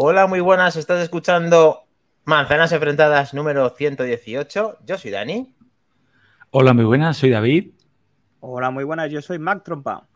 Hola, 0.00 0.28
muy 0.28 0.38
buenas. 0.38 0.76
Estás 0.76 1.02
escuchando 1.02 1.88
Manzanas 2.24 2.70
Enfrentadas 2.70 3.34
número 3.34 3.68
118. 3.70 4.78
Yo 4.86 4.96
soy 4.96 5.10
Dani. 5.10 5.56
Hola, 6.50 6.72
muy 6.72 6.84
buenas. 6.84 7.16
Soy 7.16 7.30
David. 7.30 7.72
Hola, 8.38 8.70
muy 8.70 8.84
buenas. 8.84 9.10
Yo 9.10 9.20
soy 9.20 9.40
Mac 9.40 9.64
Trompa. 9.64 10.06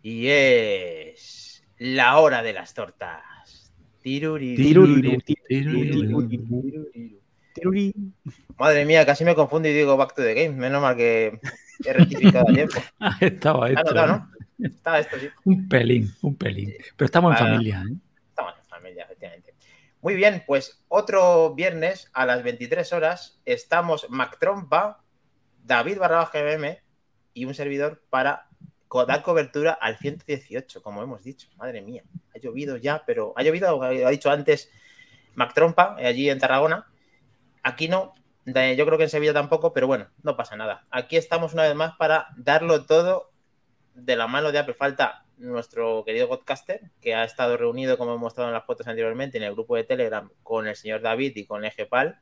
Y 0.00 0.28
es 0.28 1.62
la 1.76 2.16
hora 2.18 2.42
de 2.42 2.54
las 2.54 2.72
tortas. 2.72 3.74
Madre 8.56 8.86
mía, 8.86 9.04
casi 9.04 9.24
me 9.26 9.34
confundo 9.34 9.68
y 9.68 9.74
digo 9.74 9.96
Back 9.98 10.14
to 10.14 10.22
the 10.22 10.32
Game. 10.32 10.56
Menos 10.56 10.80
mal 10.80 10.96
que 10.96 11.38
he 11.84 11.92
rectificado 11.92 12.46
a 12.48 12.54
tiempo. 12.54 12.80
Estaba 13.20 13.68
esto. 13.68 14.22
Estaba 14.58 15.00
esto, 15.00 15.18
sí. 15.20 15.28
Un 15.44 15.68
pelín, 15.68 16.10
un 16.22 16.34
pelín. 16.34 16.72
Pero 16.96 17.04
estamos 17.04 17.32
en 17.32 17.36
Ah. 17.36 17.50
familia, 17.50 17.84
¿eh? 17.86 17.94
Estamos 18.30 18.54
en 18.58 18.64
familia, 18.64 19.04
efectivamente. 19.04 19.54
Muy 20.08 20.16
bien, 20.16 20.42
pues 20.46 20.82
otro 20.88 21.54
viernes 21.54 22.08
a 22.14 22.24
las 22.24 22.42
23 22.42 22.94
horas 22.94 23.38
estamos 23.44 24.08
Mac 24.08 24.38
Trompa, 24.40 25.04
David 25.62 25.98
Barrabás 25.98 26.32
GBM 26.32 26.78
y 27.34 27.44
un 27.44 27.52
servidor 27.52 28.02
para 28.08 28.48
dar 29.06 29.20
cobertura 29.20 29.72
al 29.72 29.98
118, 29.98 30.82
como 30.82 31.02
hemos 31.02 31.24
dicho. 31.24 31.50
Madre 31.56 31.82
mía, 31.82 32.04
ha 32.34 32.38
llovido 32.38 32.78
ya, 32.78 33.04
pero 33.04 33.34
ha 33.36 33.42
llovido, 33.42 33.82
ha 33.82 34.08
dicho 34.08 34.30
antes 34.30 34.70
Mac 35.34 35.52
Trompa, 35.52 35.96
eh, 35.98 36.06
allí 36.06 36.30
en 36.30 36.38
Tarragona. 36.38 36.86
Aquí 37.62 37.88
no, 37.88 38.14
yo 38.46 38.86
creo 38.86 38.96
que 38.96 39.04
en 39.04 39.10
Sevilla 39.10 39.34
tampoco, 39.34 39.74
pero 39.74 39.88
bueno, 39.88 40.08
no 40.22 40.38
pasa 40.38 40.56
nada. 40.56 40.86
Aquí 40.90 41.18
estamos 41.18 41.52
una 41.52 41.64
vez 41.64 41.74
más 41.74 41.96
para 41.98 42.28
darlo 42.38 42.86
todo 42.86 43.30
de 43.92 44.16
la 44.16 44.26
mano 44.26 44.52
de 44.52 44.58
Apple. 44.58 44.72
Falta 44.72 45.26
nuestro 45.38 46.04
querido 46.04 46.28
podcaster, 46.28 46.90
que 47.00 47.14
ha 47.14 47.24
estado 47.24 47.56
reunido, 47.56 47.96
como 47.96 48.14
he 48.14 48.18
mostrado 48.18 48.50
en 48.50 48.54
las 48.54 48.64
fotos 48.64 48.86
anteriormente, 48.86 49.38
en 49.38 49.44
el 49.44 49.52
grupo 49.52 49.76
de 49.76 49.84
Telegram 49.84 50.30
con 50.42 50.66
el 50.66 50.76
señor 50.76 51.00
David 51.00 51.32
y 51.36 51.46
con 51.46 51.64
Egepal, 51.64 52.18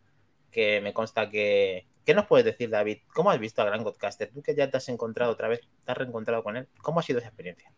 que 0.50 0.80
me 0.80 0.92
consta 0.92 1.28
que... 1.28 1.86
¿Qué 2.04 2.14
nos 2.14 2.26
puedes 2.26 2.44
decir, 2.44 2.70
David? 2.70 2.98
¿Cómo 3.12 3.30
has 3.30 3.40
visto 3.40 3.62
a 3.62 3.64
Gran 3.64 3.82
Podcaster? 3.82 4.30
Tú 4.32 4.40
que 4.40 4.54
ya 4.54 4.70
te 4.70 4.76
has 4.76 4.88
encontrado 4.88 5.32
otra 5.32 5.48
vez, 5.48 5.60
te 5.84 5.90
has 5.90 5.98
reencontrado 5.98 6.44
con 6.44 6.56
él. 6.56 6.68
¿Cómo 6.80 7.00
ha 7.00 7.02
sido 7.02 7.18
esa 7.18 7.28
experiencia? 7.28 7.72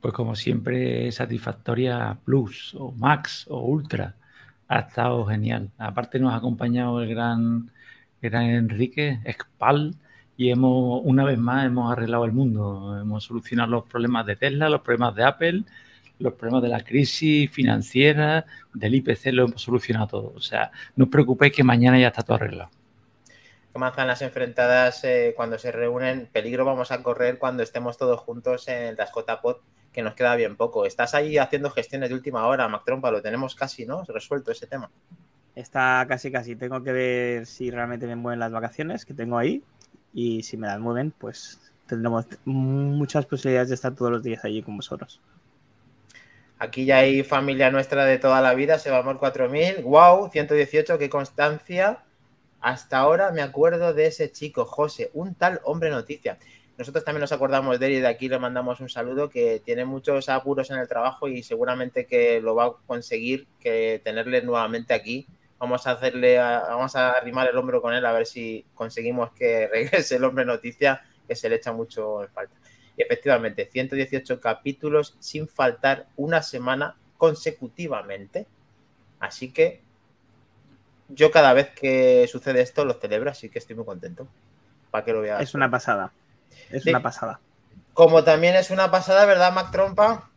Pues 0.00 0.14
como 0.14 0.36
siempre, 0.36 1.10
satisfactoria 1.10 2.16
Plus 2.24 2.76
o 2.78 2.92
Max 2.92 3.46
o 3.48 3.60
Ultra. 3.60 4.14
Ha 4.68 4.80
estado 4.80 5.26
genial. 5.26 5.70
Aparte 5.78 6.20
nos 6.20 6.32
ha 6.32 6.36
acompañado 6.36 7.02
el 7.02 7.08
gran, 7.08 7.72
gran 8.22 8.44
Enrique 8.44 9.18
Expal 9.24 9.96
y 10.38 10.52
hemos, 10.52 11.00
una 11.04 11.24
vez 11.24 11.36
más, 11.36 11.66
hemos 11.66 11.90
arreglado 11.90 12.24
el 12.24 12.30
mundo. 12.30 12.96
Hemos 12.98 13.24
solucionado 13.24 13.72
los 13.72 13.84
problemas 13.86 14.24
de 14.24 14.36
Tesla, 14.36 14.68
los 14.68 14.82
problemas 14.82 15.16
de 15.16 15.24
Apple, 15.24 15.64
los 16.20 16.34
problemas 16.34 16.62
de 16.62 16.68
la 16.68 16.84
crisis 16.84 17.50
financiera, 17.50 18.46
del 18.72 18.94
IPC, 18.94 19.32
lo 19.32 19.46
hemos 19.46 19.60
solucionado 19.60 20.06
todo. 20.06 20.32
O 20.36 20.40
sea, 20.40 20.70
no 20.94 21.06
os 21.06 21.10
preocupéis 21.10 21.52
que 21.52 21.64
mañana 21.64 21.98
ya 21.98 22.06
está 22.06 22.22
todo 22.22 22.36
arreglado. 22.36 22.70
¿Qué 23.72 23.78
manzanas 23.80 24.22
enfrentadas 24.22 25.02
eh, 25.02 25.34
cuando 25.36 25.58
se 25.58 25.72
reúnen? 25.72 26.28
Peligro 26.30 26.64
vamos 26.64 26.92
a 26.92 27.02
correr 27.02 27.38
cuando 27.38 27.64
estemos 27.64 27.98
todos 27.98 28.20
juntos 28.20 28.68
en 28.68 28.84
el 28.84 28.94
DashJPod, 28.94 29.56
que 29.92 30.02
nos 30.02 30.14
queda 30.14 30.36
bien 30.36 30.54
poco. 30.56 30.86
Estás 30.86 31.16
ahí 31.16 31.36
haciendo 31.36 31.68
gestiones 31.70 32.10
de 32.10 32.14
última 32.14 32.46
hora, 32.46 32.68
Mac 32.68 32.82
Trompa, 32.84 33.10
lo 33.10 33.20
tenemos 33.20 33.56
casi, 33.56 33.86
¿no? 33.86 34.04
Resuelto 34.04 34.52
ese 34.52 34.68
tema. 34.68 34.88
Está 35.56 36.06
casi 36.08 36.30
casi. 36.30 36.54
Tengo 36.54 36.80
que 36.84 36.92
ver 36.92 37.46
si 37.46 37.72
realmente 37.72 38.06
me 38.06 38.14
mueven 38.14 38.38
las 38.38 38.52
vacaciones 38.52 39.04
que 39.04 39.14
tengo 39.14 39.36
ahí. 39.36 39.64
Y 40.12 40.42
si 40.42 40.56
me 40.56 40.66
las 40.66 40.80
mueven, 40.80 41.10
pues 41.10 41.60
tendremos 41.86 42.26
muchas 42.44 43.26
posibilidades 43.26 43.68
de 43.68 43.74
estar 43.74 43.94
todos 43.94 44.10
los 44.10 44.22
días 44.22 44.44
allí 44.44 44.62
con 44.62 44.76
vosotros. 44.76 45.20
Aquí 46.58 46.84
ya 46.84 46.98
hay 46.98 47.22
familia 47.22 47.70
nuestra 47.70 48.04
de 48.04 48.18
toda 48.18 48.40
la 48.40 48.54
vida, 48.54 48.78
Sebamor 48.78 49.18
4000. 49.18 49.82
¡Wow! 49.82 50.30
118, 50.30 50.98
qué 50.98 51.08
constancia. 51.08 52.04
Hasta 52.60 52.98
ahora 52.98 53.30
me 53.30 53.42
acuerdo 53.42 53.94
de 53.94 54.06
ese 54.06 54.32
chico, 54.32 54.64
José, 54.64 55.10
un 55.14 55.34
tal 55.34 55.60
hombre 55.62 55.90
noticia. 55.90 56.38
Nosotros 56.76 57.04
también 57.04 57.20
nos 57.20 57.32
acordamos 57.32 57.78
de 57.78 57.86
él 57.86 57.92
y 57.94 58.00
de 58.00 58.08
aquí 58.08 58.28
le 58.28 58.38
mandamos 58.38 58.80
un 58.80 58.88
saludo 58.88 59.28
que 59.28 59.60
tiene 59.64 59.84
muchos 59.84 60.28
apuros 60.28 60.70
en 60.70 60.78
el 60.78 60.88
trabajo 60.88 61.28
y 61.28 61.42
seguramente 61.42 62.06
que 62.06 62.40
lo 62.40 62.54
va 62.54 62.66
a 62.66 62.72
conseguir 62.86 63.46
que 63.60 64.00
tenerle 64.02 64.42
nuevamente 64.42 64.94
aquí. 64.94 65.26
Vamos 65.58 65.86
a 65.86 65.92
hacerle, 65.92 66.38
a- 66.38 66.60
vamos 66.68 66.94
a 66.96 67.10
arrimar 67.12 67.48
el 67.48 67.56
hombro 67.56 67.82
con 67.82 67.92
él 67.94 68.04
a 68.06 68.12
ver 68.12 68.26
si 68.26 68.64
conseguimos 68.74 69.32
que 69.32 69.66
regrese 69.72 70.16
el 70.16 70.24
hombre 70.24 70.44
noticia, 70.44 71.02
que 71.26 71.34
se 71.34 71.48
le 71.48 71.56
echa 71.56 71.72
mucho 71.72 72.22
en 72.22 72.28
falta. 72.30 72.54
Y 72.96 73.02
efectivamente, 73.02 73.68
118 73.70 74.40
capítulos 74.40 75.16
sin 75.20 75.48
faltar 75.48 76.06
una 76.16 76.42
semana 76.42 76.96
consecutivamente. 77.16 78.46
Así 79.20 79.52
que 79.52 79.82
yo 81.08 81.30
cada 81.30 81.52
vez 81.54 81.70
que 81.70 82.26
sucede 82.30 82.60
esto 82.60 82.84
lo 82.84 82.94
celebro, 82.94 83.30
así 83.30 83.48
que 83.48 83.58
estoy 83.58 83.76
muy 83.76 83.84
contento. 83.84 84.28
Para 84.90 85.04
que 85.04 85.12
lo 85.12 85.20
veas. 85.20 85.40
Es 85.42 85.54
una 85.54 85.70
pasada. 85.70 86.12
Es 86.70 86.82
Sí. 86.84 86.90
una 86.90 87.02
pasada. 87.02 87.40
Como 87.94 88.24
también 88.24 88.54
es 88.56 88.70
una 88.70 88.90
pasada, 88.90 89.24
¿verdad, 89.26 89.52
Mac 89.52 89.70
Trompa? 89.70 90.30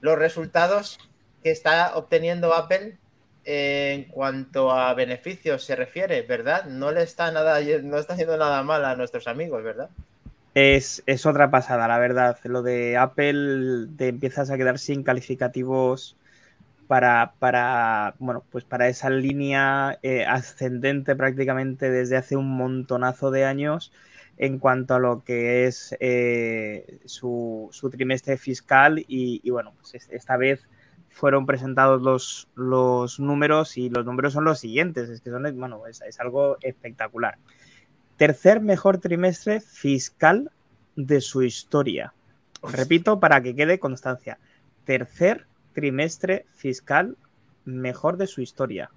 Los 0.00 0.18
resultados 0.18 0.98
que 1.42 1.50
está 1.50 1.96
obteniendo 1.96 2.54
Apple 2.54 2.98
en 3.44 4.04
cuanto 4.10 4.70
a 4.72 4.94
beneficios 4.94 5.64
se 5.64 5.76
refiere, 5.76 6.22
¿verdad? 6.22 6.64
No 6.66 6.92
le 6.92 7.02
está 7.02 7.30
nada, 7.32 7.60
no 7.82 7.98
está 7.98 8.14
haciendo 8.14 8.36
nada 8.36 8.62
mal 8.62 8.84
a 8.84 8.96
nuestros 8.96 9.26
amigos, 9.28 9.62
¿verdad? 9.64 9.90
Es, 10.54 11.02
es 11.06 11.26
otra 11.26 11.50
pasada, 11.50 11.86
la 11.88 11.98
verdad. 11.98 12.38
Lo 12.44 12.62
de 12.62 12.96
Apple 12.96 13.88
te 13.96 14.08
empiezas 14.08 14.50
a 14.50 14.56
quedar 14.56 14.78
sin 14.78 15.02
calificativos 15.04 16.18
para, 16.88 17.36
para, 17.40 18.16
bueno, 18.20 18.46
pues 18.50 18.64
para 18.64 18.88
esa 18.88 19.10
línea 19.10 19.98
eh, 20.02 20.26
ascendente 20.26 21.16
prácticamente 21.16 21.90
desde 21.90 22.16
hace 22.16 22.36
un 22.36 22.50
montonazo 22.56 23.30
de 23.30 23.44
años 23.46 23.92
en 24.38 24.58
cuanto 24.60 24.94
a 24.96 25.00
lo 25.00 25.24
que 25.24 25.66
es 25.66 25.96
eh, 26.00 27.00
su, 27.06 27.68
su 27.72 27.90
trimestre 27.90 28.38
fiscal 28.38 29.04
y, 29.08 29.48
bueno, 29.50 29.74
pues 29.76 29.94
es- 29.96 30.08
esta 30.10 30.36
vez 30.38 30.68
fueron 31.18 31.46
presentados 31.46 32.00
los, 32.00 32.48
los 32.54 33.18
números 33.18 33.76
y 33.76 33.90
los 33.90 34.04
números 34.04 34.32
son 34.34 34.44
los 34.44 34.60
siguientes, 34.60 35.08
es 35.10 35.20
que 35.20 35.30
son, 35.30 35.42
bueno, 35.58 35.84
es, 35.88 36.00
es 36.02 36.20
algo 36.20 36.58
espectacular. 36.62 37.38
Tercer 38.16 38.60
mejor 38.60 38.98
trimestre 38.98 39.60
fiscal 39.60 40.52
de 40.94 41.20
su 41.20 41.42
historia. 41.42 42.14
Repito 42.62 43.18
para 43.18 43.42
que 43.42 43.56
quede 43.56 43.80
constancia. 43.80 44.38
Tercer 44.84 45.46
trimestre 45.72 46.46
fiscal 46.54 47.16
mejor 47.64 48.16
de 48.16 48.28
su 48.28 48.40
historia. 48.40 48.90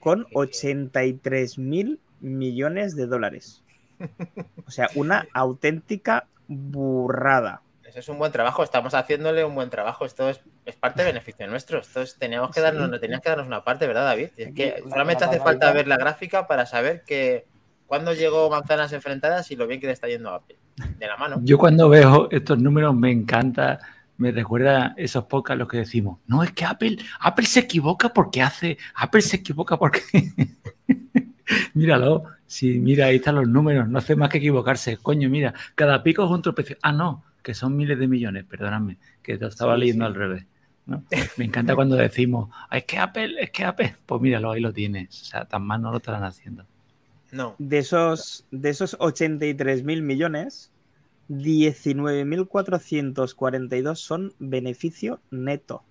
Con 0.00 0.26
83 0.32 1.58
mil 1.58 2.00
millones 2.20 2.96
de 2.96 3.06
dólares. 3.06 3.62
O 4.66 4.70
sea, 4.70 4.88
una 4.94 5.26
auténtica 5.34 6.26
burrada. 6.48 7.60
Eso 7.92 8.00
es 8.00 8.08
un 8.08 8.18
buen 8.18 8.32
trabajo, 8.32 8.62
estamos 8.62 8.94
haciéndole 8.94 9.44
un 9.44 9.54
buen 9.54 9.68
trabajo. 9.68 10.06
Esto 10.06 10.30
es, 10.30 10.40
es 10.64 10.76
parte 10.76 11.02
de 11.02 11.08
beneficio 11.08 11.46
nuestro. 11.46 11.78
Esto 11.78 12.00
es, 12.00 12.16
teníamos 12.18 12.50
que 12.50 12.62
darnos, 12.62 12.90
Sí. 12.90 13.00
tenías 13.00 13.20
que 13.20 13.28
darnos 13.28 13.46
una 13.46 13.64
parte, 13.64 13.86
¿verdad, 13.86 14.06
David? 14.06 14.30
Es 14.38 14.54
que 14.54 14.82
solamente 14.88 15.26
la 15.26 15.30
hace 15.30 15.40
falta 15.40 15.70
ver 15.72 15.86
la 15.86 15.98
gráfica 15.98 16.46
para 16.46 16.64
saber 16.64 17.04
que 17.04 17.44
cuándo 17.86 18.14
llegó 18.14 18.48
Manzanas 18.48 18.94
Enfrentadas 18.94 19.50
y 19.50 19.56
lo 19.56 19.66
bien 19.66 19.78
que 19.78 19.88
le 19.88 19.92
está 19.92 20.08
yendo 20.08 20.30
a 20.30 20.36
Apple. 20.36 20.56
De 20.98 21.06
la 21.06 21.18
mano. 21.18 21.38
Yo 21.42 21.58
cuando 21.58 21.90
veo 21.90 22.28
estos 22.30 22.58
números 22.58 22.94
me 22.94 23.10
encanta, 23.10 23.78
me 24.16 24.32
recuerda 24.32 24.94
esos 24.96 25.24
podcasts 25.24 25.58
los 25.58 25.68
que 25.68 25.76
decimos, 25.76 26.18
no, 26.26 26.42
es 26.42 26.52
que 26.52 26.64
Apple, 26.64 26.96
Apple 27.20 27.44
se 27.44 27.60
equivoca 27.60 28.08
porque 28.08 28.40
hace, 28.40 28.78
Apple 28.94 29.20
se 29.20 29.36
equivoca 29.36 29.76
porque... 29.76 30.00
Míralo, 31.74 32.24
si 32.46 32.78
mira, 32.78 33.06
ahí 33.06 33.16
están 33.16 33.34
los 33.34 33.48
números, 33.48 33.86
no 33.88 33.98
hace 33.98 34.16
más 34.16 34.30
que 34.30 34.38
equivocarse. 34.38 34.96
Coño, 34.96 35.28
mira, 35.28 35.52
cada 35.74 36.02
pico 36.02 36.24
es 36.24 36.30
un 36.30 36.40
tropecio. 36.40 36.78
Ah, 36.80 36.92
no, 36.92 37.22
que 37.42 37.54
son 37.54 37.76
miles 37.76 37.98
de 37.98 38.08
millones, 38.08 38.44
perdóname, 38.44 38.98
que 39.22 39.36
te 39.38 39.46
estaba 39.46 39.74
Sí, 39.74 39.80
leyendo 39.80 40.04
sí. 40.04 40.08
al 40.08 40.14
revés. 40.14 40.46
¿no? 40.86 41.04
Me 41.38 41.44
encanta 41.44 41.74
cuando 41.76 41.96
decimos, 41.96 42.48
"Ah, 42.68 42.78
es 42.78 42.84
que 42.84 42.98
Apple, 42.98 43.36
es 43.40 43.50
que 43.50 43.64
Apple, 43.64 43.94
pues 44.06 44.20
míralo, 44.20 44.50
ahí 44.52 44.60
lo 44.60 44.72
tienes. 44.72 45.22
O 45.22 45.24
sea, 45.26 45.44
tan 45.44 45.62
mal 45.64 45.80
no 45.82 45.90
lo 45.90 45.98
estarán 45.98 46.24
haciendo. 46.24 46.64
No. 47.30 47.54
De 47.58 47.78
esos, 47.78 48.46
de 48.50 48.70
esos 48.70 48.96
83 48.98 49.84
mil 49.84 50.02
millones, 50.02 50.70
19.442 51.28 53.98
son 53.98 54.32
beneficio 54.38 55.20
neto. 55.30 55.82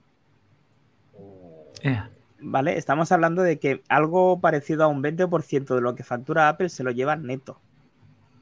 Eh, 1.84 2.00
¿Vale? 2.40 2.78
Estamos 2.78 3.12
hablando 3.12 3.42
de 3.44 3.60
que 3.60 3.82
algo 3.88 4.40
parecido 4.40 4.84
a 4.84 4.88
un 4.88 5.02
20% 5.02 5.76
de 5.76 5.82
lo 5.82 5.96
que 5.96 6.04
factura 6.04 6.50
Apple 6.50 6.70
se 6.70 6.84
lo 6.84 6.92
lleva 6.92 7.16
neto. 7.16 7.60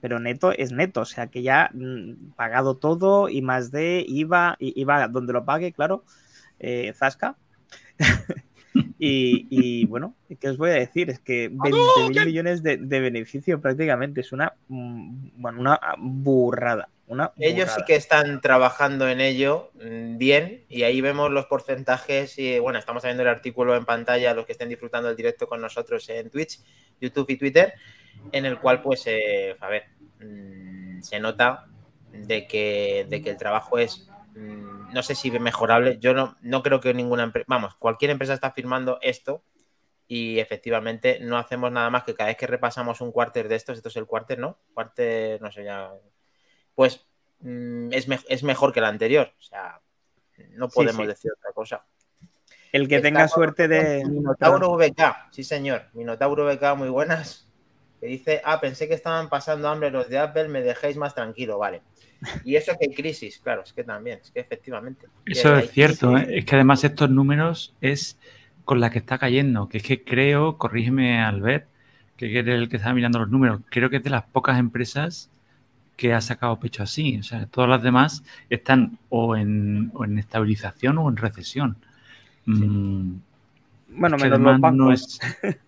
Pero 0.01 0.19
neto 0.19 0.51
es 0.51 0.71
neto, 0.71 1.01
o 1.01 1.05
sea 1.05 1.27
que 1.27 1.41
ya 1.41 1.69
mm, 1.73 2.31
pagado 2.35 2.77
todo 2.77 3.29
y 3.29 3.41
más 3.41 3.71
de 3.71 4.05
IVA, 4.07 4.55
IVA 4.59 5.07
donde 5.07 5.33
lo 5.33 5.45
pague, 5.45 5.73
claro, 5.73 6.03
eh, 6.59 6.93
Zasca. 6.95 7.35
y, 8.99 9.47
y, 9.49 9.85
bueno, 9.85 10.15
¿qué 10.39 10.49
os 10.49 10.57
voy 10.57 10.69
a 10.69 10.73
decir? 10.73 11.09
Es 11.09 11.19
que 11.19 11.49
20 11.51 11.69
mil 12.09 12.25
millones 12.25 12.63
de, 12.63 12.77
de 12.77 12.99
beneficio 12.99 13.59
prácticamente 13.59 14.21
es 14.21 14.31
una, 14.31 14.53
mm, 14.67 15.41
bueno, 15.41 15.59
una 15.59 15.79
burrada, 15.97 16.89
una 17.09 17.33
Ellos 17.39 17.71
sí 17.71 17.81
que 17.87 17.95
están 17.95 18.39
trabajando 18.39 19.09
en 19.09 19.19
ello 19.19 19.71
mm, 19.73 20.17
bien 20.19 20.65
y 20.69 20.83
ahí 20.83 21.01
vemos 21.01 21.31
los 21.31 21.47
porcentajes 21.47 22.37
y 22.37 22.59
bueno, 22.59 22.77
estamos 22.77 23.03
viendo 23.03 23.23
el 23.23 23.29
artículo 23.29 23.75
en 23.75 23.83
pantalla, 23.83 24.35
los 24.35 24.45
que 24.45 24.51
estén 24.51 24.69
disfrutando 24.69 25.07
del 25.07 25.17
directo 25.17 25.47
con 25.47 25.59
nosotros 25.59 26.07
en 26.09 26.29
Twitch, 26.29 26.59
YouTube 27.01 27.31
y 27.31 27.37
Twitter, 27.37 27.73
en 28.31 28.45
el 28.45 28.59
cual 28.59 28.83
pues, 28.83 29.07
eh, 29.07 29.57
a 29.59 29.67
ver, 29.69 29.85
mm, 30.19 31.01
se 31.01 31.19
nota 31.19 31.65
de 32.11 32.45
que, 32.45 33.07
de 33.09 33.23
que 33.23 33.31
el 33.31 33.37
trabajo 33.37 33.79
es, 33.79 34.07
mm, 34.35 34.93
no 34.93 35.01
sé 35.01 35.15
si 35.15 35.31
mejorable, 35.31 35.97
yo 35.99 36.13
no, 36.13 36.35
no 36.41 36.61
creo 36.61 36.79
que 36.79 36.93
ninguna 36.93 37.23
empresa, 37.23 37.45
vamos, 37.49 37.75
cualquier 37.75 38.11
empresa 38.11 38.35
está 38.35 38.51
firmando 38.51 38.99
esto 39.01 39.43
y 40.07 40.37
efectivamente 40.37 41.19
no 41.21 41.39
hacemos 41.39 41.71
nada 41.71 41.89
más 41.89 42.03
que 42.03 42.13
cada 42.13 42.27
vez 42.27 42.37
que 42.37 42.45
repasamos 42.45 43.01
un 43.01 43.11
cuarter 43.11 43.47
de 43.47 43.55
estos, 43.55 43.77
esto 43.77 43.89
es 43.89 43.95
el 43.95 44.05
cuarter, 44.05 44.37
¿no? 44.37 44.59
Cuarter, 44.75 45.41
no 45.41 45.51
sé 45.51 45.63
ya, 45.63 45.91
pues 46.79 47.05
mm, 47.41 47.91
es, 47.91 48.07
me- 48.07 48.21
es 48.29 48.41
mejor 48.41 48.71
que 48.71 48.79
el 48.79 48.85
anterior, 48.85 49.33
o 49.37 49.41
sea, 49.41 49.81
no 50.51 50.69
podemos 50.69 51.01
sí. 51.01 51.07
decir 51.07 51.31
otra 51.37 51.51
cosa. 51.51 51.83
El 52.71 52.87
que 52.87 52.95
Está 52.95 53.07
tenga 53.09 53.27
suerte 53.27 53.67
de. 53.67 54.05
Minotauro 54.05 54.77
VK, 54.77 55.27
sí 55.29 55.43
señor, 55.43 55.87
Minotauro 55.91 56.45
VK, 56.45 56.77
muy 56.77 56.87
buenas. 56.87 57.49
Que 57.99 58.07
dice, 58.07 58.41
ah, 58.45 58.61
pensé 58.61 58.87
que 58.87 58.93
estaban 58.93 59.27
pasando 59.27 59.67
hambre 59.67 59.91
los 59.91 60.07
de 60.07 60.19
Apple, 60.19 60.47
me 60.47 60.61
dejéis 60.61 60.95
más 60.95 61.13
tranquilo, 61.13 61.57
vale. 61.57 61.81
Y 62.45 62.55
eso 62.55 62.71
que 62.79 62.87
hay 62.87 62.95
crisis, 62.95 63.39
claro, 63.39 63.63
es 63.63 63.73
que 63.73 63.83
también, 63.83 64.19
es 64.23 64.31
que 64.31 64.39
efectivamente. 64.39 65.07
Eso 65.25 65.57
es 65.57 65.71
cierto. 65.71 66.15
¿eh? 66.17 66.27
es 66.29 66.45
que 66.45 66.55
además 66.55 66.81
estos 66.85 67.09
números 67.09 67.75
es 67.81 68.17
con 68.63 68.79
la 68.79 68.89
que 68.89 68.99
está 68.99 69.17
cayendo, 69.17 69.67
que 69.67 69.79
es 69.79 69.83
que 69.83 70.05
creo, 70.05 70.57
corrígeme 70.57 71.19
Albert, 71.21 71.67
que 72.15 72.39
eres 72.39 72.55
el 72.55 72.69
que 72.69 72.77
está 72.77 72.93
mirando 72.93 73.19
los 73.19 73.29
números, 73.29 73.59
creo 73.69 73.89
que 73.89 73.97
es 73.97 74.03
de 74.03 74.11
las 74.11 74.23
pocas 74.23 74.57
empresas 74.57 75.29
que 75.99 76.13
ha 76.13 76.21
sacado 76.21 76.57
pecho 76.61 76.81
así, 76.81 77.17
o 77.19 77.23
sea, 77.23 77.45
todas 77.47 77.69
las 77.69 77.83
demás 77.83 78.23
están 78.49 78.97
o 79.09 79.35
en, 79.35 79.91
o 79.93 80.05
en 80.05 80.17
estabilización 80.17 80.97
o 80.97 81.09
en 81.09 81.17
recesión. 81.17 81.75
Mm, 82.45 83.15
Bueno, 83.89 84.15
es 84.15 84.23
que 84.23 84.29
menos 84.29 84.61
los 84.61 84.73
no 84.73 84.91
es- 84.93 85.19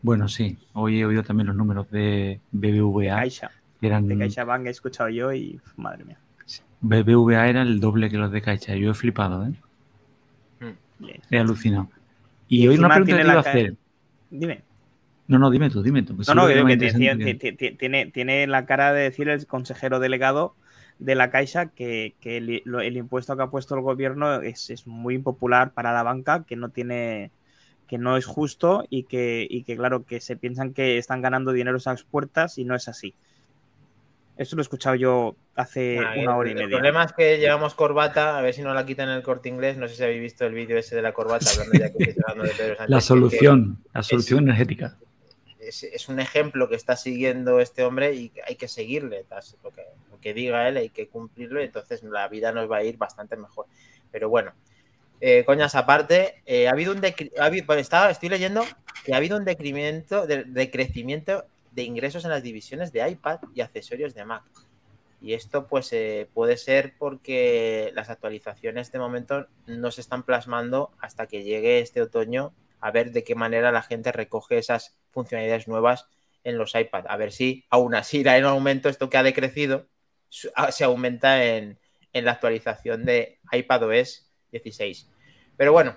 Bueno, 0.00 0.28
sí, 0.28 0.56
hoy 0.72 1.00
he 1.00 1.04
oído 1.04 1.22
también 1.24 1.48
los 1.48 1.56
números 1.56 1.90
de 1.90 2.40
BBVA, 2.52 3.16
Caixa. 3.16 3.50
que 3.78 3.86
eran 3.86 4.08
De 4.08 4.16
CaixaBank 4.16 4.66
he 4.66 4.70
escuchado 4.70 5.10
yo 5.10 5.30
y 5.34 5.60
madre 5.76 6.04
mía. 6.04 6.18
BBVA 6.80 7.48
era 7.48 7.60
el 7.60 7.78
doble 7.78 8.08
que 8.08 8.16
los 8.16 8.32
de 8.32 8.40
Caixa. 8.40 8.74
Yo 8.76 8.90
he 8.92 8.94
flipado, 8.94 9.46
¿eh? 9.46 9.52
Bien. 10.98 11.20
He 11.30 11.38
alucinado. 11.38 11.90
Y, 12.48 12.62
Y 12.64 12.68
hoy 12.68 12.78
una 12.78 12.88
pregunta 12.88 13.12
que 13.16 13.22
te 13.22 13.28
iba 13.28 13.36
a 13.36 13.40
hacer. 13.40 13.74
Dime. 14.30 14.62
No, 15.28 15.38
no, 15.38 15.50
dime 15.50 15.70
tú, 15.70 15.82
dime 15.82 16.02
tú. 16.02 16.14
No, 16.26 16.34
no, 16.34 16.46
creo 16.46 16.66
que 16.66 16.76
tiene, 16.76 17.38
que- 17.38 18.10
tiene- 18.12 18.46
la 18.46 18.64
cara 18.66 18.92
de 18.92 19.02
decir 19.02 19.28
el 19.28 19.46
consejero 19.46 19.98
delegado 20.00 20.54
de 20.98 21.14
la 21.14 21.30
Caixa 21.30 21.66
que, 21.66 22.14
que 22.20 22.36
el, 22.38 22.62
lo- 22.64 22.80
el 22.80 22.96
impuesto 22.96 23.36
que 23.36 23.42
ha 23.42 23.50
puesto 23.50 23.74
el 23.74 23.80
gobierno 23.82 24.40
es, 24.40 24.70
es 24.70 24.86
muy 24.86 25.14
impopular 25.14 25.72
para 25.72 25.92
la 25.92 26.02
banca, 26.02 26.44
que 26.44 26.56
no 26.56 26.70
tiene 26.70 27.30
que 27.88 27.98
no 27.98 28.16
es 28.16 28.26
justo 28.26 28.84
y 28.90 29.04
que, 29.04 29.46
y 29.48 29.62
que 29.62 29.76
claro, 29.76 30.04
que 30.04 30.20
se 30.20 30.36
piensan 30.36 30.72
que 30.72 30.98
están 30.98 31.22
ganando 31.22 31.52
dinero 31.52 31.78
a 31.84 31.90
las 31.90 32.02
puertas 32.02 32.58
y 32.58 32.64
no 32.64 32.74
es 32.74 32.88
así. 32.88 33.14
Eso 34.36 34.56
lo 34.56 34.60
he 34.60 34.64
escuchado 34.64 34.96
yo 34.96 35.36
hace 35.54 35.98
Ah, 35.98 36.12
una 36.18 36.22
el- 36.22 36.28
hora 36.28 36.48
y 36.48 36.52
El 36.52 36.58
media. 36.58 36.70
problema 36.76 37.04
es 37.04 37.12
que 37.12 37.38
llevamos 37.38 37.74
corbata, 37.74 38.38
a 38.38 38.42
ver 38.42 38.54
si 38.54 38.62
no 38.62 38.74
la 38.74 38.84
quitan 38.84 39.08
en 39.08 39.16
el 39.16 39.22
corte 39.22 39.48
inglés. 39.48 39.76
No 39.78 39.86
sé 39.88 39.94
si 39.94 40.02
habéis 40.02 40.20
visto 40.20 40.44
el 40.44 40.52
vídeo 40.54 40.76
ese 40.76 40.96
de 40.96 41.02
la 41.02 41.12
corbata, 41.12 41.48
hablando 41.50 41.74
ya 41.78 41.90
que 41.92 42.04
estoy 42.04 42.22
hablando 42.26 42.44
de 42.44 42.50
Pedro 42.58 42.76
Sánchez. 42.76 42.90
La 42.90 42.96
que- 42.98 43.02
solución, 43.02 43.78
la 43.94 44.02
solución 44.02 44.38
energética. 44.44 44.96
Es, 45.68 46.08
un 46.08 46.20
ejemplo 46.20 46.68
que 46.68 46.76
está 46.76 46.96
siguiendo 46.96 47.60
este 47.60 47.84
hombre 47.84 48.14
y 48.14 48.32
hay 48.46 48.56
que 48.56 48.68
seguirle. 48.68 49.24
Lo 49.62 49.70
que, 49.70 49.84
lo 50.10 50.20
que 50.20 50.34
diga 50.34 50.68
él 50.68 50.76
hay 50.76 50.88
que 50.90 51.08
cumplirlo 51.08 51.60
y 51.60 51.64
entonces 51.64 52.02
la 52.02 52.28
vida 52.28 52.52
nos 52.52 52.70
va 52.70 52.78
a 52.78 52.84
ir 52.84 52.96
bastante 52.96 53.36
mejor. 53.36 53.66
Pero 54.10 54.28
bueno, 54.28 54.52
eh, 55.20 55.44
coñas 55.44 55.74
aparte, 55.74 56.42
eh, 56.46 56.68
ha 56.68 56.72
habido 56.72 56.92
un 56.92 57.02
ha 57.04 57.44
habido- 57.44 57.74
estaba- 57.74 58.10
estoy 58.10 58.28
leyendo 58.28 58.64
que 59.04 59.14
ha 59.14 59.16
habido 59.16 59.36
un 59.36 59.44
decremento, 59.44 60.26
de, 60.26 60.44
decrecimiento 60.44 61.44
de 61.72 61.82
ingresos 61.82 62.24
en 62.24 62.30
las 62.30 62.42
divisiones 62.42 62.92
de 62.92 63.08
iPad 63.08 63.40
y 63.54 63.60
accesorios 63.60 64.14
de 64.14 64.24
Mac. 64.24 64.42
Y 65.22 65.32
esto 65.32 65.66
pues 65.66 65.92
eh, 65.92 66.28
puede 66.34 66.56
ser 66.56 66.94
porque 66.98 67.90
las 67.94 68.10
actualizaciones 68.10 68.92
de 68.92 68.98
momento 68.98 69.46
no 69.66 69.90
se 69.90 70.02
están 70.02 70.22
plasmando 70.22 70.90
hasta 71.00 71.26
que 71.26 71.42
llegue 71.42 71.80
este 71.80 72.02
otoño 72.02 72.52
a 72.80 72.90
ver 72.90 73.12
de 73.12 73.24
qué 73.24 73.34
manera 73.34 73.72
la 73.72 73.82
gente 73.82 74.12
recoge 74.12 74.58
esas 74.58 74.96
funcionalidades 75.10 75.68
nuevas 75.68 76.08
en 76.44 76.58
los 76.58 76.74
iPad. 76.74 77.04
A 77.08 77.16
ver 77.16 77.32
si 77.32 77.64
aún 77.70 77.94
así 77.94 78.22
en 78.24 78.44
aumento 78.44 78.88
esto 78.88 79.10
que 79.10 79.16
ha 79.16 79.22
decrecido, 79.22 79.86
su- 80.28 80.50
a- 80.54 80.70
se 80.72 80.84
aumenta 80.84 81.44
en, 81.44 81.78
en 82.12 82.24
la 82.24 82.32
actualización 82.32 83.04
de 83.04 83.38
iPadOS 83.52 84.30
16. 84.52 85.10
Pero 85.56 85.72
bueno, 85.72 85.96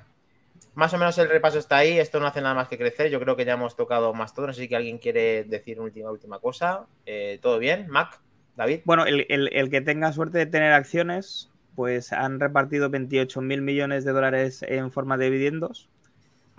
más 0.74 0.94
o 0.94 0.98
menos 0.98 1.18
el 1.18 1.30
repaso 1.30 1.60
está 1.60 1.78
ahí. 1.78 2.00
Esto 2.00 2.20
no 2.20 2.28
hace 2.28 2.42
nada 2.42 2.56
más 2.56 2.68
que 2.68 2.78
crecer. 2.78 3.10
Yo 3.10 3.20
creo 3.20 3.36
que 3.36 3.46
ya 3.46 3.54
hemos 3.54 3.76
tocado 3.76 4.14
más 4.14 4.34
todo. 4.34 4.48
No 4.48 4.54
sé 4.54 4.68
si 4.68 4.74
alguien 4.76 4.98
quiere 4.98 5.44
decir 5.44 5.80
última, 5.80 6.12
última 6.12 6.40
cosa. 6.40 6.88
Eh, 7.06 7.40
¿Todo 7.42 7.60
bien? 7.60 7.88
Mac, 7.90 8.20
David. 8.56 8.82
Bueno, 8.86 9.06
el, 9.06 9.26
el- 9.30 9.50
el 9.54 9.70
que 9.70 9.82
tenga 9.82 10.12
suerte 10.14 10.38
de 10.38 10.46
tener 10.46 10.74
acciones, 10.74 11.50
pues 11.76 12.12
han 12.14 12.40
repartido 12.40 12.90
28 12.90 13.42
mil 13.42 13.62
millones 13.62 14.04
de 14.06 14.12
dólares 14.12 14.64
en 14.68 14.92
forma 14.92 15.18
de 15.18 15.26
dividendos, 15.30 15.90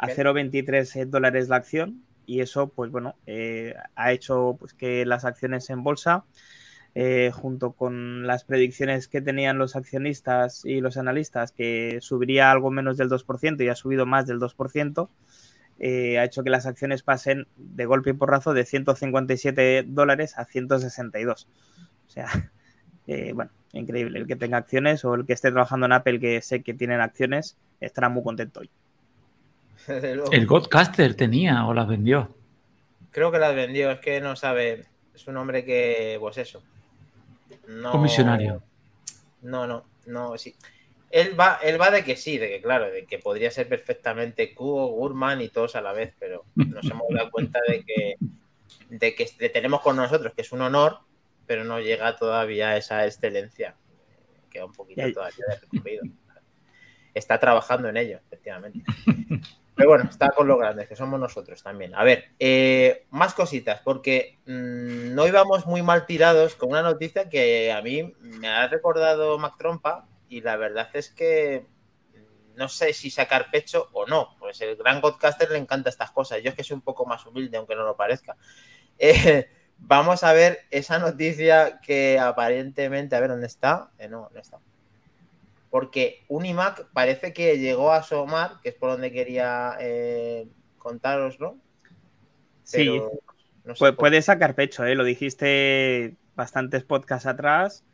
a 0.01 0.07
Ok. 0.07 0.13
0,23 0.13 1.11
dólares 1.11 1.49
la 1.51 1.57
acción, 1.57 2.03
y 2.31 2.41
eso, 2.41 2.69
pues 2.69 2.91
bueno, 2.91 3.17
eh, 3.27 3.75
ha 3.97 4.13
hecho 4.13 4.57
pues, 4.59 4.73
que 4.73 5.05
las 5.05 5.25
acciones 5.25 5.69
en 5.69 5.83
bolsa, 5.83 6.25
eh, 6.95 7.33
junto 7.35 7.73
con 7.73 8.25
las 8.25 8.45
predicciones 8.45 9.09
que 9.09 9.21
tenían 9.21 9.59
los 9.59 9.77
accionistas 9.77 10.65
y 10.65 10.81
los 10.81 10.97
analistas, 10.97 11.51
que 11.53 11.99
subiría 12.01 12.51
algo 12.51 12.71
menos 12.71 12.97
del 12.97 13.09
2% 13.09 13.65
y 13.65 13.69
ha 13.69 13.75
subido 13.75 14.07
más 14.07 14.27
del 14.27 14.39
2%, 14.39 15.11
eh, 15.81 16.19
ha 16.19 16.25
hecho 16.25 16.45
que 16.45 16.51
las 16.51 16.67
acciones 16.67 17.03
pasen 17.03 17.49
de 17.57 17.85
golpe 17.85 18.11
y 18.11 18.13
porrazo 18.15 18.55
de 18.55 18.65
157 18.65 19.85
dólares 19.89 20.39
a 20.39 20.45
162. 20.45 21.49
O 22.07 22.11
sea, 22.11 22.29
bueno, 23.35 23.51
increíble. 23.73 24.21
El 24.21 24.27
que 24.29 24.37
tenga 24.37 24.59
acciones 24.59 25.05
o 25.05 25.15
el 25.15 25.27
que 25.27 25.33
esté 25.33 25.51
trabajando 25.51 25.87
en 25.87 25.93
Apple, 25.93 26.21
que 26.21 26.41
sé 26.43 26.63
que 26.63 26.75
tienen 26.75 27.01
acciones, 27.01 27.59
estará 27.81 28.09
muy 28.09 28.23
contento 28.23 28.61
hoy. 28.61 28.71
Desde 29.87 30.15
luego. 30.15 30.33
El 30.33 30.47
Godcaster 30.47 31.15
tenía 31.15 31.67
o 31.67 31.75
las 31.75 31.89
vendió. 31.89 32.35
Creo 33.11 33.33
que 33.33 33.39
las 33.39 33.55
vendió. 33.55 33.91
Es 33.91 34.01
que 34.01 34.21
no 34.21 34.37
sabe. 34.37 34.87
Es 35.15 35.27
un 35.27 35.37
hombre 35.37 35.65
que, 35.65 36.17
pues 36.21 36.39
eso. 36.39 36.63
No, 37.67 37.93
Comisionario. 37.93 38.63
No, 39.43 39.67
no, 39.67 39.85
no, 40.07 40.37
sí. 40.39 40.55
Él 41.11 41.39
va, 41.39 41.59
él 41.63 41.81
va 41.81 41.91
de 41.91 42.05
que 42.05 42.15
sí, 42.15 42.39
de 42.39 42.49
que 42.49 42.63
claro, 42.63 42.91
de 42.91 43.05
que 43.05 43.19
podría 43.19 43.51
ser 43.51 43.69
perfectamente 43.69 44.55
Kuo, 44.55 44.87
Gurman 44.89 45.41
y 45.41 45.49
todos 45.49 45.75
a 45.75 45.81
la 45.81 45.93
vez, 45.93 46.15
pero 46.19 46.45
nos 46.55 46.89
hemos 46.89 47.09
dado 47.11 47.31
cuenta 47.33 47.59
de 47.67 47.85
que, 47.85 48.17
de 48.89 49.15
que 49.15 49.29
le 49.41 49.49
tenemos 49.49 49.81
con 49.81 49.97
nosotros, 49.97 50.33
que 50.35 50.43
es 50.43 50.53
un 50.53 50.61
honor, 50.61 51.01
pero 51.47 51.65
no 51.65 51.81
llega 51.81 52.17
todavía 52.17 52.71
a 52.71 52.77
esa 52.77 53.07
excelencia. 53.07 53.75
Queda 54.51 54.67
un 54.67 54.73
poquito 54.73 55.03
todavía 55.13 55.45
de 55.49 55.57
recorrido. 55.57 56.03
Está 57.13 57.41
trabajando 57.41 57.89
en 57.89 57.97
ello, 57.97 58.21
efectivamente. 58.25 58.85
Pero 59.81 59.93
bueno, 59.93 60.11
está 60.11 60.29
con 60.29 60.47
los 60.47 60.59
grandes, 60.59 60.89
que 60.89 60.95
somos 60.95 61.19
nosotros 61.19 61.63
también. 61.63 61.95
A 61.95 62.05
ver, 62.05 62.33
eh, 62.39 63.07
más 63.09 63.33
cositas, 63.33 63.81
porque 63.81 64.39
mm, 64.45 65.15
no 65.15 65.27
íbamos 65.27 65.65
muy 65.65 65.81
mal 65.81 66.05
tirados 66.05 66.55
con 66.55 66.69
una 66.69 66.83
noticia 66.83 67.31
que 67.31 67.73
a 67.73 67.81
mí 67.81 68.15
me 68.21 68.47
ha 68.47 68.69
recordado 68.69 69.39
Mac 69.39 69.55
Trompa 69.57 70.07
y 70.29 70.43
la 70.43 70.59
verdad 70.59 70.91
es 70.93 71.09
que 71.09 71.67
mm, 72.13 72.57
no 72.57 72.69
sé 72.69 72.93
si 72.93 73.11
sacar 73.11 73.51
pecho 73.51 73.89
o 73.93 74.05
no, 74.05 74.37
pues 74.39 74.61
el 74.61 74.77
gran 74.77 75.01
podcaster 75.01 75.51
le 75.51 75.57
encanta 75.57 75.89
estas 75.89 76.11
cosas. 76.11 76.43
Yo 76.43 76.51
es 76.51 76.55
que 76.55 76.63
soy 76.63 76.75
un 76.75 76.83
poco 76.83 77.07
más 77.07 77.25
humilde, 77.25 77.57
aunque 77.57 77.75
no 77.75 77.85
lo 77.85 77.97
parezca. 77.97 78.37
Eh, 79.03 79.49
vamos 79.79 80.25
a 80.25 80.35
ver 80.35 80.67
esa 80.71 80.99
noticia 80.99 81.81
que 81.81 82.19
aparentemente, 82.19 83.17
a 83.17 83.21
ver 83.21 83.31
dónde 83.31 83.47
está. 83.47 83.93
Eh, 83.97 84.09
no, 84.09 84.29
no 84.31 84.39
está 84.39 84.59
porque 85.71 86.25
un 86.29 86.45
iMac 86.45 86.89
parece 86.93 87.33
que 87.33 87.59
llegó 87.59 87.93
a 87.93 87.99
asomar, 87.99 88.61
que 88.63 88.71
es 88.71 88.75
por 88.75 88.91
donde 88.91 89.13
quería 89.13 89.77
eh, 89.81 90.49
contaros, 90.79 91.39
¿no? 91.39 91.59
Sí, 92.65 93.01
no 93.65 93.75
sé 93.75 93.93
puede 93.93 94.21
sacar 94.23 94.55
pecho, 94.55 94.85
¿eh? 94.85 94.95
lo 94.95 95.05
dijiste 95.05 96.17
bastantes 96.35 96.85
podcasts 96.85 97.27
atrás 97.27 97.85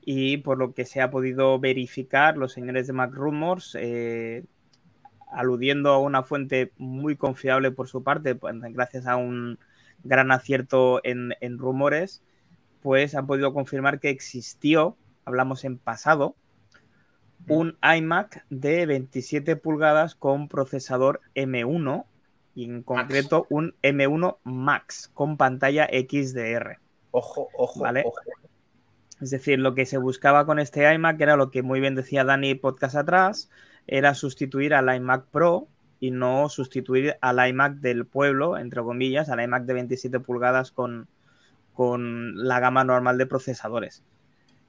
y 0.00 0.38
por 0.38 0.56
lo 0.56 0.72
que 0.72 0.84
se 0.84 1.00
ha 1.00 1.10
podido 1.10 1.58
verificar, 1.58 2.36
los 2.36 2.52
señores 2.52 2.86
de 2.86 2.92
Mac 2.92 3.12
Rumors, 3.12 3.76
eh, 3.78 4.44
aludiendo 5.32 5.90
a 5.90 5.98
una 5.98 6.22
fuente 6.22 6.72
muy 6.78 7.16
confiable 7.16 7.70
por 7.72 7.88
su 7.88 8.02
parte, 8.02 8.34
pues, 8.34 8.54
gracias 8.70 9.06
a 9.06 9.16
un 9.16 9.58
gran 10.04 10.30
acierto 10.30 11.00
en, 11.02 11.34
en 11.40 11.58
rumores, 11.58 12.22
pues 12.82 13.16
han 13.16 13.26
podido 13.26 13.52
confirmar 13.52 13.98
que 13.98 14.10
existió, 14.10 14.96
hablamos 15.24 15.64
en 15.64 15.76
pasado, 15.76 16.36
un 17.48 17.78
iMac 17.82 18.44
de 18.50 18.86
27 18.86 19.56
pulgadas 19.56 20.14
con 20.14 20.48
procesador 20.48 21.20
M1 21.34 22.04
y 22.54 22.64
en 22.64 22.82
concreto 22.82 23.46
un 23.50 23.74
M1 23.82 24.38
Max 24.44 25.10
con 25.14 25.36
pantalla 25.36 25.86
XDR. 25.86 26.78
Ojo, 27.10 27.48
ojo, 27.56 27.80
Vale. 27.80 28.02
ojo. 28.04 28.16
Es 29.20 29.30
decir, 29.30 29.58
lo 29.58 29.74
que 29.74 29.86
se 29.86 29.98
buscaba 29.98 30.44
con 30.44 30.58
este 30.58 30.92
iMac 30.92 31.20
era 31.20 31.36
lo 31.36 31.50
que 31.50 31.62
muy 31.62 31.80
bien 31.80 31.94
decía 31.94 32.24
Dani 32.24 32.54
podcast 32.54 32.96
atrás, 32.96 33.50
era 33.86 34.14
sustituir 34.14 34.74
al 34.74 34.94
iMac 34.94 35.26
Pro 35.26 35.68
y 36.00 36.10
no 36.10 36.48
sustituir 36.48 37.16
al 37.20 37.46
iMac 37.48 37.76
del 37.76 38.04
pueblo, 38.04 38.58
entre 38.58 38.82
comillas, 38.82 39.30
al 39.30 39.40
iMac 39.42 39.64
de 39.64 39.72
27 39.72 40.20
pulgadas 40.20 40.70
con, 40.70 41.08
con 41.72 42.46
la 42.46 42.60
gama 42.60 42.84
normal 42.84 43.16
de 43.16 43.26
procesadores. 43.26 44.04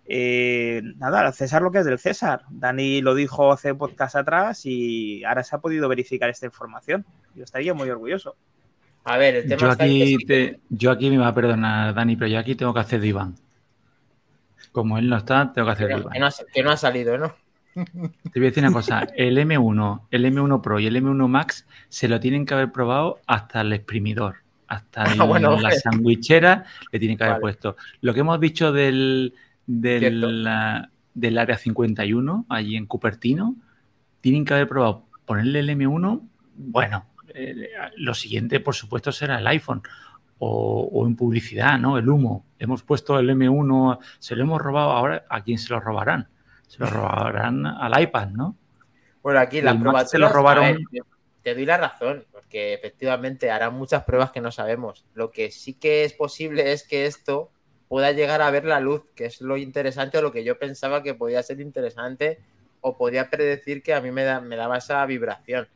Eh, 0.09 0.81
nada, 0.97 1.31
César 1.33 1.61
lo 1.61 1.71
que 1.71 1.79
es 1.79 1.85
del 1.85 1.99
César. 1.99 2.43
Dani 2.49 3.01
lo 3.01 3.13
dijo 3.13 3.51
hace 3.51 3.75
podcast 3.75 4.15
atrás 4.15 4.65
y 4.65 5.23
ahora 5.25 5.43
se 5.43 5.55
ha 5.55 5.59
podido 5.59 5.89
verificar 5.89 6.29
esta 6.29 6.45
información. 6.45 7.05
Yo 7.35 7.43
estaría 7.43 7.73
muy 7.73 7.89
orgulloso. 7.89 8.35
A 9.03 9.17
ver, 9.17 9.35
el 9.35 9.47
tema 9.47 9.61
Yo 9.61 9.71
está 9.71 9.85
en 9.85 9.91
que 9.91 10.03
aquí, 10.03 10.25
te- 10.25 10.59
yo 10.69 10.91
aquí 10.91 11.09
me 11.09 11.17
va 11.17 11.27
a 11.29 11.33
perdonar, 11.33 11.93
Dani, 11.93 12.15
pero 12.15 12.27
yo 12.29 12.39
aquí 12.39 12.55
tengo 12.55 12.73
que 12.73 12.79
hacer 12.81 12.99
de 13.01 13.07
Iván. 13.07 13.35
Como 14.71 14.97
él 14.97 15.07
no 15.09 15.17
está, 15.17 15.51
tengo 15.53 15.67
que 15.67 15.71
hacer 15.73 15.87
que 15.87 15.93
de 15.95 15.99
no, 15.99 16.01
Iván. 16.03 16.13
que 16.13 16.19
no 16.19 16.25
ha, 16.27 16.31
que 16.53 16.63
no 16.63 16.71
ha 16.71 16.77
salido, 16.77 17.17
¿no? 17.17 17.33
Te 17.75 18.39
voy 18.39 18.47
a 18.47 18.49
decir 18.49 18.63
una 18.63 18.73
cosa, 18.73 19.07
el 19.15 19.37
M1, 19.37 20.07
el 20.09 20.25
M1 20.25 20.61
Pro 20.61 20.79
y 20.79 20.87
el 20.87 20.95
M1 20.95 21.27
Max 21.27 21.67
se 21.89 22.07
lo 22.07 22.19
tienen 22.19 22.45
que 22.45 22.55
haber 22.55 22.71
probado 22.71 23.19
hasta 23.27 23.61
el 23.61 23.71
exprimidor, 23.71 24.37
hasta 24.67 25.03
el- 25.03 25.21
Ah, 25.21 25.25
bueno, 25.25 25.59
la 25.59 25.71
sandwichera 25.71 26.65
le 26.91 26.97
tienen 26.99 27.17
que 27.17 27.23
haber 27.23 27.33
Vale. 27.35 27.41
puesto. 27.41 27.75
Lo 28.01 28.13
que 28.15 28.21
hemos 28.21 28.39
dicho 28.39 28.71
del, 28.71 29.35
Del, 29.67 30.47
ah, 30.47 30.89
del 31.13 31.37
área 31.37 31.57
51, 31.57 32.45
allí 32.49 32.75
en 32.75 32.85
Cupertino, 32.85 33.55
tienen 34.21 34.45
que 34.45 34.53
haber 34.53 34.67
probado 34.67 35.05
ponerle 35.25 35.59
el 35.59 35.69
M1, 35.69 36.21
bueno, 36.55 37.05
eh, 37.33 37.69
lo 37.97 38.13
siguiente 38.13 38.59
por 38.59 38.73
supuesto 38.73 39.11
será 39.11 39.39
el 39.39 39.47
iPhone. 39.47 39.83
O, 40.39 40.87
o 40.91 41.07
en 41.07 41.15
publicidad, 41.15 41.79
¿no? 41.79 41.97
El 41.97 42.07
humo. 42.07 42.45
Hemos 42.59 42.83
puesto 42.83 43.17
el 43.17 43.27
M1, 43.31 43.97
se 44.19 44.35
lo 44.35 44.43
hemos 44.43 44.61
robado 44.61 44.91
ahora, 44.91 45.25
¿a 45.29 45.43
quién 45.43 45.57
se 45.57 45.73
lo 45.73 45.79
robarán? 45.79 46.27
Se 46.67 46.77
lo 46.77 46.85
robarán 46.85 47.65
al 47.65 47.99
iPad, 47.99 48.27
¿no? 48.27 48.55
Bueno, 49.23 49.39
aquí 49.39 49.61
las 49.61 49.75
pruebas 49.75 50.09
se 50.09 50.19
lo 50.19 50.29
robaron. 50.29 50.63
ver, 50.63 51.03
te 51.41 51.55
doy 51.55 51.65
la 51.65 51.77
razón, 51.77 52.25
porque 52.31 52.73
efectivamente 52.73 53.51
harán 53.51 53.73
muchas 53.73 54.03
pruebas 54.03 54.31
que 54.31 54.41
no 54.41 54.51
sabemos. 54.51 55.05
Lo 55.13 55.31
que 55.31 55.49
sí 55.49 55.73
que 55.73 56.03
es 56.03 56.13
posible 56.13 56.71
es 56.71 56.87
que 56.87 57.05
esto 57.05 57.51
pueda 57.87 58.11
llegar 58.11 58.41
a 58.41 58.51
ver 58.51 58.65
la 58.65 58.79
luz, 58.79 59.03
que 59.15 59.25
es 59.25 59.41
lo 59.41 59.57
interesante 59.57 60.17
o 60.17 60.21
lo 60.21 60.31
que 60.31 60.43
yo 60.43 60.57
pensaba 60.59 61.03
que 61.03 61.13
podía 61.13 61.41
ser 61.43 61.61
interesante 61.61 62.39
o 62.81 62.97
podía 62.97 63.29
predecir 63.29 63.81
que 63.81 63.93
a 63.93 64.01
mí 64.01 64.11
me, 64.11 64.23
da- 64.23 64.41
me 64.41 64.55
daba 64.55 64.77
esa 64.77 65.05
vibración. 65.05 65.67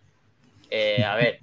Eh, 0.69 1.03
a 1.03 1.15
ver, 1.15 1.39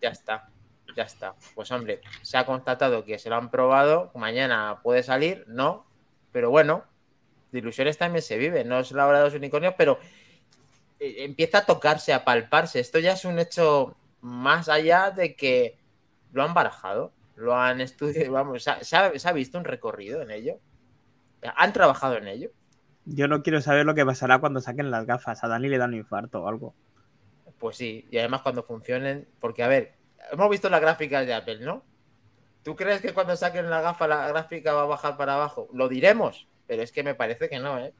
ya 0.00 0.10
está, 0.10 0.48
ya 0.96 1.02
está. 1.04 1.34
Pues 1.54 1.70
hombre, 1.72 2.00
se 2.22 2.36
ha 2.36 2.46
constatado 2.46 3.04
que 3.04 3.18
se 3.18 3.28
lo 3.30 3.36
han 3.36 3.50
probado, 3.50 4.10
mañana 4.14 4.80
puede 4.82 5.02
salir, 5.02 5.44
no, 5.48 5.84
pero 6.32 6.50
bueno, 6.50 6.84
de 7.52 7.58
ilusiones 7.58 7.98
también 7.98 8.22
se 8.22 8.38
vive, 8.38 8.64
no 8.64 8.78
es 8.80 8.92
la 8.92 9.06
hora 9.06 9.18
de 9.18 9.24
los 9.24 9.34
unicornios, 9.34 9.74
pero 9.76 9.98
eh, 11.00 11.16
empieza 11.24 11.58
a 11.58 11.66
tocarse, 11.66 12.12
a 12.12 12.24
palparse. 12.24 12.80
Esto 12.80 12.98
ya 13.00 13.12
es 13.12 13.24
un 13.24 13.38
hecho 13.38 13.96
más 14.20 14.68
allá 14.68 15.10
de 15.10 15.34
que 15.34 15.76
lo 16.32 16.42
han 16.44 16.54
barajado, 16.54 17.12
lo 17.40 17.54
han 17.56 17.80
estudiado, 17.80 18.32
vamos, 18.32 18.62
se 18.62 18.96
ha, 18.96 19.18
se 19.18 19.32
visto 19.32 19.58
un 19.58 19.64
recorrido 19.64 20.22
en 20.22 20.30
ello. 20.30 20.58
Han 21.56 21.72
trabajado 21.72 22.16
en 22.16 22.28
ello. 22.28 22.50
Yo 23.06 23.28
no 23.28 23.42
quiero 23.42 23.60
saber 23.60 23.86
lo 23.86 23.94
que 23.94 24.04
pasará 24.04 24.38
cuando 24.38 24.60
saquen 24.60 24.90
las 24.90 25.06
gafas. 25.06 25.42
A 25.42 25.48
Dani 25.48 25.68
le 25.68 25.78
dan 25.78 25.90
un 25.90 25.96
infarto 25.96 26.42
o 26.42 26.48
algo. 26.48 26.74
Pues 27.58 27.76
sí, 27.76 28.06
y 28.10 28.18
además 28.18 28.42
cuando 28.42 28.62
funcionen, 28.62 29.26
porque 29.38 29.62
a 29.62 29.68
ver, 29.68 29.94
hemos 30.30 30.50
visto 30.50 30.68
las 30.68 30.80
gráficas 30.80 31.26
de 31.26 31.34
Apple, 31.34 31.60
¿no? 31.60 31.82
¿Tú 32.62 32.76
crees 32.76 33.00
que 33.00 33.14
cuando 33.14 33.36
saquen 33.36 33.70
la 33.70 33.80
gafa 33.80 34.06
la 34.06 34.28
gráfica 34.28 34.72
va 34.74 34.82
a 34.82 34.86
bajar 34.86 35.16
para 35.16 35.34
abajo? 35.34 35.68
Lo 35.72 35.88
diremos, 35.88 36.46
pero 36.66 36.82
es 36.82 36.92
que 36.92 37.02
me 37.02 37.14
parece 37.14 37.48
que 37.48 37.58
no, 37.58 37.78
¿eh? 37.78 37.94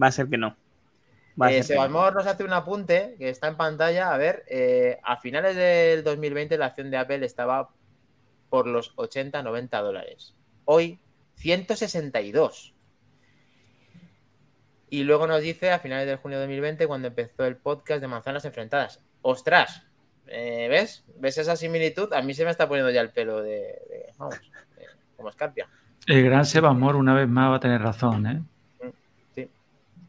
Va 0.00 0.08
a 0.08 0.12
ser 0.12 0.28
que 0.28 0.38
no. 0.38 0.56
Va 1.40 1.46
a 1.46 1.52
Eh, 1.52 1.62
ser 1.62 1.76
que 1.76 1.82
no. 1.82 1.82
Sebasmor 1.86 2.14
nos 2.14 2.26
hace 2.26 2.44
un 2.44 2.52
apunte 2.52 3.14
que 3.18 3.28
está 3.28 3.48
en 3.48 3.56
pantalla. 3.56 4.12
A 4.12 4.18
ver, 4.18 4.44
eh, 4.48 4.98
a 5.04 5.16
finales 5.18 5.54
del 5.56 6.02
2020 6.02 6.58
la 6.58 6.66
acción 6.66 6.90
de 6.90 6.96
Apple 6.96 7.24
estaba 7.24 7.70
por 8.48 8.66
los 8.66 8.94
80-90 8.96 9.82
dólares. 9.82 10.34
Hoy, 10.64 10.98
162. 11.36 12.74
Y 14.88 15.02
luego 15.02 15.26
nos 15.26 15.42
dice 15.42 15.72
a 15.72 15.78
finales 15.80 16.06
de 16.06 16.16
junio 16.16 16.38
de 16.38 16.44
2020 16.44 16.86
cuando 16.86 17.08
empezó 17.08 17.44
el 17.44 17.56
podcast 17.56 18.00
de 18.00 18.08
Manzanas 18.08 18.44
Enfrentadas. 18.44 19.00
¡Ostras! 19.22 19.82
Eh, 20.28 20.68
¿Ves? 20.70 21.04
¿Ves 21.18 21.38
esa 21.38 21.56
similitud? 21.56 22.12
A 22.12 22.22
mí 22.22 22.34
se 22.34 22.44
me 22.44 22.50
está 22.50 22.68
poniendo 22.68 22.90
ya 22.90 23.00
el 23.00 23.10
pelo 23.10 23.42
de... 23.42 23.50
de- 23.50 24.12
vamos, 24.16 24.34
de- 24.40 24.86
como 25.16 25.28
escarpia. 25.30 25.68
El 26.06 26.22
gran 26.24 26.44
Sebamor 26.44 26.94
una 26.96 27.14
vez 27.14 27.28
más 27.28 27.50
va 27.50 27.56
a 27.56 27.60
tener 27.60 27.80
razón, 27.80 28.26
¿eh? 28.26 28.42
Sí. 29.34 29.48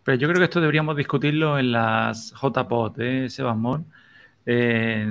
Pero 0.03 0.17
yo 0.17 0.27
creo 0.27 0.39
que 0.39 0.45
esto 0.45 0.61
deberíamos 0.61 0.95
discutirlo 0.95 1.57
en 1.57 1.71
las 1.71 2.33
JPOT, 2.33 2.99
¿eh, 2.99 3.29
Sebamor? 3.29 3.81
Eh, 4.45 5.07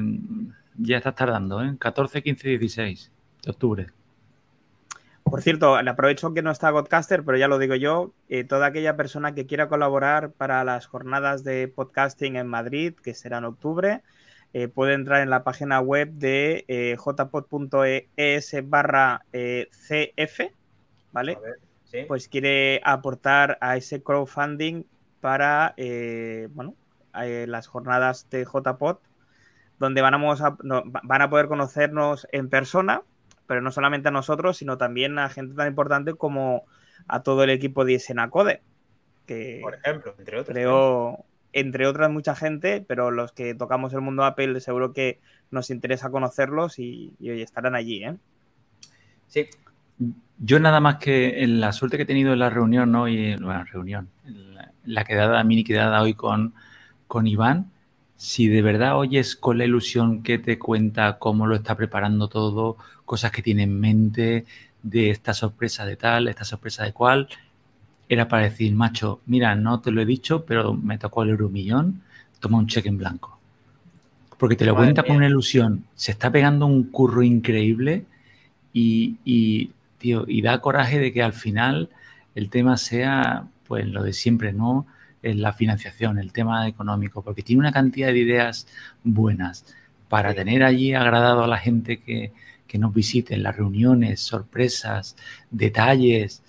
ya 0.78 0.98
estás 0.98 1.14
tardando, 1.14 1.62
¿eh? 1.64 1.74
14, 1.78 2.22
15 2.22 2.50
y 2.50 2.58
16 2.58 3.10
de 3.46 3.50
octubre. 3.50 3.86
Por 5.24 5.42
cierto, 5.42 5.80
le 5.80 5.90
aprovecho 5.90 6.34
que 6.34 6.42
no 6.42 6.50
está 6.50 6.70
Godcaster, 6.70 7.24
pero 7.24 7.38
ya 7.38 7.48
lo 7.48 7.58
digo 7.58 7.74
yo, 7.74 8.12
eh, 8.28 8.44
toda 8.44 8.66
aquella 8.66 8.96
persona 8.96 9.34
que 9.34 9.46
quiera 9.46 9.68
colaborar 9.68 10.30
para 10.30 10.62
las 10.62 10.86
jornadas 10.86 11.42
de 11.42 11.66
podcasting 11.66 12.36
en 12.36 12.46
Madrid, 12.46 12.94
que 13.02 13.14
será 13.14 13.38
en 13.38 13.44
octubre, 13.46 14.02
eh, 14.52 14.68
puede 14.68 14.94
entrar 14.94 15.22
en 15.22 15.30
la 15.30 15.42
página 15.42 15.80
web 15.80 16.12
de 16.12 16.64
eh, 16.68 16.96
jpod.es 16.96 18.54
barra 18.68 19.24
eh, 19.32 19.68
cf, 19.72 20.52
¿vale? 21.10 21.32
A 21.32 21.40
ver, 21.40 21.58
¿sí? 21.84 21.98
Pues 22.06 22.28
quiere 22.28 22.80
aportar 22.84 23.58
a 23.60 23.76
ese 23.76 24.02
crowdfunding 24.02 24.84
para, 25.20 25.74
eh, 25.76 26.48
bueno, 26.52 26.76
eh, 27.20 27.46
las 27.48 27.66
jornadas 27.66 28.28
de 28.30 28.44
JPod, 28.44 28.98
donde 29.78 30.00
van 30.02 30.14
a, 30.14 30.18
no, 30.62 30.82
van 30.86 31.22
a 31.22 31.30
poder 31.30 31.48
conocernos 31.48 32.28
en 32.32 32.48
persona, 32.48 33.02
pero 33.46 33.60
no 33.60 33.70
solamente 33.70 34.08
a 34.08 34.12
nosotros, 34.12 34.56
sino 34.56 34.78
también 34.78 35.18
a 35.18 35.28
gente 35.28 35.54
tan 35.54 35.68
importante 35.68 36.14
como 36.14 36.64
a 37.08 37.22
todo 37.22 37.44
el 37.44 37.50
equipo 37.50 37.84
de 37.84 37.94
Isenacode, 37.94 38.62
que 39.26 39.60
Por 39.62 39.74
ejemplo, 39.74 40.14
entre 40.18 40.40
otros. 40.40 40.54
creo, 40.54 41.24
entre 41.52 41.86
otras 41.86 42.10
mucha 42.10 42.34
gente, 42.34 42.84
pero 42.86 43.10
los 43.10 43.32
que 43.32 43.54
tocamos 43.54 43.92
el 43.92 44.00
mundo 44.00 44.24
Apple 44.24 44.60
seguro 44.60 44.92
que 44.92 45.20
nos 45.50 45.70
interesa 45.70 46.10
conocerlos 46.10 46.78
y, 46.78 47.14
y 47.18 47.30
hoy 47.30 47.42
estarán 47.42 47.74
allí, 47.74 48.04
¿eh? 48.04 48.16
Sí, 49.28 49.46
Yo 50.38 50.60
nada 50.60 50.80
más 50.80 50.96
que 50.96 51.42
en 51.42 51.60
la 51.60 51.72
suerte 51.72 51.96
que 51.96 52.02
he 52.04 52.06
tenido 52.06 52.32
en 52.32 52.38
la 52.38 52.50
reunión 52.50 52.94
hoy, 52.94 53.36
bueno, 53.36 53.64
reunión, 53.64 54.08
en 54.24 54.54
la, 54.54 54.62
en 54.84 54.94
la 54.94 55.04
quedada, 55.04 55.42
mini 55.44 55.64
quedada 55.64 56.02
hoy 56.02 56.14
con, 56.14 56.54
con 57.06 57.26
Iván, 57.26 57.70
si 58.16 58.48
de 58.48 58.62
verdad 58.62 58.98
oyes 58.98 59.36
con 59.36 59.58
la 59.58 59.64
ilusión 59.64 60.22
que 60.22 60.38
te 60.38 60.58
cuenta 60.58 61.18
cómo 61.18 61.46
lo 61.46 61.54
está 61.54 61.76
preparando 61.76 62.28
todo, 62.28 62.76
cosas 63.04 63.30
que 63.30 63.42
tiene 63.42 63.64
en 63.64 63.78
mente, 63.78 64.46
de 64.82 65.10
esta 65.10 65.34
sorpresa 65.34 65.84
de 65.84 65.96
tal, 65.96 66.28
esta 66.28 66.44
sorpresa 66.44 66.84
de 66.84 66.92
cual, 66.92 67.28
era 68.08 68.28
para 68.28 68.44
decir, 68.44 68.72
macho, 68.74 69.20
mira, 69.26 69.54
no 69.56 69.80
te 69.80 69.90
lo 69.90 70.00
he 70.00 70.06
dicho, 70.06 70.44
pero 70.44 70.74
me 70.74 70.96
tocó 70.96 71.24
el 71.24 71.30
euromillón, 71.30 72.02
toma 72.40 72.58
un 72.58 72.68
cheque 72.68 72.88
en 72.88 72.98
blanco. 72.98 73.38
Porque 74.38 74.54
te 74.54 74.64
lo 74.64 74.74
Madre 74.74 74.86
cuenta 74.86 75.02
con 75.02 75.16
una 75.16 75.26
ilusión, 75.26 75.84
se 75.94 76.12
está 76.12 76.30
pegando 76.30 76.66
un 76.66 76.84
curro 76.84 77.22
increíble 77.22 78.04
y, 78.72 79.16
y, 79.24 79.72
tío, 79.98 80.24
y 80.28 80.42
da 80.42 80.60
coraje 80.60 81.00
de 81.00 81.12
que 81.12 81.22
al 81.22 81.32
final 81.32 81.88
el 82.34 82.48
tema 82.48 82.76
sea, 82.76 83.48
pues, 83.66 83.86
lo 83.86 84.02
de 84.02 84.12
siempre, 84.12 84.52
¿no? 84.52 84.86
La 85.22 85.52
financiación, 85.52 86.18
el 86.18 86.32
tema 86.32 86.68
económico, 86.68 87.22
porque 87.22 87.42
tiene 87.42 87.60
una 87.60 87.72
cantidad 87.72 88.08
de 88.08 88.18
ideas 88.18 88.66
buenas 89.02 89.64
para 90.08 90.30
Sí. 90.30 90.36
tener 90.36 90.62
allí 90.62 90.94
agradado 90.94 91.42
a 91.42 91.48
la 91.48 91.58
gente 91.58 91.98
que, 92.00 92.32
que 92.68 92.78
nos 92.78 92.94
visite 92.94 93.36
las 93.36 93.56
reuniones, 93.56 94.20
sorpresas, 94.20 95.16
detalles. 95.50 96.42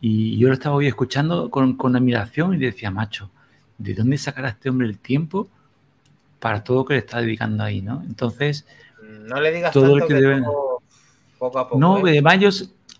Y 0.00 0.38
yo 0.38 0.48
lo 0.48 0.54
estaba 0.54 0.76
hoy 0.76 0.86
escuchando 0.86 1.50
con, 1.50 1.76
con 1.76 1.94
admiración 1.94 2.54
y 2.54 2.58
decía, 2.58 2.90
macho, 2.90 3.30
¿de 3.76 3.94
dónde 3.94 4.16
sacará 4.16 4.48
este 4.50 4.70
hombre 4.70 4.86
el 4.86 4.98
tiempo 4.98 5.48
para 6.38 6.64
todo 6.64 6.78
lo 6.78 6.84
que 6.86 6.94
le 6.94 7.00
está 7.00 7.20
dedicando 7.20 7.64
ahí, 7.64 7.82
¿no? 7.82 8.02
Entonces, 8.06 8.66
no 9.02 9.40
le 9.40 9.52
digas 9.52 9.72
Todo 9.72 9.94
el 9.96 10.00
tanto 10.00 10.06
que 10.08 10.14
que 10.14 10.20
debe- 10.20 10.38
luego, 10.38 10.82
poco 11.38 11.58
a 11.58 11.64
poco. 11.68 11.78
no, 11.78 11.98
¿eh? 12.06 12.12
además 12.12 12.38
yo, 12.40 12.48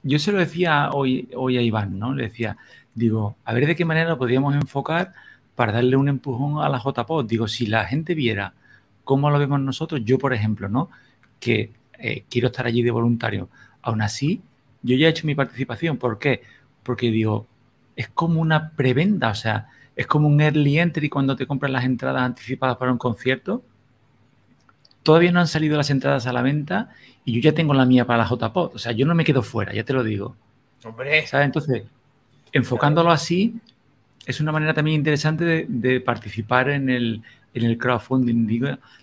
yo 0.03 0.19
se 0.19 0.33
lo 0.33 0.39
decía 0.39 0.91
hoy, 0.93 1.29
hoy 1.35 1.57
a 1.57 1.63
Iván, 1.63 1.99
¿no? 1.99 2.15
Le 2.15 2.25
decía, 2.25 2.59
digo, 2.95 3.37
a 3.45 3.53
ver 3.55 3.67
de 3.67 3.77
qué 3.77 3.85
manera 3.85 4.11
lo 4.11 4.19
podríamos 4.19 4.55
enfocar 4.55 5.13
para 5.55 5.73
darle 5.73 5.97
un 5.97 6.09
empujón 6.09 6.63
a 6.63 6.69
la 6.69 6.79
JPOD. 6.79 7.27
Digo, 7.27 7.49
si 7.49 7.67
la 7.67 7.85
gente 7.85 8.15
viera 8.15 8.55
cómo 9.05 9.31
lo 9.31 9.39
vemos 9.39 9.61
nosotros, 9.61 10.03
yo, 10.05 10.19
por 10.19 10.33
ejemplo, 10.33 10.69
¿no? 10.69 10.91
Que 11.39 11.73
eh, 11.99 12.25
quiero 12.31 12.49
estar 12.49 12.67
allí 12.67 12.83
de 12.83 12.91
voluntario. 12.91 13.49
Aún 13.83 14.03
así, 14.03 14.43
yo 14.83 14.97
ya 14.97 15.07
he 15.07 15.11
hecho 15.11 15.27
mi 15.27 15.35
participación. 15.35 15.97
¿Por 15.97 16.19
qué? 16.19 16.43
Porque 16.83 17.11
digo, 17.11 17.47
es 17.97 18.09
como 18.09 18.41
una 18.41 18.71
preventa, 18.71 19.31
o 19.31 19.35
sea, 19.35 19.69
es 19.97 20.07
como 20.07 20.29
un 20.29 20.41
early 20.41 20.79
entry 20.79 21.09
cuando 21.09 21.37
te 21.37 21.47
compras 21.47 21.71
las 21.71 21.85
entradas 21.85 22.23
anticipadas 22.23 22.77
para 22.77 22.93
un 22.93 22.99
concierto. 22.99 23.63
Todavía 25.03 25.33
no 25.33 25.41
han 25.41 25.47
salido 25.47 25.77
las 25.77 25.91
entradas 25.91 26.27
a 26.27 26.33
la 26.33 26.43
venta 26.43 26.91
y 27.25 27.33
yo 27.33 27.41
ya 27.41 27.55
tengo 27.55 27.75
la 27.75 27.85
mía 27.85 28.07
para 28.07 28.25
la 28.25 28.29
JPOD. 28.29 28.75
O 28.75 28.79
sea, 28.79 28.93
yo 28.93 29.07
no 29.07 29.15
me 29.15 29.25
quedo 29.25 29.43
fuera, 29.43 29.75
ya 29.75 29.85
te 29.85 29.93
lo 29.93 30.03
digo. 30.03 30.37
Hombre, 30.85 31.27
¿Sabes? 31.27 31.47
Entonces, 31.47 31.83
enfocándolo 32.53 33.11
así, 33.11 33.55
es 34.27 34.41
una 34.41 34.53
manera 34.53 34.75
también 34.75 34.97
interesante 34.97 35.67
de, 35.69 36.01
participar 36.01 36.71
en 36.71 36.89
el, 36.89 37.23
en 37.55 37.65
el 37.65 37.79
crowdfunding. 37.79 38.47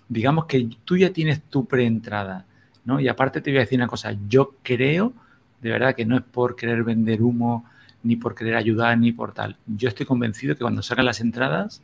Digamos 0.08 0.46
que 0.46 0.68
tú 0.84 0.96
ya 0.96 1.12
tienes 1.12 1.42
tu 1.42 1.66
preentrada, 1.66 2.46
¿no? 2.84 3.00
Y 3.00 3.08
aparte 3.08 3.40
te 3.40 3.50
voy 3.50 3.58
a 3.58 3.60
decir 3.60 3.78
una 3.78 3.88
cosa, 3.88 4.16
yo 4.28 4.54
creo, 4.62 5.12
de 5.60 5.70
verdad, 5.70 5.94
que 5.94 6.06
no 6.06 6.16
es 6.16 6.22
por 6.22 6.56
querer 6.56 6.84
vender 6.84 7.22
humo, 7.22 7.64
ni 8.02 8.16
por 8.16 8.34
querer 8.34 8.56
ayudar, 8.56 8.96
ni 8.96 9.12
por 9.12 9.32
tal. 9.32 9.56
Yo 9.66 9.88
estoy 9.88 10.06
convencido 10.06 10.54
que 10.54 10.62
cuando 10.62 10.82
salgan 10.82 11.06
las 11.06 11.20
entradas 11.20 11.82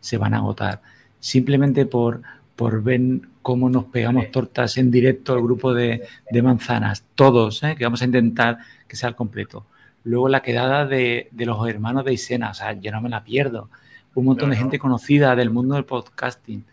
se 0.00 0.18
van 0.18 0.34
a 0.34 0.38
agotar. 0.38 0.82
Simplemente 1.20 1.86
por, 1.86 2.22
por 2.56 2.82
ver 2.82 3.00
cómo 3.42 3.70
nos 3.70 3.84
pegamos 3.84 4.30
tortas 4.30 4.76
en 4.76 4.90
directo 4.90 5.32
al 5.32 5.42
grupo 5.42 5.72
de, 5.72 6.02
de 6.30 6.42
manzanas, 6.42 7.04
todos, 7.14 7.62
¿eh? 7.62 7.74
que 7.76 7.84
vamos 7.84 8.02
a 8.02 8.06
intentar 8.06 8.58
que 8.88 8.96
sea 8.96 9.08
el 9.08 9.14
completo. 9.14 9.66
Luego 10.04 10.28
la 10.28 10.42
quedada 10.42 10.86
de, 10.86 11.28
de, 11.30 11.46
los 11.46 11.66
hermanos 11.68 12.04
de 12.04 12.12
Isena, 12.12 12.50
o 12.50 12.54
sea, 12.54 12.72
yo 12.72 12.90
no 12.90 13.00
me 13.00 13.08
la 13.08 13.22
pierdo. 13.22 13.68
Un 14.14 14.24
montón 14.24 14.48
no, 14.48 14.54
de 14.54 14.60
gente 14.60 14.76
no. 14.78 14.82
conocida 14.82 15.36
del 15.36 15.50
mundo 15.50 15.74
del 15.74 15.84
podcasting, 15.84 16.64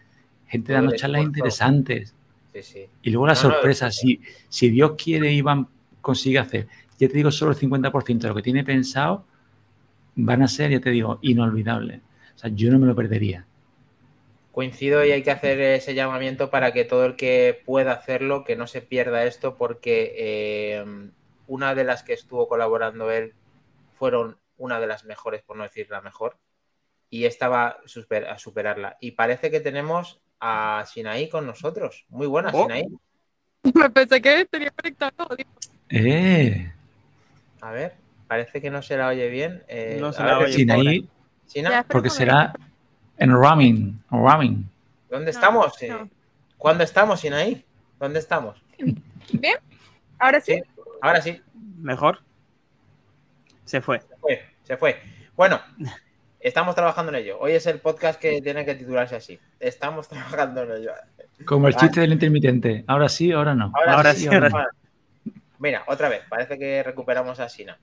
gente 0.47 0.73
dando 0.73 0.95
charlas 0.95 1.23
interesantes. 1.23 2.13
Sí, 2.53 2.63
sí. 2.63 2.85
Y 3.03 3.11
luego 3.11 3.27
la 3.27 3.35
sorpresa, 3.35 3.91
si, 3.91 4.21
si 4.49 4.69
Dios 4.69 4.93
quiere, 4.97 5.31
Iván 5.31 5.67
consigue 6.01 6.39
hacer, 6.39 6.67
ya 6.99 7.07
te 7.07 7.13
digo, 7.13 7.31
solo 7.31 7.51
el 7.51 7.57
50% 7.57 8.19
de 8.19 8.27
lo 8.27 8.35
que 8.35 8.41
tiene 8.41 8.63
pensado 8.63 9.25
van 10.15 10.41
a 10.41 10.47
ser, 10.47 10.71
ya 10.71 10.81
te 10.81 10.89
digo, 10.89 11.19
inolvidables. 11.21 12.01
O 12.35 12.39
sea, 12.39 12.51
yo 12.53 12.71
no 12.71 12.79
me 12.79 12.87
lo 12.87 12.95
perdería. 12.95 13.45
Coincido 14.51 15.05
y 15.05 15.11
hay 15.11 15.23
que 15.23 15.31
hacer 15.31 15.61
ese 15.61 15.93
llamamiento 15.93 16.49
para 16.49 16.73
que 16.73 16.83
todo 16.83 17.05
el 17.05 17.15
que 17.15 17.61
pueda 17.65 17.93
hacerlo, 17.93 18.43
que 18.43 18.57
no 18.57 18.67
se 18.67 18.81
pierda 18.81 19.23
esto, 19.23 19.55
porque 19.55 20.13
eh, 20.17 21.09
una 21.49 21.73
de 21.73 21.83
las 21.83 22.03
que 22.03 22.13
estuvo 22.13 22.47
colaborando 22.47 23.11
él 23.11 23.33
fueron 23.97 24.37
una 24.57 24.79
de 24.79 24.87
las 24.87 25.03
mejores, 25.03 25.41
por 25.41 25.57
no 25.57 25.63
decir 25.63 25.87
la 25.89 25.99
mejor, 25.99 26.37
y 27.09 27.25
estaba 27.25 27.79
super, 27.85 28.27
a 28.27 28.37
superarla. 28.37 28.97
Y 29.01 29.11
parece 29.11 29.49
que 29.49 29.59
tenemos 29.59 30.21
a 30.39 30.85
Sinaí 30.87 31.27
con 31.27 31.47
nosotros. 31.47 32.05
Muy 32.09 32.27
buena, 32.27 32.51
oh. 32.53 32.63
Sinaí. 32.63 32.85
Me 33.73 33.89
pensé 33.89 34.21
que 34.21 34.45
tenía 34.45 34.69
conectado. 34.71 35.27
Eh. 35.89 36.71
A 37.61 37.71
ver, 37.71 37.95
parece 38.27 38.61
que 38.61 38.69
no 38.69 38.83
se 38.83 38.95
la 38.95 39.07
oye 39.07 39.27
bien. 39.29 39.63
Eh, 39.67 39.97
no 39.99 40.13
se 40.13 40.23
la 40.23 40.37
oye 40.37 40.53
Sinaí, 40.53 41.09
¿Sina? 41.47 41.83
porque 41.89 42.11
será 42.11 42.53
en 43.17 43.31
Ramming. 43.31 43.99
Ramming. 44.11 44.69
¿Dónde 45.09 45.31
estamos? 45.31 45.73
No, 45.81 45.99
no. 45.99 46.09
¿Cuándo 46.57 46.83
estamos, 46.83 47.21
Sinaí? 47.21 47.65
¿Dónde 47.99 48.19
estamos? 48.19 48.61
Bien. 49.33 49.57
¿Ahora 50.19 50.39
sí? 50.41 50.53
sí? 50.53 50.61
Ahora 51.01 51.21
sí. 51.21 51.41
Mejor. 51.77 52.19
Se 53.65 53.81
fue. 53.81 53.99
Se 53.99 54.15
fue. 54.17 54.43
Se 54.63 54.77
fue. 54.77 54.99
Bueno, 55.35 55.59
estamos 56.39 56.75
trabajando 56.75 57.11
en 57.11 57.23
ello. 57.23 57.39
Hoy 57.39 57.53
es 57.53 57.65
el 57.67 57.79
podcast 57.79 58.19
que 58.19 58.41
tiene 58.41 58.65
que 58.65 58.75
titularse 58.75 59.15
así. 59.15 59.39
Estamos 59.59 60.07
trabajando 60.09 60.63
en 60.63 60.71
ello. 60.71 60.91
Como 61.45 61.67
el 61.67 61.75
chiste 61.75 62.01
del 62.01 62.13
intermitente. 62.13 62.83
Ahora 62.87 63.09
sí, 63.09 63.31
ahora 63.31 63.55
no. 63.55 63.71
Ahora, 63.75 63.93
Ahora 63.93 64.13
sí, 64.13 64.21
sí, 64.21 64.27
ahora 64.27 64.49
ahora 64.51 64.69
no. 64.73 65.31
Mira, 65.59 65.83
otra 65.87 66.09
vez. 66.09 66.23
Parece 66.29 66.57
que 66.57 66.83
recuperamos 66.83 67.39
a 67.39 67.49
Sina. 67.49 67.77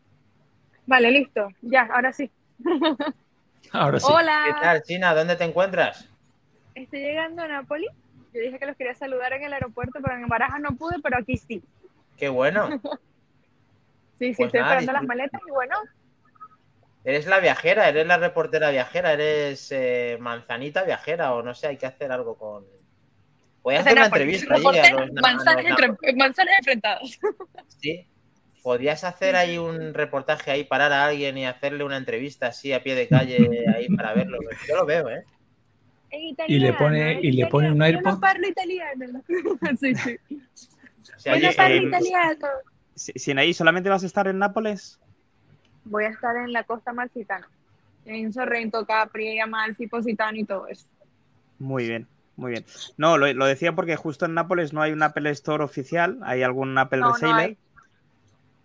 Vale, 0.87 1.11
listo. 1.11 1.49
Ya, 1.62 1.88
ahora 1.92 2.12
sí. 2.12 2.30
Ahora 3.73 3.99
sí. 3.99 4.06
Hola. 4.08 4.44
¿Qué 4.46 4.52
tal, 4.62 4.85
Sina? 4.85 5.12
¿Dónde 5.12 5.35
te 5.35 5.42
encuentras? 5.42 6.08
Estoy 6.75 7.00
llegando 7.00 7.42
a 7.42 7.49
Nápoles. 7.49 7.90
Yo 8.32 8.40
dije 8.40 8.58
que 8.58 8.66
los 8.66 8.76
quería 8.76 8.94
saludar 8.94 9.32
en 9.32 9.42
el 9.42 9.52
aeropuerto, 9.52 9.99
pero 10.00 10.14
en 10.14 10.28
Barajas 10.28 10.61
no 10.61 10.76
pude, 10.76 10.96
pero 11.02 11.18
aquí 11.18 11.37
sí. 11.37 11.62
Qué 12.16 12.28
bueno. 12.28 12.68
Sí, 14.18 14.28
sí, 14.28 14.35
Pues 14.37 14.46
estoy 14.46 14.61
nada, 14.61 14.78
esperando 14.78 14.92
las 14.94 15.02
maletas 15.08 15.40
y 15.46 15.50
bueno, 15.50 15.76
Eres 17.05 17.26
la 17.26 17.38
viajera, 17.38 17.88
eres 17.88 18.07
la 18.07 18.16
reportera 18.16 18.70
viajera, 18.70 19.12
eres 19.12 19.70
eh, 19.72 20.16
manzanita 20.18 20.85
viajera 20.85 21.35
o 21.35 21.42
no 21.42 21.55
sé, 21.55 21.66
hay 21.66 21.76
que 21.76 21.85
hacer 21.85 22.11
algo 22.11 22.37
con... 22.37 22.64
Podrías 23.62 23.83
hacer 23.87 23.96
una 23.98 24.07
entrevista 24.07 24.55
a 24.55 24.57
a 24.57 24.61
manzanas, 26.11 26.48
enfrentadas. 26.59 27.20
Sí. 27.81 28.07
Podrías 28.62 29.05
hacer 29.05 29.37
ahí 29.37 29.59
un 29.59 29.92
reportaje 29.92 30.50
ahí, 30.50 30.64
parar 30.64 30.92
a 30.92 31.05
alguien 31.05 31.37
y 31.37 31.44
hacerle 31.44 31.85
una 31.85 31.98
entrevista 31.98 32.46
así 32.48 32.72
a 32.72 32.83
pie 32.83 32.94
de 32.94 33.09
calle 33.09 33.66
ahí 33.72 33.87
para 33.94 34.14
verlo. 34.14 34.38
Yo 34.66 34.76
lo 34.76 34.87
veo, 34.87 35.11
¿eh? 35.11 35.24
En 36.11 36.35
Y 36.48 36.59
le 36.59 36.72
pone- 36.72 36.98
italiano, 36.98 37.20
y 37.22 37.33
le 37.33 37.46
pone 37.48 37.70
un 37.70 37.76
italiano. 37.76 37.98
Yo 37.98 38.02
no 38.02 38.09
AirPod. 38.11 38.20
parlo 38.20 38.48
italiano. 38.48 39.22
sí, 39.79 39.94
sí. 39.94 40.16
Oye, 41.33 41.53
parlo 41.55 41.75
eh, 41.77 41.83
italiano. 41.89 42.47
Si- 42.95 43.12
Sinaí, 43.17 43.53
¿solamente 43.55 43.89
vas 43.89 44.03
a 44.03 44.07
estar 44.07 44.27
en 44.29 44.39
Nápoles? 44.39 45.01
Voy 45.85 46.05
a 46.05 46.09
estar 46.09 46.37
en 46.37 46.53
la 46.53 46.65
costa 46.65 46.93
malfitana. 46.93 47.49
En 48.05 48.33
Sorrento, 48.33 48.87
Capri, 48.87 49.39
Amalfi, 49.41 49.87
Positano 49.87 50.37
y 50.39 50.45
todo 50.45 50.67
eso. 50.69 50.87
Muy 51.59 51.87
bien, 51.89 52.07
muy 52.37 52.53
bien. 52.53 52.65
No, 52.97 53.19
lo, 53.19 53.33
lo 53.33 53.47
decía 53.47 53.75
porque 53.75 53.97
justo 53.97 54.27
en 54.27 54.35
Nápoles 54.35 54.73
no 54.73 54.83
hay 54.83 54.93
un 54.93 55.03
Apple 55.03 55.29
Store 55.31 55.65
oficial, 55.65 56.19
hay 56.23 56.43
algún 56.43 56.77
Apple 56.79 57.01
No, 57.01 57.09
no 57.09 57.12
Reseller. 57.15 57.37
hay. 57.37 57.59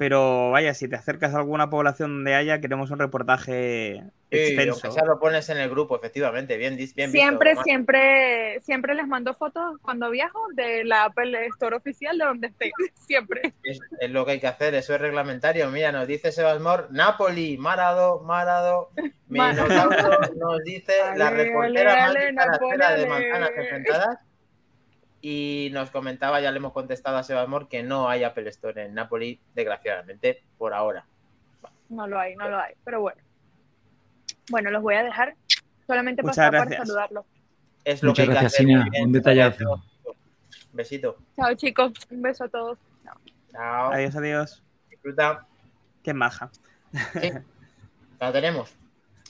Pero 0.01 0.49
vaya, 0.49 0.73
si 0.73 0.87
te 0.87 0.95
acercas 0.95 1.35
a 1.35 1.37
alguna 1.37 1.69
población 1.69 2.09
donde 2.15 2.33
haya, 2.33 2.59
queremos 2.59 2.89
un 2.89 2.97
reportaje 2.97 4.01
sí, 4.31 4.35
extenso. 4.35 4.91
sea 4.91 5.05
lo 5.05 5.19
pones 5.19 5.47
en 5.49 5.59
el 5.59 5.69
grupo, 5.69 5.95
efectivamente. 5.95 6.57
Bien, 6.57 6.75
dis- 6.75 6.95
bien 6.95 7.11
siempre, 7.11 7.51
visto, 7.51 7.63
siempre, 7.63 8.59
siempre 8.61 8.95
les 8.95 9.05
mando 9.05 9.35
fotos 9.35 9.77
cuando 9.83 10.09
viajo 10.09 10.39
de 10.55 10.85
la 10.85 11.03
Apple 11.03 11.45
Store 11.49 11.75
oficial 11.75 12.17
de 12.17 12.25
donde 12.25 12.47
esté. 12.47 12.71
Siempre. 12.95 13.53
Es, 13.63 13.79
es 13.99 14.09
lo 14.09 14.25
que 14.25 14.31
hay 14.31 14.39
que 14.39 14.47
hacer, 14.47 14.73
eso 14.73 14.95
es 14.95 15.01
reglamentario. 15.01 15.69
Mira, 15.69 15.91
nos 15.91 16.07
dice 16.07 16.31
Sebasmor, 16.31 16.87
Napoli, 16.89 17.59
Marado, 17.59 18.21
Marado, 18.21 18.89
Minotauro, 19.27 20.17
nos 20.35 20.63
dice 20.63 20.93
la 21.15 21.29
reportera 21.29 22.11
de 22.11 23.05
manzanas 23.05 23.51
enfrentadas. 23.55 24.17
Y 25.21 25.69
nos 25.71 25.91
comentaba, 25.91 26.41
ya 26.41 26.51
le 26.51 26.57
hemos 26.57 26.73
contestado 26.73 27.17
a 27.17 27.23
Sebasmor, 27.23 27.67
que 27.67 27.83
no 27.83 28.09
hay 28.09 28.23
Apple 28.23 28.49
Store 28.49 28.85
en 28.85 28.93
Napoli, 28.95 29.39
desgraciadamente, 29.53 30.43
por 30.57 30.73
ahora. 30.73 31.05
No 31.89 32.07
lo 32.07 32.19
hay, 32.19 32.35
no 32.35 32.49
lo 32.49 32.57
hay. 32.59 32.73
Pero 32.83 33.01
bueno. 33.01 33.21
Bueno, 34.49 34.71
los 34.71 34.81
voy 34.81 34.95
a 34.95 35.03
dejar. 35.03 35.35
Solamente 35.85 36.21
Muchas 36.23 36.37
pasar 36.37 36.51
para 36.51 36.77
saludarlos. 36.77 37.25
Es 37.83 38.01
lo 38.01 38.09
Muchas 38.09 38.25
que 38.25 38.31
hay 38.31 38.35
que 38.37 38.41
gracias, 38.41 38.53
hacer. 38.53 38.65
Sina. 38.65 38.85
Un 39.03 39.11
detallazo. 39.11 39.83
Besito. 40.73 41.17
Chao, 41.35 41.53
chicos. 41.55 41.91
Un 42.09 42.21
beso 42.21 42.45
a 42.45 42.49
todos. 42.49 42.77
Chao. 43.51 43.91
Adiós, 43.91 44.15
adiós. 44.15 44.63
Disfruta. 44.89 45.45
Qué 46.03 46.13
maja. 46.13 46.49
Sí, 47.21 47.31
la 48.19 48.31
tenemos. 48.31 48.73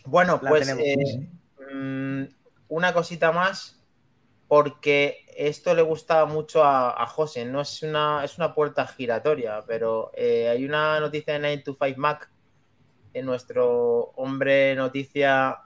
Bueno, 0.05 0.39
La 0.41 0.49
pues 0.49 0.67
tenemos. 0.67 0.83
eh, 0.85 1.73
mm, 1.73 2.23
una 2.69 2.93
cosita 2.93 3.31
más, 3.31 3.79
porque 4.47 5.25
esto 5.47 5.73
le 5.73 5.81
gustaba 5.81 6.25
mucho 6.25 6.63
a, 6.63 7.01
a 7.01 7.05
José, 7.07 7.45
no 7.45 7.61
es 7.61 7.83
una, 7.83 8.23
es 8.23 8.37
una 8.37 8.53
puerta 8.53 8.85
giratoria, 8.87 9.63
pero 9.67 10.11
eh, 10.15 10.49
hay 10.49 10.65
una 10.65 10.99
noticia 10.99 11.33
de 11.33 11.39
9 11.39 11.57
to 11.59 11.75
5 11.75 11.99
Mac, 11.99 12.31
en 13.13 13.25
nuestro 13.25 14.11
hombre 14.15 14.75
noticia 14.75 15.59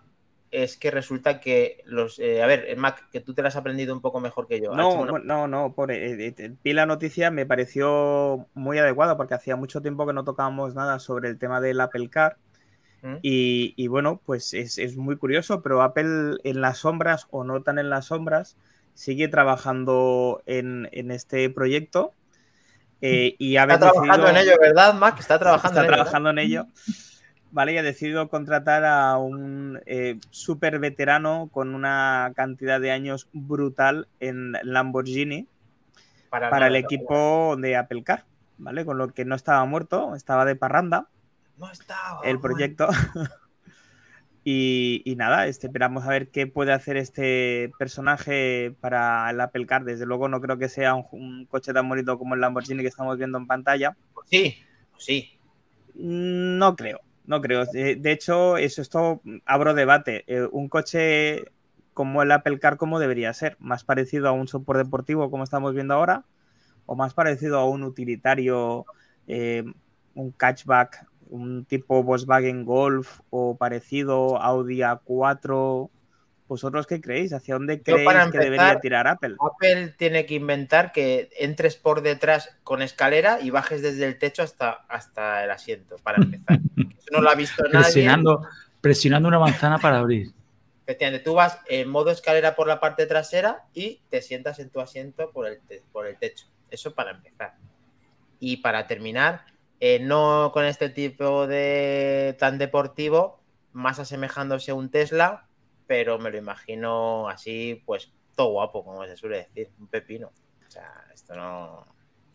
es 0.52 0.78
que 0.78 0.90
resulta 0.92 1.40
que 1.42 1.82
los, 1.86 2.18
eh, 2.20 2.42
a 2.42 2.48
ver, 2.48 2.76
Mac, 2.78 3.10
que 3.12 3.20
tú 3.20 3.34
te 3.34 3.42
la 3.42 3.50
has 3.50 3.56
aprendido 3.58 3.94
un 3.94 4.02
poco 4.02 4.20
mejor 4.22 4.48
que 4.48 4.62
yo. 4.62 4.74
No, 4.74 4.94
una- 4.94 5.20
no, 5.20 5.48
no, 5.48 5.74
por, 5.74 5.92
eh, 5.92 6.28
eh, 6.28 6.56
vi 6.64 6.74
la 6.74 6.86
noticia, 6.86 7.30
me 7.30 7.46
pareció 7.46 8.48
muy 8.54 8.78
adecuada 8.78 9.18
porque 9.18 9.34
hacía 9.34 9.56
mucho 9.58 9.82
tiempo 9.82 10.08
que 10.08 10.14
no 10.14 10.24
tocábamos 10.24 10.74
nada 10.76 11.00
sobre 11.00 11.30
el 11.30 11.38
tema 11.38 11.60
del 11.62 11.82
Apple 11.82 12.10
Car. 12.10 12.38
¿Mm? 13.02 13.16
Y, 13.22 13.74
y 13.78 13.88
bueno, 13.88 14.22
pues 14.26 14.54
es, 14.54 14.78
es 14.78 14.98
muy 14.98 15.18
curioso, 15.18 15.62
pero 15.62 15.82
Apple 15.82 16.38
en 16.44 16.62
las 16.62 16.80
sombras 16.80 17.28
o 17.32 17.44
no 17.44 17.64
tan 17.64 17.80
en 17.80 17.90
las 17.90 18.06
sombras 18.06 18.58
sigue 18.96 19.28
trabajando 19.28 20.42
en, 20.48 20.90
en 20.92 21.12
este 21.12 21.48
proyecto 21.52 22.14
eh, 23.02 23.36
y 23.38 23.58
ha 23.58 23.64
Está 23.64 23.78
trabajando 23.92 24.30
en 24.30 24.38
ello, 24.38 24.54
¿verdad, 24.60 24.94
Mac? 24.96 25.20
Está 25.20 25.38
trabajando 25.40 25.68
está 25.68 25.82
en 25.82 25.86
ello. 25.86 25.94
trabajando 25.94 26.30
en 26.32 26.40
ello. 26.40 26.66
Vale, 27.52 27.74
y 27.74 27.78
ha 27.78 27.84
decidido 27.84 28.28
contratar 28.30 28.84
a 28.84 29.18
un 29.18 29.80
eh, 29.86 30.20
súper 30.32 30.80
veterano 30.80 31.50
con 31.54 31.76
una 31.76 32.32
cantidad 32.36 32.82
de 32.82 32.92
años 32.92 33.30
brutal 33.32 34.08
en 34.20 34.54
Lamborghini 34.64 35.48
para 36.30 36.68
el 36.68 36.76
equipo 36.76 37.56
de 37.58 37.78
Apple 37.78 38.04
Car, 38.04 38.26
¿vale? 38.58 38.84
Con 38.84 38.98
lo 38.98 39.10
que 39.10 39.24
no 39.24 39.36
estaba 39.36 39.64
muerto, 39.66 40.16
estaba 40.16 40.44
de 40.44 40.56
parranda 40.58 41.08
No 41.58 41.72
estaba. 41.72 42.22
el 42.24 42.40
proyecto. 42.42 42.88
y, 44.48 45.02
y 45.06 45.16
nada, 45.16 45.48
este, 45.48 45.66
esperamos 45.66 46.06
a 46.06 46.10
ver 46.10 46.30
qué 46.30 46.46
puede 46.46 46.72
hacer 46.72 46.98
este 46.98 47.72
personaje 47.80 48.76
para 48.80 49.28
el 49.32 49.42
Apple 49.42 49.66
Car. 49.66 49.84
Desde 49.84 50.06
luego 50.06 50.30
no 50.30 50.40
creo 50.40 50.60
que 50.60 50.70
sea 50.70 50.94
un, 50.94 51.08
un 51.12 51.46
coche 51.48 51.74
tan 51.74 51.90
bonito 51.90 52.20
como 52.20 52.36
el 52.36 52.42
Lamborghini 52.42 52.84
que 52.84 52.90
estamos 52.90 53.18
viendo 53.18 53.40
en 53.40 53.48
pantalla. 53.48 53.98
Pues 54.14 54.28
sí, 54.30 54.56
pues 54.92 55.04
sí. 55.04 55.40
No 55.96 56.76
creo, 56.76 57.02
no 57.26 57.42
creo. 57.42 57.66
De, 57.66 57.96
de 57.96 58.12
hecho, 58.12 58.58
eso 58.58 58.84
esto 58.84 59.24
abro 59.48 59.74
debate. 59.74 60.24
Eh, 60.28 60.48
un 60.52 60.70
coche 60.70 61.46
como 61.96 62.22
el 62.22 62.32
Apple 62.32 62.60
Car, 62.60 62.78
¿cómo 62.78 63.00
debería 63.00 63.34
ser? 63.34 63.58
¿Más 63.60 63.84
parecido 63.84 64.28
a 64.28 64.32
un 64.32 64.48
software 64.48 64.78
deportivo 64.78 65.32
como 65.32 65.44
estamos 65.44 65.74
viendo 65.74 65.96
ahora? 65.96 66.24
¿O 66.86 66.96
más 66.96 67.16
parecido 67.16 67.58
a 67.58 67.68
un 67.68 67.82
utilitario, 67.82 68.86
eh, 69.26 69.64
un 70.14 70.30
catchback 70.30 71.08
un 71.30 71.66
tipo 71.66 72.04
Volkswagen 72.04 72.66
Golf 72.66 73.20
o 73.30 73.58
parecido, 73.58 74.42
Audi 74.42 74.82
A4. 74.82 75.90
¿Vosotros 76.48 76.86
qué 76.86 77.02
creéis? 77.02 77.34
¿Hacia 77.34 77.56
dónde 77.56 77.82
creéis 77.82 78.32
que 78.32 78.38
debería 78.38 78.80
tirar 78.80 79.08
Apple? 79.08 79.36
Apple 79.40 79.96
tiene 79.98 80.28
que 80.28 80.36
inventar 80.36 80.92
que 80.92 81.30
entres 81.40 81.76
por 81.76 82.02
detrás 82.02 82.56
con 82.64 82.84
escalera 82.84 83.40
y 83.42 83.50
bajes 83.50 83.82
desde 83.82 84.06
el 84.06 84.20
techo 84.20 84.44
hasta, 84.44 84.72
hasta 84.88 85.44
el 85.44 85.50
asiento, 85.50 85.96
para 86.04 86.20
empezar. 86.20 86.60
Eso 86.78 87.08
no 87.12 87.22
lo 87.22 87.30
ha 87.32 87.36
visto 87.36 87.64
nadie. 87.64 87.84
Presionando, 87.84 88.42
presionando 88.80 89.28
una 89.28 89.40
manzana 89.40 89.80
para 89.80 89.98
abrir. 89.98 90.32
Efectivamente, 90.86 91.24
tú 91.24 91.34
vas 91.34 91.60
en 91.68 91.90
modo 91.90 92.12
escalera 92.12 92.56
por 92.56 92.68
la 92.68 92.80
parte 92.80 93.08
trasera 93.08 93.64
y 93.74 94.02
te 94.10 94.22
sientas 94.22 94.60
en 94.60 94.70
tu 94.70 94.80
asiento 94.80 95.32
por 95.32 95.48
el, 95.48 95.60
te- 95.62 95.82
por 95.92 96.06
el 96.06 96.16
techo. 96.20 96.46
Eso 96.70 96.94
para 96.94 97.10
empezar. 97.10 97.56
Y 98.40 98.58
para 98.58 98.86
terminar, 98.86 99.46
eh, 99.80 100.00
no 100.00 100.52
con 100.54 100.66
este 100.66 100.90
tipo 100.90 101.48
de 101.48 102.36
tan 102.40 102.58
deportivo, 102.58 103.42
más 103.74 104.00
asemejándose 104.00 104.72
a 104.72 104.76
un 104.76 104.90
Tesla, 104.90 105.48
pero 105.88 106.18
me 106.18 106.32
lo 106.32 106.38
imagino 106.38 107.28
así, 107.30 107.84
pues 107.86 108.12
todo 108.36 108.52
guapo, 108.52 108.84
como 108.84 109.06
se 109.06 109.18
suele 109.18 109.38
decir, 109.38 109.72
un 109.80 109.88
pepino. 109.88 110.32
O 110.68 110.72
sea, 110.72 111.06
esto 111.14 111.36
no. 111.36 111.86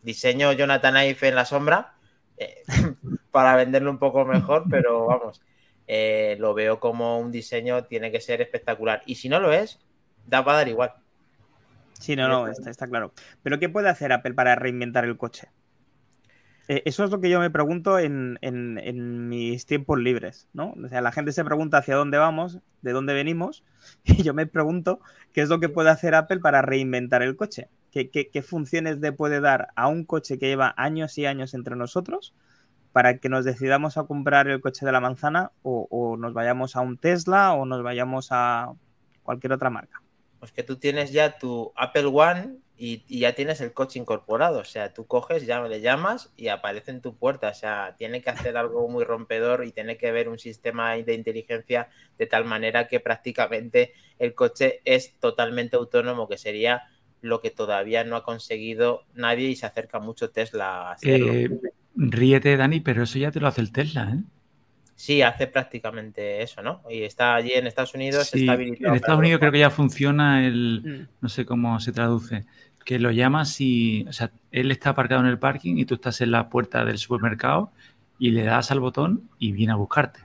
Diseño 0.02 0.52
Jonathan 0.52 0.96
Ive 0.96 1.28
en 1.28 1.34
la 1.34 1.44
sombra 1.44 1.94
eh, 2.36 2.62
para 3.30 3.56
venderlo 3.56 3.90
un 3.90 3.98
poco 3.98 4.24
mejor, 4.24 4.64
pero 4.70 5.06
vamos, 5.06 5.42
eh, 5.86 6.36
lo 6.38 6.54
veo 6.54 6.80
como 6.80 7.18
un 7.18 7.30
diseño, 7.30 7.84
tiene 7.84 8.10
que 8.10 8.20
ser 8.20 8.40
espectacular. 8.40 9.02
Y 9.06 9.16
si 9.16 9.28
no 9.28 9.40
lo 9.40 9.52
es, 9.52 9.78
da 10.26 10.44
para 10.44 10.58
dar 10.58 10.68
igual. 10.68 10.94
Sí, 11.92 12.16
no, 12.16 12.28
no, 12.28 12.48
está, 12.48 12.70
está 12.70 12.86
claro. 12.86 13.12
Pero 13.42 13.58
¿qué 13.58 13.68
puede 13.68 13.90
hacer 13.90 14.12
Apple 14.12 14.32
para 14.32 14.54
reinventar 14.54 15.04
el 15.04 15.18
coche? 15.18 15.48
Eh, 16.68 16.82
eso 16.84 17.04
es 17.04 17.10
lo 17.10 17.20
que 17.20 17.30
yo 17.30 17.40
me 17.40 17.50
pregunto 17.50 17.98
en, 17.98 18.38
en- 18.42 19.28
mis 19.28 19.66
tiempos 19.66 19.98
libres, 19.98 20.48
¿no? 20.52 20.74
O 20.84 20.88
sea, 20.88 21.00
la 21.00 21.12
gente 21.12 21.32
se 21.32 21.44
pregunta 21.44 21.78
hacia 21.78 21.96
dónde 21.96 22.18
vamos, 22.18 22.60
de 22.82 22.92
dónde 22.92 23.12
venimos, 23.14 23.64
y 24.04 24.22
yo 24.22 24.34
me 24.34 24.46
pregunto 24.46 25.00
qué 25.32 25.40
es 25.42 25.48
lo 25.48 25.58
que 25.60 25.68
puede 25.68 25.90
hacer 25.90 26.14
Apple 26.14 26.38
para 26.40 26.62
reinventar 26.62 27.22
el 27.22 27.36
coche. 27.36 27.68
¿Qué, 27.90 28.08
qué- 28.10 28.30
qué 28.30 28.42
funciones 28.42 28.98
le 29.00 29.10
puede 29.12 29.40
dar 29.40 29.68
a 29.74 29.88
un 29.88 30.04
coche 30.04 30.38
que 30.38 30.46
lleva 30.46 30.72
años 30.76 31.18
y 31.18 31.26
años 31.26 31.54
entre 31.54 31.74
nosotros 31.74 32.34
para 32.92 33.18
que 33.18 33.28
nos 33.28 33.44
decidamos 33.44 33.96
a 33.98 34.04
comprar 34.04 34.48
el 34.48 34.60
coche 34.60 34.86
de 34.86 34.92
la 34.92 35.00
manzana 35.00 35.52
o, 35.62 35.86
o 35.90 36.16
nos 36.16 36.32
vayamos 36.34 36.76
a 36.76 36.80
un 36.80 36.98
Tesla 36.98 37.52
o 37.54 37.64
nos 37.66 37.82
vayamos 37.82 38.28
a 38.30 38.72
cualquier 39.22 39.52
otra 39.52 39.70
marca? 39.70 40.02
Pues 40.38 40.52
que 40.52 40.62
tú 40.62 40.76
tienes 40.76 41.12
ya 41.12 41.38
tu 41.38 41.72
Apple 41.76 42.06
One 42.06 42.56
y, 42.82 43.04
y 43.08 43.20
ya 43.20 43.34
tienes 43.34 43.60
el 43.60 43.74
coche 43.74 43.98
incorporado. 43.98 44.60
O 44.60 44.64
sea, 44.64 44.94
tú 44.94 45.06
coges, 45.06 45.44
ya 45.44 45.60
le 45.60 45.82
llamas 45.82 46.32
y 46.34 46.48
aparece 46.48 46.90
en 46.90 47.02
tu 47.02 47.14
puerta. 47.14 47.50
O 47.50 47.54
sea, 47.54 47.94
tiene 47.98 48.22
que 48.22 48.30
hacer 48.30 48.56
algo 48.56 48.88
muy 48.88 49.04
rompedor 49.04 49.66
y 49.66 49.70
tiene 49.72 49.98
que 49.98 50.10
ver 50.12 50.30
un 50.30 50.38
sistema 50.38 50.94
de 50.94 51.12
inteligencia 51.12 51.90
de 52.16 52.26
tal 52.26 52.46
manera 52.46 52.88
que 52.88 52.98
prácticamente 52.98 53.92
el 54.18 54.34
coche 54.34 54.80
es 54.86 55.12
totalmente 55.20 55.76
autónomo, 55.76 56.26
que 56.26 56.38
sería 56.38 56.84
lo 57.20 57.42
que 57.42 57.50
todavía 57.50 58.02
no 58.02 58.16
ha 58.16 58.24
conseguido 58.24 59.04
nadie 59.14 59.48
y 59.50 59.56
se 59.56 59.66
acerca 59.66 59.98
mucho 59.98 60.30
Tesla 60.30 60.88
a 60.88 60.92
hacerlo. 60.92 61.32
Eh, 61.34 61.50
ríete, 61.96 62.56
Dani, 62.56 62.80
pero 62.80 63.02
eso 63.02 63.18
ya 63.18 63.30
te 63.30 63.40
lo 63.40 63.46
hace 63.48 63.60
el 63.60 63.72
Tesla, 63.72 64.14
¿eh? 64.14 64.22
Sí, 65.00 65.22
hace 65.22 65.46
prácticamente 65.46 66.42
eso, 66.42 66.60
¿no? 66.60 66.82
Y 66.90 67.04
está 67.04 67.34
allí 67.34 67.52
en 67.52 67.66
Estados 67.66 67.94
Unidos, 67.94 68.26
Sí, 68.28 68.40
está 68.40 68.52
en. 68.52 68.94
Estados 68.94 69.18
Unidos 69.18 69.40
creo 69.40 69.50
que 69.50 69.58
ya 69.58 69.70
funciona 69.70 70.46
el, 70.46 70.82
Mm. 70.84 71.08
no 71.22 71.28
sé 71.30 71.46
cómo 71.46 71.80
se 71.80 71.90
traduce, 71.92 72.44
que 72.84 72.98
lo 72.98 73.10
llamas 73.10 73.60
y, 73.60 74.06
o 74.08 74.12
sea, 74.12 74.30
él 74.50 74.70
está 74.70 74.90
aparcado 74.90 75.20
en 75.20 75.26
el 75.26 75.38
parking 75.38 75.76
y 75.76 75.84
tú 75.84 75.94
estás 75.94 76.20
en 76.20 76.30
la 76.30 76.48
puerta 76.48 76.84
del 76.84 76.98
supermercado 76.98 77.70
y 78.18 78.30
le 78.30 78.44
das 78.44 78.70
al 78.70 78.80
botón 78.80 79.28
y 79.38 79.52
viene 79.52 79.72
a 79.72 79.76
buscarte. 79.76 80.20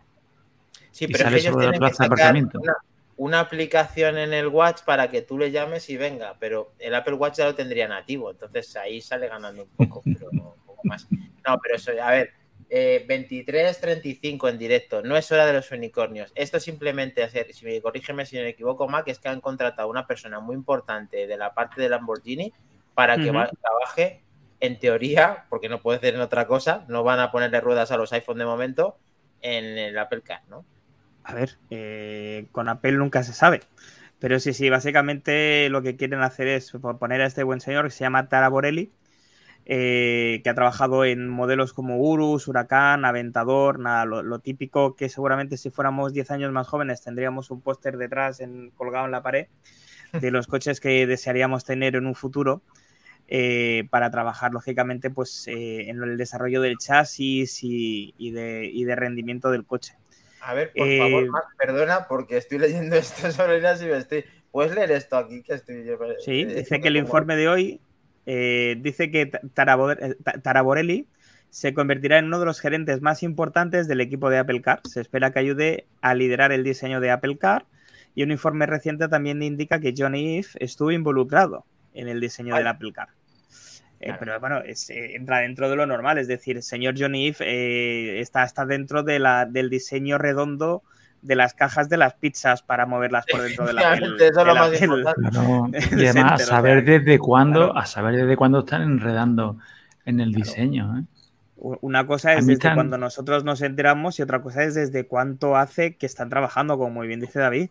Sí, 0.92 1.06
y 1.06 1.08
pero 1.12 1.30
es 1.30 1.44
que 1.44 1.52
sobre 1.52 1.68
la 1.68 1.74
plaza 1.74 2.04
de 2.04 2.08
aparcamiento. 2.08 2.60
una, 2.60 2.76
una 3.18 3.40
aplicación 3.40 4.18
en 4.18 4.34
el 4.34 4.48
Watch 4.48 4.82
para 4.84 5.10
que 5.10 5.22
tú 5.22 5.38
le 5.38 5.52
llames 5.52 5.90
y 5.90 5.98
venga, 5.98 6.36
pero 6.40 6.74
el 6.80 6.96
Apple 6.96 7.14
Watch 7.14 7.38
ya 7.38 7.46
lo 7.46 7.56
tendría 7.56 7.88
nativo, 7.88 8.32
entonces 8.32 8.76
ahí 8.76 9.02
sale 9.02 9.28
ganando 9.28 9.64
un 9.64 9.70
poco, 9.70 10.02
pero 10.04 10.30
un 10.32 10.66
poco 10.66 10.82
más. 10.84 11.08
No, 11.12 11.58
pero 11.62 11.76
eso, 11.76 11.92
a 12.02 12.12
ver, 12.12 12.34
eh, 12.70 13.06
23.35 13.08 14.50
en 14.50 14.58
directo, 14.58 15.02
no 15.02 15.16
es 15.18 15.32
hora 15.32 15.46
de 15.46 15.54
los 15.54 15.72
unicornios. 15.72 16.32
Esto 16.36 16.60
simplemente 16.60 17.24
hacer, 17.24 17.54
si 17.54 17.66
me 17.66 17.82
corrígeme 17.82 18.26
si 18.26 18.38
me 18.38 18.50
equivoco, 18.50 18.88
Mac, 18.88 19.08
es 19.08 19.20
que 19.20 19.28
han 19.30 19.42
contratado 19.42 19.88
a 19.88 19.92
una 19.92 20.08
persona 20.08 20.40
muy 20.40 20.56
importante 20.56 21.28
de 21.28 21.38
la 21.38 21.54
parte 21.54 21.82
de 21.82 21.90
Lamborghini 21.90 22.52
para 22.94 23.16
que 23.18 23.32
va- 23.32 23.50
trabaje, 23.62 24.24
en 24.62 24.80
teoría, 24.80 25.46
porque 25.50 25.70
no 25.70 25.82
puede 25.82 26.00
ser 26.00 26.16
en 26.16 26.22
otra 26.22 26.48
cosa, 26.48 26.86
no 26.88 27.04
van 27.04 27.20
a 27.20 27.32
ponerle 27.32 27.60
ruedas 27.62 27.92
a 27.92 27.98
los 27.98 28.12
iPhone 28.14 28.38
de 28.40 28.46
momento, 28.46 28.98
en 29.42 29.66
el 29.78 29.98
Apple 29.98 30.22
Car, 30.22 30.42
¿no? 30.50 30.66
A 31.24 31.34
ver, 31.36 31.58
eh, 31.70 32.48
con 32.52 32.70
Apple 32.70 32.94
nunca 32.94 33.22
se 33.24 33.34
sabe. 33.34 33.62
Pero 34.18 34.40
sí, 34.40 34.54
sí, 34.54 34.70
básicamente 34.70 35.68
lo 35.70 35.82
que 35.82 35.98
quieren 35.98 36.22
hacer 36.22 36.48
es 36.48 36.72
poner 37.00 37.22
a 37.22 37.26
este 37.26 37.44
buen 37.44 37.60
señor 37.60 37.86
que 37.86 37.92
se 37.92 38.00
llama 38.06 38.30
Tara 38.30 38.48
Borelli, 38.48 38.92
eh, 39.66 40.42
que 40.44 40.50
ha 40.50 40.54
trabajado 40.56 41.06
en 41.06 41.28
modelos 41.28 41.74
como 41.74 41.98
Urus, 41.98 42.48
Huracán, 42.48 43.04
Aventador, 43.04 43.80
nada, 43.80 44.06
lo, 44.06 44.22
lo 44.24 44.40
típico 44.40 44.96
que 44.96 45.10
seguramente 45.10 45.58
si 45.58 45.72
fuéramos 45.72 46.14
10 46.14 46.30
años 46.32 46.52
más 46.52 46.68
jóvenes 46.68 47.02
tendríamos 47.02 47.50
un 47.52 47.62
póster 47.62 47.98
detrás 47.98 48.40
en- 48.42 48.70
colgado 48.72 49.06
en 49.06 49.12
la 49.12 49.24
pared 49.24 49.48
de 50.14 50.32
los 50.32 50.48
coches 50.48 50.80
que 50.80 51.08
desearíamos 51.08 51.66
tener 51.66 51.96
en 51.96 52.06
un 52.06 52.16
futuro. 52.16 52.62
eh, 53.28 53.88
para 53.90 54.12
trabajar, 54.12 54.52
lógicamente, 54.54 55.10
pues 55.10 55.48
eh, 55.48 55.90
en 55.90 56.04
el 56.04 56.16
desarrollo 56.16 56.62
del 56.62 56.78
chasis 56.78 57.64
y, 57.64 58.14
y 58.20 58.30
de, 58.30 58.70
y 58.72 58.84
de 58.84 58.96
rendimiento 58.96 59.50
del 59.50 59.66
coche. 59.66 59.96
A 60.42 60.54
ver, 60.54 60.72
por 60.78 60.88
Eh, 60.88 61.00
favor, 61.00 61.28
Marc, 61.32 61.48
perdona, 61.58 62.08
porque 62.08 62.38
estoy 62.38 62.60
leyendo 62.60 62.96
esto 62.98 63.32
sobre 63.32 63.62
las 63.62 63.82
y 63.82 63.86
me 63.86 63.98
estoy. 63.98 64.26
¿Puedes 64.52 64.76
leer 64.76 64.92
esto 64.92 65.18
aquí? 65.18 65.42
Que 65.42 65.56
estoy 65.56 65.84
yo- 65.84 65.98
Sí, 66.24 66.46
dice 66.46 66.80
que 66.80 66.88
el 66.90 66.98
informe 66.98 67.36
de 67.36 67.48
hoy 67.48 67.82
eh, 68.26 68.78
dice 68.80 69.12
que 69.12 69.22
eh, 69.22 70.16
Ta- 70.24 70.34
Taraborelli 70.42 71.08
se 71.50 71.74
convertirá 71.74 72.18
en 72.20 72.26
uno 72.26 72.40
de 72.40 72.46
los 72.46 72.60
gerentes 72.60 73.02
más 73.02 73.24
importantes 73.24 73.88
del 73.88 74.02
equipo 74.02 74.30
de 74.30 74.40
Apple 74.40 74.62
Car. 74.62 74.82
Se 74.84 75.00
espera 75.02 75.32
que 75.32 75.40
ayude 75.40 75.86
a 76.02 76.14
liderar 76.14 76.52
el 76.52 76.64
diseño 76.64 77.00
de 77.00 77.12
Apple 77.12 77.38
Car 77.38 77.66
y 78.14 78.24
un 78.24 78.32
informe 78.32 78.66
reciente 78.66 79.08
también 79.08 79.42
indica 79.44 79.80
que 79.80 79.94
Johnny 79.98 80.38
Ive 80.38 80.48
estuvo 80.60 80.92
involucrado 80.92 81.66
en 81.94 82.08
el 82.10 82.20
diseño 82.20 82.52
Vale. 82.52 82.64
del 82.64 82.68
Apple 82.68 82.92
Car. 82.94 83.10
Eh, 84.02 84.08
Claro. 84.08 84.18
Pero 84.20 84.40
bueno, 84.42 84.60
es, 84.60 84.90
eh, 84.90 85.16
entra 85.16 85.40
dentro 85.40 85.70
de 85.70 85.76
lo 85.78 85.86
normal, 85.86 86.18
es 86.18 86.28
decir, 86.28 86.58
el 86.58 86.64
señor 86.64 86.96
Johnny 86.98 87.28
Ive 87.28 87.38
eh, 87.40 88.20
está, 88.20 88.44
está 88.44 88.66
dentro 88.66 89.04
de 89.04 89.20
la, 89.20 89.46
del 89.46 89.70
diseño 89.70 90.18
redondo 90.18 90.84
de 91.26 91.36
las 91.36 91.54
cajas 91.54 91.90
de 91.90 91.98
las 91.98 92.14
pizzas 92.16 92.62
para 92.62 92.86
moverlas 92.86 93.26
por 93.32 93.42
dentro 93.42 93.66
de 93.66 93.74
la 93.74 93.82
Efectivamente, 93.82 94.28
eso 94.28 94.40
es 94.42 94.46
lo 94.48 94.54
del 94.54 94.72
más 94.72 94.82
importante. 94.82 95.30
Claro, 95.30 95.70
y 96.02 96.06
además, 96.08 96.42
a 96.42 96.46
saber 96.46 96.86
desde 96.86 97.20
cuándo, 97.20 97.60
claro. 97.72 97.78
a 97.78 97.86
saber 97.86 98.16
desde 98.16 98.38
cuándo 98.38 98.60
están 98.60 98.82
enredando 98.84 99.58
en 100.06 100.20
el 100.20 100.32
Claro. 100.34 100.46
diseño. 100.46 100.98
¿eh? 101.00 101.04
Una 101.58 102.06
cosa 102.06 102.34
es 102.34 102.46
desde 102.46 102.60
tan- 102.60 102.76
cuando 102.76 102.98
nosotros 102.98 103.44
nos 103.44 103.62
enteramos 103.62 104.20
y 104.20 104.22
otra 104.22 104.42
cosa 104.42 104.64
es 104.64 104.76
desde 104.76 105.08
cuánto 105.08 105.56
hace 105.58 105.96
que 105.98 106.06
están 106.06 106.30
trabajando, 106.30 106.78
como 106.78 106.92
muy 106.92 107.08
bien 107.08 107.20
dice 107.20 107.40
David. 107.40 107.70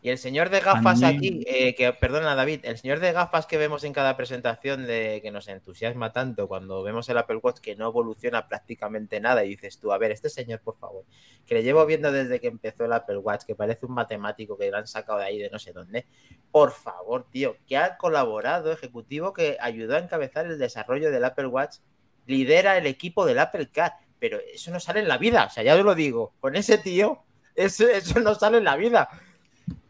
Y 0.00 0.10
el 0.10 0.18
señor 0.18 0.48
de 0.48 0.60
gafas 0.60 1.02
aquí, 1.02 1.42
eh, 1.48 1.74
que 1.74 1.92
perdona 1.92 2.36
David, 2.36 2.60
el 2.62 2.78
señor 2.78 3.00
de 3.00 3.10
gafas 3.10 3.46
que 3.46 3.58
vemos 3.58 3.82
en 3.82 3.92
cada 3.92 4.16
presentación 4.16 4.86
de 4.86 5.18
que 5.22 5.32
nos 5.32 5.48
entusiasma 5.48 6.12
tanto 6.12 6.46
cuando 6.46 6.84
vemos 6.84 7.08
el 7.08 7.18
Apple 7.18 7.40
Watch 7.42 7.58
que 7.58 7.74
no 7.74 7.88
evoluciona 7.88 8.46
prácticamente 8.46 9.18
nada 9.18 9.44
y 9.44 9.48
dices 9.48 9.80
tú, 9.80 9.92
a 9.92 9.98
ver, 9.98 10.12
este 10.12 10.30
señor, 10.30 10.60
por 10.60 10.78
favor, 10.78 11.04
que 11.46 11.56
le 11.56 11.64
llevo 11.64 11.84
viendo 11.84 12.12
desde 12.12 12.38
que 12.38 12.46
empezó 12.46 12.84
el 12.84 12.92
Apple 12.92 13.16
Watch, 13.16 13.42
que 13.44 13.56
parece 13.56 13.86
un 13.86 13.94
matemático 13.94 14.56
que 14.56 14.70
lo 14.70 14.76
han 14.76 14.86
sacado 14.86 15.18
de 15.18 15.24
ahí 15.24 15.38
de 15.38 15.50
no 15.50 15.58
sé 15.58 15.72
dónde, 15.72 16.06
por 16.52 16.70
favor, 16.70 17.26
tío, 17.28 17.56
que 17.66 17.76
ha 17.76 17.96
colaborado, 17.96 18.70
ejecutivo 18.70 19.32
que 19.32 19.56
ayudó 19.60 19.96
a 19.96 19.98
encabezar 19.98 20.46
el 20.46 20.60
desarrollo 20.60 21.10
del 21.10 21.24
Apple 21.24 21.48
Watch, 21.48 21.78
lidera 22.26 22.78
el 22.78 22.86
equipo 22.86 23.26
del 23.26 23.40
Apple 23.40 23.68
Car, 23.72 23.94
pero 24.20 24.38
eso 24.54 24.70
no 24.70 24.78
sale 24.78 25.00
en 25.00 25.08
la 25.08 25.18
vida, 25.18 25.46
o 25.46 25.50
sea, 25.50 25.64
ya 25.64 25.74
os 25.74 25.84
lo 25.84 25.96
digo, 25.96 26.34
con 26.38 26.54
ese 26.54 26.78
tío, 26.78 27.24
eso, 27.56 27.88
eso 27.88 28.20
no 28.20 28.36
sale 28.36 28.58
en 28.58 28.64
la 28.64 28.76
vida. 28.76 29.08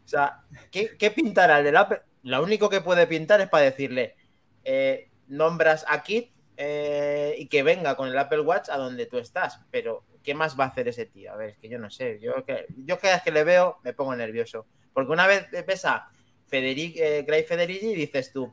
O 0.09 0.11
sea, 0.11 0.41
¿qué, 0.71 1.11
pintará 1.11 1.59
el 1.59 1.65
del 1.65 1.77
Apple? 1.77 2.01
Lo 2.23 2.41
único 2.41 2.67
que 2.67 2.81
puede 2.81 3.05
pintar 3.05 3.41
es 3.41 3.47
para 3.47 3.65
decirle, 3.65 4.15
eh, 4.63 5.11
nombras 5.27 5.85
a 5.87 6.01
Kit 6.01 6.31
eh, 6.57 7.35
y 7.37 7.45
que 7.45 7.61
venga 7.61 7.95
con 7.95 8.09
el 8.09 8.17
Apple 8.17 8.39
Watch 8.39 8.69
a 8.69 8.77
donde 8.77 9.05
tú 9.05 9.19
estás. 9.19 9.61
Pero, 9.69 10.03
¿qué 10.23 10.33
más 10.33 10.59
va 10.59 10.63
a 10.63 10.67
hacer 10.69 10.87
ese 10.87 11.05
tío? 11.05 11.31
A 11.31 11.35
ver, 11.35 11.51
es 11.51 11.57
que 11.59 11.69
yo 11.69 11.77
no 11.77 11.91
sé. 11.91 12.19
Yo, 12.19 12.33
yo 12.75 12.97
cada 12.97 13.13
vez 13.13 13.23
que 13.23 13.31
le 13.31 13.43
veo 13.43 13.77
me 13.83 13.93
pongo 13.93 14.15
nervioso. 14.15 14.65
Porque 14.93 15.11
una 15.11 15.27
vez 15.27 15.45
ves 15.51 15.85
a 15.85 16.09
Federic, 16.47 16.97
eh, 16.97 17.23
Craig 17.27 17.43
Federici 17.43 17.91
y 17.91 17.95
dices 17.95 18.33
tú, 18.33 18.51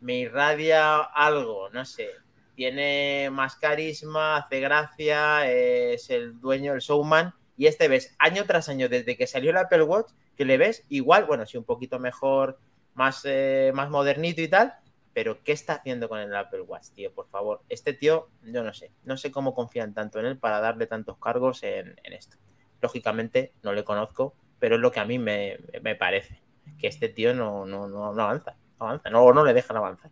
me 0.00 0.20
irradia 0.20 1.02
algo, 1.02 1.68
no 1.68 1.84
sé. 1.84 2.08
Tiene 2.54 3.28
más 3.30 3.56
carisma, 3.56 4.38
hace 4.38 4.58
gracia, 4.60 5.50
es 5.52 6.08
el 6.08 6.40
dueño, 6.40 6.72
el 6.72 6.80
showman. 6.80 7.34
Y 7.58 7.66
este 7.66 7.88
ves 7.88 8.16
año 8.18 8.46
tras 8.46 8.70
año, 8.70 8.88
desde 8.88 9.18
que 9.18 9.26
salió 9.26 9.50
el 9.50 9.58
Apple 9.58 9.82
Watch, 9.82 10.10
que 10.36 10.44
le 10.44 10.58
ves 10.58 10.84
igual, 10.88 11.24
bueno, 11.24 11.46
sí, 11.46 11.56
un 11.56 11.64
poquito 11.64 11.98
mejor, 11.98 12.58
más, 12.94 13.22
eh, 13.24 13.72
más 13.74 13.90
modernito 13.90 14.40
y 14.40 14.48
tal, 14.48 14.74
pero 15.12 15.42
¿qué 15.44 15.52
está 15.52 15.74
haciendo 15.74 16.08
con 16.08 16.18
el 16.18 16.34
Apple 16.34 16.62
Watch, 16.62 16.88
tío? 16.94 17.12
Por 17.12 17.28
favor, 17.28 17.62
este 17.68 17.92
tío, 17.92 18.28
yo 18.42 18.64
no 18.64 18.74
sé, 18.74 18.90
no 19.04 19.16
sé 19.16 19.30
cómo 19.30 19.54
confían 19.54 19.94
tanto 19.94 20.18
en 20.18 20.26
él 20.26 20.38
para 20.38 20.60
darle 20.60 20.86
tantos 20.86 21.18
cargos 21.18 21.62
en, 21.62 21.94
esto. 22.04 22.36
Lógicamente, 22.80 23.52
no 23.62 23.72
le 23.72 23.84
conozco, 23.84 24.34
pero 24.58 24.74
es 24.74 24.80
lo 24.80 24.90
que 24.90 25.00
a 25.00 25.04
mí 25.04 25.18
me, 25.18 25.58
parece, 25.98 26.42
que 26.78 26.88
este 26.88 27.08
tío 27.08 27.32
no, 27.32 27.64
no, 27.64 27.88
no, 27.88 28.06
avanza, 28.06 28.56
no 28.80 28.86
avanza, 28.86 29.10
no, 29.10 29.32
no 29.32 29.44
le 29.44 29.54
dejan 29.54 29.76
avanzar. 29.76 30.10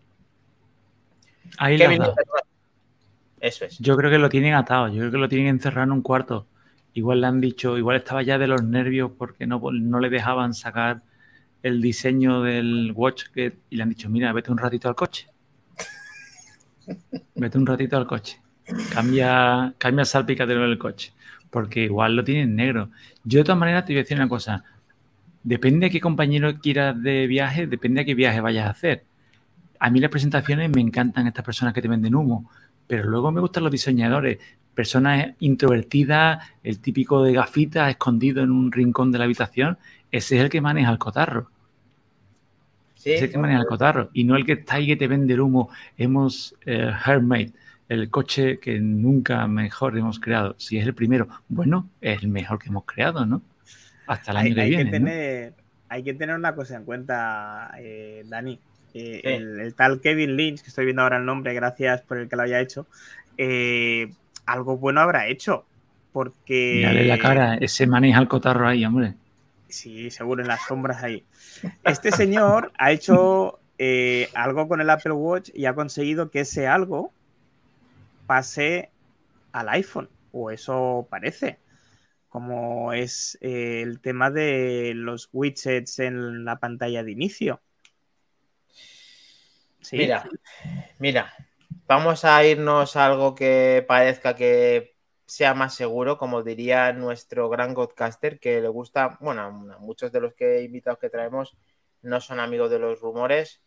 Ahí 1.58 1.76
Eso 3.40 3.64
es. 3.64 3.78
Yo 3.78 3.96
creo 3.96 4.10
que 4.10 4.18
lo 4.18 4.28
tienen 4.28 4.54
atado, 4.54 4.88
yo 4.88 5.00
creo 5.00 5.10
que 5.10 5.18
lo 5.18 5.28
tienen 5.28 5.48
encerrado 5.48 5.84
en 5.84 5.92
un 5.92 6.02
cuarto. 6.02 6.46
Igual 6.94 7.20
le 7.20 7.26
han 7.26 7.40
dicho, 7.40 7.78
igual 7.78 7.96
estaba 7.96 8.22
ya 8.22 8.38
de 8.38 8.46
los 8.46 8.62
nervios 8.62 9.12
porque 9.16 9.46
no, 9.46 9.60
no 9.72 10.00
le 10.00 10.10
dejaban 10.10 10.54
sacar 10.54 11.02
el 11.62 11.80
diseño 11.80 12.42
del 12.42 12.92
watch 12.94 13.24
que, 13.32 13.52
y 13.70 13.76
le 13.76 13.82
han 13.82 13.88
dicho, 13.88 14.08
mira, 14.10 14.32
vete 14.32 14.50
un 14.50 14.58
ratito 14.58 14.88
al 14.88 14.94
coche. 14.94 15.28
Vete 17.36 17.58
un 17.58 17.66
ratito 17.66 17.96
al 17.96 18.06
coche. 18.06 18.40
Cambia, 18.92 19.72
cambia 19.78 20.04
salpicadero 20.04 20.62
del 20.62 20.78
coche. 20.78 21.12
Porque 21.50 21.84
igual 21.84 22.16
lo 22.16 22.24
tienen 22.24 22.56
negro. 22.56 22.90
Yo 23.24 23.38
de 23.38 23.44
todas 23.44 23.58
maneras 23.58 23.84
te 23.84 23.92
voy 23.92 24.00
a 24.00 24.02
decir 24.02 24.16
una 24.16 24.28
cosa. 24.28 24.64
Depende 25.44 25.86
de 25.86 25.90
qué 25.90 26.00
compañero 26.00 26.58
quieras 26.58 27.00
de 27.00 27.26
viaje, 27.26 27.66
depende 27.66 28.00
de 28.00 28.06
qué 28.06 28.14
viaje 28.14 28.40
vayas 28.40 28.66
a 28.66 28.70
hacer. 28.70 29.04
A 29.78 29.90
mí 29.90 30.00
las 30.00 30.10
presentaciones 30.10 30.70
me 30.70 30.80
encantan 30.80 31.26
estas 31.26 31.44
personas 31.44 31.74
que 31.74 31.82
te 31.82 31.88
venden 31.88 32.14
humo, 32.14 32.50
pero 32.86 33.08
luego 33.08 33.32
me 33.32 33.40
gustan 33.40 33.64
los 33.64 33.72
diseñadores, 33.72 34.38
personas 34.74 35.34
introvertidas, 35.40 36.44
el 36.62 36.80
típico 36.80 37.22
de 37.22 37.32
gafitas 37.32 37.90
escondido 37.90 38.42
en 38.42 38.50
un 38.50 38.72
rincón 38.72 39.12
de 39.12 39.18
la 39.18 39.24
habitación, 39.24 39.78
ese 40.10 40.36
es 40.36 40.42
el 40.42 40.50
que 40.50 40.60
maneja 40.60 40.90
el 40.90 40.98
cotarro. 40.98 41.50
ese 42.96 43.14
es 43.16 43.22
el 43.22 43.30
que 43.30 43.38
maneja 43.38 43.60
el 43.60 43.66
cotarro. 43.66 44.10
Y 44.12 44.24
no 44.24 44.36
el 44.36 44.44
que 44.44 44.52
está 44.52 44.76
ahí 44.76 44.86
que 44.86 44.96
te 44.96 45.08
vende 45.08 45.34
el 45.34 45.40
humo. 45.40 45.70
Hemos 45.96 46.54
eh, 46.66 46.92
Hermate, 47.06 47.52
el 47.88 48.10
coche 48.10 48.58
que 48.58 48.78
nunca 48.78 49.46
mejor 49.46 49.96
hemos 49.98 50.20
creado. 50.20 50.54
Si 50.58 50.78
es 50.78 50.86
el 50.86 50.94
primero, 50.94 51.28
bueno, 51.48 51.88
es 52.00 52.22
el 52.22 52.28
mejor 52.28 52.58
que 52.58 52.68
hemos 52.68 52.84
creado, 52.84 53.26
¿no? 53.26 53.42
Hasta 54.06 54.32
el 54.32 54.36
año 54.36 54.54
que 54.54 54.64
viene. 54.64 54.90
tener, 54.90 55.54
Hay 55.88 56.02
que 56.02 56.14
tener 56.14 56.36
una 56.36 56.54
cosa 56.54 56.76
en 56.76 56.84
cuenta, 56.84 57.72
eh, 57.78 58.24
Dani. 58.26 58.58
Eh, 58.94 59.20
el, 59.24 59.74
tal 59.74 60.00
Kevin 60.00 60.36
Lynch, 60.36 60.60
que 60.60 60.68
estoy 60.68 60.84
viendo 60.84 61.02
ahora 61.02 61.16
el 61.16 61.24
nombre, 61.24 61.54
gracias 61.54 62.02
por 62.02 62.18
el 62.18 62.28
que 62.28 62.36
lo 62.36 62.42
haya 62.42 62.60
hecho, 62.60 62.86
algo 64.46 64.76
bueno 64.76 65.00
habrá 65.00 65.28
hecho. 65.28 65.64
Porque. 66.12 66.82
Dale 66.84 67.04
la 67.04 67.18
cara, 67.18 67.54
ese 67.56 67.86
maneja 67.86 68.20
el 68.20 68.28
cotarro 68.28 68.68
ahí, 68.68 68.84
hombre. 68.84 69.14
Sí, 69.68 70.10
seguro 70.10 70.42
en 70.42 70.48
las 70.48 70.66
sombras 70.66 71.02
ahí. 71.02 71.24
Este 71.84 72.12
señor 72.12 72.72
ha 72.76 72.92
hecho 72.92 73.58
eh, 73.78 74.28
algo 74.34 74.68
con 74.68 74.82
el 74.82 74.90
Apple 74.90 75.12
Watch 75.12 75.50
y 75.54 75.64
ha 75.64 75.74
conseguido 75.74 76.30
que 76.30 76.40
ese 76.40 76.66
algo 76.66 77.12
pase 78.26 78.90
al 79.52 79.68
iPhone, 79.70 80.10
o 80.30 80.50
eso 80.50 81.06
parece, 81.08 81.58
como 82.28 82.92
es 82.92 83.38
eh, 83.40 83.80
el 83.82 84.00
tema 84.00 84.30
de 84.30 84.92
los 84.94 85.30
widgets 85.32 85.98
en 86.00 86.44
la 86.44 86.58
pantalla 86.58 87.02
de 87.02 87.12
inicio. 87.12 87.60
Mira, 89.90 90.28
mira, 90.98 91.32
vamos 91.92 92.24
a 92.24 92.42
irnos 92.42 92.96
a 92.96 93.04
algo 93.04 93.34
que 93.34 93.84
parezca 93.86 94.34
que 94.34 94.96
sea 95.26 95.52
más 95.52 95.74
seguro, 95.74 96.16
como 96.16 96.42
diría 96.42 96.90
nuestro 96.94 97.50
gran 97.50 97.74
Godcaster, 97.74 98.40
que 98.40 98.62
le 98.62 98.68
gusta, 98.68 99.18
bueno, 99.20 99.52
muchos 99.78 100.10
de 100.10 100.20
los 100.20 100.32
que 100.32 100.62
invitados 100.62 100.98
que 100.98 101.10
traemos 101.10 101.54
no 102.00 102.20
son 102.22 102.40
amigos 102.40 102.70
de 102.70 102.78
los 102.78 102.98
rumores. 103.00 103.60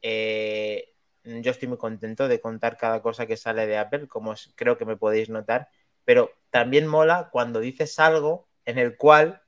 Eh, 0.00 0.94
yo 1.22 1.50
estoy 1.50 1.68
muy 1.68 1.76
contento 1.76 2.28
de 2.28 2.40
contar 2.40 2.78
cada 2.78 3.02
cosa 3.02 3.26
que 3.26 3.36
sale 3.36 3.66
de 3.66 3.76
Apple, 3.76 4.08
como 4.08 4.34
creo 4.54 4.78
que 4.78 4.86
me 4.86 4.96
podéis 4.96 5.28
notar, 5.28 5.68
pero 6.06 6.32
también 6.48 6.86
mola 6.86 7.28
cuando 7.30 7.60
dices 7.60 7.98
algo 7.98 8.48
en 8.64 8.78
el 8.78 8.96
cual 8.96 9.42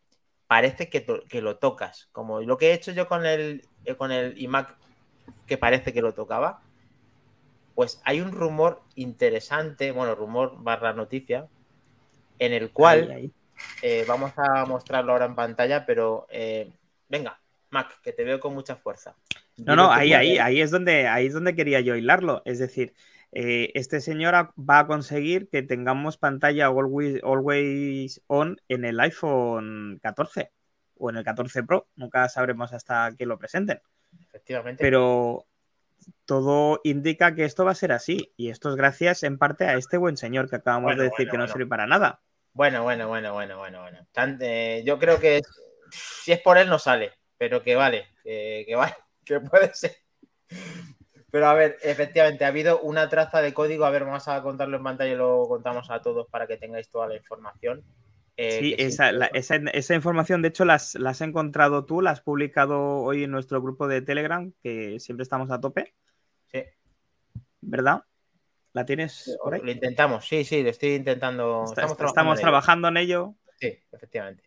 parece 0.47 0.91
que, 0.91 1.07
que 1.31 1.41
lo 1.41 1.59
tocas, 1.59 2.11
como 2.13 2.43
lo 2.43 2.59
que 2.59 2.71
he 2.71 2.75
hecho 2.75 2.93
yo 2.93 3.09
con 3.09 3.25
el, 3.25 3.67
eh, 3.87 3.97
con 3.97 4.13
el 4.13 4.39
iMac 4.39 4.77
que 5.47 5.57
parece 5.57 5.95
que 5.95 6.03
lo 6.03 6.13
tocaba 6.13 6.63
pues 7.75 8.01
hay 8.05 8.21
un 8.21 8.33
rumor 8.33 8.83
interesante, 8.95 9.93
bueno, 9.93 10.15
rumor 10.15 10.55
barra 10.59 10.93
noticia, 10.93 11.49
en 12.39 12.53
el 12.53 12.71
cual 12.71 13.31
eh, 13.83 14.05
vamos 14.07 14.33
a 14.37 14.65
mostrarlo 14.67 15.13
ahora 15.13 15.27
en 15.27 15.35
pantalla, 15.35 15.87
pero 15.87 16.27
eh, 16.31 16.71
venga, 17.09 17.41
Mac, 17.71 18.01
que 18.03 18.13
te 18.13 18.25
veo 18.25 18.41
con 18.41 18.55
mucha 18.55 18.77
fuerza. 18.77 19.17
No, 19.57 19.77
no, 19.77 19.93
ahí, 19.93 20.13
ahí, 20.13 20.39
ahí 20.39 20.61
es 20.61 20.71
donde, 20.71 21.07
ahí 21.09 21.27
es 21.27 21.35
donde 21.35 21.55
quería 21.55 21.81
yo 21.81 21.95
hilarlo. 21.95 22.43
Es 22.45 22.59
decir, 22.59 22.95
eh, 23.33 23.71
este 23.75 24.01
señor 24.01 24.35
va 24.59 24.81
a 24.81 24.87
conseguir 24.87 25.49
que 25.49 25.63
tengamos 25.63 26.19
pantalla 26.19 26.67
always, 26.67 27.23
always 27.23 28.21
on 28.27 28.61
en 28.69 28.85
el 28.85 29.01
iPhone 29.01 29.99
14 30.03 30.51
o 30.99 31.11
en 31.11 31.17
el 31.17 31.25
14 31.25 31.63
Pro. 31.63 31.89
Nunca 31.97 32.29
sabremos 32.29 32.73
hasta 32.73 33.13
que 33.17 33.27
lo 33.27 33.39
presenten. 33.39 33.81
Efectivamente. 34.29 34.83
Pero 34.83 35.47
todo 36.25 36.81
indica 36.85 37.35
que 37.35 37.45
esto 37.45 37.65
va 37.65 37.73
a 37.73 37.77
ser 37.77 37.93
así. 37.93 38.33
Y 38.37 38.51
esto 38.51 38.71
es 38.71 38.77
gracias 38.77 39.23
en 39.23 39.39
parte 39.39 39.65
a 39.67 39.75
este 39.75 39.97
buen 39.97 40.17
señor 40.17 40.49
que 40.49 40.57
acabamos 40.57 40.97
de 40.97 41.05
decir 41.05 41.29
que 41.29 41.39
no 41.39 41.49
sirve 41.49 41.67
para 41.67 41.87
nada. 41.87 42.21
Bueno, 42.55 42.83
bueno, 42.83 43.09
bueno, 43.09 43.33
bueno, 43.33 43.59
bueno, 43.59 43.81
bueno. 43.81 44.07
Eh, 44.41 44.83
yo 44.85 44.99
creo 44.99 45.19
que 45.19 45.41
si 45.91 46.33
es 46.33 46.41
por 46.41 46.59
él 46.59 46.69
no 46.69 46.79
sale, 46.79 47.13
pero 47.39 47.63
que 47.63 47.75
vale, 47.75 48.09
que, 48.23 48.75
vale, 48.77 48.95
que 49.25 49.41
puede 49.41 49.73
ser. 49.75 49.97
Pero 51.31 51.47
a 51.47 51.55
ver, 51.55 51.79
efectivamente, 51.83 52.45
ha 52.45 52.49
habido 52.49 52.81
una 52.81 53.09
traza 53.09 53.41
de 53.41 53.55
código. 53.55 53.87
A 53.87 53.91
ver, 53.91 54.05
vamos 54.05 54.29
a 54.29 54.43
contarlo 54.43 54.77
en 54.77 54.85
pantalla 54.85 55.13
y 55.13 55.17
lo 55.17 55.49
contamos 55.49 55.91
a 55.91 56.03
todos 56.03 56.29
para 56.29 56.47
que 56.47 56.59
tengáis 56.59 56.91
toda 56.91 57.09
la 57.09 57.17
información. 57.17 57.83
Eh, 58.37 58.59
sí, 58.61 58.75
esa, 58.79 59.95
información, 59.95 60.43
de 60.43 60.49
hecho, 60.49 60.65
las, 60.65 60.95
las, 60.95 61.21
has 61.21 61.29
encontrado 61.29 61.85
tú, 61.85 62.01
la 62.01 62.11
has 62.11 62.21
publicado 62.21 63.03
hoy 63.03 63.25
en 63.25 63.31
nuestro 63.31 63.61
grupo 63.61 63.87
de 63.89 64.01
Telegram, 64.01 64.53
que 64.63 64.99
siempre 65.01 65.23
estamos 65.23 65.51
a 65.51 65.61
tope. 65.61 65.95
Sí. 66.51 66.63
¿Verdad? 67.61 68.05
¿La 68.73 68.87
tienes 68.87 69.37
por 69.43 69.55
ahí? 69.55 69.61
Lo 69.63 69.71
intentamos, 69.71 70.27
sí, 70.27 70.45
sí, 70.45 70.63
lo 70.63 70.71
estoy 70.71 70.95
intentando. 70.95 71.65
estamos, 71.65 72.41
trabajando, 72.41 72.89
en 72.89 72.97
ello. 72.97 73.35
Sí, 73.61 73.79
efectivamente. 73.93 74.45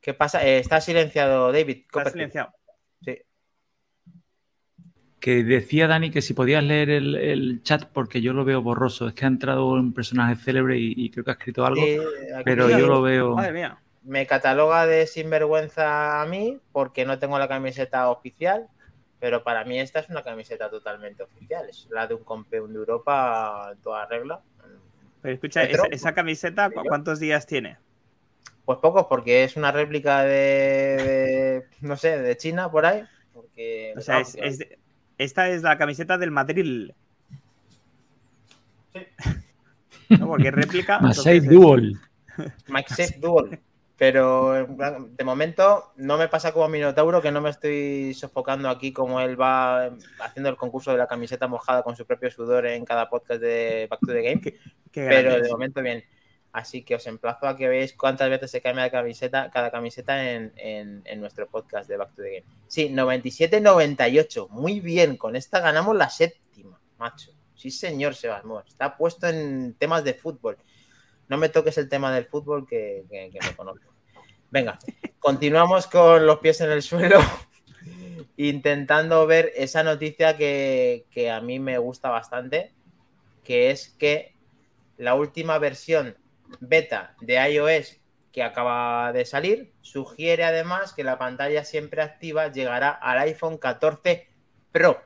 ¿Qué 0.00 0.14
pasa? 0.14 0.46
Eh, 0.46 0.58
está 0.58 0.80
silenciado, 0.80 1.52
David. 1.52 1.84
Está 1.92 2.10
silenciado. 2.10 2.52
Sí 3.02 3.25
que 5.20 5.42
decía 5.42 5.86
Dani 5.86 6.10
que 6.10 6.22
si 6.22 6.34
podías 6.34 6.62
leer 6.62 6.90
el, 6.90 7.60
chat 7.62 7.84
porque 7.84 8.20
yo 8.20 8.32
lo 8.32 8.44
veo 8.44 8.62
borroso. 8.62 9.08
Es 9.08 9.14
que 9.14 9.24
ha 9.24 9.28
entrado 9.28 9.66
un 9.66 9.92
personaje 9.92 10.36
célebre 10.36 10.76
y, 10.78 11.10
creo 11.10 11.24
que 11.24 11.30
ha 11.30 11.34
escrito 11.34 11.64
algo, 11.64 11.82
pero 12.44 12.68
yo 12.70 12.86
lo 12.86 13.02
veo... 13.02 13.34
Madre 13.34 13.52
mía. 13.52 13.78
Me 14.04 14.26
cataloga 14.26 14.86
de 14.86 15.06
sinvergüenza 15.06 16.22
a 16.22 16.26
mí 16.26 16.60
porque 16.70 17.04
no 17.04 17.18
tengo 17.18 17.38
la 17.38 17.48
camiseta 17.48 18.08
oficial, 18.08 18.68
pero 19.18 19.42
para 19.42 19.64
mí 19.64 19.80
esta 19.80 19.98
es 19.98 20.08
una 20.08 20.22
camiseta 20.22 20.70
totalmente 20.70 21.24
oficial. 21.24 21.68
Es 21.68 21.88
la 21.90 22.06
de 22.06 22.14
un 22.14 22.22
campeón 22.22 22.72
de 22.72 22.78
Europa 22.78 23.70
en 23.72 23.78
toda 23.78 24.06
regla. 24.06 24.40
Pero 25.22 25.34
escucha, 25.34 25.64
esa, 25.64 26.14
camiseta, 26.14 26.70
¿cuántos 26.70 27.18
días 27.18 27.46
tiene? 27.46 27.78
Pues 28.64 28.78
pocos, 28.78 29.06
porque 29.08 29.42
es 29.42 29.56
una 29.56 29.72
réplica 29.72 30.22
de, 30.22 31.64
no 31.80 31.96
sé, 31.96 32.18
de 32.18 32.36
China 32.36 32.70
por 32.70 32.86
ahí. 32.86 33.02
Porque, 33.32 33.94
o 33.96 34.00
sea, 34.00 34.20
es, 34.20 34.58
esta 35.18 35.48
es 35.50 35.62
la 35.62 35.78
camiseta 35.78 36.18
del 36.18 36.30
Madrid. 36.30 36.90
Sí. 38.92 39.00
¿No? 40.18 40.28
Porque 40.28 40.50
réplica. 40.50 41.00
Safe 41.12 41.40
Duel. 41.40 41.98
Safe 42.88 43.18
Duel. 43.20 43.58
Pero 43.98 44.66
de 45.08 45.24
momento 45.24 45.92
no 45.96 46.18
me 46.18 46.28
pasa 46.28 46.52
como 46.52 46.66
a 46.66 46.68
Minotauro 46.68 47.22
que 47.22 47.32
no 47.32 47.40
me 47.40 47.48
estoy 47.48 48.12
sofocando 48.12 48.68
aquí 48.68 48.92
como 48.92 49.20
él 49.20 49.40
va 49.40 49.86
haciendo 50.20 50.50
el 50.50 50.56
concurso 50.56 50.92
de 50.92 50.98
la 50.98 51.06
camiseta 51.06 51.48
mojada 51.48 51.82
con 51.82 51.96
su 51.96 52.04
propio 52.04 52.30
sudor 52.30 52.66
en 52.66 52.84
cada 52.84 53.08
podcast 53.08 53.40
de 53.40 53.86
Back 53.88 54.00
to 54.00 54.12
the 54.12 54.22
Game. 54.22 54.42
pero 54.92 55.40
de 55.40 55.48
momento 55.48 55.80
bien. 55.80 56.04
Así 56.56 56.84
que 56.84 56.94
os 56.94 57.06
emplazo 57.06 57.46
a 57.46 57.54
que 57.54 57.68
veáis 57.68 57.92
cuántas 57.92 58.30
veces 58.30 58.50
se 58.50 58.62
cambia 58.62 58.90
camiseta, 58.90 59.50
cada 59.50 59.70
camiseta 59.70 60.32
en, 60.32 61.04
nuestro 61.18 61.46
podcast 61.46 61.86
de 61.86 61.98
Back 61.98 62.14
to 62.14 62.22
the 62.22 62.30
Game. 62.30 62.46
Sí, 62.66 62.88
97-98. 62.88 64.48
Muy 64.48 64.80
bien. 64.80 65.18
Con 65.18 65.36
esta 65.36 65.60
ganamos 65.60 65.94
la 65.94 66.08
séptima, 66.08 66.80
macho. 66.96 67.32
Sí, 67.54 67.70
señor 67.70 68.14
Sebastián. 68.14 68.62
Está 68.66 68.96
puesto 68.96 69.26
en 69.26 69.74
temas 69.74 70.02
de 70.02 70.14
fútbol. 70.14 70.56
No 71.28 71.36
me 71.36 71.50
toques 71.50 71.76
el 71.76 71.90
tema 71.90 72.10
del 72.10 72.24
fútbol 72.24 72.66
que, 72.66 73.04
me 73.10 73.54
conozco. 73.54 73.92
Venga, 74.50 74.78
continuamos 75.18 75.86
con 75.86 76.24
los 76.24 76.38
pies 76.38 76.62
en 76.62 76.70
el 76.70 76.80
suelo, 76.80 77.18
intentando 78.38 79.26
ver 79.26 79.52
esa 79.56 79.82
noticia 79.82 80.38
que, 80.38 81.04
que 81.10 81.30
a 81.30 81.42
mí 81.42 81.58
me 81.58 81.76
gusta 81.76 82.08
bastante, 82.08 82.72
que 83.44 83.70
es 83.70 83.90
que 83.98 84.34
la 84.96 85.14
última 85.16 85.58
versión 85.58 86.16
beta 86.60 87.14
de 87.20 87.34
iOS 87.50 88.00
que 88.32 88.42
acaba 88.42 89.12
de 89.12 89.24
salir 89.24 89.72
sugiere 89.80 90.44
además 90.44 90.92
que 90.92 91.04
la 91.04 91.18
pantalla 91.18 91.64
siempre 91.64 92.02
activa 92.02 92.52
llegará 92.52 92.90
al 92.90 93.18
iPhone 93.18 93.56
14 93.56 94.28
Pro. 94.72 95.00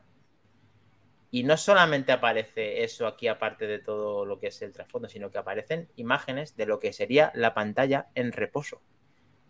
Y 1.31 1.45
no 1.45 1.57
solamente 1.57 2.11
aparece 2.11 2.83
eso 2.83 3.07
aquí, 3.07 3.29
aparte 3.29 3.69
de 3.69 3.79
todo 3.79 4.25
lo 4.25 4.41
que 4.41 4.49
es 4.49 4.61
el 4.63 4.73
trasfondo, 4.73 5.09
sino 5.09 5.31
que 5.31 5.39
aparecen 5.39 5.89
imágenes 5.95 6.57
de 6.57 6.67
lo 6.67 6.81
que 6.81 6.93
sería 6.93 7.31
la 7.37 7.55
pantalla 7.55 8.09
en 8.17 8.33
reposo. 8.33 8.83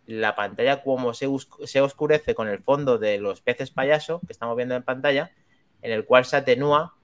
La 0.04 0.34
pantalla, 0.36 0.82
como 0.82 1.14
se, 1.14 1.26
oscurece 1.26 2.34
con 2.34 2.48
el 2.48 2.62
fondo 2.62 2.98
de 2.98 3.18
los 3.18 3.40
peces 3.40 3.70
payaso 3.70 4.20
que 4.26 4.32
estamos 4.34 4.56
viendo 4.56 4.74
en 4.74 4.82
pantalla, 4.82 5.32
en 5.80 5.92
el 5.92 6.04
cual 6.04 6.26
se 6.26 6.36
atenúa 6.36 6.96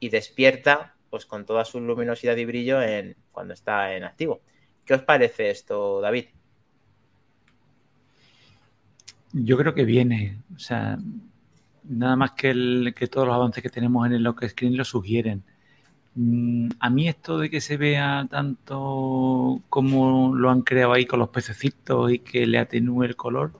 y 0.00 0.08
despierta 0.08 0.91
pues 1.12 1.26
con 1.26 1.44
toda 1.44 1.62
su 1.66 1.78
luminosidad 1.78 2.38
y 2.38 2.46
brillo 2.46 2.80
en, 2.80 3.14
cuando 3.32 3.52
está 3.52 3.94
en 3.94 4.02
activo. 4.02 4.40
¿Qué 4.82 4.94
os 4.94 5.02
parece 5.02 5.50
esto, 5.50 6.00
David? 6.00 6.24
Yo 9.34 9.58
creo 9.58 9.74
que 9.74 9.84
viene. 9.84 10.38
O 10.56 10.58
sea, 10.58 10.96
nada 11.84 12.16
más 12.16 12.30
que, 12.30 12.94
que 12.96 13.08
todos 13.08 13.26
los 13.26 13.34
avances 13.34 13.62
que 13.62 13.68
tenemos 13.68 14.06
en 14.06 14.14
el 14.14 14.22
lock 14.22 14.46
screen 14.48 14.74
lo 14.74 14.86
sugieren. 14.86 15.44
Mm, 16.14 16.70
a 16.80 16.88
mí 16.88 17.08
esto 17.08 17.38
de 17.38 17.50
que 17.50 17.60
se 17.60 17.76
vea 17.76 18.26
tanto 18.30 19.60
como 19.68 20.34
lo 20.34 20.48
han 20.48 20.62
creado 20.62 20.94
ahí 20.94 21.04
con 21.04 21.18
los 21.18 21.28
pececitos 21.28 22.10
y 22.10 22.20
que 22.20 22.46
le 22.46 22.56
atenúe 22.56 23.02
el 23.02 23.16
color, 23.16 23.52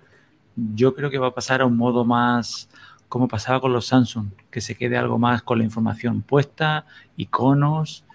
yo 0.57 0.95
creo 0.95 1.11
que 1.11 1.19
va 1.19 1.27
a 1.29 1.35
pasar 1.35 1.61
a 1.61 1.67
un 1.67 1.77
modo 1.77 2.07
más 2.07 2.71
como 3.13 3.29
pasaba 3.29 3.61
con 3.61 3.75
los 3.75 3.89
Samsung, 3.89 4.29
que 4.51 4.63
se 4.63 4.75
quede 4.75 4.97
algo 4.97 5.19
más 5.19 5.43
con 5.43 5.59
la 5.59 5.65
información 5.65 6.23
puesta, 6.23 6.87
iconos 7.19 8.07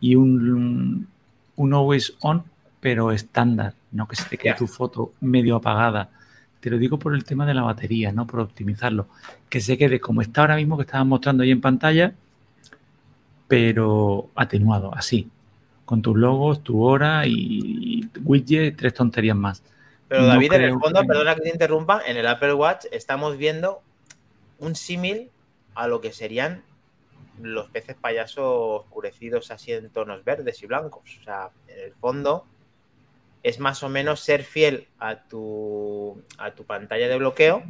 y 0.00 0.14
un, 0.14 1.08
un 1.56 1.74
always 1.74 2.14
on, 2.22 2.42
pero 2.80 3.12
estándar, 3.12 3.74
no 3.92 4.08
que 4.08 4.16
se 4.16 4.24
te 4.30 4.38
quede 4.38 4.54
tu 4.54 4.66
foto 4.66 5.12
medio 5.20 5.56
apagada 5.56 6.08
te 6.58 6.70
lo 6.70 6.78
digo 6.78 6.98
por 6.98 7.14
el 7.14 7.22
tema 7.22 7.44
de 7.44 7.52
la 7.52 7.62
batería, 7.62 8.12
no 8.12 8.26
por 8.26 8.40
optimizarlo. 8.40 9.08
Que 9.50 9.60
se 9.60 9.76
quede 9.76 10.00
como 10.00 10.22
está 10.22 10.40
ahora 10.40 10.56
mismo 10.56 10.76
que 10.78 10.84
estabas 10.84 11.06
mostrando 11.06 11.42
ahí 11.42 11.50
en 11.50 11.60
pantalla, 11.60 12.14
pero 13.46 14.30
atenuado, 14.34 14.92
así. 14.94 15.28
Con 15.84 16.00
tus 16.00 16.16
logos, 16.16 16.64
tu 16.64 16.82
hora 16.82 17.26
y, 17.26 18.08
widget, 18.24 18.76
tres 18.76 18.94
tonterías 18.94 19.36
más. 19.36 19.62
Pero 20.08 20.24
David, 20.26 20.54
en 20.54 20.62
el 20.62 20.78
fondo, 20.80 21.04
perdona 21.06 21.34
que 21.34 21.42
te 21.42 21.50
interrumpa, 21.50 22.00
en 22.06 22.16
el 22.16 22.26
Apple 22.26 22.54
Watch 22.54 22.86
estamos 22.90 23.36
viendo 23.36 23.82
un 24.58 24.74
símil 24.74 25.30
a 25.74 25.88
lo 25.88 26.00
que 26.00 26.12
serían 26.12 26.64
los 27.40 27.68
peces 27.68 27.96
payasos 27.96 28.44
oscurecidos 28.84 29.50
así 29.50 29.72
en 29.72 29.90
tonos 29.90 30.24
verdes 30.24 30.62
y 30.62 30.66
blancos. 30.66 31.18
O 31.20 31.24
sea, 31.24 31.50
en 31.68 31.78
el 31.80 31.92
fondo 31.94 32.46
es 33.42 33.60
más 33.60 33.82
o 33.82 33.88
menos 33.88 34.20
ser 34.20 34.42
fiel 34.42 34.88
a 34.98 35.22
tu, 35.22 36.20
a 36.38 36.52
tu 36.52 36.64
pantalla 36.64 37.08
de 37.08 37.18
bloqueo, 37.18 37.62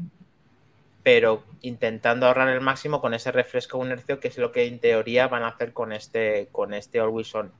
pero 1.02 1.44
intentando 1.62 2.26
ahorrar 2.26 2.48
el 2.48 2.60
máximo 2.60 3.00
con 3.00 3.14
ese 3.14 3.30
refresco 3.30 3.78
un 3.78 3.90
hercio, 3.90 4.18
que 4.18 4.28
es 4.28 4.38
lo 4.38 4.52
que 4.52 4.66
en 4.66 4.78
teoría 4.78 5.28
van 5.28 5.42
a 5.42 5.48
hacer 5.48 5.72
con 5.72 5.92
este, 5.92 6.48
con 6.50 6.72
este 6.72 7.00
Always 7.00 7.34
On. 7.34 7.52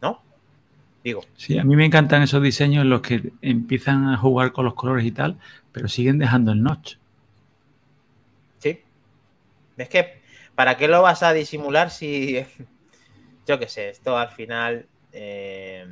¿No? 0.00 0.22
Digo. 1.04 1.22
Sí, 1.36 1.58
a 1.58 1.64
mí 1.64 1.76
me 1.76 1.84
encantan 1.84 2.22
esos 2.22 2.42
diseños 2.42 2.82
en 2.82 2.90
los 2.90 3.02
que 3.02 3.32
empiezan 3.42 4.08
a 4.08 4.16
jugar 4.16 4.52
con 4.52 4.64
los 4.64 4.74
colores 4.74 5.04
y 5.04 5.12
tal, 5.12 5.38
pero 5.72 5.88
siguen 5.88 6.18
dejando 6.18 6.52
el 6.52 6.62
notch. 6.62 6.96
Es 9.78 9.88
que, 9.88 10.20
¿para 10.54 10.76
qué 10.76 10.88
lo 10.88 11.02
vas 11.02 11.22
a 11.22 11.32
disimular 11.32 11.90
si... 11.90 12.44
Yo 13.46 13.58
qué 13.58 13.68
sé, 13.68 13.88
esto 13.88 14.16
al 14.16 14.30
final... 14.30 14.86
Eh, 15.12 15.86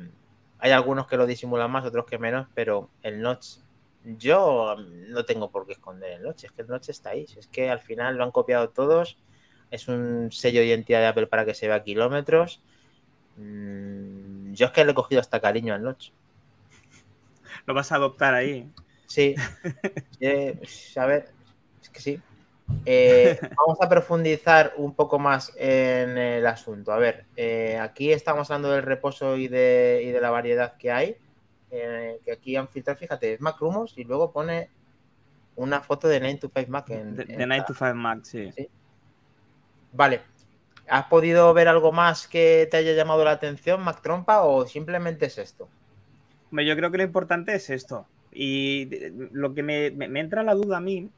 hay 0.59 0.71
algunos 0.71 1.07
que 1.07 1.17
lo 1.17 1.25
disimulan 1.25 1.71
más, 1.71 1.85
otros 1.85 2.05
que 2.05 2.17
menos, 2.17 2.47
pero 2.53 2.89
el 3.03 3.21
notch, 3.21 3.57
yo 4.03 4.75
no 4.77 5.25
tengo 5.25 5.51
por 5.51 5.65
qué 5.65 5.73
esconder 5.73 6.13
el 6.13 6.23
notch, 6.23 6.45
es 6.45 6.51
que 6.51 6.63
el 6.63 6.67
notch 6.67 6.89
está 6.89 7.11
ahí, 7.11 7.25
es 7.37 7.47
que 7.47 7.69
al 7.69 7.79
final 7.79 8.15
lo 8.17 8.23
han 8.23 8.31
copiado 8.31 8.69
todos, 8.69 9.17
es 9.69 9.87
un 9.87 10.31
sello 10.31 10.61
de 10.61 10.67
identidad 10.67 10.99
de 10.99 11.07
Apple 11.07 11.27
para 11.27 11.45
que 11.45 11.53
se 11.53 11.67
vea 11.67 11.83
kilómetros. 11.83 12.61
Mm, 13.35 14.53
yo 14.53 14.67
es 14.67 14.71
que 14.71 14.85
le 14.85 14.91
he 14.91 14.95
cogido 14.95 15.21
hasta 15.21 15.39
cariño 15.39 15.73
al 15.73 15.83
notch. 15.83 16.11
Lo 17.65 17.73
vas 17.73 17.91
a 17.91 17.95
adoptar 17.95 18.33
ahí. 18.33 18.69
Sí. 19.07 19.35
Eh, 20.19 20.59
a 20.95 21.05
ver, 21.05 21.29
es 21.79 21.89
que 21.89 21.99
sí. 21.99 22.19
Eh, 22.85 23.37
vamos 23.57 23.81
a 23.81 23.89
profundizar 23.89 24.73
un 24.77 24.93
poco 24.93 25.19
más 25.19 25.53
en 25.57 26.17
el 26.17 26.45
asunto. 26.45 26.91
A 26.91 26.97
ver, 26.97 27.25
eh, 27.35 27.77
aquí 27.77 28.11
estamos 28.11 28.49
hablando 28.49 28.71
del 28.71 28.83
reposo 28.83 29.37
y 29.37 29.47
de, 29.47 30.17
la 30.21 30.29
variedad 30.29 30.77
que 30.77 30.91
hay. 30.91 31.17
Eh, 31.69 32.19
que 32.23 32.31
aquí 32.31 32.55
han 32.55 32.69
filtrado, 32.69 32.97
fíjate, 32.97 33.37
Mac 33.41 33.57
Rumors 33.59 33.97
y 33.97 34.05
luego 34.05 34.31
pone 34.31 34.69
una 35.57 35.81
foto 35.81 36.07
de 36.07 36.19
9 36.19 36.39
to 36.39 36.51
5 36.55 36.71
Mac. 36.71 36.89
En, 36.89 37.15
de, 37.15 37.45
9 37.45 37.63
to 37.67 37.73
5 37.73 37.93
Mac, 37.95 38.19
sí. 38.23 38.49
Vale. 39.91 40.21
¿Has 40.89 41.07
podido 41.07 41.53
ver 41.53 41.67
algo 41.67 41.91
más 41.91 42.29
que 42.29 42.65
te 42.71 42.77
haya 42.77 42.93
llamado 42.93 43.25
la 43.25 43.31
atención, 43.31 43.83
Mac 43.83 44.01
Trompa, 44.01 44.43
o 44.43 44.65
simplemente 44.65 45.25
es 45.25 45.37
esto? 45.37 45.67
Yo 46.51 46.75
creo 46.77 46.91
que 46.91 46.97
lo 46.97 47.03
importante 47.03 47.53
es 47.53 47.69
esto. 47.69 48.07
Y 48.31 48.89
lo 49.33 49.53
que 49.53 49.63
me, 49.63 49.91
me 49.91 50.19
entra 50.21 50.43
la 50.43 50.53
duda 50.53 50.77
a 50.77 50.81
mí 50.81 51.09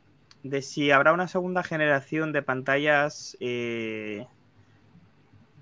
de 0.43 0.61
si 0.61 0.91
habrá 0.91 1.13
una 1.13 1.27
segunda 1.27 1.63
generación 1.63 2.31
de 2.31 2.41
pantallas 2.41 3.35
eh, 3.39 4.25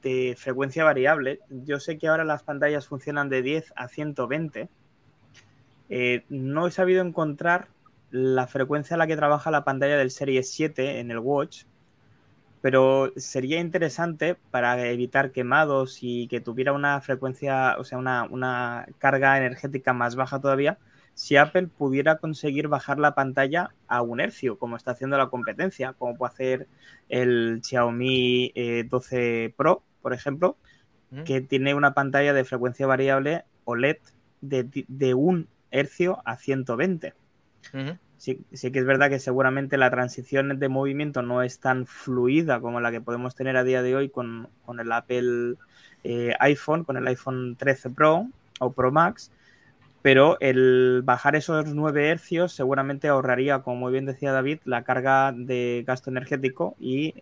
de 0.01 0.35
frecuencia 0.37 0.83
variable. 0.83 1.39
Yo 1.49 1.79
sé 1.79 1.97
que 1.97 2.07
ahora 2.07 2.23
las 2.23 2.43
pantallas 2.43 2.87
funcionan 2.87 3.29
de 3.29 3.41
10 3.41 3.73
a 3.75 3.87
120. 3.87 4.69
Eh, 5.89 6.25
no 6.29 6.67
he 6.67 6.71
sabido 6.71 7.01
encontrar 7.01 7.69
la 8.11 8.47
frecuencia 8.47 8.95
a 8.95 8.97
la 8.97 9.07
que 9.07 9.15
trabaja 9.15 9.51
la 9.51 9.63
pantalla 9.63 9.97
del 9.97 10.11
Series 10.11 10.51
7 10.51 10.99
en 10.99 11.11
el 11.11 11.19
Watch, 11.19 11.63
pero 12.61 13.11
sería 13.17 13.59
interesante 13.59 14.35
para 14.51 14.87
evitar 14.87 15.31
quemados 15.31 15.99
y 16.01 16.27
que 16.27 16.39
tuviera 16.41 16.73
una 16.73 16.99
frecuencia, 17.01 17.75
o 17.77 17.83
sea, 17.83 17.97
una, 17.97 18.23
una 18.23 18.87
carga 18.97 19.37
energética 19.37 19.93
más 19.93 20.15
baja 20.15 20.39
todavía, 20.39 20.77
si 21.17 21.35
Apple 21.35 21.65
pudiera 21.65 22.19
conseguir 22.19 22.67
bajar 22.67 22.99
la 22.99 23.15
pantalla 23.15 23.71
a 23.87 24.03
un 24.03 24.19
hercio, 24.19 24.59
como 24.59 24.77
está 24.77 24.91
haciendo 24.91 25.17
la 25.17 25.31
competencia, 25.31 25.93
como 25.93 26.15
puede 26.15 26.31
hacer 26.31 26.67
el 27.09 27.59
Xiaomi 27.63 28.53
12 28.87 29.45
eh, 29.45 29.53
Pro, 29.57 29.81
por 30.03 30.13
ejemplo, 30.13 30.57
mm. 31.09 31.23
que 31.23 31.41
tiene 31.41 31.73
una 31.73 31.95
pantalla 31.95 32.33
de 32.33 32.45
frecuencia 32.45 32.85
variable 32.85 33.45
OLED 33.65 33.97
de, 34.41 35.13
un 35.15 35.47
hercio 35.71 36.21
a 36.23 36.37
120. 36.37 37.15
sí, 38.17 38.45
que 38.71 38.77
es 38.77 38.85
verdad 38.85 39.09
que 39.09 39.17
seguramente 39.17 39.77
la 39.77 39.89
transición 39.89 40.59
de 40.59 40.69
movimiento 40.69 41.23
no 41.23 41.41
es 41.41 41.59
tan 41.59 41.87
fluida 41.87 42.61
como 42.61 42.79
la 42.79 42.91
que 42.91 43.01
podemos 43.01 43.33
tener 43.33 43.57
a 43.57 43.63
día 43.63 43.81
de 43.81 43.95
hoy 43.95 44.09
con, 44.09 44.49
el 44.77 44.91
Apple 44.91 45.55
eh, 46.03 46.35
iPhone, 46.41 46.83
con 46.83 46.95
el 46.95 47.07
iPhone 47.07 47.55
13 47.55 47.89
Pro 47.89 48.29
o 48.59 48.71
Pro 48.71 48.91
Max, 48.91 49.31
pero 50.01 50.37
el 50.39 51.01
bajar 51.03 51.35
esos 51.35 51.73
9 51.73 52.09
hercios 52.09 52.53
seguramente 52.53 53.07
ahorraría, 53.07 53.59
como 53.59 53.77
muy 53.77 53.91
bien 53.91 54.05
decía 54.05 54.31
David, 54.31 54.59
la 54.65 54.83
carga 54.83 55.33
de 55.35 55.83
gasto 55.85 56.09
energético 56.09 56.75
y 56.79 57.15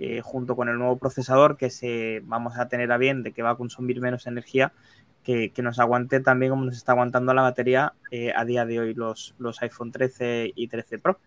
eh, 0.00 0.20
junto 0.22 0.56
con 0.56 0.68
el 0.68 0.78
nuevo 0.78 0.96
procesador 0.96 1.56
que 1.56 1.70
se 1.70 2.22
vamos 2.24 2.58
a 2.58 2.68
tener 2.68 2.92
a 2.92 2.98
bien 2.98 3.22
de 3.22 3.32
que 3.32 3.42
va 3.42 3.50
a 3.50 3.56
consumir 3.56 4.00
menos 4.00 4.26
energía, 4.26 4.72
que, 5.24 5.52
nos 5.58 5.78
aguante 5.78 6.20
también 6.20 6.50
como 6.50 6.64
nos 6.64 6.76
está 6.76 6.92
aguantando 6.92 7.34
la 7.34 7.42
batería 7.42 7.92
eh, 8.10 8.32
a 8.34 8.46
día 8.46 8.64
de 8.64 8.80
hoy 8.80 8.94
los, 8.94 9.34
los 9.38 9.60
iPhone 9.62 9.92
13 9.92 10.52
y 10.54 10.68
13 10.68 10.98
Pro. 10.98 11.18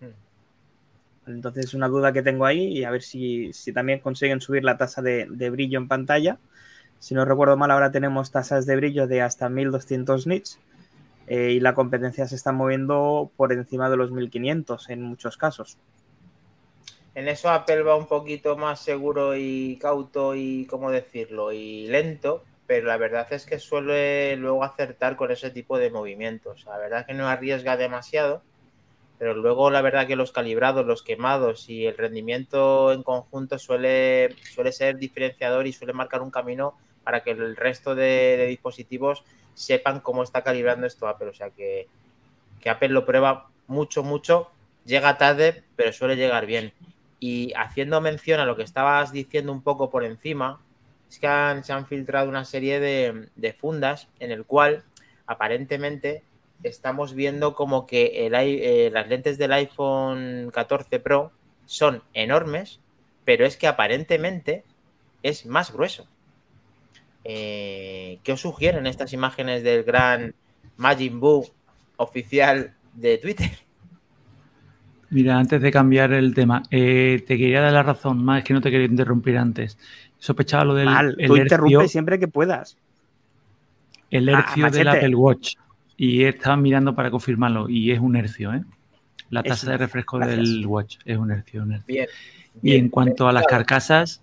Hmm. 0.00 1.30
Entonces 1.30 1.66
es 1.66 1.74
una 1.74 1.88
duda 1.88 2.12
que 2.12 2.22
tengo 2.22 2.44
ahí 2.44 2.66
y 2.66 2.84
a 2.84 2.90
ver 2.90 3.02
si, 3.02 3.50
también 3.72 4.00
consiguen 4.00 4.40
subir 4.40 4.64
la 4.64 4.76
tasa 4.76 5.00
de 5.00 5.50
brillo 5.50 5.78
en 5.78 5.88
pantalla 5.88 6.38
si 7.00 7.14
no 7.14 7.24
recuerdo 7.24 7.56
mal, 7.56 7.70
ahora 7.70 7.90
tenemos 7.90 8.30
tasas 8.30 8.66
de 8.66 8.76
brillo 8.76 9.06
de 9.06 9.22
hasta 9.22 9.48
1200 9.48 10.26
nits 10.26 10.60
eh, 11.26 11.50
y 11.52 11.60
la 11.60 11.74
competencia 11.74 12.28
se 12.28 12.36
está 12.36 12.52
moviendo 12.52 13.30
por 13.36 13.52
encima 13.52 13.88
de 13.88 13.96
los 13.96 14.12
1500 14.12 14.90
en 14.90 15.02
muchos 15.02 15.36
casos. 15.36 15.78
En 17.14 17.26
eso 17.26 17.50
Apple 17.50 17.82
va 17.82 17.96
un 17.96 18.06
poquito 18.06 18.56
más 18.56 18.80
seguro 18.80 19.34
y 19.34 19.78
cauto 19.80 20.34
y, 20.34 20.66
¿cómo 20.66 20.90
decirlo?, 20.90 21.52
y 21.52 21.88
lento, 21.88 22.44
pero 22.66 22.86
la 22.86 22.98
verdad 22.98 23.26
es 23.30 23.46
que 23.46 23.58
suele 23.58 24.36
luego 24.36 24.62
acertar 24.62 25.16
con 25.16 25.30
ese 25.30 25.50
tipo 25.50 25.78
de 25.78 25.90
movimientos. 25.90 26.66
La 26.66 26.78
verdad 26.78 27.00
es 27.00 27.06
que 27.06 27.14
no 27.14 27.26
arriesga 27.26 27.76
demasiado, 27.76 28.42
pero 29.18 29.34
luego 29.34 29.70
la 29.70 29.82
verdad 29.82 30.06
que 30.06 30.16
los 30.16 30.32
calibrados, 30.32 30.86
los 30.86 31.02
quemados 31.02 31.68
y 31.68 31.86
el 31.86 31.96
rendimiento 31.96 32.92
en 32.92 33.02
conjunto 33.02 33.58
suele, 33.58 34.36
suele 34.52 34.70
ser 34.70 34.98
diferenciador 34.98 35.66
y 35.66 35.72
suele 35.72 35.92
marcar 35.94 36.22
un 36.22 36.30
camino 36.30 36.76
para 37.04 37.22
que 37.22 37.32
el 37.32 37.56
resto 37.56 37.94
de, 37.94 38.46
dispositivos 38.48 39.24
sepan 39.54 40.00
cómo 40.00 40.22
está 40.22 40.42
calibrando 40.42 40.86
esto 40.86 41.08
Apple. 41.08 41.28
O 41.28 41.34
sea 41.34 41.50
que, 41.50 41.88
Apple 42.66 42.88
lo 42.88 43.06
prueba 43.06 43.48
mucho, 43.66 44.02
mucho, 44.02 44.50
llega 44.84 45.18
tarde, 45.18 45.64
pero 45.76 45.92
suele 45.92 46.16
llegar 46.16 46.46
bien. 46.46 46.72
Y 47.18 47.52
haciendo 47.54 48.00
mención 48.00 48.40
a 48.40 48.44
lo 48.44 48.56
que 48.56 48.62
estabas 48.62 49.12
diciendo 49.12 49.52
un 49.52 49.62
poco 49.62 49.90
por 49.90 50.04
encima, 50.04 50.60
es 51.08 51.18
que 51.18 51.60
se 51.62 51.72
han 51.72 51.86
filtrado 51.86 52.28
una 52.28 52.44
serie 52.44 52.80
de, 52.80 53.52
fundas 53.54 54.08
en 54.20 54.30
el 54.30 54.44
cual 54.44 54.84
aparentemente 55.26 56.22
estamos 56.62 57.14
viendo 57.14 57.54
como 57.54 57.86
que 57.86 58.26
el, 58.26 58.34
eh, 58.34 58.90
las 58.92 59.08
lentes 59.08 59.38
del 59.38 59.52
iPhone 59.52 60.50
14 60.52 61.00
Pro 61.00 61.32
son 61.64 62.02
enormes, 62.12 62.80
pero 63.24 63.46
es 63.46 63.56
que 63.56 63.66
aparentemente 63.66 64.64
es 65.22 65.46
más 65.46 65.72
grueso. 65.72 66.06
Eh, 67.24 68.18
¿Qué 68.22 68.32
os 68.32 68.40
sugieren 68.40 68.86
estas 68.86 69.12
imágenes 69.12 69.62
del 69.62 69.84
gran 69.84 70.34
Majin 70.76 71.20
Buu 71.20 71.46
oficial 71.96 72.74
de 72.94 73.18
Twitter? 73.18 73.50
Mira, 75.10 75.38
antes 75.38 75.60
de 75.60 75.72
cambiar 75.72 76.12
el 76.12 76.34
tema, 76.34 76.62
eh, 76.70 77.22
te 77.26 77.36
quería 77.36 77.60
dar 77.60 77.72
la 77.72 77.82
razón, 77.82 78.24
más 78.24 78.38
es 78.38 78.44
que 78.44 78.54
no 78.54 78.60
te 78.60 78.70
quería 78.70 78.86
interrumpir 78.86 79.36
antes. 79.38 79.76
Sospechaba 80.18 80.64
lo 80.64 80.74
del 80.74 80.86
Mal, 80.86 81.16
el 81.18 81.26
tú 81.28 81.36
interrumpes 81.36 81.90
siempre 81.90 82.18
que 82.18 82.28
puedas. 82.28 82.76
el 84.10 84.28
Ah, 84.28 84.38
hercio 84.40 84.70
del. 84.70 84.88
Apple 84.88 85.14
Watch. 85.16 85.54
Y 85.96 86.24
estaba 86.24 86.56
mirando 86.56 86.94
para 86.94 87.10
confirmarlo 87.10 87.68
y 87.68 87.90
es 87.90 87.98
un 88.00 88.16
hercio, 88.16 88.54
¿eh? 88.54 88.62
La 89.30 89.42
tasa 89.42 89.70
de 89.72 89.76
refresco 89.76 90.16
gracias. 90.18 90.38
del 90.38 90.66
Watch 90.66 90.96
es 91.04 91.18
un 91.18 91.30
hercio, 91.30 91.62
un 91.62 91.72
hercio. 91.72 91.86
Bien. 91.94 92.08
Y 92.62 92.76
en 92.76 92.88
cuanto 92.88 93.28
a 93.28 93.32
las 93.32 93.44
Claro, 93.44 93.58
carcasas, 93.64 94.22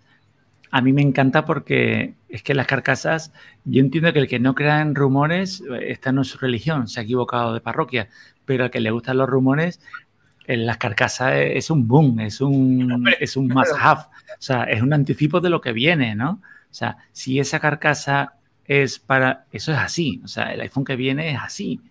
a 0.71 0.81
mí 0.81 0.93
me 0.93 1.01
encanta 1.01 1.45
porque 1.45 2.15
es 2.29 2.43
que 2.43 2.53
las 2.53 2.67
carcasas, 2.67 3.31
yo 3.65 3.81
entiendo 3.81 4.11
que 4.13 4.19
el 4.19 4.27
que 4.27 4.39
no 4.39 4.55
crea 4.55 4.81
en 4.81 4.95
rumores, 4.95 5.61
eh, 5.61 5.91
esta 5.91 6.11
no 6.11 6.21
es 6.21 6.27
su 6.27 6.37
religión, 6.37 6.87
se 6.87 6.99
ha 6.99 7.03
equivocado 7.03 7.53
de 7.53 7.61
parroquia, 7.61 8.09
pero 8.45 8.65
al 8.65 8.71
que 8.71 8.79
le 8.79 8.91
gustan 8.91 9.17
los 9.17 9.29
rumores, 9.29 9.79
en 10.45 10.65
las 10.65 10.77
carcasas 10.77 11.33
es 11.35 11.69
un 11.69 11.87
boom, 11.87 12.21
es 12.21 12.39
un, 12.39 13.05
es 13.19 13.35
un 13.35 13.47
must 13.49 13.73
have, 13.79 14.01
o 14.01 14.39
sea, 14.41 14.63
es 14.63 14.81
un 14.81 14.93
anticipo 14.93 15.41
de 15.41 15.49
lo 15.49 15.59
que 15.59 15.73
viene, 15.73 16.15
¿no? 16.15 16.41
O 16.69 16.73
sea, 16.73 16.97
si 17.11 17.39
esa 17.39 17.59
carcasa 17.59 18.35
es 18.65 18.99
para, 18.99 19.45
eso 19.51 19.71
es 19.71 19.77
así, 19.77 20.21
o 20.23 20.27
sea, 20.27 20.53
el 20.53 20.61
iPhone 20.61 20.85
que 20.85 20.95
viene 20.95 21.31
es 21.31 21.39
así, 21.39 21.81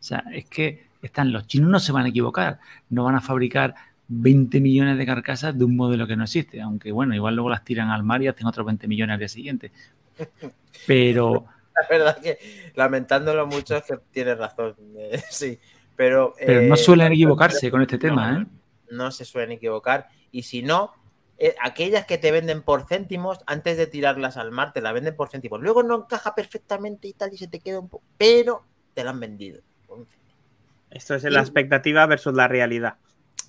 o 0.00 0.02
sea, 0.02 0.24
es 0.32 0.44
que 0.46 0.86
están, 1.00 1.32
los 1.32 1.46
chinos 1.46 1.70
no 1.70 1.80
se 1.80 1.92
van 1.92 2.04
a 2.04 2.08
equivocar, 2.08 2.60
no 2.90 3.04
van 3.04 3.16
a 3.16 3.20
fabricar 3.20 3.74
20 4.14 4.60
millones 4.60 4.98
de 4.98 5.06
carcasas 5.06 5.56
de 5.56 5.64
un 5.64 5.74
modelo 5.74 6.06
que 6.06 6.16
no 6.16 6.24
existe, 6.24 6.60
aunque 6.60 6.92
bueno, 6.92 7.14
igual 7.14 7.34
luego 7.34 7.48
las 7.48 7.64
tiran 7.64 7.90
al 7.90 8.02
mar 8.02 8.22
y 8.22 8.28
hacen 8.28 8.46
otros 8.46 8.66
20 8.66 8.86
millones 8.86 9.14
al 9.14 9.18
día 9.18 9.28
siguiente. 9.28 9.72
Pero 10.86 11.46
La 11.74 11.88
verdad 11.88 12.18
que 12.20 12.38
lamentándolo 12.74 13.46
mucho 13.46 13.76
es 13.76 13.84
que 13.84 13.98
tienes 14.10 14.36
razón. 14.38 14.76
eh, 14.98 15.22
sí, 15.30 15.58
pero. 15.96 16.34
Pero 16.38 16.62
no 16.62 16.74
eh, 16.74 16.78
suelen 16.78 17.12
equivocarse 17.12 17.70
con 17.70 17.82
este 17.82 17.98
tema, 17.98 18.32
no, 18.32 18.40
¿eh? 18.40 18.46
No 18.90 19.10
se 19.10 19.24
suelen 19.24 19.52
equivocar. 19.52 20.08
Y 20.30 20.42
si 20.42 20.62
no, 20.62 20.92
eh, 21.38 21.54
aquellas 21.62 22.04
que 22.04 22.18
te 22.18 22.30
venden 22.30 22.62
por 22.62 22.86
céntimos, 22.86 23.40
antes 23.46 23.76
de 23.76 23.86
tirarlas 23.86 24.36
al 24.36 24.50
mar, 24.50 24.72
te 24.72 24.82
la 24.82 24.92
venden 24.92 25.16
por 25.16 25.30
céntimos. 25.30 25.60
Luego 25.60 25.82
no 25.82 25.96
encaja 25.96 26.34
perfectamente 26.34 27.08
y 27.08 27.14
tal, 27.14 27.32
y 27.32 27.38
se 27.38 27.48
te 27.48 27.60
queda 27.60 27.80
un 27.80 27.88
poco. 27.88 28.04
Pero 28.18 28.64
te 28.94 29.04
la 29.04 29.10
han 29.10 29.20
vendido. 29.20 29.60
Esto 30.90 31.14
es 31.14 31.24
la 31.24 31.40
expectativa 31.40 32.04
versus 32.06 32.34
la 32.34 32.48
realidad. 32.48 32.96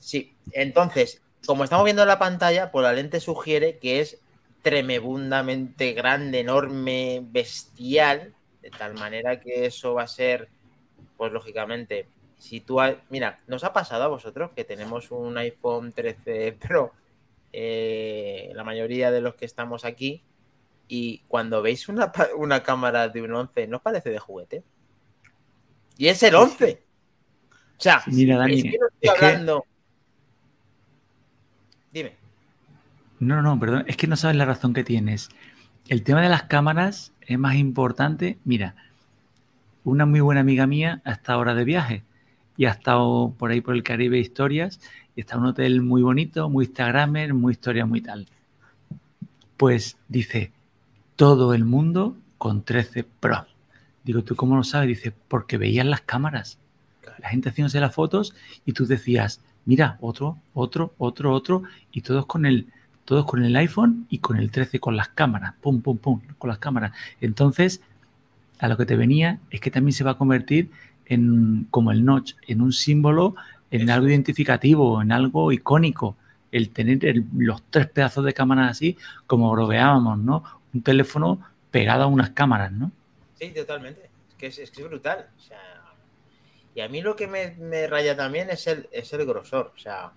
Sí, 0.04 0.36
entonces, 0.52 1.22
como 1.46 1.64
estamos 1.64 1.86
viendo 1.86 2.02
en 2.02 2.10
la 2.10 2.20
pantalla, 2.20 2.72
pues 2.72 2.84
la 2.84 2.92
lente 2.92 3.22
sugiere 3.22 3.78
que 3.80 4.02
es 4.02 4.20
tremebundamente 4.62 5.94
grande, 5.94 6.42
enorme, 6.42 7.22
bestial, 7.24 8.34
de 8.62 8.70
tal 8.70 8.96
manera 8.96 9.40
que 9.40 9.66
eso 9.66 9.94
va 9.94 10.04
a 10.04 10.08
ser, 10.08 10.50
pues 11.16 11.32
lógicamente, 11.32 12.08
si 12.38 12.60
tú, 12.60 12.82
ha- 12.82 12.98
mira, 13.10 13.40
nos 13.48 13.64
ha 13.64 13.72
pasado 13.72 14.04
a 14.04 14.08
vosotros 14.08 14.52
que 14.54 14.66
tenemos 14.66 15.10
un 15.12 15.38
iPhone 15.38 15.94
13 15.94 16.52
Pro, 16.52 16.92
eh, 17.54 18.52
la 18.56 18.66
mayoría 18.66 19.10
de 19.10 19.22
los 19.22 19.36
que 19.36 19.46
estamos 19.46 19.86
aquí, 19.86 20.22
y 20.90 21.20
cuando 21.30 21.62
veis 21.62 21.88
una, 21.88 22.12
una 22.36 22.62
cámara 22.62 23.08
de 23.08 23.22
un 23.22 23.34
11, 23.34 23.68
¿no 23.68 23.78
os 23.78 23.84
parece 23.84 24.10
de 24.10 24.20
juguete? 24.20 24.64
Y 25.98 26.10
es 26.10 26.22
el 26.24 26.36
11. 26.36 26.84
O 27.78 27.82
sea, 27.82 28.04
Mira, 28.08 28.38
Dani, 28.38 28.56
es 28.56 28.64
que 28.64 28.78
no 28.78 28.88
estoy 28.88 29.10
hablando. 29.10 29.66
No, 33.24 33.42
no, 33.42 33.58
perdón, 33.58 33.86
es 33.88 33.96
que 33.96 34.08
no 34.08 34.18
sabes 34.18 34.36
la 34.36 34.44
razón 34.44 34.74
que 34.74 34.84
tienes. 34.84 35.30
El 35.88 36.04
tema 36.04 36.22
de 36.22 36.28
las 36.28 36.44
cámaras 36.44 37.14
es 37.22 37.40
más 37.40 37.56
importante. 37.56 38.38
Mira, 38.44 38.76
una 39.86 40.06
muy 40.06 40.20
buena 40.20 40.42
amiga 40.42 40.68
mía 40.68 41.02
ha 41.06 41.14
estado 41.14 41.40
ahora 41.40 41.56
de 41.56 41.64
viaje 41.64 42.04
y 42.58 42.66
ha 42.66 42.72
estado 42.72 43.34
por 43.38 43.52
ahí 43.52 43.62
por 43.62 43.76
el 43.76 43.84
Caribe 43.84 44.20
historias 44.20 44.82
y 45.16 45.22
está 45.22 45.36
en 45.36 45.42
un 45.42 45.48
hotel 45.48 45.82
muy 45.82 46.02
bonito, 46.02 46.50
muy 46.50 46.66
Instagramer, 46.66 47.34
muy 47.34 47.54
historia, 47.54 47.86
muy 47.86 48.02
tal. 48.02 48.28
Pues 49.56 49.98
dice, 50.10 50.52
todo 51.16 51.54
el 51.54 51.64
mundo 51.64 52.18
con 52.38 52.64
13 52.64 53.06
Pro. 53.06 53.46
Digo, 54.04 54.24
¿tú 54.24 54.36
cómo 54.36 54.58
lo 54.58 54.66
sabes? 54.66 54.90
Dice, 54.90 55.14
porque 55.30 55.58
veían 55.58 55.90
las 55.90 56.02
cámaras. 56.02 56.60
La 57.20 57.30
gente 57.30 57.50
haciéndose 57.50 57.80
las 57.80 57.96
fotos 57.96 58.36
y 58.66 58.74
tú 58.74 58.86
decías, 58.86 59.42
mira, 59.64 59.98
otro, 60.02 60.40
otro, 60.54 60.94
otro, 60.98 61.34
otro, 61.34 61.64
y 61.94 62.02
todos 62.02 62.26
con 62.26 62.46
el, 62.46 62.68
todos 63.06 63.26
con 63.26 63.44
el 63.44 63.56
iPhone 63.56 64.06
y 64.10 64.20
con 64.20 64.38
el 64.38 64.50
13 64.52 64.80
con 64.80 64.96
las 64.96 65.10
cámaras, 65.10 65.54
pum, 65.62 65.82
pum, 65.82 65.98
pum, 65.98 66.22
con 66.38 66.48
las 66.50 66.58
cámaras. 66.60 66.92
Entonces, 67.22 67.82
a 68.60 68.68
lo 68.68 68.78
que 68.78 68.86
te 68.86 68.96
venía 68.96 69.40
es 69.52 69.60
que 69.60 69.72
también 69.72 69.94
se 69.94 70.04
va 70.04 70.12
a 70.12 70.18
convertir 70.18 70.70
en, 71.06 71.68
como 71.70 71.92
el 71.92 72.06
notch, 72.06 72.34
en 72.48 72.62
un 72.62 72.72
símbolo, 72.72 73.36
en 73.72 73.82
Eso. 73.84 73.94
algo 73.94 74.08
identificativo, 74.08 75.02
en 75.02 75.12
algo 75.12 75.52
icónico. 75.52 76.16
El 76.52 76.70
tener 76.70 77.04
el- 77.06 77.26
los 77.38 77.62
tres 77.70 77.88
pedazos 77.88 78.24
de 78.24 78.34
cámaras 78.34 78.72
así, 78.72 78.96
como 79.28 79.52
broveábamos, 79.52 80.20
¿no? 80.20 80.44
Un 80.74 80.82
teléfono 80.84 81.40
pegado 81.72 82.04
a 82.04 82.08
unas 82.08 82.30
cámaras, 82.30 82.72
¿no? 82.72 82.92
Sí, 83.40 83.50
totalmente. 83.50 84.10
Es 84.30 84.36
que 84.38 84.48
es, 84.48 84.60
es 84.60 84.72
que 84.72 84.82
es 84.84 84.88
brutal. 84.88 85.28
O 85.36 85.42
sea, 85.42 85.58
y 86.76 86.82
a 86.82 86.88
mí 86.88 87.02
lo 87.02 87.16
que 87.16 87.28
me, 87.28 87.56
me 87.60 87.88
raya 87.88 88.16
también 88.16 88.50
es 88.52 88.68
el, 88.68 88.88
es 88.92 89.12
el 89.14 89.26
grosor. 89.26 89.74
O 89.76 89.80
sea, 89.80 90.12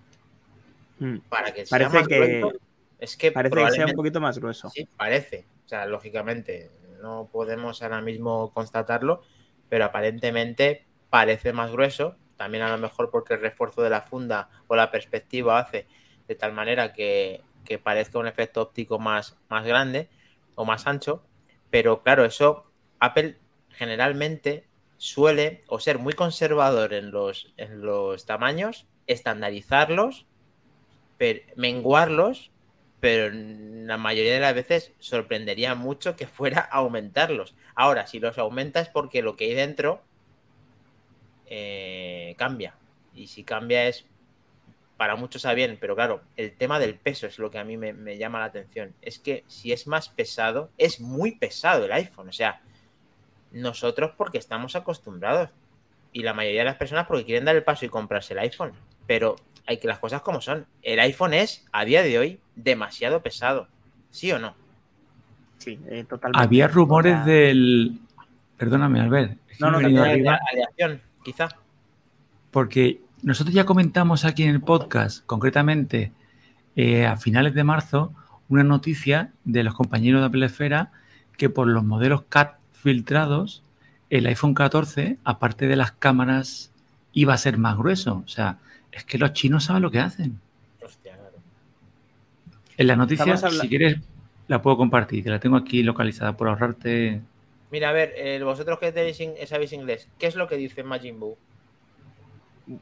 Mm. 0.99 1.17
para 1.29 1.53
que 1.53 1.65
sea 1.65 1.77
Parece 1.77 1.97
más 1.99 2.07
que, 2.07 2.15
grueso, 2.41 2.57
es 2.99 3.17
que 3.17 3.31
parece 3.31 3.63
que 3.63 3.71
sea 3.71 3.87
un 3.87 3.95
poquito 3.95 4.19
más 4.21 4.37
grueso. 4.39 4.69
Sí, 4.73 4.87
parece. 4.97 5.47
O 5.65 5.67
sea, 5.67 5.85
lógicamente, 5.85 6.71
no 7.01 7.29
podemos 7.31 7.81
ahora 7.81 8.01
mismo 8.01 8.51
constatarlo, 8.53 9.21
pero 9.69 9.85
aparentemente 9.85 10.85
parece 11.09 11.53
más 11.53 11.71
grueso. 11.71 12.17
También 12.37 12.63
a 12.63 12.69
lo 12.71 12.77
mejor 12.77 13.09
porque 13.11 13.33
el 13.35 13.41
refuerzo 13.41 13.81
de 13.81 13.89
la 13.89 14.01
funda 14.01 14.49
o 14.67 14.75
la 14.75 14.91
perspectiva 14.91 15.59
hace 15.59 15.87
de 16.27 16.35
tal 16.35 16.53
manera 16.53 16.93
que, 16.93 17.41
que 17.65 17.79
parezca 17.79 18.19
un 18.19 18.27
efecto 18.27 18.61
óptico 18.61 18.99
más, 18.99 19.37
más 19.49 19.65
grande 19.65 20.09
o 20.55 20.65
más 20.65 20.87
ancho. 20.87 21.23
Pero 21.69 22.03
claro, 22.03 22.25
eso 22.25 22.71
Apple 22.99 23.39
generalmente 23.69 24.67
suele 24.97 25.63
o 25.67 25.79
ser 25.79 25.99
muy 25.99 26.13
conservador 26.13 26.93
en 26.93 27.11
los, 27.11 27.53
en 27.57 27.81
los 27.81 28.25
tamaños, 28.25 28.87
estandarizarlos, 29.07 30.27
per- 31.17 31.43
menguarlos 31.55 32.51
pero 32.99 33.31
la 33.33 33.97
mayoría 33.97 34.33
de 34.33 34.39
las 34.39 34.55
veces 34.55 34.91
sorprendería 34.99 35.75
mucho 35.75 36.15
que 36.15 36.27
fuera 36.27 36.59
aumentarlos. 36.61 37.55
Ahora, 37.75 38.07
si 38.07 38.19
los 38.19 38.37
aumenta 38.37 38.79
es 38.79 38.89
porque 38.89 39.21
lo 39.21 39.35
que 39.35 39.45
hay 39.45 39.53
dentro 39.53 40.01
eh, 41.45 42.35
cambia. 42.37 42.75
Y 43.13 43.27
si 43.27 43.43
cambia 43.43 43.87
es 43.87 44.05
para 44.97 45.15
muchos 45.15 45.45
a 45.45 45.53
bien, 45.53 45.77
pero 45.79 45.95
claro, 45.95 46.21
el 46.37 46.55
tema 46.57 46.79
del 46.79 46.95
peso 46.95 47.27
es 47.27 47.37
lo 47.37 47.51
que 47.51 47.59
a 47.59 47.63
mí 47.63 47.77
me 47.77 48.17
llama 48.17 48.39
la 48.39 48.45
atención. 48.45 48.95
Es 49.01 49.19
que 49.19 49.43
si 49.47 49.71
es 49.71 49.85
más 49.85 50.09
pesado, 50.09 50.71
es 50.77 50.99
muy 50.99 51.35
pesado 51.37 51.85
el 51.85 51.91
iPhone. 51.91 52.29
O 52.29 52.33
sea, 52.33 52.61
nosotros 53.51 54.11
porque 54.17 54.37
estamos 54.37 54.75
acostumbrados. 54.75 55.49
Y 56.11 56.23
la 56.23 56.33
mayoría 56.33 56.61
de 56.61 56.65
las 56.65 56.77
personas 56.77 57.05
porque 57.05 57.25
quieren 57.25 57.45
dar 57.45 57.55
el 57.55 57.63
paso 57.63 57.85
y 57.85 57.89
comprarse 57.89 58.33
el 58.33 58.39
iPhone. 58.39 58.73
Pero 59.05 59.35
hay 59.67 59.77
que 59.77 59.87
las 59.87 59.99
cosas 59.99 60.21
como 60.21 60.41
son. 60.41 60.65
El 60.81 60.99
iPhone 60.99 61.33
es, 61.33 61.65
a 61.71 61.85
día 61.85 62.01
de 62.01 62.17
hoy, 62.17 62.39
demasiado 62.55 63.21
pesado. 63.21 63.67
¿Sí 64.09 64.31
o 64.31 64.39
no? 64.39 64.55
Sí, 65.57 65.79
eh, 65.87 66.05
totalmente. 66.07 66.43
Había 66.43 66.67
rumores 66.67 67.25
del... 67.25 67.99
Perdóname, 68.57 69.01
Albert. 69.01 69.37
es 69.49 69.57
que 69.57 69.63
No, 69.63 69.71
no, 69.71 69.77
arriba. 69.77 70.39
Aleación, 70.51 71.01
quizá. 71.23 71.49
Porque 72.49 73.01
nosotros 73.21 73.53
ya 73.53 73.65
comentamos 73.65 74.25
aquí 74.25 74.43
en 74.43 74.49
el 74.49 74.61
podcast, 74.61 75.25
concretamente 75.25 76.11
eh, 76.75 77.05
a 77.05 77.17
finales 77.17 77.53
de 77.53 77.63
marzo, 77.63 78.13
una 78.49 78.63
noticia 78.63 79.31
de 79.43 79.63
los 79.63 79.73
compañeros 79.73 80.21
de 80.21 80.27
Apple 80.27 80.45
Esfera 80.45 80.91
que 81.37 81.49
por 81.49 81.67
los 81.67 81.83
modelos 81.83 82.23
CAT 82.29 82.57
filtrados, 82.71 83.63
el 84.09 84.25
iPhone 84.25 84.53
14, 84.53 85.17
aparte 85.23 85.67
de 85.67 85.75
las 85.75 85.91
cámaras, 85.91 86.71
iba 87.13 87.33
a 87.33 87.37
ser 87.37 87.57
más 87.57 87.77
grueso. 87.77 88.23
O 88.25 88.27
sea, 88.27 88.57
es 88.97 89.05
que 89.05 89.17
los 89.17 89.33
chinos 89.33 89.65
saben 89.65 89.81
lo 89.83 89.91
que 89.91 89.99
hacen. 89.99 90.39
Hostia, 90.83 91.13
claro. 91.15 91.35
En 92.77 92.87
la 92.87 92.95
noticia, 92.95 93.23
Estamos 93.33 93.43
habla- 93.43 93.61
si 93.61 93.69
quieres, 93.69 93.97
la 94.47 94.61
puedo 94.61 94.77
compartir, 94.77 95.23
que 95.23 95.29
la 95.29 95.39
tengo 95.39 95.57
aquí 95.57 95.83
localizada 95.83 96.35
por 96.37 96.47
ahorrarte. 96.47 97.21
Mira, 97.71 97.89
a 97.89 97.93
ver, 97.93 98.13
eh, 98.15 98.41
vosotros 98.43 98.79
que 98.79 98.91
tenéis 98.91 99.19
in- 99.19 99.33
sabéis 99.45 99.73
inglés, 99.73 100.07
¿qué 100.19 100.27
es 100.27 100.35
lo 100.35 100.47
que 100.47 100.55
dice 100.57 100.83
Majin 100.83 101.19
Buu? 101.19 101.37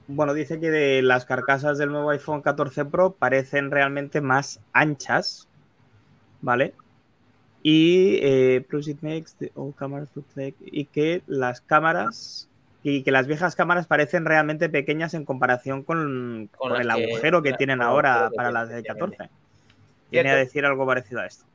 Bueno, 0.08 0.34
dice 0.34 0.60
que 0.60 0.70
de 0.72 1.02
las 1.02 1.26
carcasas 1.26 1.78
del 1.78 1.92
nuevo 1.92 2.10
iPhone 2.10 2.42
14 2.42 2.86
Pro 2.86 3.14
parecen 3.14 3.70
realmente 3.72 4.20
más 4.20 4.60
anchas, 4.74 5.48
¿vale? 6.42 6.74
Y 7.62 8.18
eh, 8.22 8.66
plus 8.68 8.88
it 8.88 9.02
makes 9.02 9.32
the 9.40 9.52
old 9.56 9.76
cameras 9.76 10.10
look 10.16 10.26
like 10.36 10.58
y 10.66 10.86
que 10.86 11.22
las 11.28 11.62
cámaras 11.62 12.48
y 12.88 13.02
que 13.02 13.10
las 13.12 13.26
viejas 13.26 13.56
cámaras 13.56 13.88
parecen 13.88 14.26
realmente 14.26 14.70
pequeñas 14.70 15.16
en 15.16 15.26
comparación 15.26 15.82
con, 15.82 16.50
Con 16.56 16.70
con 16.70 16.74
las 16.74 16.82
el 16.82 16.92
agujero 16.92 17.42
que 17.42 17.54
tienen 17.54 17.82
ahora 17.82 18.28
que 18.30 18.36
para 18.36 18.52
las 18.52 18.70
de 18.70 18.76
efectivamente. 18.76 19.18
14. 19.18 19.34
viene 20.12 20.30
a 20.30 20.36
decir 20.36 20.66
algo 20.68 20.86
parecido 20.86 21.20
a 21.22 21.26
esto. 21.26 21.46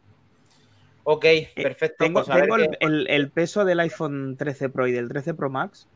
Ok, 1.04 1.24
Eh, 1.24 1.50
perfecto. 1.54 2.04
Tengo, 2.04 2.24
pues 2.24 2.28
ver 2.34 2.42
tengo 2.42 2.56
el, 2.56 2.70
qué- 2.70 2.76
el- 2.80 3.06
el 3.08 3.30
peso 3.30 3.64
del 3.64 3.78
iPhone 3.78 4.36
13 4.36 4.70
Pro 4.70 4.88
y 4.88 4.92
del 4.92 5.08
13 5.08 5.32
Pro 5.34 5.50
Max. 5.50 5.86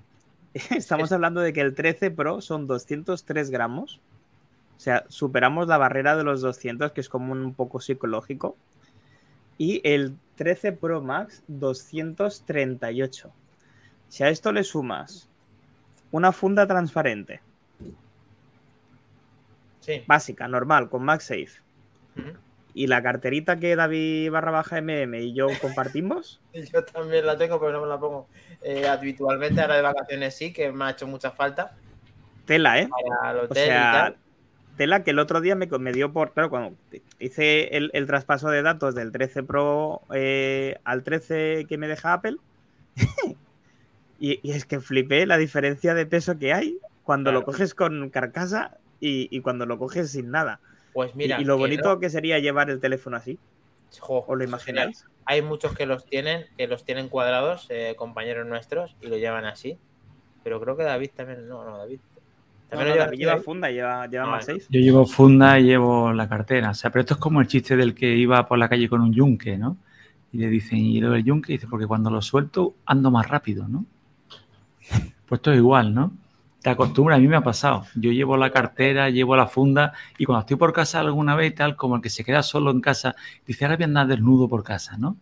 Estamos 0.71 1.11
hablando 1.11 1.41
de 1.41 1.53
que 1.53 1.63
el 1.63 1.75
13 1.75 2.13
Pro 2.13 2.41
son 2.41 2.69
203 2.69 3.51
gramos. 3.51 4.01
O 4.77 4.81
sea, 4.81 5.05
superamos 5.09 5.67
la 5.67 5.79
barrera 5.79 6.17
de 6.17 6.23
los 6.23 6.43
200, 6.43 6.93
que 6.93 7.01
es 7.01 7.09
como 7.09 7.33
un 7.33 7.55
poco 7.55 7.81
psicológico. 7.81 8.57
Y 9.59 9.81
el 9.83 10.15
13 10.37 10.71
Pro 10.73 11.03
Max, 11.03 11.43
238. 11.49 13.33
Si 14.15 14.23
a 14.23 14.29
esto 14.29 14.53
le 14.53 14.63
sumas 14.63 15.29
una 16.13 16.31
funda 16.31 16.69
transparente, 16.69 17.41
Sí. 19.81 20.05
básica, 20.07 20.47
normal, 20.47 20.89
con 20.89 21.05
MagSafe, 21.05 21.61
y 22.75 22.87
la 22.87 23.03
carterita 23.03 23.59
que 23.59 23.75
David 23.75 24.31
barra 24.31 24.53
baja 24.53 24.79
MM 24.81 25.21
y 25.21 25.35
yo 25.35 25.49
compartimos, 25.61 26.41
Yo 26.73 26.85
también 26.85 27.27
la 27.27 27.37
tengo, 27.37 27.59
pero 27.59 27.73
no 27.73 27.81
me 27.81 27.89
la 27.89 27.99
pongo 27.99 28.29
eh, 28.63 28.87
habitualmente. 28.87 29.61
Ahora 29.61 29.75
de 29.75 29.83
vacaciones 29.83 30.37
sí, 30.37 30.53
que 30.53 30.71
me 30.71 30.85
ha 30.85 30.91
hecho 30.91 31.09
mucha 31.09 31.33
falta 31.33 31.75
tela, 32.47 32.81
¿eh? 32.81 32.89
para 33.21 33.43
O 33.43 33.53
sea, 33.53 34.15
tela 34.77 35.03
que 35.03 35.11
el 35.11 35.19
otro 35.19 35.41
día 35.41 35.57
me, 35.57 35.67
me 35.67 35.93
dio 35.93 36.13
por. 36.13 36.35
Claro, 36.35 36.51
cuando 36.51 36.77
hice 37.19 37.77
el, 37.77 37.91
el 37.93 38.07
traspaso 38.07 38.49
de 38.49 38.63
datos 38.63 38.95
del 38.95 39.11
13 39.11 39.43
Pro 39.43 40.03
eh, 40.15 40.79
al 40.85 41.03
13 41.03 41.67
que 41.69 41.79
me 41.79 41.89
deja 41.89 42.13
Apple, 42.13 42.37
y, 44.19 44.41
y 44.49 44.53
es 44.53 44.65
que 44.67 44.81
flipé 44.81 45.27
la 45.27 45.37
diferencia 45.39 45.95
de 45.95 46.07
peso 46.07 46.39
que 46.39 46.53
hay 46.53 46.79
cuando 47.03 47.33
lo 47.33 47.45
coges 47.45 47.75
con 47.75 48.11
carcasa 48.11 48.79
y, 49.01 49.29
y 49.37 49.41
cuando 49.41 49.67
lo 49.67 49.79
coges 49.79 50.11
sin 50.13 50.31
nada. 50.31 50.61
Pues 50.93 51.15
Y- 51.15 51.19
mira, 51.19 51.41
y, 51.41 51.45
lo 51.45 51.55
que 51.55 51.59
bonito 51.61 51.89
no- 51.95 52.01
que 52.01 52.11
sería 52.11 52.39
llevar 52.39 52.71
el 52.71 52.81
teléfono 52.81 53.17
así, 53.17 53.39
Jo, 54.01 54.25
¿os 54.27 54.39
lo 54.39 54.45
eso 54.45 54.57
es 54.57 54.63
genial. 54.65 54.89
imagináis? 54.89 55.05
Hay 55.27 55.43
muchos 55.43 55.75
que 55.75 55.87
los 55.87 56.05
tienen, 56.07 56.45
que 56.57 56.67
los 56.67 56.85
tienen 56.85 57.09
cuadrados, 57.09 57.67
eh, 57.71 57.95
compañeros 57.97 58.47
nuestros, 58.47 58.97
y 59.01 59.07
lo 59.09 59.17
llevan 59.17 59.45
así. 59.47 59.79
Pero 60.43 60.61
creo 60.61 60.77
que 60.77 60.83
David 60.85 61.11
también, 61.17 61.49
no, 61.49 61.65
no, 61.65 61.79
David. 61.79 62.01
No, 62.05 62.21
También 62.69 62.89
no, 62.91 62.95
lo 62.97 63.05
David 63.05 63.19
lleva 63.19 63.39
funda, 63.39 63.71
lleva, 63.71 64.07
lleva 64.07 64.25
Ah, 64.25 64.31
más. 64.33 64.45
6. 64.45 64.67
Yo 64.69 64.81
llevo 64.81 65.07
funda 65.07 65.59
y 65.61 65.65
llevo 65.65 66.13
la 66.13 66.29
cartera. 66.29 66.71
O 66.71 66.75
sea, 66.75 66.91
pero 66.91 67.01
esto 67.03 67.15
es 67.15 67.21
como 67.21 67.41
el 67.41 67.47
chiste 67.47 67.77
del 67.77 67.95
que 67.95 68.15
iba 68.17 68.47
por 68.47 68.59
la 68.59 68.69
calle 68.69 68.89
con 68.89 69.01
un 69.01 69.13
yunque, 69.13 69.57
¿no? 69.57 69.77
Y 70.33 70.39
le 70.39 70.49
dicen, 70.49 70.79
¿y 70.79 71.01
lo 71.01 71.11
del 71.11 71.25
yunque? 71.25 71.53
Y 71.53 71.57
dice, 71.57 71.69
porque 71.69 71.87
cuando 71.87 72.11
lo 72.11 72.21
suelto 72.21 72.75
ando 72.87 73.11
más 73.11 73.29
rápido, 73.29 73.69
¿no? 73.69 73.87
Pues 75.27 75.39
esto 75.39 75.53
es 75.53 75.59
igual, 75.59 75.95
¿no? 75.95 76.13
Te 76.63 76.71
acostumbras, 76.71 77.19
a 77.19 77.21
mí 77.21 77.29
me 77.29 77.37
ha 77.37 77.43
pasado. 77.43 77.87
Yo 77.95 78.11
llevo 78.13 78.37
la 78.37 78.51
cartera, 78.51 79.11
llevo 79.11 79.37
la 79.37 79.47
funda 79.47 79.93
y 80.19 80.25
cuando 80.25 80.41
estoy 80.41 80.57
por 80.57 80.73
casa 80.73 81.01
alguna 81.01 81.35
vez 81.35 81.55
tal, 81.55 81.77
como 81.77 81.97
el 81.97 82.03
que 82.03 82.11
se 82.11 82.25
queda 82.25 82.43
solo 82.43 82.71
en 82.71 82.81
casa, 82.81 83.15
dice, 83.47 83.65
ahora 83.65 83.77
voy 83.77 83.85
a 83.85 83.87
andar 83.87 84.07
desnudo 84.07 84.49
por 84.49 84.65
casa, 84.65 84.97
¿no? 84.97 85.17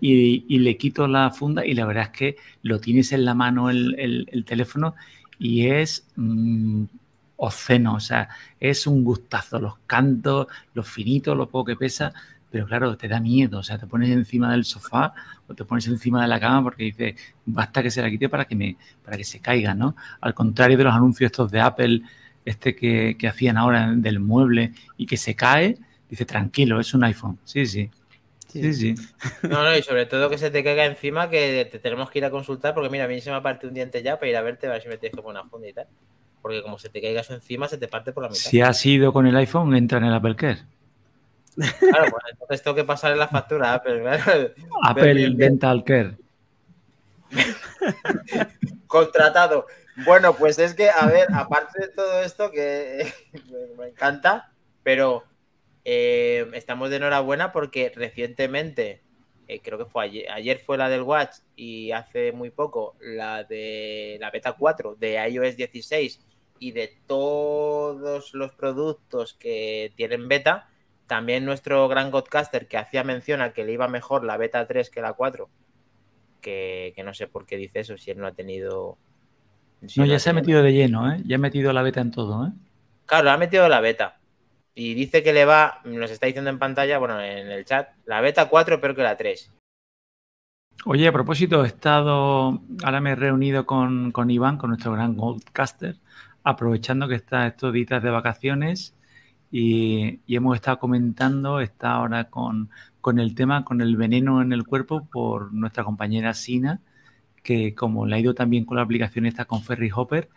Y, 0.00 0.44
y 0.48 0.60
le 0.60 0.76
quito 0.78 1.08
la 1.08 1.30
funda 1.30 1.66
y 1.66 1.74
la 1.74 1.86
verdad 1.86 2.04
es 2.04 2.10
que 2.10 2.36
lo 2.62 2.80
tienes 2.80 3.12
en 3.12 3.24
la 3.26 3.34
mano 3.34 3.70
el, 3.70 3.96
el- 3.98 4.28
el 4.32 4.44
teléfono 4.44 4.94
y 5.38 5.66
es 5.68 6.06
mm, 6.16 6.84
obsceno, 7.36 7.94
o 7.94 8.00
sea, 8.00 8.28
es 8.60 8.86
un 8.86 9.02
gustazo, 9.04 9.58
los 9.60 9.74
cantos, 9.86 10.46
los 10.74 10.88
finitos, 10.88 11.36
lo 11.36 11.48
poco 11.48 11.66
que 11.66 11.76
pesa, 11.76 12.12
pero 12.50 12.66
claro, 12.66 12.96
te 12.96 13.08
da 13.08 13.20
miedo, 13.20 13.58
o 13.58 13.62
sea, 13.62 13.78
te 13.78 13.86
pones 13.86 14.10
encima 14.10 14.50
del 14.50 14.64
sofá 14.64 15.14
o 15.46 15.54
te 15.54 15.64
pones 15.64 15.86
encima 15.86 16.22
de 16.22 16.28
la 16.28 16.40
cama 16.40 16.64
porque 16.64 16.84
dices, 16.84 17.14
basta 17.46 17.82
que 17.82 17.90
se 17.90 18.02
la 18.02 18.10
quite 18.10 18.28
para 18.28 18.44
que, 18.44 18.56
me, 18.56 18.76
para 19.04 19.16
que 19.16 19.24
se 19.24 19.40
caiga, 19.40 19.74
¿no? 19.74 19.94
Al 20.20 20.34
contrario 20.34 20.76
de 20.76 20.84
los 20.84 20.94
anuncios 20.94 21.30
estos 21.30 21.50
de 21.50 21.60
Apple, 21.60 22.02
este 22.44 22.74
que, 22.74 23.16
que 23.18 23.28
hacían 23.28 23.56
ahora 23.56 23.92
del 23.94 24.18
mueble 24.18 24.72
y 24.96 25.06
que 25.06 25.16
se 25.16 25.36
cae, 25.36 25.78
dice, 26.08 26.24
tranquilo, 26.24 26.80
es 26.80 26.92
un 26.92 27.04
iPhone, 27.04 27.38
sí, 27.44 27.66
sí, 27.66 27.90
sí, 28.48 28.74
sí. 28.74 28.94
No, 29.42 29.62
no, 29.62 29.76
y 29.76 29.82
sobre 29.82 30.06
todo 30.06 30.28
que 30.28 30.38
se 30.38 30.50
te 30.50 30.64
caiga 30.64 30.84
encima 30.86 31.30
que 31.30 31.68
te 31.70 31.78
tenemos 31.78 32.10
que 32.10 32.18
ir 32.18 32.24
a 32.24 32.30
consultar 32.30 32.74
porque 32.74 32.90
mira, 32.90 33.04
a 33.04 33.08
mí 33.08 33.20
se 33.20 33.30
me 33.30 33.40
parte 33.40 33.68
un 33.68 33.74
diente 33.74 34.02
ya 34.02 34.18
para 34.18 34.28
ir 34.28 34.36
a 34.36 34.42
verte 34.42 34.66
a 34.66 34.70
ver 34.70 34.82
si 34.82 34.88
me 34.88 34.98
tienes 34.98 35.14
que 35.14 35.22
poner 35.22 35.40
una 35.42 35.50
funda 35.50 35.68
y 35.68 35.72
tal. 35.72 35.86
Porque 36.42 36.62
como 36.62 36.78
se 36.78 36.88
te 36.88 37.02
caiga 37.02 37.20
eso 37.20 37.34
encima, 37.34 37.68
se 37.68 37.76
te 37.76 37.86
parte 37.86 38.12
por 38.12 38.22
la 38.22 38.30
mitad. 38.30 38.40
Si 38.40 38.62
has 38.62 38.84
ido 38.86 39.12
con 39.12 39.26
el 39.26 39.36
iPhone, 39.36 39.76
entra 39.76 39.98
en 39.98 40.04
el 40.04 40.14
Apple 40.14 40.36
Care. 40.36 40.60
Claro, 41.56 42.10
pues 42.10 42.24
entonces 42.32 42.62
tengo 42.62 42.74
que 42.76 42.84
pasarle 42.84 43.16
la 43.16 43.28
factura 43.28 43.70
a 43.72 43.74
Apple. 43.74 44.02
Apple 44.84 45.14
bien, 45.14 45.36
bien. 45.36 45.36
Dental 45.36 45.84
Care. 45.84 46.16
Contratado. 48.86 49.66
Bueno, 50.04 50.34
pues 50.34 50.58
es 50.58 50.74
que, 50.74 50.88
a 50.90 51.06
ver, 51.06 51.28
aparte 51.34 51.80
de 51.80 51.88
todo 51.88 52.22
esto 52.22 52.50
que 52.50 53.12
me- 53.50 53.76
me 53.76 53.88
encanta, 53.88 54.52
pero 54.82 55.24
eh, 55.84 56.48
estamos 56.54 56.90
de 56.90 56.96
enhorabuena 56.96 57.52
porque 57.52 57.92
recientemente, 57.94 59.02
eh, 59.48 59.60
creo 59.62 59.78
que 59.78 59.84
fue 59.86 60.04
ayer, 60.04 60.30
ayer 60.30 60.58
fue 60.64 60.78
la 60.78 60.88
del 60.88 61.02
Watch 61.02 61.36
y 61.56 61.90
hace 61.92 62.32
muy 62.32 62.50
poco 62.50 62.96
la 63.00 63.44
de 63.44 64.16
la 64.20 64.30
beta 64.30 64.52
4 64.54 64.94
de 64.98 65.14
iOS 65.28 65.56
16 65.56 66.20
y 66.58 66.72
de 66.72 66.96
todos 67.06 68.32
los 68.34 68.52
productos 68.52 69.34
que 69.34 69.92
tienen 69.96 70.28
beta, 70.28 70.68
también 71.10 71.44
nuestro 71.44 71.88
gran 71.88 72.12
Godcaster 72.12 72.68
que 72.68 72.78
hacía 72.78 73.02
mención 73.02 73.40
a 73.40 73.52
que 73.52 73.64
le 73.64 73.72
iba 73.72 73.88
mejor 73.88 74.22
la 74.22 74.36
beta 74.36 74.64
3 74.68 74.90
que 74.90 75.00
la 75.00 75.14
4, 75.14 75.50
que, 76.40 76.92
que 76.94 77.02
no 77.02 77.14
sé 77.14 77.26
por 77.26 77.46
qué 77.46 77.56
dice 77.56 77.80
eso, 77.80 77.98
si 77.98 78.12
él 78.12 78.18
no 78.18 78.28
ha 78.28 78.32
tenido... 78.32 78.96
si 79.88 79.98
No, 79.98 80.06
ya 80.06 80.20
se 80.20 80.30
ha 80.30 80.32
metido 80.32 80.62
de 80.62 80.72
lleno, 80.72 81.12
¿eh? 81.12 81.20
Ya 81.26 81.34
ha 81.34 81.40
metido 81.40 81.72
la 81.72 81.82
beta 81.82 82.00
en 82.00 82.12
todo, 82.12 82.46
¿eh? 82.46 82.52
Claro, 83.06 83.28
ha 83.32 83.36
metido 83.38 83.68
la 83.68 83.80
beta. 83.80 84.20
Y 84.72 84.94
dice 84.94 85.24
que 85.24 85.32
le 85.32 85.44
va, 85.44 85.80
nos 85.82 86.12
está 86.12 86.26
diciendo 86.26 86.48
en 86.48 86.60
pantalla, 86.60 86.98
bueno, 86.98 87.20
en 87.20 87.50
el 87.50 87.64
chat, 87.64 87.88
la 88.04 88.20
beta 88.20 88.48
4 88.48 88.80
peor 88.80 88.94
que 88.94 89.02
la 89.02 89.16
3. 89.16 89.50
Oye, 90.84 91.08
a 91.08 91.12
propósito, 91.12 91.64
he 91.64 91.66
estado, 91.66 92.62
ahora 92.84 93.00
me 93.00 93.10
he 93.10 93.16
reunido 93.16 93.66
con, 93.66 94.12
con 94.12 94.30
Iván, 94.30 94.58
con 94.58 94.70
nuestro 94.70 94.92
gran 94.92 95.16
Goldcaster, 95.16 95.96
aprovechando 96.44 97.08
que 97.08 97.16
está 97.16 97.48
estos 97.48 97.72
días 97.72 98.00
de 98.00 98.10
vacaciones 98.10 98.94
y, 99.50 100.20
y 100.26 100.36
hemos 100.36 100.54
estado 100.56 100.78
comentando, 100.78 101.60
está 101.60 101.92
ahora 101.92 102.24
con, 102.24 102.70
con 103.00 103.18
el 103.18 103.34
tema, 103.34 103.64
con 103.64 103.80
el 103.80 103.96
veneno 103.96 104.42
en 104.42 104.52
el 104.52 104.64
cuerpo 104.64 105.06
por 105.10 105.52
nuestra 105.52 105.84
compañera 105.84 106.34
Sina, 106.34 106.80
que 107.42 107.74
como 107.74 108.06
le 108.06 108.16
ha 108.16 108.18
ido 108.20 108.34
también 108.34 108.64
con 108.64 108.76
la 108.76 108.82
aplicación 108.82 109.26
esta 109.26 109.44
con 109.46 109.62
Ferry 109.62 109.90
Hopper, 109.94 110.28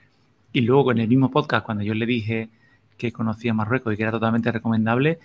y 0.52 0.62
luego 0.62 0.86
con 0.86 0.98
el 1.00 1.08
mismo 1.08 1.30
podcast, 1.32 1.66
cuando 1.66 1.84
yo 1.84 1.94
le 1.94 2.06
dije 2.06 2.50
que 2.98 3.12
conocía 3.12 3.54
Marruecos 3.54 3.94
y 3.94 3.98
que 3.98 4.04
era 4.04 4.12
totalmente 4.12 4.52
recomendable, 4.52 5.20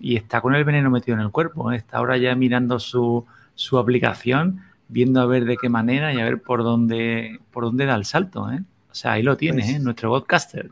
y 0.00 0.16
está 0.16 0.40
con 0.40 0.54
el 0.54 0.64
veneno 0.64 0.90
metido 0.90 1.16
en 1.16 1.22
el 1.22 1.30
cuerpo, 1.30 1.70
¿eh? 1.70 1.76
está 1.76 1.98
ahora 1.98 2.16
ya 2.16 2.34
mirando 2.34 2.78
su, 2.80 3.24
su 3.54 3.78
aplicación, 3.78 4.60
viendo 4.88 5.20
a 5.20 5.26
ver 5.26 5.44
de 5.44 5.56
qué 5.56 5.68
manera 5.68 6.12
y 6.12 6.20
a 6.20 6.24
ver 6.24 6.42
por 6.42 6.62
dónde, 6.64 7.38
por 7.52 7.64
dónde 7.64 7.86
da 7.86 7.94
el 7.94 8.04
salto, 8.04 8.50
¿eh? 8.50 8.62
O 8.90 8.94
sea, 8.94 9.12
ahí 9.12 9.22
lo 9.22 9.36
tienes, 9.36 9.66
Pues- 9.66 9.76
¿eh? 9.76 9.78
Nuestro 9.78 10.10
podcaster. 10.10 10.70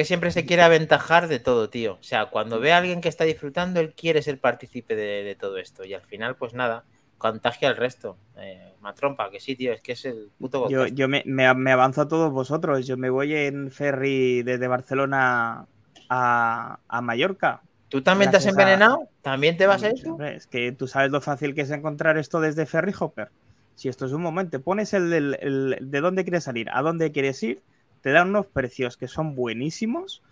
Que 0.00 0.06
siempre 0.06 0.30
se 0.30 0.46
quiere 0.46 0.62
aventajar 0.62 1.28
de 1.28 1.40
todo, 1.40 1.68
tío. 1.68 1.98
O 2.00 2.02
sea, 2.02 2.30
cuando 2.30 2.58
ve 2.58 2.72
a 2.72 2.78
alguien 2.78 3.02
que 3.02 3.10
está 3.10 3.24
disfrutando, 3.24 3.80
él 3.80 3.92
quiere 3.92 4.22
ser 4.22 4.40
partícipe 4.40 4.96
de, 4.96 5.22
de 5.24 5.34
todo 5.34 5.58
esto. 5.58 5.84
Y 5.84 5.92
al 5.92 6.00
final, 6.00 6.36
pues 6.36 6.54
nada, 6.54 6.84
contagia 7.18 7.68
al 7.68 7.76
resto. 7.76 8.16
Eh, 8.38 8.72
matrompa, 8.80 9.28
que 9.30 9.40
sí, 9.40 9.56
tío, 9.56 9.74
es 9.74 9.82
que 9.82 9.92
es 9.92 10.06
el 10.06 10.30
puto 10.38 10.70
Yo, 10.70 10.86
yo 10.86 11.06
me, 11.06 11.22
me- 11.26 11.52
me 11.52 11.70
avanzo 11.72 12.00
a 12.00 12.08
todos 12.08 12.32
vosotros. 12.32 12.86
Yo 12.86 12.96
me 12.96 13.10
voy 13.10 13.34
en 13.34 13.70
ferry 13.70 14.42
desde 14.42 14.68
Barcelona 14.68 15.66
a, 16.08 16.78
a 16.88 17.00
Mallorca. 17.02 17.60
¿Tú 17.90 18.00
también 18.00 18.30
te 18.30 18.38
has 18.38 18.46
a- 18.46 18.48
envenenado? 18.48 19.06
¿También 19.20 19.58
te 19.58 19.66
vas 19.66 19.82
a 19.82 19.88
eso? 19.90 20.18
Es 20.22 20.46
que 20.46 20.72
tú 20.72 20.86
sabes 20.86 21.10
lo 21.10 21.20
fácil 21.20 21.54
que 21.54 21.60
es 21.60 21.70
encontrar 21.70 22.16
esto 22.16 22.40
desde 22.40 22.64
Ferry 22.64 22.94
Hopper. 22.98 23.28
Si 23.74 23.90
esto 23.90 24.06
es 24.06 24.12
un 24.12 24.22
momento, 24.22 24.62
pones 24.62 24.94
el, 24.94 25.12
el- 25.12 25.76
de 25.78 26.00
dónde 26.00 26.24
quieres 26.24 26.44
salir, 26.44 26.70
a 26.72 26.80
dónde 26.80 27.12
quieres 27.12 27.42
ir, 27.42 27.60
te 28.00 28.10
dan 28.10 28.30
unos 28.30 28.46
precios 28.46 28.96
que 28.96 29.08
son 29.08 29.34
buenísimos 29.34 30.22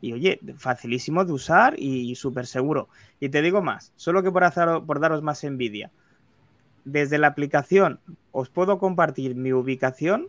y 0.00 0.12
oye, 0.12 0.38
facilísimo 0.58 1.24
de 1.24 1.32
usar 1.32 1.74
y, 1.78 2.14
súper 2.14 2.46
seguro. 2.46 2.88
Y 3.20 3.30
te 3.30 3.40
digo 3.40 3.62
más, 3.62 3.92
solo 3.96 4.22
que 4.22 4.30
por, 4.30 4.44
hacer, 4.44 4.68
por 4.86 5.00
daros 5.00 5.22
más 5.22 5.44
envidia, 5.44 5.90
desde 6.84 7.16
la 7.16 7.28
aplicación 7.28 8.00
os 8.30 8.50
puedo 8.50 8.78
compartir 8.78 9.34
mi 9.34 9.52
ubicación 9.52 10.28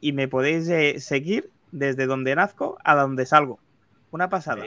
y 0.00 0.12
me 0.12 0.28
podéis 0.28 0.68
eh, 0.68 1.00
seguir 1.00 1.50
desde 1.70 2.06
donde 2.06 2.34
nazco 2.34 2.78
a 2.82 2.94
donde 2.94 3.26
salgo. 3.26 3.60
Una 4.10 4.28
pasada. 4.28 4.64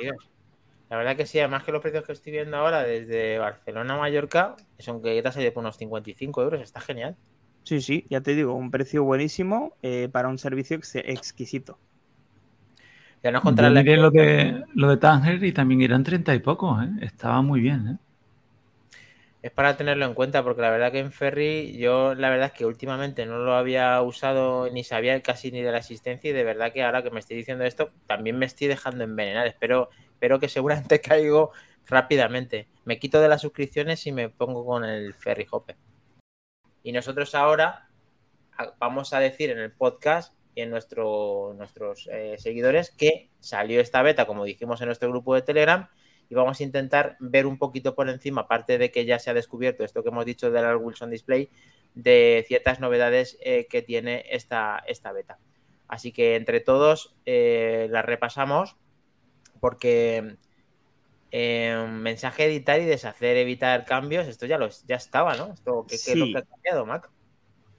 La 0.90 0.98
verdad 0.98 1.18
que 1.18 1.26
sí, 1.26 1.40
además 1.40 1.64
que 1.64 1.72
los 1.72 1.82
precios 1.82 2.06
que 2.06 2.12
estoy 2.12 2.34
viendo 2.34 2.56
ahora 2.56 2.84
desde 2.84 3.40
Barcelona 3.40 3.96
a 3.96 3.98
Mallorca 3.98 4.56
son 4.78 5.02
ha 5.04 5.32
salido 5.32 5.54
por 5.54 5.62
unos 5.62 5.78
55 5.78 6.44
euros, 6.44 6.62
está 6.62 6.80
genial. 6.80 7.18
Sí, 7.64 7.82
sí, 7.82 8.06
ya 8.10 8.22
te 8.22 8.36
digo, 8.36 8.54
un 8.56 8.72
precio 8.72 9.04
buenísimo 9.04 9.78
eh, 9.82 10.10
para 10.12 10.28
un 10.30 10.38
servicio 10.38 10.78
ex- 10.78 10.96
exquisito. 10.96 11.80
Ya 13.24 13.32
nos 13.32 13.44
Yo 13.44 13.44
contarás 13.44 13.74
la 13.74 13.84
lo 13.98 14.10
de, 14.10 14.64
lo 14.74 14.90
de 14.90 14.98
Tanger 14.98 15.44
y 15.44 15.52
también 15.54 15.82
eran 15.82 16.04
30 16.04 16.34
y 16.34 16.40
pocos, 16.40 16.84
¿eh? 16.84 16.90
Estaba 17.02 17.42
muy 17.44 17.62
bien, 17.62 17.88
¿eh? 17.88 17.98
Es 19.42 19.52
para 19.52 19.76
tenerlo 19.76 20.06
en 20.06 20.14
cuenta, 20.14 20.42
porque 20.44 20.62
la 20.62 20.70
verdad 20.72 20.92
que 20.92 21.00
en 21.00 21.12
Ferry, 21.12 21.78
yo 21.78 22.16
la 22.16 22.30
verdad 22.30 22.48
es 22.48 22.54
que 22.54 22.66
últimamente 22.66 23.26
no 23.26 23.40
lo 23.40 23.54
había 23.56 24.02
usado 24.02 24.70
ni 24.72 24.84
sabía 24.86 25.22
casi 25.22 25.52
ni 25.52 25.62
de 25.62 25.72
la 25.72 25.80
existencia, 25.80 26.30
y 26.30 26.34
de 26.34 26.44
verdad 26.46 26.72
que 26.74 26.82
ahora 26.84 27.04
que 27.04 27.12
me 27.12 27.20
estoy 27.20 27.36
diciendo 27.38 27.66
esto, 27.66 27.92
también 28.08 28.38
me 28.40 28.46
estoy 28.46 28.68
dejando 28.68 29.04
envenenar. 29.04 29.46
Espero, 29.48 29.90
espero 30.14 30.40
que 30.40 30.48
seguramente 30.50 31.02
caigo 31.02 31.52
rápidamente. 31.88 32.70
Me 32.86 33.00
quito 33.00 33.20
de 33.20 33.28
las 33.30 33.42
suscripciones 33.42 34.06
y 34.08 34.14
me 34.14 34.30
pongo 34.30 34.66
con 34.66 34.86
el 34.86 35.14
Ferry 35.14 35.46
Hopper. 35.52 35.76
Y 36.84 36.92
nosotros 36.92 37.34
ahora 37.34 37.90
vamos 38.78 39.14
a 39.14 39.20
decir 39.20 39.50
en 39.50 39.60
el 39.60 39.72
podcast 39.72 40.34
y 40.56 40.62
en 40.62 40.70
nuestro, 40.70 41.56
nuestros 41.58 42.08
eh, 42.12 42.36
seguidores 42.38 42.92
que 42.92 43.30
salió 43.40 43.82
esta 43.82 44.02
beta, 44.02 44.28
como 44.28 44.46
dijimos 44.46 44.82
en 44.82 44.88
nuestro 44.88 45.10
grupo 45.10 45.34
de 45.34 45.42
Telegram, 45.42 45.90
y 46.30 46.36
vamos 46.36 46.60
a 46.60 46.64
intentar 46.64 47.18
ver 47.20 47.46
un 47.46 47.58
poquito 47.58 47.96
por 47.96 48.10
encima, 48.10 48.42
aparte 48.42 48.78
de 48.78 48.92
que 48.92 49.06
ya 49.06 49.20
se 49.20 49.30
ha 49.30 49.34
descubierto 49.34 49.84
esto 49.84 50.04
que 50.04 50.10
hemos 50.10 50.26
dicho 50.26 50.52
del 50.52 50.76
Wilson 50.76 51.10
Display, 51.10 51.50
de 51.96 52.44
ciertas 52.48 52.80
novedades 52.80 53.38
eh, 53.42 53.68
que 53.70 53.82
tiene 53.82 54.26
esta, 54.30 54.84
esta 54.88 55.12
beta. 55.12 55.40
Así 55.88 56.12
que 56.12 56.36
entre 56.36 56.60
todos 56.60 57.16
eh, 57.26 57.88
las 57.90 58.06
repasamos 58.06 58.78
porque 59.60 60.38
mensaje 61.34 62.46
editar 62.46 62.80
y 62.80 62.86
deshacer, 62.86 63.38
evitar 63.38 63.86
cambios, 63.86 64.28
esto 64.28 64.46
ya, 64.46 64.58
lo, 64.58 64.70
ya 64.88 64.96
estaba, 64.96 65.36
¿no? 65.36 65.54
Esto, 65.54 65.86
¿qué, 65.88 65.96
es 65.96 66.16
lo 66.16 66.26
que 66.28 66.38
ha 66.38 66.42
cambiado, 66.44 66.86
Mac? 66.86 67.10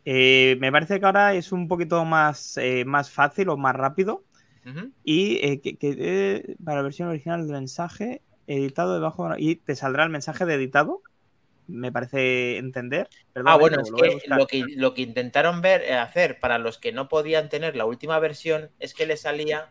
Eh, 0.04 0.56
me 0.60 0.70
parece 0.70 1.00
que 1.00 1.06
ahora 1.06 1.34
es 1.34 1.52
un 1.52 1.68
poquito 1.68 2.04
más, 2.04 2.56
eh, 2.58 2.84
más 2.84 3.10
fácil 3.10 3.48
o 3.48 3.56
más 3.56 3.74
rápido. 3.74 4.24
Y 5.04 5.46
eh, 5.46 5.60
que, 5.60 6.56
para 6.64 6.78
la 6.78 6.84
versión 6.84 7.08
original 7.08 7.42
del 7.42 7.52
mensaje, 7.52 8.22
editado 8.46 8.94
debajo 8.94 9.28
y 9.36 9.56
te 9.56 9.76
saldrá 9.76 10.04
el 10.04 10.10
mensaje 10.10 10.46
de 10.46 10.54
editado. 10.54 11.02
Me 11.66 11.92
parece 11.92 12.56
entender. 12.56 13.08
ah, 13.44 13.56
bueno, 13.56 13.80
es 13.82 13.90
que 13.92 14.20
lo, 14.26 14.46
que 14.46 14.64
lo 14.76 14.94
que 14.94 15.02
intentaron 15.02 15.60
ver, 15.60 15.92
hacer 15.92 16.40
para 16.40 16.58
los 16.58 16.78
que 16.78 16.92
no 16.92 17.08
podían 17.08 17.50
tener 17.50 17.76
la 17.76 17.84
última 17.84 18.18
versión 18.18 18.70
es 18.78 18.94
que 18.94 19.06
le 19.06 19.18
salía 19.18 19.70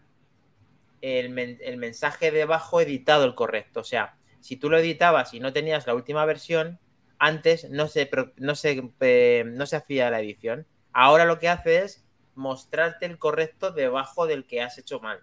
el, 1.04 1.78
mensaje 1.78 2.32
debajo 2.32 2.80
editado 2.80 3.26
el 3.26 3.36
correcto. 3.36 3.82
O 3.82 3.84
sea, 3.84 4.16
si 4.39 4.56
tú 4.56 4.70
lo 4.70 4.78
editabas 4.78 5.34
y 5.34 5.41
no 5.41 5.51
tenías 5.51 5.86
la 5.86 5.95
última 5.95 6.24
versión, 6.26 6.80
antes 7.20 7.70
no 7.70 7.88
se, 7.88 8.10
no 8.38 8.56
se, 8.56 9.43
no 9.45 9.66
se 9.66 9.76
hacía 9.76 10.10
la 10.10 10.22
edición. 10.22 10.66
Ahora 10.93 11.26
lo 11.26 11.39
que 11.39 11.49
hace 11.49 11.80
es 11.84 12.06
mostrarte 12.36 13.06
el 13.06 13.20
correcto 13.20 13.72
debajo 13.72 14.28
del 14.28 14.47
que 14.47 14.62
has 14.62 14.78
hecho 14.78 15.01
mal, 15.01 15.20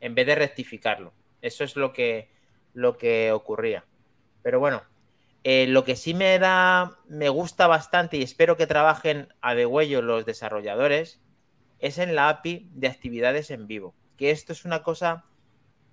en 0.00 0.14
vez 0.14 0.26
de 0.26 0.36
rectificarlo. 0.36 1.12
Eso 1.42 1.64
es 1.64 1.74
lo 1.74 1.92
que, 1.92 2.30
lo 2.72 2.96
que 2.96 3.32
ocurría. 3.32 3.84
Pero 4.42 4.60
bueno, 4.60 4.84
eh, 5.42 5.66
lo 5.66 5.82
que 5.82 5.96
sí 5.96 6.14
me 6.14 6.38
da, 6.38 6.96
me 7.08 7.28
gusta 7.28 7.66
bastante 7.66 8.18
y 8.18 8.22
espero 8.22 8.56
que 8.56 8.68
trabajen 8.68 9.34
a 9.40 9.56
degüello 9.56 10.00
los 10.00 10.24
desarrolladores, 10.24 11.20
es 11.80 11.98
en 11.98 12.14
la 12.14 12.28
API 12.28 12.68
de 12.72 12.86
actividades 12.86 13.50
en 13.50 13.66
vivo. 13.66 13.96
Que 14.16 14.30
esto 14.30 14.52
es 14.52 14.64
una 14.64 14.82
cosa 14.82 15.24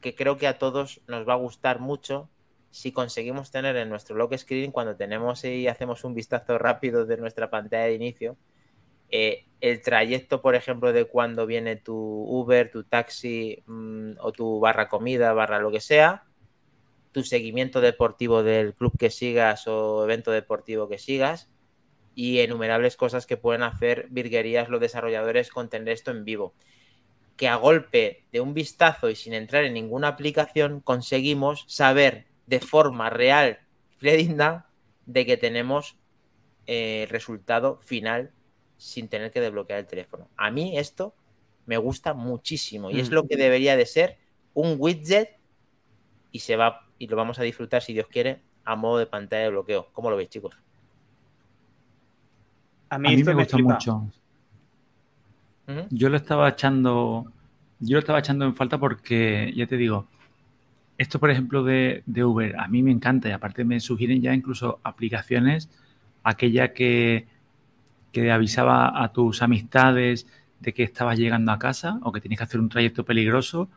que 0.01 0.15
creo 0.15 0.37
que 0.37 0.47
a 0.47 0.57
todos 0.57 1.01
nos 1.07 1.27
va 1.27 1.33
a 1.33 1.37
gustar 1.37 1.79
mucho 1.79 2.29
si 2.71 2.91
conseguimos 2.91 3.51
tener 3.51 3.75
en 3.77 3.89
nuestro 3.89 4.15
lock 4.15 4.35
screen, 4.37 4.71
cuando 4.71 4.95
tenemos 4.95 5.43
y 5.43 5.67
hacemos 5.67 6.03
un 6.03 6.13
vistazo 6.13 6.57
rápido 6.57 7.05
de 7.05 7.17
nuestra 7.17 7.49
pantalla 7.49 7.85
de 7.85 7.95
inicio, 7.95 8.37
eh, 9.09 9.45
el 9.59 9.81
trayecto, 9.81 10.41
por 10.41 10.55
ejemplo, 10.55 10.93
de 10.93 11.05
cuando 11.05 11.45
viene 11.45 11.75
tu 11.75 11.95
Uber, 11.95 12.69
tu 12.71 12.83
taxi 12.83 13.63
mm, 13.65 14.11
o 14.19 14.31
tu 14.31 14.59
barra 14.59 14.87
comida, 14.87 15.33
barra 15.33 15.59
lo 15.59 15.71
que 15.71 15.81
sea, 15.81 16.25
tu 17.11 17.23
seguimiento 17.23 17.81
deportivo 17.81 18.43
del 18.43 18.75
club 18.75 18.93
que 18.97 19.09
sigas 19.09 19.67
o 19.67 20.03
evento 20.03 20.31
deportivo 20.31 20.87
que 20.87 20.99
sigas 20.99 21.49
y 22.13 22.39
enumerables 22.39 22.97
cosas 22.97 23.25
que 23.25 23.37
pueden 23.37 23.63
hacer 23.63 24.07
virguerías 24.11 24.69
los 24.69 24.79
desarrolladores 24.79 25.49
con 25.49 25.69
tener 25.69 25.89
esto 25.89 26.11
en 26.11 26.23
vivo. 26.23 26.53
Que 27.39 27.47
a 27.47 27.55
golpe 27.55 28.25
de 28.33 28.41
un 28.41 28.53
vistazo 28.53 29.09
y 29.09 29.15
sin 29.15 29.33
entrar 29.33 29.63
en 29.63 29.73
ninguna 29.73 30.09
aplicación 30.09 30.81
conseguimos 30.81 31.63
saber 31.67 32.27
de 32.47 32.59
forma 32.59 33.09
real, 33.09 33.59
fidedigna, 33.97 34.67
de 35.05 35.25
que 35.25 35.37
tenemos 35.37 35.95
el 36.67 36.75
eh, 36.75 37.07
resultado 37.09 37.79
final 37.79 38.31
sin 38.75 39.07
tener 39.07 39.31
que 39.31 39.39
desbloquear 39.39 39.79
el 39.79 39.87
teléfono. 39.87 40.27
A 40.35 40.51
mí 40.51 40.77
esto 40.77 41.15
me 41.65 41.77
gusta 41.77 42.13
muchísimo 42.13 42.91
y 42.91 42.99
es 42.99 43.09
mm. 43.09 43.13
lo 43.13 43.27
que 43.27 43.37
debería 43.37 43.77
de 43.77 43.85
ser 43.85 44.17
un 44.53 44.75
widget 44.77 45.37
y 46.31 46.39
se 46.39 46.57
va 46.57 46.87
y 46.97 47.07
lo 47.07 47.15
vamos 47.15 47.39
a 47.39 47.43
disfrutar 47.43 47.81
si 47.81 47.93
Dios 47.93 48.07
quiere 48.07 48.41
a 48.65 48.75
modo 48.75 48.97
de 48.97 49.07
pantalla 49.07 49.43
de 49.43 49.49
bloqueo. 49.49 49.87
¿Cómo 49.93 50.09
lo 50.09 50.17
veis, 50.17 50.29
chicos? 50.29 50.55
A 52.89 52.99
mí, 52.99 53.23
me, 53.23 53.33
gusta 53.33 53.57
mucho. 53.57 54.11
Yo 55.89 56.09
lo 56.09 56.17
estaba 56.17 56.49
echando, 56.49 57.31
yo 57.79 57.95
lo 57.95 57.99
estaba 57.99 58.19
echando 58.19 58.45
en 58.45 58.55
falta 58.55 58.79
porque 58.79 59.53
ya 59.55 59.67
te 59.67 59.77
digo, 59.77 60.07
esto, 60.97 61.19
por 61.19 61.29
ejemplo, 61.29 61.63
de, 61.63 62.03
Uber, 62.07 62.59
a 62.59 62.67
mí 62.67 62.83
me 62.83 62.91
encanta 62.91 63.29
y 63.29 63.31
aparte 63.31 63.63
me 63.63 63.79
sugieren 63.79 64.21
ya 64.21 64.33
incluso 64.33 64.79
aplicaciones, 64.83 65.69
aquella 66.23 66.73
que, 66.73 67.27
que 68.11 68.31
avisaba 68.31 69.01
a 69.01 69.13
tus 69.13 69.41
amistades 69.41 70.27
de 70.59 70.73
que 70.73 70.83
estabas 70.83 71.17
llegando 71.17 71.51
a 71.51 71.59
casa 71.59 71.99
o 72.03 72.11
que 72.11 72.19
tienes 72.19 72.39
que 72.39 72.43
hacer 72.43 72.59
un 72.59 72.69
trayecto 72.69 73.05
peligroso, 73.05 73.69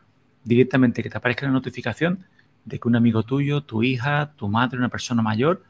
directamente 0.45 1.03
que 1.03 1.11
te 1.11 1.18
aparezca 1.18 1.47
la 1.47 1.53
notificación 1.53 2.24
de 2.64 2.80
que 2.80 2.88
un 2.88 2.97
amigo 2.97 3.22
tuyo, 3.22 3.62
tu 3.62 3.82
hija, 3.82 4.32
tu 4.36 4.49
madre, 4.49 4.78
una 4.78 4.88
persona 4.88 5.22
mayor, 5.22 5.62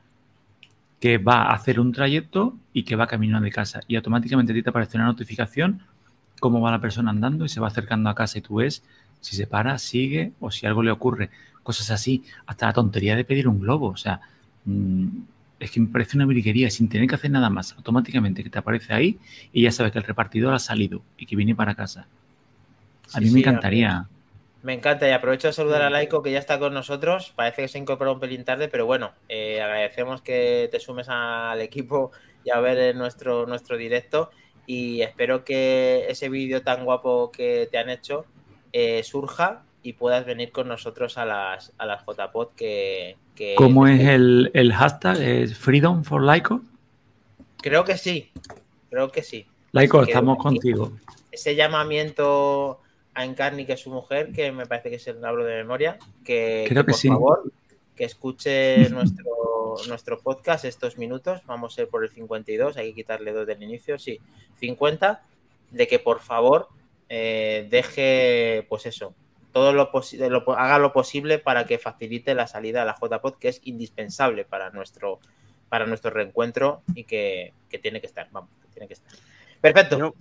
que 1.01 1.19
va 1.19 1.43
a 1.43 1.55
hacer 1.55 1.81
un 1.81 1.93
trayecto 1.93 2.57
y 2.73 2.85
que 2.85 2.97
va 2.97 3.07
camino 3.07 3.41
de 3.41 3.51
casa. 3.51 3.81
Y 3.89 3.97
automáticamente 3.97 4.53
a 4.53 4.55
ti 4.55 4.63
te 4.63 4.71
aparece 4.71 4.97
una 4.97 5.07
notificación 5.07 5.83
cómo 6.43 6.61
va 6.61 6.73
la 6.73 6.81
persona 6.81 7.11
andando 7.11 7.45
y 7.45 7.49
se 7.49 7.61
va 7.61 7.69
acercando 7.69 8.11
a 8.11 8.17
casa 8.17 8.37
y 8.37 8.43
tú 8.43 8.57
ves 8.57 8.83
si 9.21 9.37
se 9.37 9.47
para, 9.47 9.79
sigue 9.79 10.33
o 10.41 10.51
si 10.51 10.67
algo 10.67 10.83
le 10.83 10.91
ocurre. 10.91 11.31
Cosas 11.63 11.93
así. 11.93 12.25
Hasta 12.47 12.67
la 12.67 12.73
tontería 12.73 13.15
de 13.15 13.25
pedir 13.25 13.47
un 13.47 13.61
globo. 13.61 13.87
O 13.87 13.97
sea, 13.97 14.21
mm, 14.65 15.07
es 15.61 15.71
que 15.71 15.79
me 15.79 15.87
parece 15.87 16.17
una 16.17 16.27
briguería 16.27 16.69
sin 16.69 16.89
tener 16.89 17.09
que 17.09 17.15
hacer 17.15 17.31
nada 17.31 17.49
más. 17.49 17.75
Automáticamente 17.75 18.43
que 18.43 18.51
te 18.51 18.59
aparece 18.59 18.93
ahí 18.93 19.19
y 19.53 19.63
ya 19.63 19.71
sabes 19.71 19.93
que 19.93 19.99
el 19.99 20.05
repartidor 20.05 20.53
ha 20.53 20.59
salido 20.59 21.03
y 21.17 21.27
que 21.27 21.37
viene 21.37 21.55
para 21.55 21.77
casa. 21.77 22.09
A 23.15 23.21
mí 23.21 23.31
me 23.31 23.39
encantaría. 23.39 24.09
Me 24.65 24.75
encanta 24.75 25.09
y 25.09 25.13
aprovecho 25.13 25.47
de 25.47 25.53
saludar 25.53 25.83
a 25.83 25.91
Laiko 25.91 26.23
que 26.23 26.33
ya 26.33 26.41
está 26.41 26.59
con 26.59 26.75
nosotros. 26.75 27.33
Parece 27.37 27.63
que 27.63 27.69
se 27.69 27.79
incorporó 27.79 28.15
un 28.15 28.21
pelín 28.21 28.45
tarde, 28.45 28.67
pero 28.67 28.85
bueno, 28.85 29.13
eh, 29.29 29.63
agradecemos 29.63 30.23
que 30.23 30.69
te 30.73 30.81
sumes 30.81 31.09
al 31.09 31.61
equipo 31.61 32.11
y 32.45 32.51
a 32.51 32.59
ver 32.59 32.97
nuestro, 32.97 33.47
nuestro 33.47 33.77
directo. 33.77 34.31
Y 34.67 35.03
espero 35.03 35.45
que 35.45 36.07
ese 36.09 36.29
vídeo 36.29 36.63
tan 36.63 36.85
guapo 36.85 37.31
que 37.33 37.69
te 37.71 37.79
han 37.79 37.91
hecho 37.91 38.25
eh, 38.73 39.03
surja 39.03 39.63
y 39.83 39.95
puedas 39.95 40.25
venir 40.25 40.53
con 40.53 40.69
nosotros 40.69 41.19
a 41.19 41.25
las, 41.25 41.73
a 41.79 41.87
las 41.87 42.05
JPod 42.07 42.49
que, 42.57 43.17
que... 43.35 43.55
¿Cómo 43.57 43.87
es 43.87 44.01
el, 44.01 44.73
hashtag? 44.73 45.21
¿Es 45.21 45.59
Freedom 45.59 46.05
for 46.05 46.23
Laico? 46.23 46.63
Creo 47.61 47.85
que 47.85 47.97
sí, 47.97 48.31
creo 48.91 49.11
que 49.11 49.23
sí. 49.23 49.47
Laico, 49.73 50.03
estamos 50.03 50.39
contigo. 50.39 50.93
Ese 51.31 51.57
llamamiento 51.57 52.81
a 53.15 53.25
Encarni, 53.25 53.67
que 53.67 53.73
es 53.73 53.81
su 53.81 53.91
mujer, 53.91 54.33
que 54.33 54.53
me 54.53 54.67
parece 54.67 54.91
que 54.91 54.97
es 54.97 55.07
el 55.09 55.25
hablo 55.25 55.45
de 55.45 55.57
memoria, 55.57 55.99
que, 56.25 56.65
creo 56.69 56.85
que, 56.85 56.93
por 56.93 57.01
favor 57.01 57.53
que 57.97 58.05
escuche 58.05 58.89
nuestro, 58.91 59.77
nuestro 59.89 60.21
podcast 60.21 60.65
estos 60.65 60.99
minutos, 60.99 61.43
vamos 61.47 61.79
a 61.79 61.83
ir 61.83 61.89
por 61.89 62.05
el 62.05 62.11
52, 62.11 62.77
hay 62.77 62.91
que 62.91 62.95
quitarle 62.95 63.33
dos 63.33 63.47
del 63.47 63.63
inicio, 63.63 63.99
sí, 63.99 64.21
50, 64.59 65.23
de 65.71 65.89
que 65.89 65.99
por 65.99 66.21
favor 66.21 66.69
eh, 67.09 67.67
deje, 67.71 68.67
pues 68.69 68.87
eso, 68.87 69.15
todo 69.53 69.73
lo 69.73 69.91
posible, 69.91 70.31
haga 70.57 70.79
lo 70.79 70.93
posible 70.93 71.39
para 71.39 71.67
que 71.67 71.79
facilite 71.79 72.35
la 72.35 72.47
salida 72.47 72.83
a 72.83 72.85
la 72.85 72.97
JPod, 73.01 73.35
que 73.35 73.49
es 73.49 73.61
indispensable 73.65 74.45
para 74.45 74.71
nuestro, 74.71 75.21
para 75.69 75.87
nuestro 75.87 76.11
reencuentro 76.11 76.83
y 76.95 77.05
que, 77.05 77.53
tiene 77.83 78.01
que 78.01 78.07
estar, 78.07 78.29
vamos, 78.33 78.51
tiene 78.73 78.89
que 78.89 78.95
estar. 78.95 79.13
Perfecto. 79.61 80.15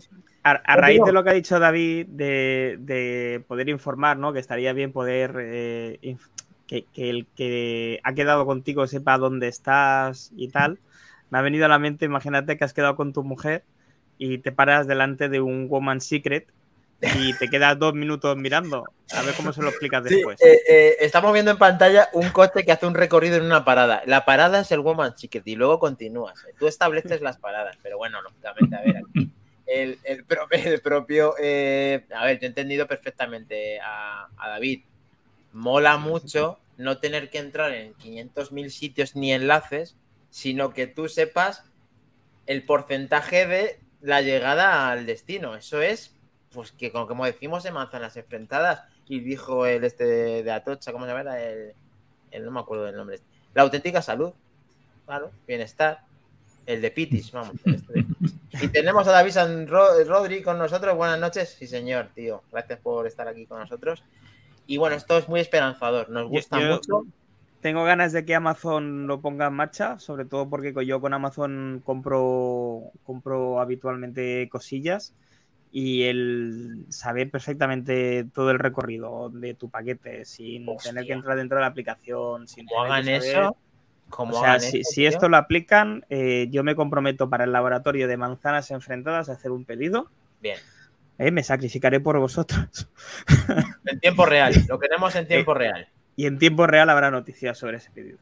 a, 0.44 0.76
raíz 0.76 1.02
de 1.04 1.12
lo 1.14 1.24
que 1.24 1.30
ha 1.30 1.34
dicho 1.34 1.60
David 1.60 2.08
de, 2.08 3.44
poder 3.48 3.70
informar, 3.70 4.18
¿no? 4.18 4.34
Que 4.34 4.40
estaría 4.40 4.74
bien 4.74 4.92
poder 4.92 5.36
eh, 5.40 6.18
que, 6.72 6.86
que, 6.94 7.10
el 7.10 7.28
que 7.36 8.00
ha 8.06 8.14
quedado 8.14 8.46
contigo 8.46 8.88
sepa 8.88 9.18
dónde 9.18 9.50
estás 9.50 10.32
y 10.38 10.48
tal. 10.48 10.80
Me 11.30 11.38
ha 11.38 11.42
venido 11.42 11.66
a 11.66 11.68
la 11.68 11.80
mente, 11.80 12.06
imagínate 12.06 12.58
que 12.58 12.64
has 12.64 12.74
quedado 12.74 12.96
con 12.96 13.12
tu 13.12 13.24
mujer 13.24 13.66
y 14.18 14.38
te 14.38 14.54
paras 14.54 14.88
delante 14.88 15.28
de 15.28 15.42
un 15.42 15.68
Woman 15.68 16.00
Secret 16.00 16.48
y 17.02 17.34
te 17.34 17.50
quedas 17.50 17.78
dos 17.78 17.94
minutos 17.94 18.38
mirando. 18.38 18.86
A 19.14 19.22
ver 19.22 19.36
cómo 19.36 19.52
se 19.52 19.62
lo 19.62 19.68
explicas 19.68 20.06
después. 20.06 20.42
Eh, 20.42 20.62
eh, 20.70 20.96
estamos 21.02 21.34
viendo 21.34 21.52
en 21.52 21.58
pantalla 21.58 22.08
un 22.14 22.30
coche 22.30 22.64
que 22.64 22.72
hace 22.72 22.86
un 22.86 22.94
recorrido 22.94 23.36
en 23.36 23.44
una 23.44 23.66
parada. 23.66 24.04
La 24.06 24.24
parada 24.24 24.62
es 24.62 24.72
el 24.72 24.80
Woman 24.80 25.16
Chicken 25.16 25.44
y 25.44 25.56
luego 25.56 25.78
continúas. 25.78 26.42
Tú 26.58 26.68
estableces 26.68 27.20
las 27.20 27.38
paradas, 27.38 27.78
pero 27.84 27.98
bueno, 27.98 28.22
lógicamente, 28.22 28.78
a 28.78 28.82
ver, 28.82 28.98
aquí 28.98 29.30
el, 29.66 30.00
el, 30.04 30.24
propio. 30.82 31.36
Eh, 31.38 32.06
a 32.16 32.26
ver, 32.26 32.40
yo 32.40 32.46
he 32.46 32.48
entendido 32.48 32.88
perfectamente 32.88 33.80
a, 33.82 34.28
a, 34.38 34.50
David. 34.50 34.84
Mola 35.54 35.98
mucho 35.98 36.60
no 36.78 36.98
tener 36.98 37.30
que 37.30 37.38
entrar 37.40 37.72
en 37.74 37.94
500.000 37.96 38.70
sitios 38.70 39.16
ni 39.16 39.34
enlaces, 39.34 39.96
sino 40.30 40.74
que 40.74 40.88
tú 40.88 41.08
sepas 41.10 41.64
el 42.48 42.64
porcentaje 42.66 43.46
de 43.46 43.80
la 44.02 44.22
llegada 44.22 44.90
al 44.90 45.06
destino. 45.06 45.56
Eso 45.56 45.82
es 45.82 46.16
pues 46.54 46.72
que 46.72 46.92
como 46.92 47.26
decimos 47.26 47.64
en 47.66 47.74
manzanas 47.76 48.18
enfrentadas, 48.18 48.84
y 49.08 49.20
dijo 49.20 49.66
el 49.66 49.84
este 49.84 50.04
de 50.44 50.52
Atocha, 50.52 50.92
¿cómo 50.92 51.06
se 51.06 51.12
llama? 51.14 51.40
El, 51.40 51.74
el, 52.32 52.46
no 52.46 52.52
me 52.52 52.60
acuerdo 52.60 52.86
del 52.86 52.96
nombre. 52.96 53.20
La 53.54 53.62
auténtica 53.64 54.02
salud, 54.02 54.34
claro, 55.06 55.32
bienestar, 55.48 56.02
el 56.66 56.82
de 56.82 56.92
Pitis, 56.92 57.32
vamos. 57.32 57.56
este 57.66 58.06
Y 58.62 58.68
tenemos 58.70 59.08
a 59.08 59.12
David 59.12 59.32
San 59.32 59.68
Ro- 59.68 60.04
Rodri 60.06 60.42
con 60.42 60.58
nosotros. 60.58 60.96
Buenas 60.96 61.20
noches, 61.20 61.56
sí 61.58 61.68
señor, 61.68 62.10
tío. 62.16 62.42
Gracias 62.52 62.80
por 62.80 63.08
estar 63.08 63.28
aquí 63.28 63.46
con 63.46 63.60
nosotros. 63.60 64.04
Y 64.72 64.78
bueno, 64.78 64.96
esto 64.96 65.18
es 65.18 65.28
muy 65.28 65.42
esperanzador, 65.42 66.10
nos 66.10 66.30
gusta 66.30 66.58
yo- 66.62 66.76
mucho. 66.76 67.04
Tengo 67.60 67.84
ganas 67.84 68.14
de 68.14 68.24
que 68.24 68.34
Amazon 68.36 69.06
lo 69.06 69.20
ponga 69.20 69.48
en 69.48 69.54
marcha, 69.54 70.00
sobre 70.00 70.24
todo 70.24 70.50
porque 70.50 70.74
yo 70.86 71.02
con 71.02 71.14
Amazon 71.14 71.82
compro, 71.84 72.84
compro 73.04 73.60
habitualmente 73.60 74.48
cosillas 74.50 75.14
y 75.74 76.04
el 76.04 76.86
saber 76.88 77.30
perfectamente 77.30 78.26
todo 78.34 78.50
el 78.52 78.60
recorrido 78.60 79.30
de 79.30 79.56
tu 79.56 79.70
paquete 79.70 80.24
sin 80.24 80.70
Hostia. 80.70 80.92
tener 80.92 81.06
que 81.06 81.14
entrar 81.14 81.36
dentro 81.36 81.58
de 81.58 81.62
la 81.64 81.68
aplicación, 81.68 82.48
sin 82.48 82.66
Como 82.66 82.84
hagan 82.86 83.04
saber- 83.04 83.22
eso, 83.24 83.58
como 84.10 84.38
O 84.38 84.40
sea, 84.40 84.50
hagan 84.54 84.62
si, 84.62 84.80
eso, 84.80 84.92
si 84.92 85.06
esto 85.06 85.28
lo 85.28 85.36
aplican, 85.36 86.06
eh, 86.10 86.48
yo 86.50 86.64
me 86.64 86.76
comprometo 86.78 87.30
para 87.30 87.44
el 87.44 87.52
laboratorio 87.52 88.08
de 88.08 88.16
manzanas 88.16 88.72
enfrentadas 88.72 89.28
a 89.28 89.34
hacer 89.34 89.52
un 89.52 89.66
pedido. 89.66 90.10
Bien. 90.40 90.58
Eh, 91.22 91.30
me 91.30 91.44
sacrificaré 91.44 92.00
por 92.00 92.18
vosotros. 92.18 92.90
En 93.86 94.00
tiempo 94.00 94.26
real, 94.26 94.54
lo 94.68 94.80
queremos 94.80 95.16
en 95.16 95.28
tiempo 95.28 95.54
real. 95.54 95.88
Y 96.16 96.26
en 96.26 96.40
tiempo 96.40 96.66
real 96.66 96.90
habrá 96.90 97.12
noticias 97.12 97.58
sobre 97.58 97.78
ese 97.78 97.92
pedido. 97.92 98.18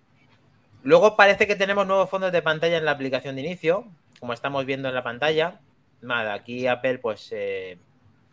Luego 0.84 1.16
parece 1.16 1.48
que 1.48 1.56
tenemos 1.56 1.86
nuevos 1.88 2.10
fondos 2.10 2.32
de 2.32 2.42
pantalla 2.42 2.78
en 2.78 2.86
la 2.86 2.92
aplicación 2.92 3.36
de 3.36 3.42
inicio, 3.42 3.88
como 4.20 4.34
estamos 4.34 4.66
viendo 4.66 4.90
en 4.90 4.96
la 4.96 5.04
pantalla. 5.04 5.62
Nada, 6.02 6.34
aquí 6.34 6.68
Apple 6.68 6.98
pues 7.00 7.30
eh, 7.32 7.78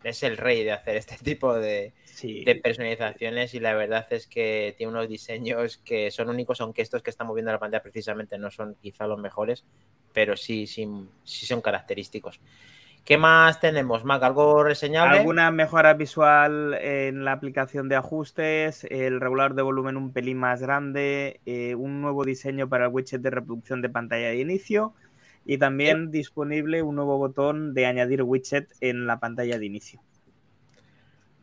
es 0.03 0.23
el 0.23 0.35
rey 0.35 0.63
de 0.63 0.71
hacer 0.73 0.97
este 0.97 1.17
tipo 1.23 1.53
de, 1.53 1.93
Sí. 2.03 2.43
de 2.43 2.55
personalizaciones 2.55 3.53
y 3.53 3.59
la 3.59 3.73
verdad 3.73 4.05
es 4.09 4.27
que 4.27 4.73
tiene 4.77 4.91
unos 4.91 5.07
diseños 5.07 5.77
que 5.77 6.11
son 6.11 6.29
únicos, 6.29 6.59
aunque 6.59 6.81
estos 6.81 7.03
que 7.03 7.11
estamos 7.11 7.35
viendo 7.35 7.51
en 7.51 7.55
la 7.55 7.59
pantalla 7.59 7.83
precisamente 7.83 8.37
no 8.37 8.51
son 8.51 8.75
quizá 8.81 9.07
los 9.07 9.19
mejores, 9.19 9.63
pero 10.11 10.35
sí, 10.35 10.67
sí, 10.67 10.87
sí 11.23 11.45
son 11.45 11.61
característicos. 11.61 12.41
¿Qué 13.07 13.17
más 13.17 13.61
tenemos, 13.61 14.03
Mac? 14.03 14.21
¿Algo 14.23 14.65
reseñable? 14.65 15.19
Alguna 15.19 15.49
mejora 15.49 15.93
visual 15.93 16.73
en 16.73 17.23
la 17.23 17.31
aplicación 17.31 17.87
de 17.87 17.95
ajustes, 17.95 18.83
el 18.83 19.21
regulador 19.21 19.53
de 19.53 19.61
volumen 19.61 19.95
un 19.95 20.11
pelín 20.11 20.39
más 20.39 20.61
grande, 20.61 21.39
eh, 21.45 21.73
un 21.75 22.01
nuevo 22.01 22.25
diseño 22.25 22.67
para 22.67 22.87
el 22.87 22.91
widget 22.91 23.21
de 23.21 23.29
reproducción 23.29 23.81
de 23.81 23.87
pantalla 23.87 24.27
de 24.27 24.41
inicio 24.41 24.93
y 25.45 25.57
también 25.57 26.11
disponible 26.11 26.81
un 26.81 26.95
nuevo 26.95 27.17
botón 27.17 27.73
de 27.73 27.85
añadir 27.85 28.23
widget 28.23 28.73
en 28.81 29.07
la 29.07 29.21
pantalla 29.21 29.57
de 29.57 29.65
inicio. 29.65 30.01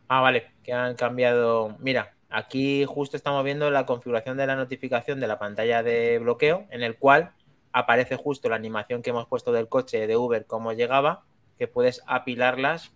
Ah, 0.07 0.21
vale, 0.21 0.51
que 0.61 0.71
han 0.71 0.95
cambiado. 0.95 1.77
Mira, 1.79 2.13
aquí 2.29 2.85
justo 2.85 3.17
estamos 3.17 3.43
viendo 3.43 3.71
la 3.71 3.87
configuración 3.87 4.37
de 4.37 4.45
la 4.45 4.55
notificación 4.55 5.19
de 5.19 5.25
la 5.25 5.39
pantalla 5.39 5.81
de 5.81 6.19
bloqueo, 6.19 6.67
en 6.69 6.83
el 6.83 6.95
cual 6.95 7.31
aparece 7.71 8.17
justo 8.17 8.49
la 8.49 8.55
animación 8.55 9.01
que 9.01 9.09
hemos 9.09 9.25
puesto 9.25 9.51
del 9.51 9.67
coche 9.67 10.05
de 10.05 10.15
Uber, 10.15 10.45
cómo 10.45 10.71
llegaba, 10.71 11.23
que 11.57 11.67
puedes 11.67 12.01
apilarlas, 12.07 12.91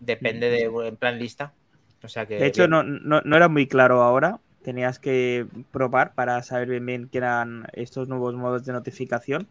depende 0.00 0.48
de, 0.50 0.62
en 0.88 0.96
plan 0.96 1.18
lista. 1.18 1.52
O 2.02 2.08
sea 2.08 2.26
que. 2.26 2.38
De 2.38 2.46
hecho, 2.46 2.68
no, 2.68 2.82
no- 2.82 3.20
no 3.22 3.36
era 3.36 3.48
muy 3.48 3.66
claro 3.66 4.02
ahora. 4.02 4.40
Tenías 4.62 4.98
que 4.98 5.46
probar 5.72 6.14
para 6.14 6.42
saber 6.42 6.68
bien 6.68 6.86
bien 6.86 7.08
qué 7.10 7.18
eran 7.18 7.66
estos 7.74 8.08
nuevos 8.08 8.34
modos 8.34 8.64
de 8.64 8.72
notificación. 8.72 9.46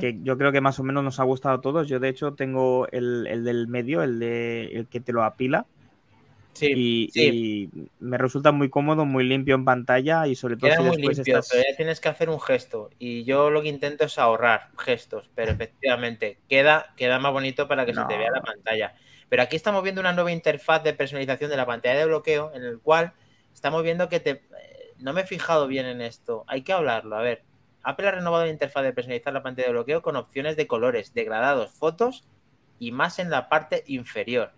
Que 0.00 0.18
yo 0.24 0.36
creo 0.36 0.50
que 0.50 0.60
más 0.60 0.80
o 0.80 0.82
menos 0.82 1.04
nos 1.04 1.20
ha 1.20 1.24
gustado 1.24 1.56
a 1.56 1.60
todos. 1.60 1.86
Yo, 1.86 2.00
de 2.00 2.08
hecho, 2.08 2.32
tengo 2.34 2.88
el, 2.90 3.26
el 3.28 3.44
del 3.44 3.68
medio, 3.68 4.02
el, 4.02 4.18
de, 4.18 4.64
el 4.74 4.86
que 4.88 4.98
te 5.00 5.12
lo 5.12 5.22
apila. 5.22 5.66
Sí, 6.56 6.72
y, 6.74 7.10
sí. 7.12 7.70
y 7.74 7.88
me 8.00 8.18
resulta 8.18 8.50
muy 8.52 8.70
cómodo, 8.70 9.04
muy 9.04 9.24
limpio 9.24 9.54
en 9.54 9.64
pantalla 9.64 10.26
y 10.26 10.34
sobre 10.34 10.56
todo 10.56 10.70
Queda 10.70 10.78
si 10.78 10.82
muy 10.84 10.96
después 10.96 11.16
limpio, 11.18 11.38
estás... 11.38 11.50
pero 11.52 11.64
ya 11.70 11.76
tienes 11.76 12.00
que 12.00 12.08
hacer 12.08 12.30
un 12.30 12.40
gesto. 12.40 12.90
Y 12.98 13.24
yo 13.24 13.50
lo 13.50 13.62
que 13.62 13.68
intento 13.68 14.04
es 14.04 14.18
ahorrar 14.18 14.70
gestos, 14.78 15.30
pero 15.34 15.52
efectivamente 15.52 16.38
queda, 16.48 16.94
queda 16.96 17.18
más 17.18 17.32
bonito 17.32 17.68
para 17.68 17.84
que 17.86 17.94
se 17.94 18.04
te 18.04 18.16
vea 18.16 18.30
la 18.30 18.42
pantalla. 18.42 18.94
Pero 19.28 19.42
aquí 19.42 19.56
estamos 19.56 19.82
viendo 19.82 20.00
una 20.00 20.12
nueva 20.12 20.32
interfaz 20.32 20.82
de 20.82 20.94
personalización 20.94 21.50
de 21.50 21.56
la 21.56 21.66
pantalla 21.66 21.98
de 21.98 22.06
bloqueo, 22.06 22.52
en 22.54 22.62
el 22.62 22.78
cual 22.80 23.12
estamos 23.52 23.82
viendo 23.82 24.08
que 24.08 24.20
te. 24.20 24.30
eh, 24.30 24.42
No 24.98 25.12
me 25.12 25.22
he 25.22 25.26
fijado 25.26 25.66
bien 25.66 25.86
en 25.86 26.00
esto. 26.00 26.44
Hay 26.46 26.62
que 26.62 26.72
hablarlo. 26.72 27.16
A 27.16 27.22
ver. 27.22 27.42
Apple 27.82 28.08
ha 28.08 28.10
renovado 28.12 28.44
la 28.44 28.50
interfaz 28.50 28.82
de 28.82 28.92
personalizar 28.92 29.32
la 29.32 29.44
pantalla 29.44 29.68
de 29.68 29.72
bloqueo 29.74 30.02
con 30.02 30.16
opciones 30.16 30.56
de 30.56 30.66
colores, 30.66 31.14
degradados, 31.14 31.70
fotos 31.72 32.26
y 32.80 32.90
más 32.90 33.20
en 33.20 33.30
la 33.30 33.48
parte 33.48 33.84
inferior. 33.86 34.50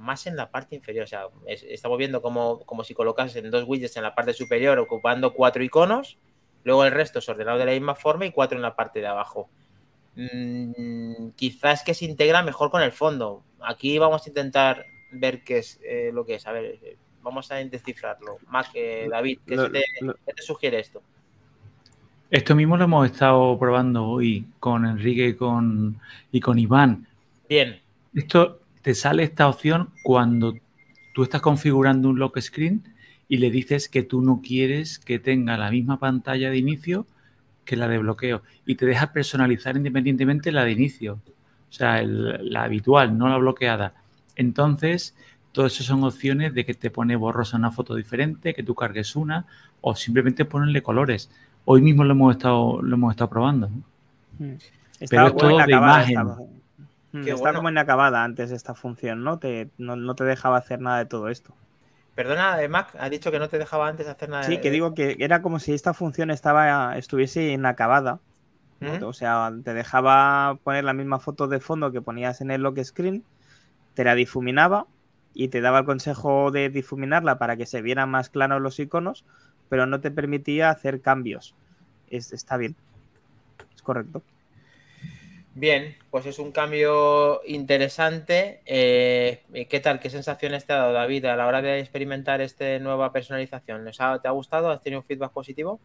Más 0.00 0.26
en 0.26 0.34
la 0.34 0.50
parte 0.50 0.74
inferior. 0.74 1.04
O 1.04 1.06
sea, 1.06 1.24
es- 1.46 1.62
estamos 1.62 1.98
viendo 1.98 2.22
como, 2.22 2.60
como 2.60 2.82
si 2.84 2.94
colocasen 2.94 3.50
dos 3.50 3.64
widgets 3.66 3.96
en 3.98 4.02
la 4.02 4.14
parte 4.14 4.32
superior 4.32 4.78
ocupando 4.78 5.34
cuatro 5.34 5.62
iconos. 5.62 6.16
Luego 6.64 6.84
el 6.84 6.92
resto 6.92 7.18
es 7.20 7.28
ordenado 7.28 7.58
de 7.58 7.66
la 7.66 7.72
misma 7.72 7.94
forma 7.94 8.24
y 8.26 8.32
cuatro 8.32 8.56
en 8.56 8.62
la 8.62 8.74
parte 8.74 9.00
de 9.00 9.06
abajo. 9.06 9.48
Mm, 10.16 11.30
quizás 11.36 11.82
que 11.84 11.94
se 11.94 12.04
integra 12.04 12.42
mejor 12.42 12.70
con 12.70 12.82
el 12.82 12.92
fondo. 12.92 13.42
Aquí 13.60 13.98
vamos 13.98 14.24
a 14.26 14.28
intentar 14.28 14.86
ver 15.12 15.42
qué 15.44 15.58
es 15.58 15.78
eh, 15.84 16.10
lo 16.12 16.24
que 16.24 16.34
es. 16.36 16.46
A 16.46 16.52
ver, 16.52 16.78
eh, 16.82 16.96
vamos 17.22 17.50
a 17.52 17.56
descifrarlo. 17.56 18.38
Mac, 18.48 18.68
eh, 18.74 19.06
David, 19.10 19.38
¿qué, 19.46 19.56
Lo- 19.56 19.64
se 19.64 19.70
te, 19.70 19.84
lo- 20.00 20.14
qué 20.14 20.32
te 20.34 20.42
sugiere 20.42 20.78
esto? 20.80 21.02
Esto 22.30 22.54
mismo 22.54 22.76
lo 22.76 22.84
hemos 22.84 23.06
estado 23.10 23.58
probando 23.58 24.06
hoy 24.06 24.46
con 24.60 24.86
Enrique 24.86 25.28
y 25.28 25.34
con, 25.34 26.00
y 26.30 26.40
con 26.40 26.58
Iván. 26.58 27.06
Bien, 27.48 27.80
Esto 28.14 28.59
te 28.82 28.94
sale 28.94 29.22
esta 29.22 29.48
opción 29.48 29.90
cuando 30.02 30.54
tú 31.14 31.22
estás 31.22 31.40
configurando 31.40 32.08
un 32.08 32.18
lock 32.18 32.38
screen 32.40 32.82
y 33.28 33.36
le 33.38 33.50
dices 33.50 33.88
que 33.88 34.02
tú 34.02 34.22
no 34.22 34.40
quieres 34.42 34.98
que 34.98 35.18
tenga 35.18 35.56
la 35.56 35.70
misma 35.70 35.98
pantalla 35.98 36.50
de 36.50 36.58
inicio 36.58 37.06
que 37.64 37.76
la 37.76 37.86
de 37.88 37.98
bloqueo 37.98 38.42
y 38.66 38.74
te 38.76 38.86
deja 38.86 39.12
personalizar 39.12 39.76
independientemente 39.76 40.50
la 40.50 40.64
de 40.64 40.72
inicio, 40.72 41.20
o 41.68 41.72
sea, 41.72 42.00
el- 42.00 42.50
la 42.50 42.64
habitual, 42.64 43.16
no 43.16 43.28
la 43.28 43.36
bloqueada. 43.36 43.94
Entonces, 44.34 45.14
todo 45.52 45.66
eso 45.66 45.82
son 45.84 46.02
opciones 46.04 46.54
de 46.54 46.64
que 46.64 46.74
te 46.74 46.90
pone 46.90 47.14
borrosa 47.16 47.56
una 47.56 47.70
foto 47.70 47.94
diferente, 47.94 48.54
que 48.54 48.62
tú 48.62 48.74
cargues 48.74 49.14
una 49.14 49.46
o 49.80 49.94
simplemente 49.94 50.44
ponerle 50.44 50.82
colores. 50.82 51.30
Hoy 51.64 51.82
mismo 51.82 52.02
lo 52.04 52.12
hemos 52.12 52.32
estado, 52.36 52.80
lo 52.82 52.94
hemos 52.96 53.12
estado 53.12 53.30
probando. 53.30 53.68
¿no? 53.68 54.46
Mm. 54.46 54.56
Estaba 55.00 55.28
es 55.28 55.36
todo 55.36 55.58
de 55.58 55.72
imagen. 55.72 56.10
estaba- 56.10 56.38
Mm, 57.12 57.18
Está 57.20 57.34
bueno. 57.36 57.58
como 57.58 57.70
inacabada 57.70 58.24
antes 58.24 58.50
esta 58.50 58.74
función, 58.74 59.22
¿no? 59.24 59.38
Te, 59.38 59.70
no, 59.78 59.96
no 59.96 60.14
te 60.14 60.24
dejaba 60.24 60.58
hacer 60.58 60.80
nada 60.80 60.98
de 60.98 61.06
todo 61.06 61.28
esto. 61.28 61.54
perdona, 62.14 62.62
eh, 62.62 62.68
Mac, 62.68 62.94
ha 62.98 63.08
dicho 63.08 63.30
que 63.30 63.38
no 63.38 63.48
te 63.48 63.58
dejaba 63.58 63.88
antes 63.88 64.06
hacer 64.06 64.28
nada. 64.28 64.44
Sí, 64.46 64.56
de- 64.56 64.60
que 64.62 64.70
digo 64.70 64.94
que 64.94 65.16
era 65.20 65.42
como 65.42 65.58
si 65.58 65.72
esta 65.74 65.94
función 65.94 66.30
estaba 66.30 66.96
estuviese 66.98 67.50
inacabada. 67.52 68.20
¿no? 68.80 68.96
Ujú. 68.96 69.06
O 69.08 69.12
sea, 69.12 69.52
te 69.64 69.74
dejaba 69.74 70.58
poner 70.64 70.84
la 70.84 70.94
misma 70.94 71.20
foto 71.20 71.48
de 71.48 71.60
fondo 71.60 71.92
que 71.92 72.02
ponías 72.02 72.40
en 72.40 72.50
el 72.50 72.62
lock 72.62 72.80
screen, 72.82 73.24
te 73.94 74.04
la 74.04 74.14
difuminaba 74.14 74.88
y 75.34 75.48
te 75.48 75.60
daba 75.60 75.80
el 75.80 75.86
consejo 75.86 76.50
de 76.50 76.70
difuminarla 76.70 77.38
para 77.38 77.56
que 77.56 77.66
se 77.66 77.82
vieran 77.82 78.10
más 78.10 78.30
claros 78.30 78.62
los 78.62 78.78
iconos, 78.80 79.26
pero 79.68 79.86
no 79.86 80.00
te 80.00 80.10
permitía 80.10 80.70
hacer 80.70 81.02
cambios. 81.02 81.56
Es- 82.08 82.32
está 82.32 82.56
bien. 82.56 82.76
Es 83.74 83.82
correcto. 83.82 84.22
Bien, 85.54 85.96
pues 86.10 86.26
es 86.26 86.38
un 86.38 86.52
cambio 86.52 87.40
interesante. 87.46 88.62
Eh, 88.66 89.66
¿Qué 89.68 89.80
tal? 89.80 89.98
¿Qué 90.00 90.08
sensaciones 90.10 90.64
te 90.66 90.72
ha 90.72 90.76
dado, 90.76 90.92
David, 90.92 91.24
a 91.26 91.36
la 91.36 91.46
hora 91.46 91.60
de 91.60 91.80
experimentar 91.80 92.40
esta 92.40 92.78
nueva 92.78 93.12
personalización? 93.12 93.84
¿Nos 93.84 94.00
ha- 94.00 94.20
¿Te 94.20 94.28
ha 94.28 94.30
gustado? 94.32 94.70
¿Has 94.70 94.80
tenido 94.82 95.00
un 95.00 95.06
feedback 95.06 95.32
positivo? 95.32 95.80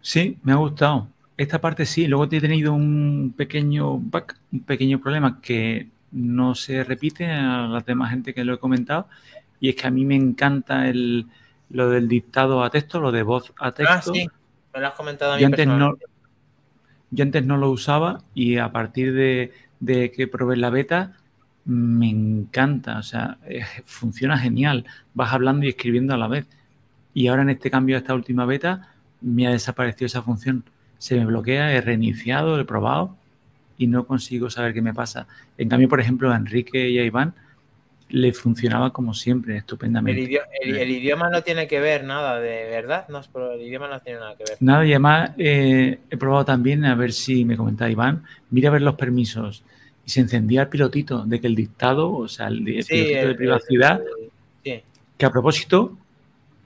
Sí, 0.00 0.38
me 0.42 0.52
ha 0.52 0.56
gustado. 0.56 1.08
Esta 1.36 1.60
parte 1.60 1.86
sí, 1.86 2.06
luego 2.06 2.24
he 2.24 2.40
tenido 2.40 2.72
un 2.72 3.34
pequeño 3.36 3.98
bug, 3.98 4.24
un 4.52 4.60
pequeño 4.64 5.00
problema 5.00 5.40
que 5.40 5.88
no 6.10 6.54
se 6.54 6.82
repite 6.84 7.26
a 7.26 7.66
la 7.68 7.80
demás 7.80 8.10
gente 8.10 8.34
que 8.34 8.44
lo 8.44 8.54
he 8.54 8.58
comentado, 8.58 9.08
y 9.60 9.68
es 9.68 9.76
que 9.76 9.86
a 9.86 9.90
mí 9.90 10.04
me 10.04 10.16
encanta 10.16 10.88
el, 10.88 11.26
lo 11.70 11.90
del 11.90 12.08
dictado 12.08 12.62
a 12.64 12.70
texto, 12.70 13.00
lo 13.00 13.12
de 13.12 13.22
voz 13.22 13.52
a 13.58 13.66
Ah, 13.66 13.74
texto. 13.76 14.12
sí, 14.12 14.26
me 14.74 14.80
lo 14.80 14.86
has 14.88 14.94
comentado 14.94 15.32
a 15.32 15.36
mí 15.36 15.42
Yo 15.42 15.46
antes, 15.46 15.66
no. 15.66 15.98
Yo 17.10 17.24
antes 17.24 17.44
no 17.44 17.56
lo 17.56 17.70
usaba 17.70 18.22
y 18.34 18.58
a 18.58 18.70
partir 18.72 19.12
de, 19.14 19.52
que 20.10 20.28
probé 20.28 20.56
la 20.56 20.70
beta 20.70 21.12
me 21.64 22.08
encanta, 22.08 22.98
o 22.98 23.02
sea, 23.02 23.38
eh, 23.46 23.62
funciona 23.84 24.38
genial, 24.38 24.86
vas 25.14 25.32
hablando 25.32 25.66
y 25.66 25.70
escribiendo 25.70 26.14
a 26.14 26.18
la 26.18 26.28
vez. 26.28 26.46
Y 27.14 27.28
ahora 27.28 27.42
en 27.42 27.50
este 27.50 27.70
cambio 27.70 27.96
a 27.96 27.98
esta 27.98 28.14
última 28.14 28.46
beta 28.46 28.94
me 29.20 29.46
ha 29.46 29.50
desaparecido 29.50 30.06
esa 30.06 30.22
función. 30.22 30.64
Se 30.98 31.16
me 31.16 31.26
bloquea, 31.26 31.72
he 31.72 31.80
reiniciado, 31.80 32.58
he 32.58 32.64
probado 32.64 33.16
y 33.76 33.86
no 33.86 34.06
consigo 34.06 34.50
saber 34.50 34.74
qué 34.74 34.82
me 34.82 34.94
pasa. 34.94 35.26
En 35.58 35.68
cambio, 35.68 35.88
por 35.88 36.00
ejemplo, 36.00 36.32
a 36.32 36.36
Enrique 36.36 36.88
y 36.90 36.98
a 36.98 37.04
Iván 37.04 37.34
le 38.10 38.32
funcionaba 38.32 38.92
como 38.92 39.12
siempre, 39.14 39.52
El, 39.54 39.58
estupendamente. 39.58 40.20
idio- 40.22 40.42
el- 40.62 40.76
el 40.76 40.90
idioma 40.90 41.28
no 41.30 41.42
tiene 41.42 41.66
que 41.68 41.78
ver 41.80 42.04
nada, 42.04 42.40
de 42.40 42.68
verdad. 42.70 43.06
No, 43.08 43.20
el 43.52 43.60
idioma 43.62 43.88
no 43.88 44.00
tiene 44.00 44.18
nada 44.20 44.34
que 44.36 44.44
ver. 44.44 44.56
Nada, 44.60 44.86
y 44.86 44.90
además 44.92 45.32
eh, 45.38 45.98
he 46.10 46.16
probado 46.16 46.44
también, 46.44 46.84
a 46.84 46.94
ver 46.94 47.12
si 47.12 47.44
me 47.44 47.56
comentaba 47.56 47.90
Iván, 47.90 48.24
mira 48.50 48.68
a 48.70 48.72
ver 48.72 48.82
los 48.82 48.94
permisos. 48.94 49.62
Y 50.06 50.10
se 50.10 50.20
encendía 50.20 50.62
el 50.62 50.68
pilotito 50.68 51.24
de 51.26 51.38
que 51.40 51.46
el 51.46 51.54
dictado, 51.54 52.10
o 52.12 52.28
sea, 52.28 52.46
el, 52.48 52.66
el 52.66 52.82
Sí, 52.82 52.92
pilotito 52.94 53.26
de 53.28 53.34
privacidad, 53.34 54.00
sí. 54.64 54.82
que 55.18 55.26
a 55.26 55.30
propósito, 55.30 55.98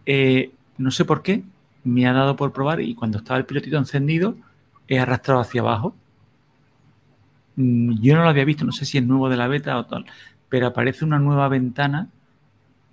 eh, 0.07 0.51
no 0.79 0.91
sé 0.93 1.05
por 1.05 1.23
qué, 1.23 1.43
me 1.83 2.07
ha 2.07 2.13
dado 2.13 2.37
por 2.37 2.53
probar 2.53 2.81
y 2.81 2.95
cuando 2.95 3.19
estaba 3.19 3.39
el 3.39 3.47
pilotito 3.47 3.77
encendido, 3.79 4.37
he 4.87 5.01
arrastrado 5.01 5.41
hacia 5.41 5.61
abajo. 5.61 5.97
Mm, 7.57 8.01
yo 8.01 8.17
no 8.17 8.23
lo 8.23 8.29
había 8.31 8.45
visto, 8.45 8.65
no 8.65 8.73
sé 8.73 8.85
si 8.85 8.99
es 8.99 9.05
nuevo 9.05 9.29
de 9.29 9.37
la 9.37 9.49
beta 9.49 9.77
o 9.79 9.85
tal, 9.87 10.07
pero 10.53 10.67
aparece 10.67 11.07
una 11.07 11.19
nueva 11.19 11.49
ventana 11.49 12.11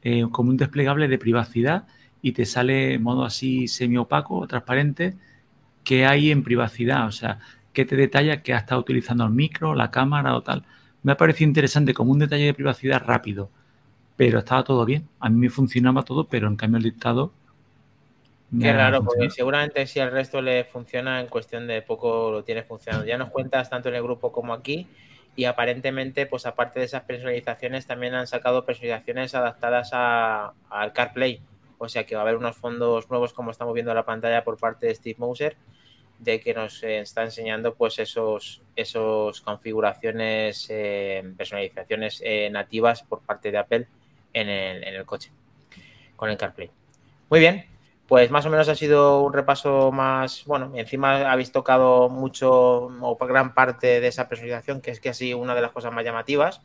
eh, 0.02 0.26
como 0.32 0.50
un 0.50 0.56
desplegable 0.56 1.10
de 1.10 1.18
privacidad 1.18 1.88
y 2.22 2.32
te 2.32 2.46
sale 2.46 2.94
en 2.94 3.04
modo 3.04 3.26
así 3.26 3.68
semi-opaco, 3.68 4.48
transparente, 4.48 5.18
que 5.84 6.06
hay 6.06 6.32
en 6.32 6.42
privacidad, 6.42 7.06
o 7.06 7.12
sea, 7.12 7.40
que 7.74 7.84
te 7.84 7.98
detalla 7.98 8.44
que 8.44 8.54
ha 8.54 8.60
estado 8.60 8.80
utilizando 8.80 9.26
el 9.26 9.32
micro, 9.32 9.76
la 9.76 9.92
cámara 9.92 10.38
o 10.38 10.42
tal. 10.42 10.64
Me 11.04 11.12
ha 11.12 11.18
parecido 11.18 11.50
interesante 11.50 11.94
como 11.94 12.14
un 12.14 12.20
detalle 12.20 12.46
de 12.46 12.54
privacidad 12.54 13.04
rápido, 13.06 13.50
pero 14.16 14.40
estaba 14.40 14.64
todo 14.64 14.86
bien. 14.86 15.10
A 15.20 15.28
mí 15.28 15.36
me 15.36 15.50
funcionaba 15.50 16.04
todo, 16.04 16.30
pero 16.30 16.48
en 16.48 16.56
cambio 16.56 16.78
el 16.78 16.84
dictado 16.86 17.34
Qué 18.58 18.72
raro, 18.72 19.04
porque 19.04 19.30
seguramente 19.30 19.86
si 19.86 20.00
al 20.00 20.12
resto 20.12 20.42
le 20.42 20.64
funciona, 20.64 21.20
en 21.20 21.28
cuestión 21.28 21.68
de 21.68 21.82
poco 21.82 22.32
lo 22.32 22.44
tiene 22.46 22.64
funcionando. 22.64 23.06
Ya 23.06 23.18
nos 23.18 23.32
cuentas 23.32 23.70
tanto 23.70 23.90
en 23.90 23.96
el 23.96 24.02
grupo 24.02 24.32
como 24.32 24.54
aquí. 24.54 24.88
Y 25.40 25.46
aparentemente, 25.46 26.26
pues 26.26 26.46
aparte 26.46 26.82
de 26.82 26.86
esas 26.86 27.04
personalizaciones, 27.04 27.88
también 27.88 28.14
han 28.14 28.28
sacado 28.28 28.66
personalizaciones 28.66 29.34
adaptadas 29.36 29.92
al 29.94 30.92
CarPlay. 30.92 31.40
O 31.78 31.88
sea 31.88 32.06
que 32.06 32.14
va 32.14 32.20
a 32.20 32.24
haber 32.24 32.36
unos 32.36 32.58
fondos 32.58 33.10
nuevos, 33.10 33.32
como 33.32 33.50
estamos 33.50 33.74
viendo 33.74 33.92
en 33.92 33.96
la 33.96 34.04
pantalla 34.04 34.44
por 34.44 34.58
parte 34.58 34.88
de 34.88 34.96
Steve 34.96 35.16
Moser, 35.18 35.56
de 36.18 36.42
que 36.42 36.54
nos 36.54 36.84
está 36.84 37.24
enseñando 37.24 37.74
pues 37.74 38.00
esos, 38.00 38.62
esos 38.76 39.40
configuraciones, 39.40 40.68
eh, 40.72 41.24
personalizaciones 41.38 42.22
eh, 42.22 42.50
nativas 42.52 43.04
por 43.04 43.22
parte 43.22 43.50
de 43.50 43.60
Apple 43.60 43.88
en 44.34 44.50
el, 44.50 44.84
en 44.84 44.94
el 44.94 45.06
coche, 45.06 45.32
con 46.18 46.30
el 46.30 46.36
CarPlay. 46.36 46.70
Muy 47.30 47.40
bien, 47.40 47.66
pues 48.10 48.32
más 48.32 48.44
o 48.48 48.50
menos 48.50 48.68
ha 48.70 48.74
sido 48.74 49.22
un 49.22 49.34
repaso 49.34 49.92
más, 49.92 50.44
bueno, 50.46 50.72
encima 50.74 51.32
habéis 51.32 51.52
tocado 51.52 52.10
mucho 52.10 52.90
o 53.02 53.18
gran 53.28 53.54
parte 53.54 54.02
de 54.02 54.08
esa 54.08 54.28
personalización, 54.28 54.82
que 54.82 54.90
es 54.90 55.00
que 55.00 55.10
así 55.10 55.36
una 55.36 55.54
de 55.54 55.62
las 55.62 55.72
cosas 55.72 55.94
más 55.94 56.04
llamativas. 56.04 56.64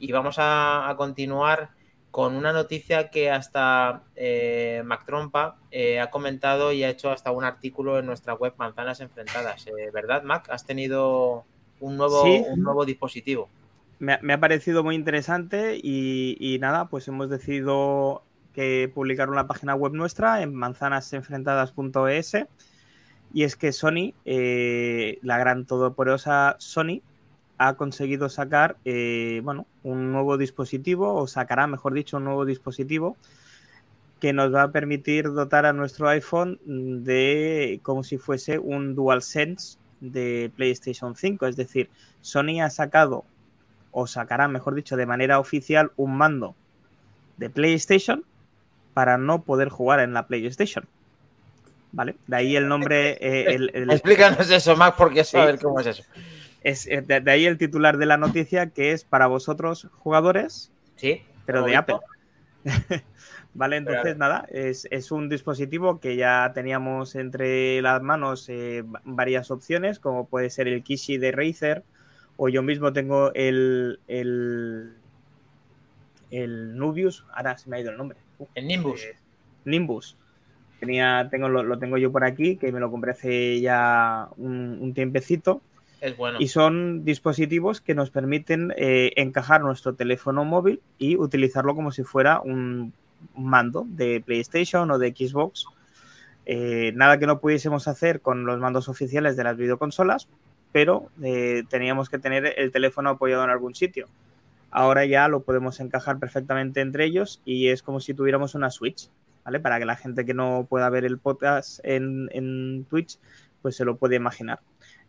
Y 0.00 0.10
vamos 0.10 0.34
a, 0.38 0.92
continuar 0.98 1.70
con 2.10 2.34
una 2.34 2.52
noticia 2.52 3.08
que 3.08 3.30
hasta 3.30 4.02
eh, 4.16 4.82
Mac 4.84 5.06
Trompa 5.06 5.58
eh, 5.70 6.00
ha 6.00 6.10
comentado 6.10 6.72
y 6.72 6.82
ha 6.82 6.88
hecho 6.88 7.12
hasta 7.12 7.30
un 7.30 7.44
artículo 7.44 8.00
en 8.00 8.06
nuestra 8.06 8.34
web 8.34 8.54
Manzanas 8.56 9.00
Enfrentadas. 9.00 9.68
Eh, 9.68 9.92
¿Verdad, 9.94 10.24
Mac? 10.24 10.48
Has 10.50 10.66
tenido 10.66 11.44
un 11.78 11.96
nuevo, 11.96 12.24
un 12.24 12.62
nuevo 12.64 12.84
dispositivo. 12.84 13.48
Me, 14.00 14.14
ha 14.14 14.40
parecido 14.40 14.82
muy 14.82 14.96
interesante 14.96 15.78
y, 15.80 16.36
y 16.40 16.58
nada, 16.58 16.88
pues 16.88 17.06
hemos 17.06 17.30
decidido 17.30 18.24
que 18.52 18.90
publicaron 18.92 19.34
la 19.34 19.46
página 19.46 19.74
web 19.74 19.92
nuestra 19.92 20.42
en 20.42 20.54
manzanasenfrentadas.es. 20.54 22.36
Y 23.32 23.44
es 23.44 23.56
que 23.56 23.72
Sony, 23.72 24.14
eh, 24.24 25.18
la 25.22 25.38
gran 25.38 25.64
todopoderosa 25.66 26.56
Sony, 26.58 27.02
ha 27.58 27.74
conseguido 27.74 28.28
sacar 28.28 28.78
eh, 28.84 29.42
bueno, 29.44 29.66
un 29.82 30.12
nuevo 30.12 30.38
dispositivo, 30.38 31.14
o 31.14 31.26
sacará, 31.26 31.66
mejor 31.66 31.92
dicho, 31.92 32.16
un 32.16 32.24
nuevo 32.24 32.44
dispositivo 32.44 33.16
que 34.18 34.32
nos 34.32 34.54
va 34.54 34.64
a 34.64 34.72
permitir 34.72 35.32
dotar 35.32 35.66
a 35.66 35.72
nuestro 35.72 36.08
iPhone 36.08 36.58
de 36.66 37.80
como 37.82 38.02
si 38.02 38.18
fuese 38.18 38.58
un 38.58 38.94
DualSense 38.94 39.78
de 40.00 40.52
PlayStation 40.56 41.16
5. 41.16 41.46
Es 41.46 41.56
decir, 41.56 41.90
Sony 42.20 42.60
ha 42.62 42.70
sacado, 42.70 43.24
o 43.90 44.06
sacará, 44.06 44.48
mejor 44.48 44.74
dicho, 44.74 44.96
de 44.96 45.06
manera 45.06 45.38
oficial 45.38 45.92
un 45.96 46.16
mando 46.16 46.54
de 47.38 47.50
PlayStation 47.50 48.24
para 48.94 49.18
no 49.18 49.42
poder 49.42 49.68
jugar 49.68 50.00
en 50.00 50.12
la 50.12 50.26
PlayStation. 50.26 50.86
¿Vale? 51.92 52.16
De 52.26 52.36
ahí 52.36 52.56
el 52.56 52.68
nombre. 52.68 53.18
Eh, 53.20 53.70
Explícanos 53.74 54.50
eso, 54.50 54.76
Mac, 54.76 54.94
porque 54.96 55.24
saber 55.24 55.58
cómo 55.58 55.80
es 55.80 55.86
eso. 55.86 56.04
Es, 56.62 56.86
eh, 56.86 57.02
de, 57.02 57.30
ahí 57.30 57.46
el 57.46 57.58
titular 57.58 57.96
de 57.96 58.06
la 58.06 58.16
noticia 58.16 58.68
que 58.70 58.92
es 58.92 59.04
para 59.04 59.26
vosotros 59.26 59.88
jugadores, 59.98 60.70
sí, 60.96 61.22
pero 61.46 61.64
de 61.64 61.76
Apple. 61.76 61.98
vale, 63.54 63.76
entonces 63.76 64.18
nada, 64.18 64.46
es, 64.50 65.10
un 65.10 65.30
dispositivo 65.30 66.00
que 66.00 66.16
ya 66.16 66.52
teníamos 66.54 67.14
entre 67.14 67.80
las 67.80 68.02
manos 68.02 68.48
eh, 68.50 68.84
varias 69.04 69.50
opciones, 69.50 69.98
como 69.98 70.26
puede 70.26 70.50
ser 70.50 70.68
el 70.68 70.82
Kishi 70.82 71.16
de 71.16 71.32
Razer, 71.32 71.82
o 72.36 72.50
yo 72.50 72.62
mismo 72.62 72.92
tengo 72.92 73.32
el, 73.34 74.00
el, 74.06 74.94
el 76.30 76.76
Nubius, 76.76 77.24
ahora 77.32 77.56
se 77.56 77.70
me 77.70 77.78
ha 77.78 77.80
ido 77.80 77.90
el 77.90 77.96
nombre. 77.96 78.18
El 78.54 78.66
Nimbus. 78.66 79.02
Eh, 79.02 79.16
Nimbus. 79.64 80.16
Tenía, 80.78 81.28
tengo, 81.30 81.48
lo, 81.48 81.78
tengo 81.78 81.98
yo 81.98 82.10
por 82.10 82.24
aquí, 82.24 82.56
que 82.56 82.72
me 82.72 82.80
lo 82.80 82.90
compré 82.90 83.12
hace 83.12 83.60
ya 83.60 84.28
un, 84.38 84.92
tiempecito. 84.94 85.60
Es 86.00 86.16
bueno. 86.16 86.38
Y 86.40 86.48
son 86.48 87.04
dispositivos 87.04 87.82
que 87.82 87.94
nos 87.94 88.10
permiten 88.10 88.72
eh, 88.76 89.12
encajar 89.16 89.60
nuestro 89.60 89.94
teléfono 89.94 90.44
móvil 90.46 90.80
y 90.96 91.16
utilizarlo 91.16 91.74
como 91.74 91.90
si 91.90 92.02
fuera 92.02 92.40
un, 92.40 92.94
mando 93.36 93.84
de 93.86 94.22
PlayStation 94.24 94.90
o 94.90 94.98
de 94.98 95.10
Xbox. 95.10 95.66
Eh, 96.46 96.92
nada 96.94 97.18
que 97.18 97.26
no 97.26 97.40
pudiésemos 97.40 97.86
hacer 97.86 98.22
con 98.22 98.46
los 98.46 98.58
mandos 98.58 98.88
oficiales 98.88 99.36
de 99.36 99.44
las 99.44 99.58
videoconsolas, 99.58 100.28
pero 100.72 101.10
teníamos 101.68 102.08
que 102.08 102.18
tener 102.18 102.54
el 102.56 102.72
teléfono 102.72 103.10
apoyado 103.10 103.44
en 103.44 103.50
algún 103.50 103.74
sitio 103.74 104.08
ahora 104.70 105.04
ya 105.04 105.28
lo 105.28 105.42
podemos 105.42 105.80
encajar 105.80 106.18
perfectamente 106.18 106.80
entre 106.80 107.04
ellos 107.04 107.40
y 107.44 107.68
es 107.68 107.82
como 107.82 108.00
si 108.00 108.14
tuviéramos 108.14 108.54
una 108.54 108.70
Switch, 108.70 109.10
¿vale? 109.44 109.60
Para 109.60 109.78
que 109.78 109.84
la 109.84 109.96
gente 109.96 110.24
que 110.24 110.34
no 110.34 110.66
pueda 110.68 110.88
ver 110.90 111.04
el 111.04 111.18
podcast 111.18 111.80
en, 111.82 112.86
Twitch, 112.88 113.18
pues 113.62 113.76
se 113.76 113.84
lo 113.84 113.96
puede 113.96 114.16
imaginar. 114.16 114.60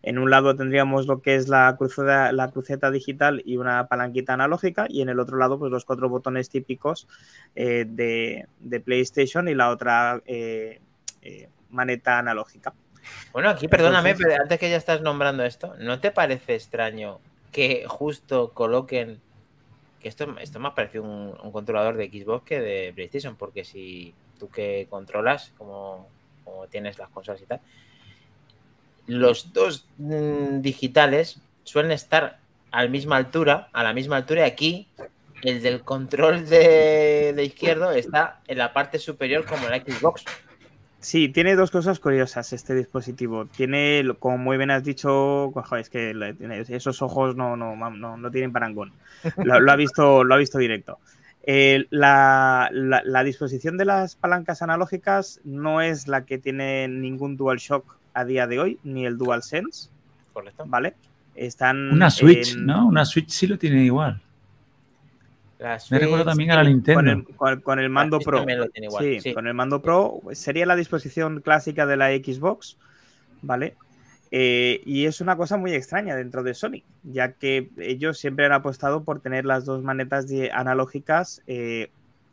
En 0.03 0.17
un 0.17 0.31
lado 0.31 0.55
tendríamos 0.55 1.05
lo 1.05 1.21
que 1.21 1.35
es 1.35 1.47
la 1.47 1.75
cruceta, 1.77 2.31
la 2.31 2.49
cruceta 2.49 2.89
digital 2.89 3.43
y 3.45 3.57
una 3.57 3.87
palanquita 3.87 4.33
analógica 4.33 4.87
y 4.89 5.01
en 5.03 5.09
el 5.09 5.19
otro 5.19 5.37
lado 5.37 5.59
pues 5.59 5.71
los 5.71 5.85
cuatro 5.85 6.09
botones 6.09 6.49
típicos 6.49 7.07
eh, 7.55 7.85
de, 7.87 8.79
PlayStation 8.79 9.47
y 9.47 9.53
la 9.53 9.69
otra 9.69 10.21
eh, 10.25 10.81
eh, 11.21 11.49
maneta 11.69 12.17
analógica. 12.17 12.73
Bueno, 13.31 13.49
aquí 13.49 13.67
perdóname, 13.67 14.15
pero 14.15 14.41
antes 14.41 14.59
que 14.59 14.69
ya 14.69 14.77
estás 14.77 15.01
nombrando 15.01 15.43
esto, 15.43 15.75
¿no 15.79 15.99
te 15.99 16.11
parece 16.11 16.55
extraño 16.55 17.19
que 17.51 17.85
justo 17.87 18.53
coloquen 18.53 19.19
que 20.01 20.09
esto, 20.09 20.35
esto 20.39 20.65
ha 20.65 20.75
parecido 20.75 21.03
un, 21.03 21.51
controlador 21.51 21.95
de 21.95 22.07
Xbox 22.09 22.45
que 22.45 22.59
de 22.59 22.91
PlayStation, 22.93 23.35
porque 23.35 23.63
si 23.63 24.13
tú 24.39 24.49
que 24.49 24.87
controlas, 24.89 25.53
como, 25.57 26.07
tienes 26.69 26.97
las 26.97 27.09
consolas 27.09 27.41
y 27.41 27.45
tal, 27.45 27.61
los 29.07 29.53
dos 29.53 29.87
mm, 29.97 30.61
digitales 30.61 31.41
suelen 31.63 31.91
estar 31.91 32.39
a 32.71 32.83
la 32.83 32.89
misma 32.89 33.17
altura, 33.17 33.69
a 33.73 33.83
la 33.83 33.93
misma 33.93 34.17
altura, 34.17 34.41
y 34.41 34.49
aquí 34.49 34.87
el 35.43 35.61
del 35.61 35.81
control 35.81 36.47
de, 36.47 37.33
de 37.35 37.43
izquierdo 37.43 37.91
está 37.91 38.41
en 38.47 38.57
la 38.57 38.73
parte 38.73 38.99
superior 38.99 39.45
como 39.45 39.65
en 39.65 39.71
la 39.71 39.79
Xbox. 39.79 40.25
Sí, 41.01 41.29
tiene 41.29 41.55
dos 41.55 41.71
cosas 41.71 41.99
curiosas 41.99 42.53
este 42.53 42.75
dispositivo. 42.75 43.47
Tiene, 43.47 44.03
como 44.19 44.37
muy 44.37 44.57
bien 44.57 44.69
has 44.69 44.83
dicho, 44.83 45.51
es 45.75 45.89
que 45.89 46.35
esos 46.69 47.01
ojos 47.01 47.35
no, 47.35 47.57
no, 47.57 47.75
no, 47.75 48.17
no 48.17 48.31
tienen 48.31 48.51
parangón. 48.51 48.93
Lo, 49.43 49.71
ha 49.71 49.75
visto, 49.75 50.23
lo 50.23 50.35
ha 50.35 50.37
visto 50.37 50.59
directo. 50.59 50.99
Eh, 51.43 51.87
la, 51.89 52.69
disposición 53.25 53.77
de 53.77 53.85
las 53.85 54.15
palancas 54.15 54.61
analógicas 54.61 55.41
no 55.43 55.81
es 55.81 56.07
la 56.07 56.23
que 56.25 56.37
tiene 56.37 56.87
ningún 56.87 57.35
DualShock 57.35 57.97
a 58.13 58.23
día 58.23 58.45
de 58.45 58.59
hoy, 58.59 58.79
ni 58.83 59.07
el 59.07 59.17
DualSense. 59.17 59.89
Correcto. 60.33 60.65
¿Vale? 60.67 60.93
Están. 61.35 61.91
Una 61.91 62.11
Switch, 62.11 62.55
¿no? 62.55 62.85
Una 62.85 63.05
Switch 63.05 63.29
sí 63.29 63.47
lo 63.47 63.57
tiene 63.57 63.83
igual. 63.83 64.21
Me 65.89 65.99
recuerdo 65.99 66.25
también 66.25 66.51
a 66.51 66.55
la 66.55 66.63
Nintendo. 66.63 67.23
Con 67.35 67.79
el, 67.79 67.89
mando 67.89 68.19
Pro. 68.19 68.43
Sí, 68.99 69.33
con 69.33 69.47
el 69.47 69.53
mando 69.53 69.81
Pro 69.81 70.21
sería 70.31 70.65
la 70.65 70.75
disposición 70.75 71.41
clásica 71.41 71.85
de 71.85 71.97
la 71.97 72.09
Xbox, 72.09 72.77
¿vale? 73.41 73.75
Eh, 74.31 74.81
y 74.85 75.05
es 75.05 75.19
una 75.19 75.35
cosa 75.35 75.57
muy 75.57 75.73
extraña 75.73 76.15
dentro 76.15 76.41
de 76.41 76.53
Sony, 76.53 76.83
ya 77.03 77.33
que 77.33 77.69
ellos 77.77 78.17
siempre 78.17 78.45
han 78.45 78.53
apostado 78.53 79.03
por 79.03 79.19
tener 79.19 79.45
las 79.45 79.65
dos 79.65 79.83
manetas 79.83 80.25
analógicas 80.53 81.43
eh, 81.47 81.91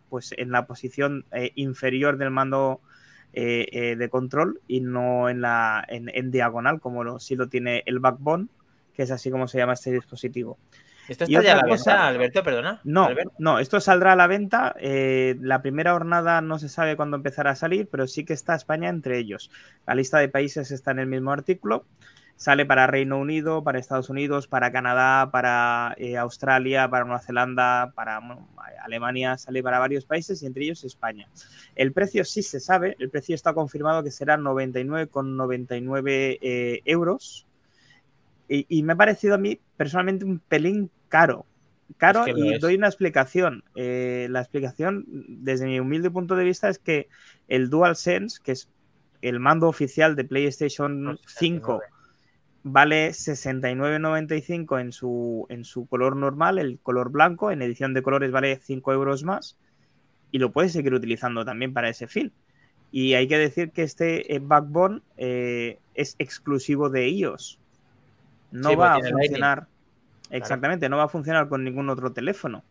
pues 0.09 0.33
en 0.39 0.53
la 0.53 0.67
posición 0.67 1.27
eh, 1.33 1.51
inferior 1.57 2.17
del 2.17 2.31
mando 2.31 2.81
de 3.31 4.09
control 4.11 4.61
y 4.67 4.81
no 4.81 5.29
en 5.29 5.43
la 5.43 5.85
en, 5.89 6.31
diagonal, 6.33 6.81
como 6.81 7.05
lo, 7.05 7.21
sí 7.21 7.37
lo 7.37 7.49
tiene 7.49 7.85
el 7.87 8.01
Backbone, 8.01 8.49
que 8.95 9.03
es 9.05 9.13
así 9.13 9.31
como 9.31 9.47
se 9.47 9.59
llama 9.59 9.75
este 9.75 9.93
dispositivo. 9.93 10.59
¿Esto 11.09 11.25
está 11.25 11.43
ya 11.43 11.55
a 11.55 11.57
la 11.57 11.65
venta, 11.65 12.07
Alberto? 12.07 12.43
Perdona. 12.43 12.81
No, 12.85 13.09
no, 13.39 13.59
esto 13.59 13.81
saldrá 13.81 14.13
a 14.13 14.17
la 14.17 14.27
venta. 14.27 14.75
Eh, 14.79 15.37
la 15.41 15.63
primera 15.63 15.93
jornada 15.93 16.43
no 16.43 16.59
se 16.59 16.69
sabe 16.69 16.97
cuándo 16.97 17.17
empezará 17.17 17.53
a 17.53 17.57
salir, 17.57 17.89
pero 17.91 18.07
sí 18.07 18.25
que 18.25 18.35
está 18.35 18.55
España 18.55 18.91
entre 18.91 19.19
ellos. 19.19 19.51
La 19.87 19.95
lista 19.95 20.19
de 20.19 20.29
países 20.29 20.71
está 20.71 20.91
en 20.91 20.99
el 20.99 21.07
mismo 21.07 21.33
artículo. 21.33 21.87
Sale 22.37 22.67
para 22.67 22.87
Reino 22.87 23.19
Unido, 23.19 23.65
para 23.65 23.81
Estados 23.81 24.11
Unidos, 24.11 24.47
para 24.47 24.71
Canadá, 24.71 25.31
para 25.33 25.95
eh, 25.99 26.17
Australia, 26.17 26.89
para 26.89 27.05
Nueva 27.05 27.21
Zelanda, 27.21 27.91
para 27.97 28.21
Alemania, 28.85 29.37
sale 29.37 29.61
para 29.61 29.81
varios 29.81 30.05
países 30.05 30.41
y 30.41 30.47
entre 30.47 30.63
ellos 30.63 30.85
España. 30.85 31.29
El 31.75 31.93
precio 31.93 32.25
sí 32.25 32.45
se 32.45 32.61
sabe, 32.61 32.95
el 33.01 33.11
precio 33.11 33.35
está 33.35 33.55
confirmado 33.55 34.05
que 34.05 34.13
será 34.13 34.37
99,99 34.37 36.39
eh, 36.41 36.81
euros. 36.85 37.48
Y, 38.49 38.83
me 38.83 38.95
ha 38.95 38.97
parecido 38.97 39.35
a 39.35 39.39
mí 39.39 39.61
personalmente 39.77 40.25
un 40.25 40.39
pelín 40.39 40.91
caro. 41.09 41.45
Caro 41.97 42.25
y 42.27 42.59
doy 42.59 42.77
una 42.77 42.87
explicación. 42.87 43.65
Eh, 43.75 44.27
la 44.31 44.41
explicación, 44.41 45.05
desde 45.29 45.67
mi 45.67 45.81
humilde 45.81 46.11
punto 46.11 46.37
de 46.37 46.45
vista, 46.45 46.69
es 46.69 46.79
que 46.79 47.09
el 47.49 47.71
DualSense, 47.71 48.41
que 48.43 48.53
es 48.53 48.71
el 49.21 49.41
mando 49.41 49.69
oficial 49.69 50.17
de 50.17 50.25
PlayStation 50.25 51.19
5 51.27 51.81
vale 52.63 53.11
69,95 53.11 54.81
en 54.81 54.93
su, 54.93 55.47
en 55.49 55.65
su 55.65 55.87
color 55.87 56.17
normal, 56.17 56.59
el 56.59 56.79
color 56.81 57.11
blanco, 57.11 57.51
en 57.51 57.63
edición 57.63 57.95
de 57.95 58.03
colores 58.03 58.31
vale 58.31 58.59
5 58.63 58.93
euros 58.93 59.25
más 59.25 59.57
y 60.31 60.39
lo 60.39 60.53
puedes 60.53 60.73
seguir 60.73 60.95
utilizando 60.95 61.45
también 61.45 61.73
para 61.73 61.89
ese 61.89 62.07
fin. 62.07 62.33
Y 62.91 63.15
hay 63.15 63.29
que 63.29 63.39
decir 63.39 63.71
que 63.71 63.83
este 63.83 64.35
eh, 64.35 64.41
Backbone 64.41 65.03
eh, 65.17 65.79
es 65.95 66.17
exclusivo 66.19 66.91
de 66.91 67.09
iOS. 67.09 67.59
No 68.51 68.77
va 68.77 68.95
a 68.95 69.01
funcionar. 69.01 69.67
Exactamente, 70.31 70.89
no 70.89 70.97
va 70.97 71.05
a 71.05 71.09
funcionar 71.09 71.49
con 71.49 71.65
ningún 71.65 71.89
otro 71.89 72.13
teléfono. 72.13 72.63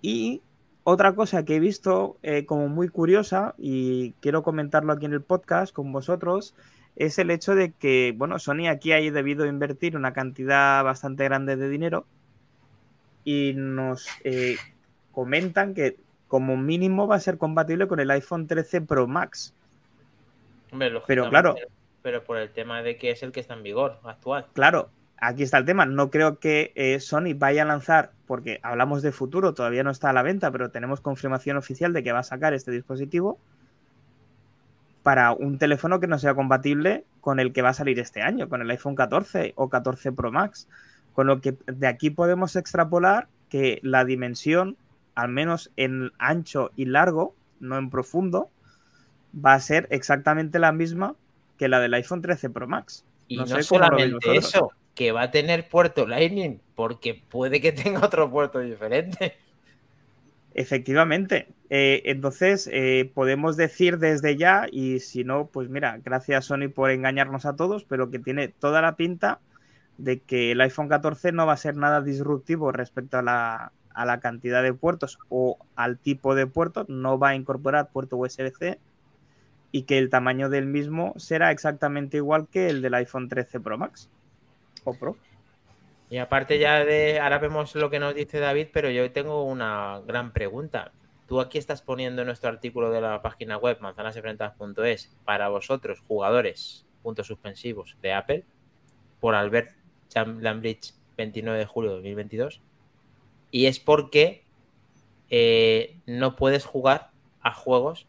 Y 0.00 0.42
otra 0.84 1.14
cosa 1.14 1.44
que 1.44 1.56
he 1.56 1.60
visto 1.60 2.18
eh, 2.22 2.46
como 2.46 2.68
muy 2.68 2.88
curiosa 2.88 3.54
y 3.58 4.12
quiero 4.20 4.42
comentarlo 4.42 4.92
aquí 4.92 5.06
en 5.06 5.12
el 5.12 5.22
podcast 5.22 5.74
con 5.74 5.92
vosotros 5.92 6.54
es 6.96 7.18
el 7.18 7.30
hecho 7.30 7.54
de 7.54 7.72
que, 7.72 8.14
bueno, 8.16 8.38
Sony 8.38 8.68
aquí 8.68 8.92
ha 8.92 8.96
debido 8.96 9.46
invertir 9.46 9.96
una 9.96 10.12
cantidad 10.12 10.82
bastante 10.82 11.24
grande 11.24 11.56
de 11.56 11.68
dinero 11.68 12.06
y 13.24 13.52
nos 13.54 14.06
eh, 14.24 14.56
comentan 15.12 15.74
que 15.74 15.96
como 16.26 16.56
mínimo 16.56 17.06
va 17.06 17.16
a 17.16 17.20
ser 17.20 17.38
compatible 17.38 17.86
con 17.86 18.00
el 18.00 18.10
iPhone 18.10 18.46
13 18.46 18.80
Pro 18.82 19.06
Max. 19.06 19.54
pero 21.06 21.28
claro. 21.28 21.54
Pero 22.08 22.24
por 22.24 22.38
el 22.38 22.48
tema 22.48 22.80
de 22.80 22.96
que 22.96 23.10
es 23.10 23.22
el 23.22 23.32
que 23.32 23.40
está 23.40 23.52
en 23.52 23.62
vigor 23.62 24.00
actual. 24.02 24.46
Claro, 24.54 24.88
aquí 25.18 25.42
está 25.42 25.58
el 25.58 25.66
tema. 25.66 25.84
No 25.84 26.10
creo 26.10 26.38
que 26.38 26.72
eh, 26.74 27.00
Sony 27.00 27.34
vaya 27.36 27.64
a 27.64 27.66
lanzar, 27.66 28.12
porque 28.26 28.60
hablamos 28.62 29.02
de 29.02 29.12
futuro, 29.12 29.52
todavía 29.52 29.82
no 29.82 29.90
está 29.90 30.08
a 30.08 30.14
la 30.14 30.22
venta, 30.22 30.50
pero 30.50 30.70
tenemos 30.70 31.02
confirmación 31.02 31.58
oficial 31.58 31.92
de 31.92 32.02
que 32.02 32.12
va 32.12 32.20
a 32.20 32.22
sacar 32.22 32.54
este 32.54 32.70
dispositivo 32.70 33.38
para 35.02 35.32
un 35.32 35.58
teléfono 35.58 36.00
que 36.00 36.06
no 36.06 36.18
sea 36.18 36.34
compatible 36.34 37.04
con 37.20 37.40
el 37.40 37.52
que 37.52 37.60
va 37.60 37.68
a 37.68 37.74
salir 37.74 37.98
este 37.98 38.22
año, 38.22 38.48
con 38.48 38.62
el 38.62 38.70
iPhone 38.70 38.94
14 38.94 39.52
o 39.56 39.68
14 39.68 40.10
Pro 40.12 40.32
Max. 40.32 40.66
Con 41.12 41.26
lo 41.26 41.42
que 41.42 41.58
de 41.66 41.88
aquí 41.88 42.08
podemos 42.08 42.56
extrapolar 42.56 43.28
que 43.50 43.80
la 43.82 44.06
dimensión, 44.06 44.78
al 45.14 45.28
menos 45.28 45.70
en 45.76 46.10
ancho 46.16 46.70
y 46.74 46.86
largo, 46.86 47.34
no 47.60 47.76
en 47.76 47.90
profundo, 47.90 48.48
va 49.36 49.52
a 49.52 49.60
ser 49.60 49.88
exactamente 49.90 50.58
la 50.58 50.72
misma 50.72 51.14
que 51.58 51.68
la 51.68 51.80
del 51.80 51.94
iPhone 51.94 52.22
13 52.22 52.50
Pro 52.50 52.66
Max. 52.66 53.04
Y 53.26 53.36
no, 53.36 53.46
solamente 53.62 54.36
eso, 54.36 54.72
que 54.94 55.12
va 55.12 55.22
a 55.22 55.30
tener 55.30 55.68
puerto 55.68 56.06
Lightning, 56.06 56.60
porque 56.74 57.22
puede 57.28 57.60
que 57.60 57.72
tenga 57.72 58.00
otro 58.06 58.30
puerto 58.30 58.60
diferente. 58.60 59.36
Efectivamente. 60.54 61.48
Eh, 61.70 62.02
entonces, 62.06 62.68
eh, 62.72 63.10
podemos 63.12 63.56
decir 63.56 63.98
desde 63.98 64.36
ya, 64.36 64.66
y 64.70 65.00
si 65.00 65.24
no, 65.24 65.46
pues 65.46 65.68
mira, 65.68 66.00
gracias 66.02 66.46
Sony 66.46 66.68
por 66.74 66.90
engañarnos 66.90 67.44
a 67.44 67.54
todos, 67.54 67.84
pero 67.84 68.10
que 68.10 68.18
tiene 68.18 68.48
toda 68.48 68.80
la 68.80 68.96
pinta 68.96 69.40
de 69.98 70.20
que 70.20 70.52
el 70.52 70.60
iPhone 70.60 70.88
14 70.88 71.32
no 71.32 71.46
va 71.46 71.52
a 71.52 71.58
ser 71.58 71.76
nada 71.76 72.00
disruptivo 72.00 72.72
respecto 72.72 73.18
a 73.18 73.22
la, 73.22 73.72
a 73.92 74.04
la 74.06 74.20
cantidad 74.20 74.62
de 74.62 74.72
puertos 74.72 75.18
o 75.28 75.58
al 75.76 75.98
tipo 75.98 76.34
de 76.34 76.46
puertos, 76.46 76.88
no 76.88 77.18
va 77.18 77.30
a 77.30 77.34
incorporar 77.34 77.90
puerto 77.90 78.16
USB-C 78.16 78.78
y 79.70 79.82
que 79.82 79.98
el 79.98 80.10
tamaño 80.10 80.48
del 80.48 80.66
mismo 80.66 81.14
será 81.16 81.50
exactamente 81.50 82.16
igual 82.16 82.48
que 82.48 82.68
el 82.68 82.82
del 82.82 82.94
iPhone 82.94 83.28
13 83.28 83.60
Pro 83.60 83.78
Max 83.78 84.08
o 84.84 84.94
Pro. 84.94 85.16
Y 86.10 86.16
aparte 86.18 86.58
ya 86.58 86.84
de, 86.84 87.20
ahora 87.20 87.38
vemos 87.38 87.74
lo 87.74 87.90
que 87.90 87.98
nos 87.98 88.14
dice 88.14 88.38
David, 88.38 88.68
pero 88.72 88.90
yo 88.90 89.10
tengo 89.12 89.44
una 89.44 90.00
gran 90.06 90.32
pregunta. 90.32 90.92
Tú 91.26 91.40
aquí 91.40 91.58
estás 91.58 91.82
poniendo 91.82 92.22
en 92.22 92.26
nuestro 92.26 92.48
artículo 92.48 92.90
de 92.90 93.02
la 93.02 93.20
página 93.20 93.58
web 93.58 93.78
manzanasenfrentadas.es 93.80 95.14
para 95.26 95.48
vosotros, 95.48 96.02
jugadores, 96.08 96.86
puntos 97.02 97.26
suspensivos 97.26 97.98
de 98.00 98.14
Apple, 98.14 98.44
por 99.20 99.34
Albert 99.34 99.72
Lambridge 100.14 100.94
29 101.18 101.58
de 101.58 101.66
julio 101.66 101.90
de 101.90 101.96
2022. 101.96 102.62
Y 103.50 103.66
es 103.66 103.78
porque 103.78 104.44
eh, 105.28 105.98
no 106.06 106.36
puedes 106.36 106.64
jugar 106.64 107.10
a 107.42 107.52
juegos 107.52 108.06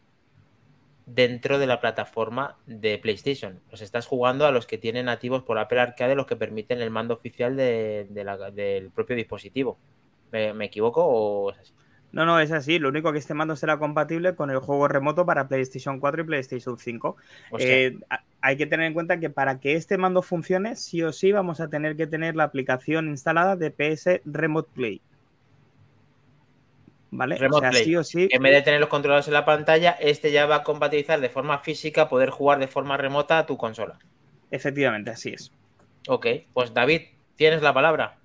dentro 1.14 1.58
de 1.58 1.66
la 1.66 1.80
plataforma 1.80 2.56
de 2.66 2.98
PlayStation. 2.98 3.60
Los 3.70 3.82
estás 3.82 4.06
jugando 4.06 4.46
a 4.46 4.52
los 4.52 4.66
que 4.66 4.78
tienen 4.78 5.06
nativos 5.06 5.42
por 5.42 5.58
Apple 5.58 5.80
Arcade, 5.80 6.14
los 6.14 6.26
que 6.26 6.36
permiten 6.36 6.80
el 6.80 6.90
mando 6.90 7.14
oficial 7.14 7.56
de, 7.56 8.06
del 8.52 8.90
propio 8.90 9.16
dispositivo. 9.16 9.78
¿Me, 10.32 10.64
equivoco 10.64 11.04
o 11.04 11.50
es 11.50 11.58
así? 11.58 11.72
No, 12.12 12.24
no, 12.24 12.40
es 12.40 12.52
así. 12.52 12.78
Lo 12.78 12.88
único 12.88 13.12
que 13.12 13.18
este 13.18 13.34
mando 13.34 13.56
será 13.56 13.78
compatible 13.78 14.34
con 14.34 14.50
el 14.50 14.58
juego 14.58 14.88
remoto 14.88 15.26
para 15.26 15.48
PlayStation 15.48 16.00
4 16.00 16.22
y 16.22 16.26
PlayStation 16.26 16.78
5. 16.78 17.16
Eh, 17.58 17.98
hay 18.40 18.56
que 18.56 18.66
tener 18.66 18.86
en 18.86 18.94
cuenta 18.94 19.18
que 19.20 19.30
para 19.30 19.60
que 19.60 19.74
este 19.74 19.98
mando 19.98 20.22
funcione, 20.22 20.76
sí 20.76 21.02
o 21.02 21.12
sí 21.12 21.32
vamos 21.32 21.60
a 21.60 21.68
tener 21.68 21.96
que 21.96 22.06
tener 22.06 22.36
la 22.36 22.44
aplicación 22.44 23.08
instalada 23.08 23.56
de 23.56 23.70
PS 23.70 24.20
Remote 24.24 24.70
Play. 24.74 25.02
¿Vale? 27.12 27.38
o 27.48 28.04
sí 28.04 28.28
En 28.30 28.42
vez 28.42 28.52
de 28.52 28.62
tener 28.62 28.78
los 28.78 28.88
controladores 28.88 29.26
en 29.26 29.34
la 29.34 29.44
pantalla, 29.44 29.90
este 30.00 30.30
ya 30.30 30.46
va 30.46 30.56
a 30.56 30.62
compatibilizar 30.62 31.20
de 31.20 31.28
forma 31.28 31.58
física, 31.58 32.08
poder 32.08 32.30
jugar 32.30 32.60
de 32.60 32.68
forma 32.68 32.96
remota 32.96 33.38
a 33.38 33.46
tu 33.46 33.56
consola. 33.56 33.98
Efectivamente, 34.50 35.10
así 35.10 35.30
es. 35.30 35.52
Ok, 36.06 36.26
pues 36.52 36.72
David, 36.72 37.02
tienes 37.36 37.62
la 37.62 37.74
palabra. 37.74 38.16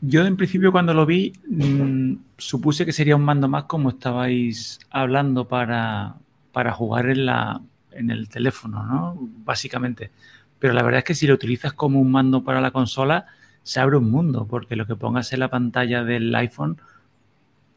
Yo 0.00 0.26
en 0.26 0.36
principio 0.36 0.70
cuando 0.70 0.92
lo 0.92 1.06
vi 1.06 1.32
mm, 1.48 2.16
supuse 2.36 2.84
que 2.84 2.92
sería 2.92 3.16
un 3.16 3.24
mando 3.24 3.48
más 3.48 3.64
como 3.64 3.88
estabais 3.88 4.78
hablando 4.90 5.48
para, 5.48 6.16
para 6.52 6.72
jugar 6.72 7.08
en, 7.08 7.24
la, 7.24 7.62
en 7.90 8.10
el 8.10 8.28
teléfono, 8.28 8.84
¿no? 8.84 9.16
Básicamente. 9.18 10.10
Pero 10.58 10.74
la 10.74 10.82
verdad 10.82 10.98
es 10.98 11.04
que 11.04 11.14
si 11.14 11.26
lo 11.26 11.34
utilizas 11.34 11.72
como 11.72 12.00
un 12.00 12.10
mando 12.10 12.44
para 12.44 12.60
la 12.60 12.70
consola, 12.70 13.26
se 13.62 13.80
abre 13.80 13.96
un 13.96 14.10
mundo, 14.10 14.46
porque 14.46 14.76
lo 14.76 14.86
que 14.86 14.94
pongas 14.94 15.32
en 15.32 15.40
la 15.40 15.48
pantalla 15.48 16.04
del 16.04 16.34
iPhone 16.34 16.78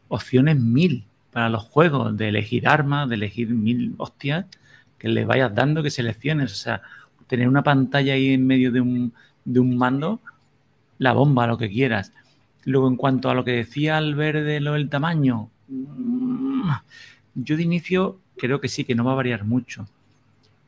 opciones 0.07 0.59
mil 0.59 1.05
para 1.31 1.49
los 1.49 1.63
juegos, 1.63 2.17
de 2.17 2.29
elegir 2.29 2.67
armas, 2.67 3.09
de 3.09 3.15
elegir 3.15 3.49
mil 3.49 3.93
hostias 3.97 4.45
que 4.97 5.09
le 5.09 5.25
vayas 5.25 5.53
dando, 5.53 5.83
que 5.83 5.89
selecciones. 5.89 6.51
O 6.51 6.55
sea, 6.55 6.81
tener 7.27 7.47
una 7.47 7.63
pantalla 7.63 8.13
ahí 8.13 8.33
en 8.33 8.47
medio 8.47 8.71
de 8.71 8.81
un, 8.81 9.13
de 9.45 9.59
un 9.59 9.77
mando, 9.77 10.19
la 10.97 11.13
bomba, 11.13 11.47
lo 11.47 11.57
que 11.57 11.69
quieras. 11.69 12.13
Luego, 12.65 12.87
en 12.87 12.95
cuanto 12.95 13.29
a 13.29 13.33
lo 13.33 13.43
que 13.43 13.51
decía 13.51 13.97
al 13.97 14.15
de 14.15 14.59
lo 14.59 14.73
del 14.73 14.89
tamaño, 14.89 15.49
mm, 15.67 16.69
yo 17.35 17.55
de 17.55 17.63
inicio 17.63 18.19
creo 18.37 18.59
que 18.59 18.67
sí, 18.67 18.83
que 18.83 18.95
no 18.95 19.03
va 19.03 19.13
a 19.13 19.15
variar 19.15 19.43
mucho. 19.43 19.87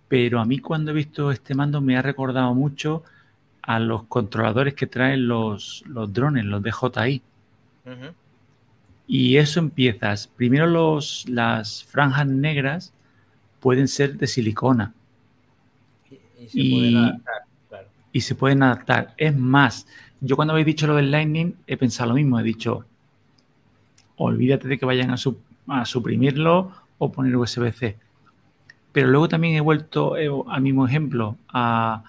Pero 0.08 0.40
a 0.40 0.46
mí 0.46 0.60
cuando 0.60 0.92
he 0.92 0.94
visto 0.94 1.32
este 1.32 1.56
mando 1.56 1.82
me 1.82 1.98
ha 1.98 2.02
recordado 2.02 2.54
mucho 2.56 3.04
a 3.62 3.80
los 3.80 4.04
controladores 4.04 4.74
que 4.74 4.88
traen 4.88 5.28
los, 5.28 5.84
los 5.88 6.12
drones, 6.12 6.46
los 6.46 6.64
DJI. 6.64 7.22
Y 9.12 9.38
eso 9.38 9.60
empiezas. 9.60 10.28
Primero 10.28 10.68
los, 10.68 11.28
las 11.28 11.84
franjas 11.84 12.28
negras 12.28 12.94
pueden 13.60 13.88
ser 13.88 14.20
de 14.20 14.28
silicona. 14.28 14.94
Y, 16.54 18.22
se, 18.22 18.36
pueden 18.36 18.62
adaptar, 18.62 19.16
Es 19.18 19.36
más, 19.36 19.88
yo 20.22 20.36
cuando 20.36 20.52
habéis 20.52 20.68
dicho 20.68 20.86
lo 20.86 20.96
del 20.96 21.10
Lightning 21.10 21.56
he 21.66 21.76
pensado 21.76 22.10
lo 22.10 22.16
mismo. 22.16 22.40
He 22.40 22.44
dicho, 22.44 22.86
olvídate 24.16 24.68
de 24.68 24.78
que 24.78 24.86
vayan 24.86 25.10
a, 25.10 25.86
suprimirlo 25.86 26.72
o 27.00 27.12
poner 27.12 27.36
USB-C. 27.36 27.98
Pero 28.92 29.08
luego 29.08 29.28
también 29.28 29.56
he 29.56 29.62
vuelto 29.62 30.18
eh, 30.18 30.30
al 30.48 30.62
mismo 30.62 30.86
ejemplo 30.86 31.36
a, 31.48 32.04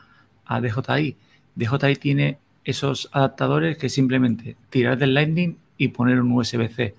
a 0.44 0.60
DJI. 0.60 1.16
DJI 1.54 1.96
tiene 1.96 2.38
esos 2.62 3.08
adaptadores 3.12 3.78
que 3.78 3.88
simplemente 3.88 4.56
tirar 4.68 4.98
del 4.98 5.14
Lightning 5.14 5.56
y 5.80 5.88
poner 5.88 6.20
un 6.20 6.30
USB-C. 6.32 6.94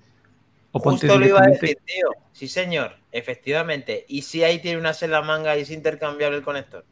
Justo 0.72 1.16
lo 1.16 1.24
iba 1.24 1.40
a 1.40 1.46
decir, 1.46 1.78
tío. 1.84 2.10
Sí, 2.32 2.48
señor, 2.48 2.96
efectivamente. 3.12 4.04
¿Y 4.08 4.22
si 4.22 4.42
ahí 4.42 4.58
tiene 4.58 4.76
una 4.76 4.92
celda 4.92 5.22
manga 5.22 5.56
y 5.56 5.60
es 5.60 5.70
intercambiable 5.70 6.38
el 6.38 6.42
conector? 6.42 6.84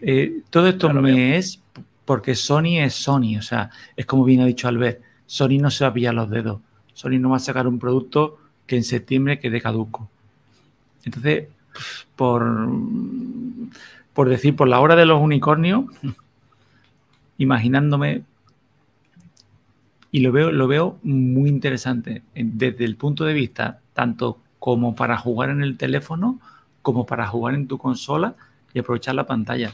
Eh, 0.00 0.40
todo 0.50 0.66
esto 0.66 0.92
me 0.92 1.36
es 1.36 1.62
porque 2.04 2.34
Sony 2.34 2.80
es 2.80 2.94
Sony, 2.94 3.38
o 3.38 3.42
sea, 3.42 3.70
es 3.96 4.04
como 4.04 4.24
bien 4.24 4.40
ha 4.40 4.46
dicho 4.46 4.66
Albert, 4.66 5.00
Sony 5.26 5.58
no 5.60 5.70
se 5.70 5.84
va 5.84 5.90
a 5.90 5.94
pillar 5.94 6.12
los 6.12 6.28
dedos, 6.28 6.60
Sony 6.92 7.20
no 7.20 7.30
va 7.30 7.36
a 7.36 7.40
sacar 7.40 7.68
un 7.68 7.78
producto 7.78 8.38
que 8.66 8.74
en 8.76 8.82
septiembre 8.82 9.38
quede 9.38 9.60
caduco. 9.60 10.10
Entonces, 11.04 11.46
por 12.16 12.44
por 14.12 14.28
decir, 14.28 14.56
por 14.56 14.68
la 14.68 14.80
hora 14.80 14.96
de 14.96 15.06
los 15.06 15.22
unicornios, 15.22 15.84
imaginándome, 17.38 18.24
y 20.14 20.20
lo 20.20 20.30
veo, 20.30 20.52
lo 20.52 20.68
veo 20.68 21.00
muy 21.02 21.48
interesante 21.48 22.22
desde 22.36 22.84
el 22.84 22.94
punto 22.94 23.24
de 23.24 23.32
vista 23.32 23.80
tanto 23.94 24.38
como 24.60 24.94
para 24.94 25.16
jugar 25.16 25.50
en 25.50 25.60
el 25.60 25.76
teléfono, 25.76 26.38
como 26.82 27.04
para 27.04 27.26
jugar 27.26 27.54
en 27.56 27.66
tu 27.66 27.78
consola 27.78 28.36
y 28.72 28.78
aprovechar 28.78 29.16
la 29.16 29.26
pantalla. 29.26 29.72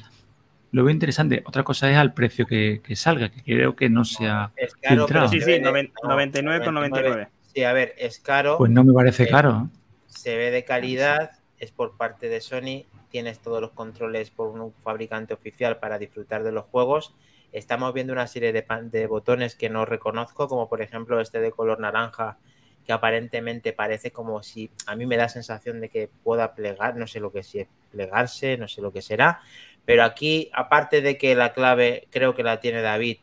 Lo 0.72 0.82
veo 0.82 0.94
interesante. 0.94 1.42
Otra 1.44 1.62
cosa 1.62 1.90
es 1.90 1.98
al 1.98 2.14
precio 2.14 2.46
que, 2.46 2.80
salga, 2.94 3.28
que 3.28 3.42
creo 3.42 3.76
que 3.76 3.90
no 3.90 4.06
sea 4.06 4.50
es 4.56 4.74
caro, 4.76 5.06
filtrado. 5.06 5.28
Sí, 5.28 5.42
sí, 5.42 5.50
99,99. 5.60 7.28
Sí, 7.54 7.62
a 7.62 7.74
ver, 7.74 7.94
es 7.98 8.18
caro. 8.18 8.56
Pues 8.56 8.70
no 8.70 8.82
me 8.82 8.94
parece 8.94 9.28
caro. 9.28 9.68
Se 10.06 10.38
ve 10.38 10.50
de 10.50 10.64
calidad, 10.64 11.32
es 11.58 11.70
por 11.70 11.98
parte 11.98 12.30
de 12.30 12.40
Sony, 12.40 12.86
tienes 13.10 13.40
todos 13.40 13.60
los 13.60 13.72
controles 13.72 14.30
por 14.30 14.48
un 14.58 14.72
fabricante 14.82 15.34
oficial 15.34 15.76
para 15.76 15.98
disfrutar 15.98 16.44
de 16.44 16.52
los 16.52 16.64
juegos. 16.64 17.14
Estamos 17.52 17.92
viendo 17.92 18.12
una 18.12 18.26
serie 18.26 18.52
de, 18.52 18.64
de 18.90 19.06
botones 19.06 19.56
que 19.56 19.70
no 19.70 19.84
reconozco, 19.84 20.48
como 20.48 20.68
por 20.68 20.82
ejemplo 20.82 21.20
este 21.20 21.40
de 21.40 21.50
color 21.50 21.80
naranja, 21.80 22.38
que 22.84 22.92
aparentemente 22.92 23.72
parece 23.72 24.10
como 24.10 24.42
si 24.42 24.70
a 24.86 24.96
mí 24.96 25.06
me 25.06 25.16
da 25.16 25.28
sensación 25.28 25.80
de 25.80 25.88
que 25.88 26.08
pueda 26.22 26.54
plegar, 26.54 26.96
no 26.96 27.06
sé 27.06 27.20
lo 27.20 27.32
que 27.32 27.40
es, 27.40 27.56
plegarse, 27.90 28.56
no 28.56 28.68
sé 28.68 28.80
lo 28.80 28.92
que 28.92 29.02
será, 29.02 29.40
pero 29.84 30.04
aquí, 30.04 30.50
aparte 30.52 31.00
de 31.00 31.18
que 31.18 31.34
la 31.34 31.52
clave 31.52 32.06
creo 32.10 32.34
que 32.34 32.42
la 32.42 32.60
tiene 32.60 32.82
David 32.82 33.18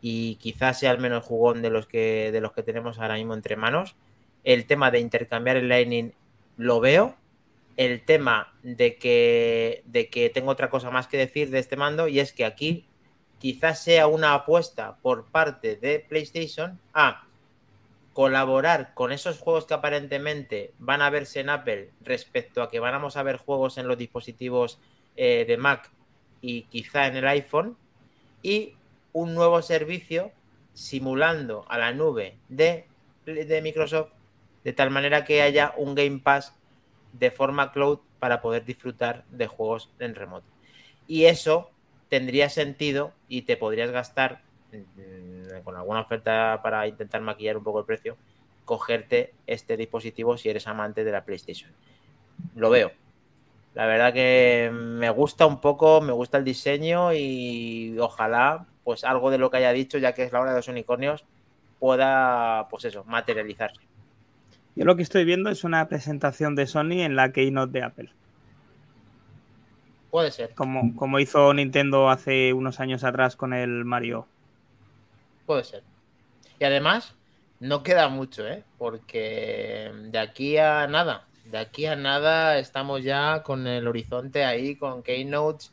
y 0.00 0.36
quizás 0.36 0.80
sea 0.80 0.90
el 0.90 0.98
menos 0.98 1.24
jugón 1.24 1.62
de 1.62 1.70
los 1.70 1.86
que, 1.86 2.30
de 2.32 2.40
los 2.40 2.52
que 2.52 2.62
tenemos 2.62 2.98
ahora 2.98 3.14
mismo 3.14 3.34
entre 3.34 3.56
manos, 3.56 3.94
el 4.44 4.66
tema 4.66 4.90
de 4.90 5.00
intercambiar 5.00 5.56
el 5.56 5.68
Lightning 5.68 6.12
lo 6.56 6.80
veo. 6.80 7.16
El 7.76 8.04
tema 8.04 8.52
de 8.62 8.96
que, 8.96 9.82
de 9.86 10.10
que 10.10 10.28
tengo 10.28 10.50
otra 10.50 10.68
cosa 10.68 10.90
más 10.90 11.06
que 11.06 11.16
decir 11.16 11.50
de 11.50 11.58
este 11.58 11.76
mando 11.76 12.06
y 12.06 12.20
es 12.20 12.32
que 12.32 12.44
aquí 12.44 12.86
quizás 13.42 13.82
sea 13.82 14.06
una 14.06 14.34
apuesta 14.34 14.98
por 15.02 15.24
parte 15.24 15.74
de 15.74 15.98
PlayStation 15.98 16.78
a 16.94 17.26
colaborar 18.12 18.94
con 18.94 19.10
esos 19.10 19.40
juegos 19.40 19.64
que 19.64 19.74
aparentemente 19.74 20.72
van 20.78 21.02
a 21.02 21.10
verse 21.10 21.40
en 21.40 21.48
Apple 21.48 21.90
respecto 22.02 22.62
a 22.62 22.70
que 22.70 22.78
vamos 22.78 23.16
a 23.16 23.24
ver 23.24 23.38
juegos 23.38 23.78
en 23.78 23.88
los 23.88 23.98
dispositivos 23.98 24.78
eh, 25.16 25.44
de 25.44 25.56
Mac 25.56 25.90
y 26.40 26.62
quizá 26.66 27.08
en 27.08 27.16
el 27.16 27.26
iPhone 27.26 27.76
y 28.44 28.76
un 29.12 29.34
nuevo 29.34 29.60
servicio 29.60 30.30
simulando 30.72 31.64
a 31.68 31.78
la 31.78 31.92
nube 31.92 32.36
de, 32.48 32.86
de 33.26 33.60
Microsoft 33.60 34.12
de 34.62 34.72
tal 34.72 34.90
manera 34.90 35.24
que 35.24 35.42
haya 35.42 35.74
un 35.76 35.96
Game 35.96 36.20
Pass 36.20 36.54
de 37.12 37.32
forma 37.32 37.72
cloud 37.72 37.98
para 38.20 38.40
poder 38.40 38.64
disfrutar 38.64 39.24
de 39.32 39.48
juegos 39.48 39.90
en 39.98 40.14
remoto. 40.14 40.46
Y 41.08 41.24
eso 41.24 41.72
tendría 42.12 42.50
sentido 42.50 43.14
y 43.26 43.40
te 43.40 43.56
podrías 43.56 43.90
gastar 43.90 44.42
mm, 44.70 45.62
con 45.64 45.76
alguna 45.76 46.02
oferta 46.02 46.60
para 46.62 46.86
intentar 46.86 47.22
maquillar 47.22 47.56
un 47.56 47.64
poco 47.64 47.78
el 47.78 47.86
precio, 47.86 48.18
cogerte 48.66 49.32
este 49.46 49.78
dispositivo 49.78 50.36
si 50.36 50.50
eres 50.50 50.66
amante 50.66 51.04
de 51.04 51.10
la 51.10 51.24
PlayStation. 51.24 51.70
Lo 52.54 52.68
veo, 52.68 52.92
la 53.72 53.86
verdad 53.86 54.12
que 54.12 54.70
me 54.70 55.08
gusta 55.08 55.46
un 55.46 55.62
poco, 55.62 56.02
me 56.02 56.12
gusta 56.12 56.36
el 56.36 56.44
diseño 56.44 57.14
y 57.14 57.96
ojalá, 57.98 58.66
pues 58.84 59.04
algo 59.04 59.30
de 59.30 59.38
lo 59.38 59.50
que 59.50 59.56
haya 59.56 59.72
dicho, 59.72 59.96
ya 59.96 60.12
que 60.12 60.24
es 60.24 60.32
la 60.32 60.42
hora 60.42 60.50
de 60.50 60.58
los 60.58 60.68
unicornios, 60.68 61.24
pueda, 61.78 62.68
pues 62.68 62.84
eso, 62.84 63.04
materializarse. 63.04 63.80
Yo 64.76 64.84
lo 64.84 64.96
que 64.96 65.02
estoy 65.02 65.24
viendo 65.24 65.48
es 65.48 65.64
una 65.64 65.88
presentación 65.88 66.56
de 66.56 66.66
Sony 66.66 67.00
en 67.00 67.16
la 67.16 67.32
Keynote 67.32 67.72
de 67.72 67.82
Apple. 67.82 68.12
Puede 70.12 70.30
ser. 70.30 70.54
Como, 70.54 70.94
como 70.94 71.18
hizo 71.20 71.54
Nintendo 71.54 72.10
hace 72.10 72.52
unos 72.52 72.80
años 72.80 73.02
atrás 73.02 73.34
con 73.34 73.54
el 73.54 73.86
Mario. 73.86 74.26
Puede 75.46 75.64
ser. 75.64 75.82
Y 76.60 76.64
además, 76.64 77.14
no 77.60 77.82
queda 77.82 78.10
mucho, 78.10 78.46
¿eh? 78.46 78.62
Porque 78.76 79.90
de 80.10 80.18
aquí 80.18 80.58
a 80.58 80.86
nada, 80.86 81.24
de 81.46 81.56
aquí 81.56 81.86
a 81.86 81.96
nada 81.96 82.58
estamos 82.58 83.02
ya 83.02 83.42
con 83.42 83.66
el 83.66 83.88
horizonte 83.88 84.44
ahí, 84.44 84.76
con 84.76 85.02
Keynotes, 85.02 85.72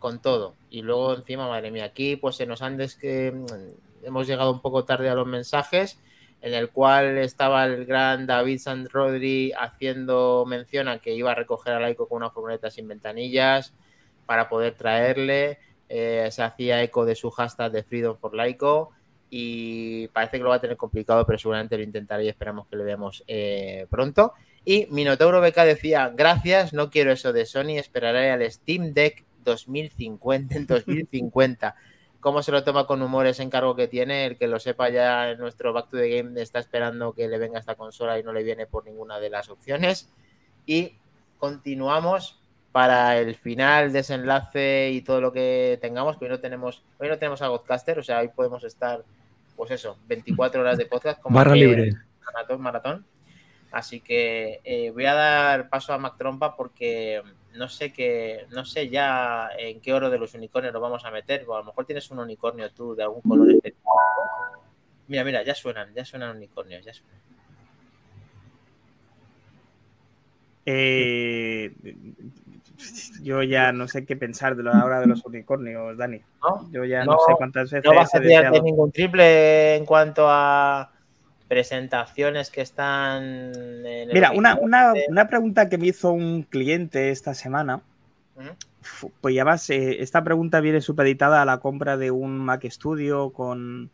con 0.00 0.20
todo. 0.20 0.54
Y 0.68 0.82
luego 0.82 1.14
encima, 1.14 1.46
madre 1.46 1.70
mía, 1.70 1.84
aquí 1.84 2.16
pues 2.16 2.34
se 2.34 2.46
nos 2.46 2.62
han 2.62 2.76
des 2.76 2.96
que 2.96 3.30
mm, 3.30 4.04
hemos 4.04 4.26
llegado 4.26 4.50
un 4.50 4.62
poco 4.62 4.84
tarde 4.84 5.10
a 5.10 5.14
los 5.14 5.28
mensajes, 5.28 6.00
en 6.42 6.54
el 6.54 6.70
cual 6.70 7.18
estaba 7.18 7.64
el 7.66 7.84
gran 7.84 8.26
David 8.26 8.58
San 8.58 8.88
Rodri 8.88 9.52
haciendo 9.58 10.44
mención 10.46 10.88
a 10.88 10.98
que 10.98 11.14
iba 11.14 11.32
a 11.32 11.34
recoger 11.34 11.74
a 11.74 11.80
Laico 11.80 12.08
con 12.08 12.16
una 12.16 12.30
furgoneta 12.30 12.70
sin 12.70 12.88
ventanillas 12.88 13.74
para 14.26 14.48
poder 14.48 14.74
traerle. 14.74 15.58
Eh, 15.88 16.28
se 16.30 16.42
hacía 16.42 16.82
eco 16.82 17.04
de 17.04 17.14
su 17.14 17.30
hashtag 17.30 17.72
de 17.72 17.82
Freedom 17.82 18.16
for 18.16 18.34
Laico 18.34 18.92
y 19.28 20.08
parece 20.08 20.38
que 20.38 20.42
lo 20.42 20.50
va 20.50 20.56
a 20.56 20.60
tener 20.60 20.76
complicado, 20.76 21.24
pero 21.26 21.38
seguramente 21.38 21.76
lo 21.76 21.82
intentaré 21.82 22.24
y 22.24 22.28
esperamos 22.28 22.66
que 22.68 22.76
lo 22.76 22.84
veamos 22.84 23.22
eh, 23.26 23.86
pronto. 23.90 24.32
Y 24.64 24.86
Minotauro 24.90 25.40
BK 25.40 25.56
decía, 25.64 26.12
gracias, 26.14 26.72
no 26.72 26.90
quiero 26.90 27.12
eso 27.12 27.32
de 27.32 27.46
Sony, 27.46 27.78
esperaré 27.78 28.30
al 28.30 28.50
Steam 28.50 28.92
Deck 28.92 29.24
2050 29.44 30.54
en 30.56 30.66
2050. 30.66 31.74
¿Cómo 32.20 32.42
se 32.42 32.52
lo 32.52 32.62
toma 32.62 32.86
con 32.86 33.00
humor 33.00 33.26
ese 33.26 33.42
encargo 33.42 33.74
que 33.74 33.88
tiene? 33.88 34.26
El 34.26 34.36
que 34.36 34.46
lo 34.46 34.60
sepa 34.60 34.90
ya 34.90 35.30
en 35.30 35.38
nuestro 35.38 35.72
Back 35.72 35.88
to 35.88 35.96
the 35.96 36.08
Game 36.08 36.40
está 36.40 36.58
esperando 36.58 37.14
que 37.14 37.28
le 37.28 37.38
venga 37.38 37.58
esta 37.58 37.76
consola 37.76 38.18
y 38.18 38.22
no 38.22 38.32
le 38.32 38.42
viene 38.42 38.66
por 38.66 38.84
ninguna 38.84 39.18
de 39.18 39.30
las 39.30 39.48
opciones. 39.48 40.10
Y 40.66 40.98
continuamos 41.38 42.38
para 42.72 43.18
el 43.18 43.34
final, 43.34 43.92
desenlace 43.92 44.90
y 44.92 45.00
todo 45.00 45.20
lo 45.20 45.32
que 45.32 45.78
tengamos, 45.80 46.18
que 46.18 46.26
hoy 46.26 46.30
no 46.30 46.40
tenemos, 46.40 46.82
hoy 46.98 47.08
no 47.08 47.18
tenemos 47.18 47.42
a 47.42 47.48
Godcaster, 47.48 47.98
o 47.98 48.02
sea, 48.02 48.20
hoy 48.20 48.28
podemos 48.28 48.62
estar, 48.64 49.02
pues 49.56 49.70
eso, 49.70 49.98
24 50.06 50.60
horas 50.60 50.78
de 50.78 50.86
podcast. 50.86 51.20
Como 51.20 51.36
Barra 51.36 51.54
libre. 51.54 51.92
Maratón, 52.24 52.60
maratón. 52.60 53.06
Así 53.72 54.00
que 54.00 54.60
eh, 54.64 54.90
voy 54.90 55.06
a 55.06 55.14
dar 55.14 55.68
paso 55.68 55.92
a 55.92 55.98
Mac 55.98 56.16
Trompa 56.18 56.56
porque 56.56 57.22
no 57.54 57.68
sé 57.68 57.92
qué, 57.92 58.46
no 58.50 58.64
sé 58.64 58.88
ya 58.88 59.50
en 59.58 59.80
qué 59.80 59.92
oro 59.92 60.10
de 60.10 60.18
los 60.18 60.34
unicornios 60.34 60.72
nos 60.72 60.82
vamos 60.82 61.04
a 61.04 61.10
meter. 61.10 61.42
a 61.42 61.58
lo 61.58 61.64
mejor 61.64 61.84
tienes 61.84 62.10
un 62.10 62.18
unicornio 62.18 62.70
tú 62.72 62.94
de 62.94 63.02
algún 63.02 63.22
color 63.22 63.50
específico. 63.50 63.90
Mira, 65.08 65.24
mira, 65.24 65.42
ya 65.42 65.54
suenan, 65.54 65.92
ya 65.92 66.04
suenan 66.04 66.36
unicornios, 66.36 66.84
ya 66.84 66.94
suenan. 66.94 67.20
Eh, 70.66 71.74
yo 73.22 73.42
ya 73.42 73.72
no 73.72 73.88
sé 73.88 74.04
qué 74.04 74.16
pensar 74.16 74.56
de 74.56 74.62
la 74.62 74.84
hora 74.84 75.00
de 75.00 75.06
los 75.06 75.24
unicornios, 75.24 75.96
Dani. 75.96 76.20
Yo 76.70 76.84
ya 76.84 77.04
no, 77.04 77.16
sé 77.26 77.34
cuántas 77.36 77.70
veces. 77.70 77.84
No 77.84 77.96
vas 77.96 78.14
a 78.14 78.20
tirar 78.20 78.62
ningún 78.62 78.92
triple 78.92 79.76
en 79.76 79.84
cuanto 79.84 80.26
a 80.28 80.92
presentaciones 81.50 82.48
que 82.48 82.60
están. 82.60 83.50
Mira, 84.12 84.30
una, 84.30 84.54
una, 84.54 84.92
una, 85.08 85.26
pregunta 85.26 85.68
que 85.68 85.78
me 85.78 85.88
hizo 85.88 86.12
un 86.12 86.44
cliente 86.44 87.10
esta 87.10 87.34
semana. 87.34 87.82
Pues 89.20 89.34
ya 89.34 89.42
vas, 89.42 89.68
eh, 89.68 90.00
esta 90.00 90.22
pregunta 90.22 90.60
viene 90.60 90.80
supeditada 90.80 91.42
a 91.42 91.44
la 91.44 91.58
compra 91.58 91.96
de 91.96 92.12
un 92.12 92.38
Mac 92.38 92.64
Studio 92.70 93.30
con 93.30 93.90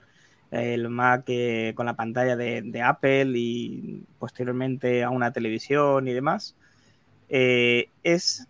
el 0.51 0.91
Mac 0.91 1.25
eh, 1.29 1.73
con 1.75 1.87
la 1.87 1.97
pantalla 1.97 2.37
de, 2.37 2.83
Apple 2.83 3.33
y 3.35 4.05
posteriormente 4.19 5.03
a 5.03 5.09
una 5.09 5.33
televisión 5.33 6.09
y 6.09 6.13
demás. 6.13 6.57
Eh, 7.31 7.89
es 8.03 8.47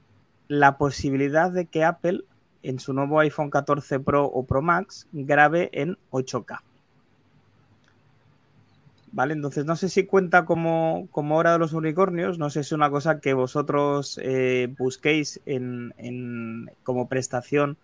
la 0.48 0.78
posibilidad 0.78 1.52
de 1.52 1.66
que 1.66 1.84
Apple 1.84 2.22
en 2.64 2.80
su 2.80 2.92
nuevo 2.92 3.20
iPhone 3.20 3.50
14 3.50 4.00
Pro 4.00 4.24
o 4.24 4.44
Pro 4.44 4.62
Max 4.62 5.06
grabe 5.12 5.70
en 5.72 5.96
8K. 6.10 6.65
¿Vale? 9.12 9.34
Entonces 9.34 9.64
no 9.64 9.76
sé 9.76 9.88
si 9.88 10.04
cuenta 10.04 10.44
como, 10.44 11.08
hora 11.12 11.52
de 11.52 11.58
los 11.58 11.72
unicornios, 11.72 12.38
no 12.38 12.50
sé 12.50 12.62
si 12.62 12.68
es 12.68 12.72
una 12.72 12.90
cosa 12.90 13.20
que 13.20 13.34
vosotros 13.34 14.20
eh, 14.22 14.68
busquéis 14.78 15.40
en, 15.46 16.70
como 16.82 17.08
prestación 17.08 17.78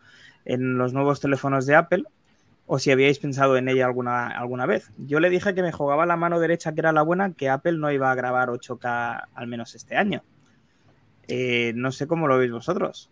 en 0.44 0.76
los 0.78 0.92
nuevos 0.92 1.20
teléfonos 1.20 1.66
de 1.66 1.76
Apple 1.76 2.04
o 2.66 2.78
si 2.78 2.90
habíais 2.90 3.18
pensado 3.18 3.56
en 3.56 3.68
ella 3.68 3.86
alguna, 3.86 4.28
alguna 4.28 4.66
vez. 4.66 4.90
Yo 4.96 5.20
le 5.20 5.30
dije 5.30 5.54
que 5.54 5.62
me 5.62 5.72
jugaba 5.72 6.06
la 6.06 6.16
mano 6.16 6.40
derecha 6.40 6.72
que 6.72 6.80
era 6.80 6.92
la 6.92 7.02
buena, 7.02 7.32
que 7.32 7.50
Apple 7.50 7.78
no 7.78 7.90
iba 7.90 8.10
a 8.10 8.14
grabar 8.14 8.48
8K 8.48 9.24
al 9.34 9.46
menos 9.46 9.74
este 9.74 9.96
año. 9.96 10.22
Eh, 11.28 11.72
no 11.74 11.92
sé 11.92 12.06
cómo 12.06 12.28
lo 12.28 12.38
veis 12.38 12.52
vosotros. 12.52 13.10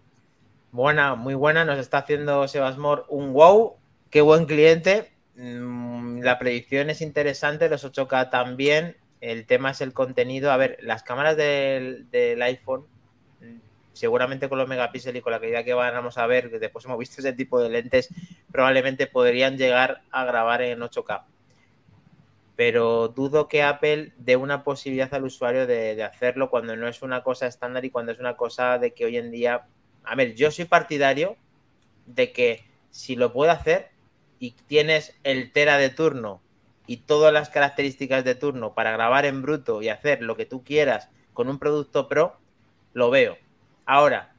Buena, 0.73 1.15
muy 1.15 1.35
buena. 1.35 1.65
Nos 1.65 1.79
está 1.79 1.99
haciendo 1.99 2.47
Sebasmor 2.47 3.07
un 3.09 3.33
wow. 3.33 3.75
Qué 4.09 4.21
buen 4.21 4.47
cliente. 4.47 5.11
Mm, 5.37 6.21
la 6.21 6.39
predicción 6.39 6.91
es 6.91 7.01
interesante, 7.01 7.69
los 7.69 7.85
8K 7.85 8.31
también. 8.31 8.97
El 9.21 9.47
tema 9.47 9.71
es 9.71 9.81
el 9.81 9.93
contenido. 9.93 10.51
A 10.53 10.57
ver, 10.57 10.79
las 10.83 11.03
cámaras 11.03 11.37
del, 11.37 12.07
iPhone, 12.43 12.87
mm, 13.41 13.59
seguramente 13.93 14.49
con 14.49 14.59
los 14.59 14.69
megapíxeles 14.69 15.21
y 15.21 15.23
con 15.23 15.33
la 15.33 15.41
calidad 15.41 15.65
que 15.65 15.75
vamos 15.75 16.19
a 16.19 16.27
ver, 16.27 16.59
después 16.59 16.85
hemos 16.85 16.99
visto 16.99 17.21
ese 17.21 17.33
tipo 17.33 17.61
de 17.61 17.71
lentes, 17.71 18.09
probablemente 18.51 19.07
podrían 19.07 19.57
llegar 19.57 20.03
a 20.11 20.25
grabar 20.25 20.63
en 20.63 20.81
8K. 20.83 21.25
Pero 22.57 23.09
dudo 23.09 23.49
que 23.49 23.63
Apple 23.63 24.13
dé 24.19 24.37
una 24.37 24.65
posibilidad 24.65 25.13
al 25.15 25.25
usuario 25.25 25.67
de, 25.67 25.95
de 25.95 26.05
hacerlo 26.05 26.51
cuando 26.51 26.77
no 26.77 26.89
es 26.89 27.01
una 27.03 27.23
cosa 27.23 27.47
estándar 27.47 27.85
y 27.85 27.91
cuando 27.91 28.13
es 28.13 28.21
una 28.21 28.37
cosa 28.37 28.79
de 28.79 28.93
que 28.93 29.07
hoy 29.07 29.17
en 29.17 29.31
día 29.31 29.67
A 30.05 30.15
ver, 30.15 30.35
yo 30.35 30.51
soy 30.51 30.67
partidario 30.67 31.37
de 32.07 32.33
que 32.33 32.65
si 32.91 33.17
lo 33.17 33.33
puede 33.33 33.53
hacer 33.53 33.91
y 34.41 34.53
tienes 34.67 35.15
el 35.23 35.53
Tera 35.53 35.77
de 35.77 35.91
turno 35.91 36.41
y 36.87 36.97
todas 36.97 37.33
las 37.33 37.51
características 37.51 38.25
de 38.25 38.35
turno 38.35 38.75
para 38.75 38.91
grabar 38.91 39.27
en 39.27 39.43
bruto 39.43 39.83
y 39.83 39.91
hacer 39.91 40.23
lo 40.23 40.37
que 40.37 40.47
tú 40.47 40.65
quieras 40.65 41.09
con 41.35 41.49
un 41.49 41.61
producto 41.61 42.09
pro, 42.09 42.37
lo 42.95 43.11
veo. 43.11 43.39
Ahora, 43.87 44.35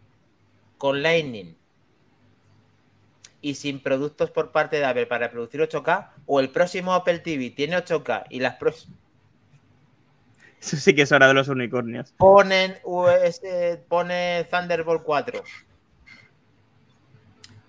con 0.77 1.01
Lightning 1.01 1.55
y 3.41 3.55
sin 3.55 3.81
productos 3.81 4.31
por 4.31 4.51
parte 4.51 4.77
de 4.77 4.85
Apple 4.85 5.05
para 5.05 5.27
reproducir 5.27 5.61
8K, 5.61 6.09
o 6.25 6.39
el 6.39 6.49
próximo 6.49 6.93
Apple 6.93 7.19
TV 7.19 7.51
tiene 7.51 7.77
8K 7.77 8.25
y 8.29 8.39
las 8.39 8.55
próximas 8.55 8.99
Eso 10.59 10.77
sí 10.77 10.93
que 10.93 11.03
es 11.03 11.11
hora 11.11 11.27
de 11.27 11.33
los 11.35 11.47
unicornios. 11.47 12.11
ponen 12.17 12.77
US, 12.83 13.41
pone 13.87 14.47
Thunderbolt 14.49 15.03
4. 15.03 15.43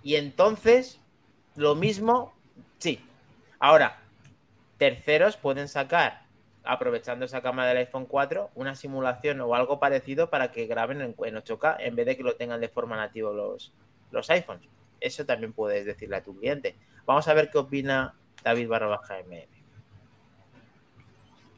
Y 0.02 0.16
entonces, 0.16 1.01
lo 1.56 1.74
mismo, 1.74 2.32
sí. 2.78 3.00
Ahora, 3.58 4.00
terceros 4.78 5.36
pueden 5.36 5.68
sacar, 5.68 6.22
aprovechando 6.64 7.24
esa 7.24 7.42
cámara 7.42 7.68
del 7.68 7.78
iPhone 7.78 8.06
4, 8.06 8.50
una 8.54 8.74
simulación 8.74 9.40
o 9.40 9.54
algo 9.54 9.78
parecido 9.78 10.30
para 10.30 10.52
que 10.52 10.66
graben 10.66 11.00
en, 11.00 11.14
en 11.24 11.34
8K 11.36 11.76
en 11.80 11.96
vez 11.96 12.06
de 12.06 12.16
que 12.16 12.22
lo 12.22 12.36
tengan 12.36 12.60
de 12.60 12.68
forma 12.68 12.96
nativa 12.96 13.32
los, 13.32 13.72
los 14.10 14.30
iPhones. 14.30 14.68
Eso 15.00 15.26
también 15.26 15.52
puedes 15.52 15.84
decirle 15.84 16.16
a 16.16 16.22
tu 16.24 16.36
cliente. 16.36 16.76
Vamos 17.06 17.26
a 17.26 17.34
ver 17.34 17.50
qué 17.50 17.58
opina 17.58 18.14
David 18.44 18.68
barra 18.68 19.00
MM. 19.26 19.46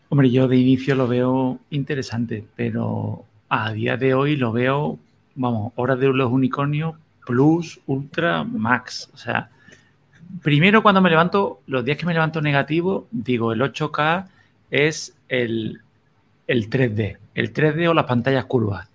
Hombre, 0.09 0.31
yo 0.31 0.49
de 0.49 0.57
inicio 0.57 0.95
lo 0.95 1.09
veo 1.09 1.59
interesante, 1.71 2.45
pero 2.57 3.25
a 3.49 3.73
día 3.73 3.97
de 3.97 4.15
hoy 4.15 4.37
lo 4.37 4.53
veo, 4.53 4.99
vamos, 5.35 5.73
hora 5.77 5.97
de 5.97 6.09
los 6.09 6.31
unicornios, 6.31 6.95
plus, 7.27 7.81
ultra, 7.87 8.45
max. 8.45 9.11
O 9.13 9.17
sea, 9.17 9.51
primero 10.43 10.83
cuando 10.83 11.01
me 11.01 11.11
levanto, 11.11 11.61
los 11.67 11.85
días 11.85 11.99
que 11.99 12.07
me 12.07 12.15
levanto 12.15 12.41
negativo, 12.41 13.09
digo, 13.11 13.53
el 13.53 13.61
8K 13.61 14.27
es 14.71 15.17
el, 15.29 15.81
el 16.47 16.71
3D, 16.71 17.19
el 17.35 17.53
3D 17.53 17.89
o 17.89 17.95
las 17.95 18.05
pantallas 18.05 18.45
curvas. 18.45 18.89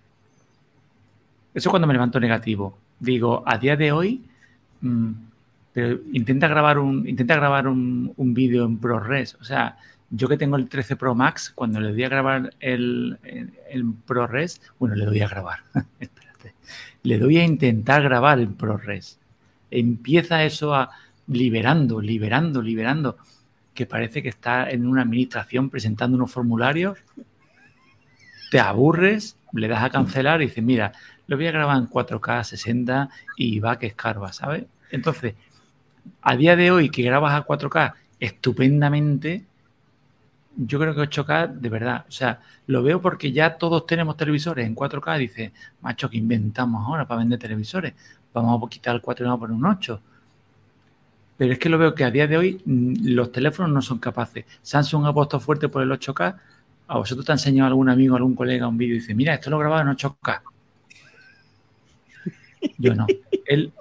Eso 1.53 1.69
cuando 1.69 1.87
me 1.87 1.93
levanto 1.93 2.19
negativo. 2.19 2.77
Digo, 2.99 3.43
a 3.45 3.57
día 3.57 3.75
de 3.75 3.91
hoy, 3.91 4.23
mm, 4.81 5.11
pero 5.73 5.99
intenta 6.13 6.47
grabar 6.47 6.79
un, 6.79 7.07
intenta 7.07 7.35
grabar 7.35 7.67
un, 7.67 8.13
un 8.15 8.33
vídeo 8.33 8.65
en 8.65 8.77
ProRes. 8.77 9.35
O 9.35 9.43
sea, 9.43 9.77
yo 10.09 10.27
que 10.27 10.37
tengo 10.37 10.55
el 10.55 10.67
13 10.67 10.95
Pro 10.95 11.15
Max, 11.15 11.51
cuando 11.53 11.79
le 11.79 11.91
doy 11.91 12.03
a 12.03 12.09
grabar 12.09 12.53
el, 12.59 13.17
el, 13.23 13.53
el 13.69 13.93
ProRes, 14.05 14.61
bueno, 14.79 14.95
le 14.95 15.05
doy 15.05 15.21
a 15.21 15.27
grabar, 15.27 15.59
espérate, 15.99 16.53
le 17.03 17.17
doy 17.19 17.37
a 17.37 17.43
intentar 17.43 18.03
grabar 18.03 18.39
en 18.39 18.55
ProRes. 18.55 19.19
Empieza 19.71 20.43
eso 20.43 20.73
a 20.73 20.89
liberando, 21.29 22.01
liberando, 22.01 22.61
liberando, 22.61 23.17
que 23.73 23.85
parece 23.85 24.21
que 24.21 24.29
está 24.29 24.69
en 24.69 24.85
una 24.85 25.03
administración 25.03 25.69
presentando 25.69 26.17
unos 26.17 26.31
formularios, 26.31 26.97
te 28.51 28.59
aburres, 28.59 29.37
le 29.53 29.67
das 29.67 29.83
a 29.83 29.89
cancelar 29.89 30.41
y 30.41 30.47
dices, 30.47 30.63
mira, 30.63 30.91
lo 31.27 31.37
voy 31.37 31.47
a 31.47 31.51
grabar 31.51 31.77
en 31.77 31.87
4K 31.87 32.43
60 32.43 33.09
y 33.37 33.59
va 33.59 33.77
que 33.77 33.87
escarba, 33.87 34.33
¿sabes? 34.33 34.65
Entonces, 34.91 35.35
a 36.21 36.35
día 36.35 36.55
de 36.55 36.71
hoy 36.71 36.89
que 36.89 37.03
grabas 37.03 37.33
a 37.33 37.45
4K 37.45 37.93
estupendamente, 38.19 39.45
yo 40.57 40.79
creo 40.79 40.95
que 40.95 41.01
8K, 41.01 41.53
de 41.53 41.69
verdad, 41.69 42.05
o 42.07 42.11
sea, 42.11 42.41
lo 42.67 42.83
veo 42.83 43.01
porque 43.01 43.31
ya 43.31 43.57
todos 43.57 43.85
tenemos 43.85 44.17
televisores 44.17 44.65
en 44.65 44.75
4K. 44.75 45.17
Dice, 45.19 45.53
macho, 45.81 46.09
que 46.09 46.17
inventamos 46.17 46.85
ahora 46.85 47.07
para 47.07 47.19
vender 47.19 47.39
televisores? 47.39 47.93
Vamos 48.33 48.61
a 48.61 48.69
quitar 48.69 48.95
el 48.95 49.01
4 49.01 49.23
y 49.23 49.27
vamos 49.27 49.37
a 49.37 49.41
poner 49.41 49.55
un 49.55 49.65
8. 49.65 50.01
Pero 51.39 51.53
es 51.53 51.59
que 51.59 51.69
lo 51.69 51.77
veo 51.77 51.95
que 51.95 52.03
a 52.03 52.11
día 52.11 52.27
de 52.27 52.37
hoy 52.37 52.61
mm, 52.65 53.13
los 53.13 53.31
teléfonos 53.31 53.71
no 53.71 53.81
son 53.81 53.97
capaces. 53.97 54.43
Samsung 54.61 55.05
ha 55.05 55.13
puesto 55.13 55.39
fuerte 55.39 55.69
por 55.69 55.81
el 55.81 55.89
8K. 55.89 56.37
A 56.87 56.97
vosotros 56.97 57.25
te 57.25 57.31
ha 57.31 57.35
enseñado 57.35 57.69
algún 57.69 57.89
amigo, 57.89 58.17
algún 58.17 58.35
colega 58.35 58.67
un 58.67 58.77
vídeo 58.77 58.95
y 58.95 58.99
dice, 58.99 59.15
mira, 59.15 59.35
esto 59.35 59.49
lo 59.49 59.55
he 59.55 59.59
grabado 59.61 59.89
en 59.89 59.95
8K. 59.95 60.41
Yo 62.77 62.93
no. 62.93 63.07
Él 63.45 63.71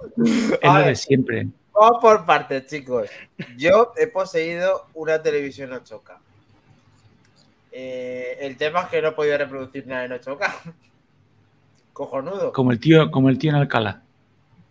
es 0.61 0.73
lo 0.73 0.79
de 0.79 0.95
siempre. 0.95 1.47
Vamos 1.73 1.97
por 2.01 2.25
partes, 2.25 2.65
chicos. 2.65 3.09
Yo 3.57 3.91
he 3.97 4.07
poseído 4.07 4.87
una 4.93 5.21
televisión 5.21 5.71
8K. 5.71 6.17
Eh, 7.73 8.37
el 8.39 8.55
tema 8.55 8.83
es 8.83 8.87
que 8.87 9.01
no 9.01 9.09
he 9.09 9.11
podido 9.11 9.37
reproducir 9.37 9.85
nada 9.85 10.05
en 10.05 10.11
8K. 10.13 10.73
Cojonudo. 11.91 12.53
Como 12.53 12.71
el 12.71 12.79
tío, 12.79 13.11
como 13.11 13.27
el 13.27 13.37
tío 13.37 13.49
en 13.49 13.57
Alcalá. 13.57 14.01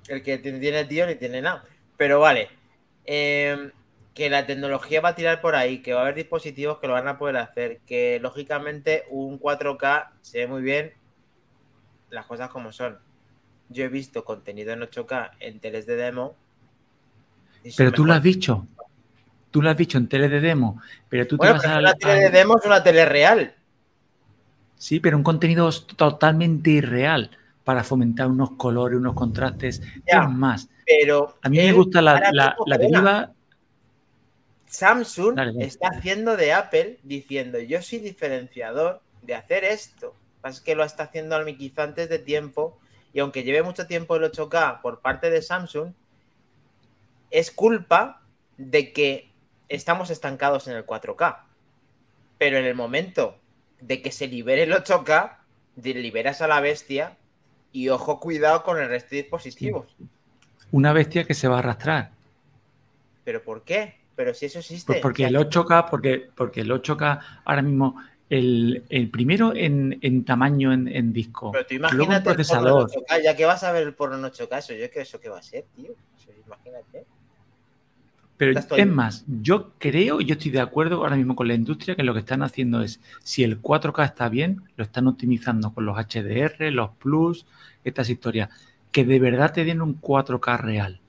El 0.07 0.23
que 0.23 0.39
tiene 0.39 0.87
tío 0.87 1.07
ni 1.07 1.17
tiene 1.17 1.43
nada. 1.43 1.65
Pero 1.99 2.21
vale. 2.21 2.49
Eh, 3.11 3.71
que 4.13 4.29
la 4.29 4.45
tecnología 4.47 5.01
va 5.01 5.11
a 5.11 5.15
tirar 5.15 5.41
por 5.41 5.55
ahí, 5.57 5.81
que 5.81 5.95
va 5.95 6.01
a 6.01 6.03
haber 6.03 6.17
dispositivos 6.17 6.79
que 6.79 6.89
lo 6.89 6.93
van 6.93 7.09
a 7.09 7.17
poder 7.17 7.39
hacer, 7.39 7.79
que 7.87 8.19
lógicamente 8.21 9.05
un 9.11 9.39
4K 9.39 10.13
se 10.21 10.41
ve 10.41 10.47
muy 10.47 10.61
bien, 10.61 10.93
las 12.11 12.27
cosas 12.27 12.51
como 12.51 12.71
son. 12.71 12.99
Yo 13.71 13.85
he 13.85 13.89
visto 13.89 14.25
contenido 14.25 14.73
en 14.75 14.83
8K 14.83 15.31
en 15.41 15.59
teles 15.61 15.87
de 15.87 15.97
demo. 15.97 16.37
Pero 17.77 17.93
tú 17.93 18.05
lo 18.05 18.13
has 18.13 18.23
dicho. 18.23 18.67
Tú 19.51 19.63
lo 19.63 19.71
has 19.71 19.77
dicho 19.77 19.97
en 19.97 20.09
tele 20.09 20.29
de 20.29 20.41
demo. 20.41 20.83
Pero 21.09 21.27
tú 21.27 21.39
Bueno, 21.39 21.55
te 21.55 21.67
vas 21.67 21.67
pero 21.67 21.77
al- 21.79 21.85
una 21.85 21.95
tele 21.95 22.15
de 22.21 22.31
demo 22.31 22.59
es 22.59 22.67
una 22.67 22.83
tele 22.83 23.07
real. 23.07 23.55
Sí, 24.77 25.01
pero 25.01 25.17
un 25.17 25.23
contenido 25.23 25.71
totalmente 25.97 26.71
irreal 26.71 27.31
para 27.69 27.85
fomentar 27.85 28.29
unos 28.29 28.53
colores, 28.53 28.97
unos 28.99 29.13
contrastes. 29.13 29.83
Ya. 30.11 30.23
Es 30.23 30.31
más, 30.31 30.71
Pero 30.87 31.37
a 31.43 31.51
mí 31.51 31.59
me 31.59 31.71
gusta 31.73 32.01
la, 32.01 32.31
la- 32.33 32.57
la 32.65 32.79
deriva. 32.79 33.31
Samsung 34.65 35.35
Dale, 35.35 35.53
dale. 35.53 35.67
está 35.67 35.89
haciendo 35.89 36.35
de 36.39 36.55
Apple 36.55 36.99
diciendo 37.03 37.59
yo 37.59 37.83
soy 37.83 37.99
diferenciador 37.99 39.03
de 39.21 39.35
hacer 39.35 39.65
esto. 39.65 40.15
Pasa 40.41 40.57
es 40.57 40.61
que 40.65 40.75
lo 40.75 40.83
está 40.83 41.03
haciendo 41.03 41.37
al 41.37 41.45
quizá 41.59 41.83
antes 41.83 42.09
de 42.09 42.19
tiempo 42.19 42.79
y 43.13 43.21
aunque 43.21 43.43
lleve 43.43 43.63
mucho 43.63 43.87
tiempo 43.87 44.17
el 44.17 44.23
8K 44.25 44.81
por 44.81 45.01
parte 45.03 45.29
de 45.29 45.43
Samsung, 45.43 45.93
es 47.31 47.51
culpa 47.51 48.23
de 48.57 48.95
que 48.95 49.31
estamos 49.69 50.09
estancados 50.09 50.69
en 50.69 50.77
el 50.77 50.87
4K. 50.87 51.41
Pero 52.39 52.57
en 52.57 52.65
el 52.65 52.75
momento 52.75 53.37
de 53.79 54.01
que 54.01 54.11
se 54.11 54.27
libere 54.27 54.63
el 54.63 54.73
8K, 54.73 55.37
de- 55.77 55.93
liberas 55.93 56.41
a 56.41 56.49
la 56.49 56.61
bestia 56.61 57.19
y 57.79 57.89
ojo, 57.91 58.19
cuidado 58.19 58.65
con 58.65 58.79
el 58.79 58.89
resto 58.89 59.11
de 59.11 59.23
dispositivos. 59.23 59.87
Una 60.73 60.93
bestia 60.93 61.23
que 61.25 61.35
se 61.35 61.47
va 61.47 61.57
a 61.57 61.59
arrastrar. 61.61 62.11
¿Pero 63.23 63.43
por 63.43 63.63
qué? 63.63 63.95
Pero 64.17 64.35
si 64.35 64.47
eso 64.47 64.59
existe. 64.59 64.95
Pues 64.95 65.01
porque 65.01 65.25
el 65.27 65.37
sea, 65.37 65.43
8K, 65.43 65.89
porque, 65.89 66.29
porque 66.35 66.63
el 66.63 66.71
8K 66.73 67.21
ahora 67.45 67.63
mismo, 67.63 68.03
el, 68.29 68.83
el 68.89 69.11
primero 69.11 69.55
en, 69.55 69.97
en 70.03 70.25
tamaño 70.25 70.73
en, 70.73 70.89
en 70.89 71.13
disco, 71.13 71.53
Pero 71.53 71.67
tú 71.67 71.75
luego 71.75 71.95
imagínate 71.95 72.17
el 72.17 72.23
porno 72.25 72.35
procesador, 72.35 72.91
en 72.93 73.03
8K, 73.05 73.23
ya 73.23 73.37
que 73.37 73.47
vas 73.47 73.63
a 73.63 73.71
ver 73.71 73.85
el 73.85 73.95
porno 73.95 74.17
en 74.17 74.25
8K, 74.25 74.59
eso 74.59 74.75
yo 74.75 74.91
que 74.91 75.01
eso 75.01 75.21
qué 75.21 75.29
va 75.29 75.39
a 75.39 75.43
ser, 75.43 75.67
tío. 75.77 75.93
Eso, 76.17 76.33
imagínate. 76.45 77.07
Pero 78.39 78.53
es 78.77 78.87
más, 78.87 79.25
yo 79.43 79.73
creo, 79.79 80.21
y 80.21 80.25
yo 80.25 80.35
estoy 80.35 80.53
de 80.53 80.61
acuerdo 80.61 80.97
ahora 80.99 81.17
mismo 81.17 81.35
con 81.35 81.49
la 81.49 81.55
industria, 81.55 81.97
que 81.97 82.05
lo 82.05 82.15
que 82.15 82.21
están 82.21 82.43
haciendo 82.43 82.81
es, 82.83 83.01
si 83.23 83.43
el 83.43 83.61
4K 83.61 84.05
está 84.05 84.29
bien, 84.29 84.63
lo 84.77 84.85
están 84.85 85.09
optimizando 85.09 85.73
con 85.75 85.85
los 85.85 85.97
HDR, 85.99 86.71
los 86.71 86.91
Plus, 86.99 87.45
estas 87.85 88.09
historias, 88.09 88.49
que 88.93 89.05
de 89.05 89.19
verdad 89.19 89.53
te 89.53 89.65
den 89.65 89.83
un 89.83 90.01
4K 90.01 90.57
real, 90.57 91.01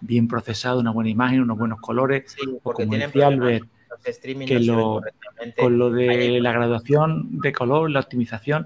bien 0.00 0.26
procesado, 0.26 0.80
una 0.80 0.90
buena 0.90 1.08
imagen, 1.10 1.40
unos 1.42 1.56
buenos 1.56 1.80
colores, 1.80 2.24
Sí, 2.36 2.40
o 2.62 2.72
como 2.72 2.92
decía. 3.06 3.28
Albert, 3.28 3.64
que 4.46 4.58
no 4.66 4.76
lo- 4.76 5.00
con 5.56 5.78
lo 5.78 5.90
de 5.90 6.40
la 6.40 6.50
graduación 6.52 7.38
de 7.40 7.52
color, 7.52 7.90
la 7.90 8.00
optimización, 8.00 8.64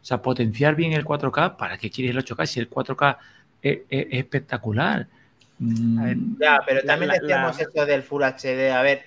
o 0.00 0.04
sea, 0.04 0.22
potenciar 0.22 0.74
bien 0.74 0.94
el 0.94 1.04
4K, 1.04 1.56
¿para 1.58 1.76
qué 1.76 1.90
quieres 1.90 2.12
el 2.12 2.18
8K? 2.18 2.46
Si 2.46 2.60
el 2.60 2.70
4K 2.70 3.18
es, 3.60 3.80
es- 3.90 4.06
es 4.10 4.18
espectacular. 4.20 5.06
Mm, 5.58 5.98
A 5.98 6.04
ver, 6.04 6.16
Ya, 6.40 6.60
pero 6.66 6.82
también 6.82 7.08
la- 7.08 7.14
decíamos 7.18 7.56
la- 7.56 7.62
eso 7.64 7.86
del 7.86 8.02
Full 8.02 8.22
HD. 8.22 8.70
A 8.72 8.82
ver, 8.82 9.02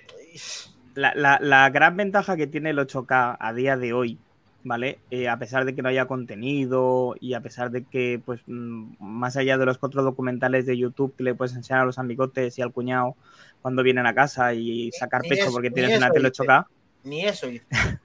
La, 0.94 1.14
la- 1.14 1.38
la 1.40 1.70
gran 1.70 1.96
ventaja 1.96 2.36
que 2.36 2.46
tiene 2.46 2.70
el 2.70 2.78
8K 2.78 3.36
a 3.40 3.52
día 3.54 3.76
de 3.78 3.92
hoy, 3.94 4.18
¿vale? 4.62 4.98
Eh, 5.10 5.28
a 5.28 5.38
pesar 5.38 5.64
de 5.64 5.74
que 5.74 5.80
no 5.82 5.88
haya 5.88 6.04
contenido 6.06 7.14
y 7.20 7.32
a 7.34 7.40
pesar 7.40 7.70
de 7.70 7.84
que, 7.84 8.20
pues, 8.24 8.40
mm, 8.46 8.96
más 9.00 9.36
allá 9.38 9.56
de 9.56 9.64
los 9.66 9.78
cuatro 9.78 10.02
documentales 10.02 10.66
de 10.66 10.76
YouTube 10.76 11.14
que 11.16 11.24
le 11.24 11.34
puedes 11.34 11.54
enseñar 11.56 11.80
a 11.82 11.84
los 11.86 11.98
amigotes 11.98 12.58
y 12.58 12.62
al 12.62 12.72
cuñado 12.72 13.16
cuando 13.62 13.82
vienen 13.82 14.06
a 14.06 14.14
casa 14.14 14.52
y 14.52 14.90
sacar 14.92 15.22
Ni 15.22 15.30
pecho 15.30 15.44
eso- 15.44 15.52
porque 15.52 15.70
tienes 15.70 15.96
una 15.96 16.10
tele 16.10 16.28
dice. 16.28 16.42
8K, 16.42 16.66
ni 17.04 17.24
eso 17.24 17.46
dice. 17.46 17.64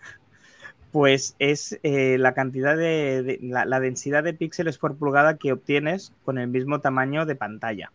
pues 0.92 1.36
es 1.40 1.78
eh, 1.84 2.18
la 2.18 2.34
cantidad 2.34 2.76
de, 2.78 3.22
de- 3.24 3.40
la, 3.42 3.66
la 3.66 3.80
densidad 3.80 4.24
de 4.24 4.34
píxeles 4.34 4.78
por 4.78 4.96
pulgada 4.98 5.38
que 5.38 5.52
obtienes 5.52 6.14
con 6.24 6.38
el 6.38 6.48
mismo 6.48 6.80
tamaño 6.80 7.26
de 7.26 7.36
pantalla. 7.36 7.92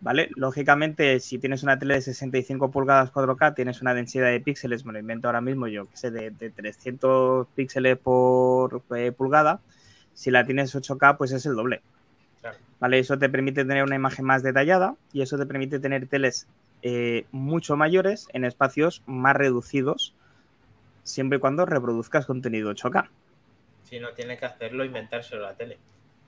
¿Vale? 0.00 0.30
Lógicamente, 0.36 1.18
si 1.20 1.38
tienes 1.38 1.62
una 1.62 1.78
tele 1.78 1.94
de 1.94 2.02
65 2.02 2.70
pulgadas 2.70 3.12
4K, 3.12 3.54
tienes 3.54 3.82
una 3.82 3.94
densidad 3.94 4.30
de 4.30 4.40
píxeles, 4.40 4.84
me 4.84 4.92
lo 4.92 5.00
invento 5.00 5.28
ahora 5.28 5.40
mismo 5.40 5.66
yo, 5.66 5.88
que 5.88 5.96
sé, 5.96 6.10
de, 6.10 6.30
de 6.30 6.50
300 6.50 7.48
píxeles 7.54 7.98
por 7.98 8.82
eh, 8.96 9.12
pulgada. 9.12 9.60
Si 10.14 10.30
la 10.30 10.44
tienes 10.44 10.74
8K, 10.74 11.16
pues 11.16 11.32
es 11.32 11.46
el 11.46 11.56
doble. 11.56 11.82
Claro. 12.40 12.58
¿Vale? 12.78 12.98
Eso 12.98 13.18
te 13.18 13.28
permite 13.28 13.64
tener 13.64 13.82
una 13.82 13.96
imagen 13.96 14.24
más 14.24 14.42
detallada 14.42 14.94
y 15.12 15.22
eso 15.22 15.36
te 15.36 15.46
permite 15.46 15.80
tener 15.80 16.06
teles 16.06 16.46
eh, 16.82 17.26
mucho 17.30 17.76
mayores 17.76 18.26
en 18.32 18.44
espacios 18.44 19.02
más 19.06 19.36
reducidos, 19.36 20.14
siempre 21.04 21.38
y 21.38 21.40
cuando 21.40 21.64
reproduzcas 21.64 22.26
contenido 22.26 22.72
8K. 22.72 23.08
Si 23.84 24.00
no 24.00 24.12
tiene 24.12 24.36
que 24.36 24.46
hacerlo, 24.46 24.84
inventárselo 24.84 25.42
la 25.42 25.54
tele. 25.54 25.78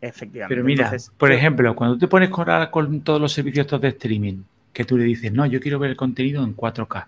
Efectivamente. 0.00 0.54
Pero 0.54 0.64
mira, 0.64 0.84
Entonces, 0.86 1.10
por 1.16 1.30
yo- 1.30 1.36
ejemplo, 1.36 1.74
cuando 1.74 1.96
tú 1.98 2.08
pones 2.08 2.30
con, 2.30 3.00
todos 3.00 3.20
los 3.20 3.32
servicios 3.32 3.64
estos 3.64 3.80
de 3.80 3.88
streaming, 3.88 4.42
que 4.72 4.84
tú 4.84 4.98
le 4.98 5.04
dices, 5.04 5.32
no, 5.32 5.46
yo 5.46 5.60
quiero 5.60 5.78
ver 5.78 5.90
el 5.90 5.96
contenido 5.96 6.42
en 6.44 6.54
4K. 6.54 7.06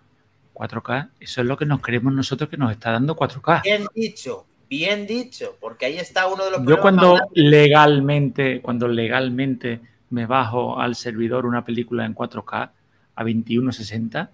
4K, 0.54 1.10
eso 1.20 1.40
es 1.42 1.46
lo 1.46 1.56
que 1.56 1.66
nos 1.66 1.80
creemos 1.80 2.12
nosotros 2.14 2.48
que 2.48 2.56
nos 2.56 2.72
está 2.72 2.92
dando 2.92 3.14
4K. 3.14 3.62
Bien 3.64 3.84
dicho, 3.94 4.46
bien 4.70 5.06
dicho, 5.06 5.56
porque 5.60 5.86
ahí 5.86 5.98
está 5.98 6.26
uno 6.28 6.44
de 6.44 6.50
los 6.52 6.60
Yo 6.60 6.64
problemas 6.64 6.80
cuando 6.82 7.18
legalmente, 7.34 8.60
cuando 8.62 8.88
legalmente 8.88 9.80
me 10.10 10.24
bajo 10.24 10.80
al 10.80 10.94
servidor 10.94 11.44
una 11.44 11.64
película 11.64 12.06
en 12.06 12.14
4K 12.14 12.70
a 13.16 13.22
2160, 13.24 14.30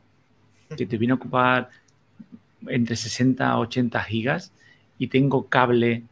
que 0.77 0.87
te 0.87 0.97
viene 0.97 1.13
a 1.13 1.17
ocupar 1.17 1.71
entre 2.69 2.95
60 2.95 3.51
a 3.51 3.59
80 3.59 4.01
gigas 4.03 4.53
y 4.99 5.09
tengo 5.09 5.49
cable, 5.49 6.05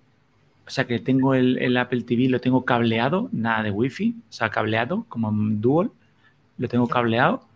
o 0.70 0.72
sea 0.72 0.86
que 0.86 1.00
tengo 1.00 1.34
el, 1.34 1.58
el 1.58 1.76
Apple 1.76 2.02
TV, 2.02 2.28
lo 2.28 2.40
tengo 2.40 2.64
cableado, 2.64 3.28
nada 3.32 3.62
de 3.64 3.70
wifi, 3.72 4.16
o 4.28 4.32
sea, 4.32 4.50
cableado 4.50 5.04
como 5.08 5.28
en 5.30 5.60
Dual, 5.60 5.90
lo 6.58 6.68
tengo 6.68 6.88
cableado 6.88 7.46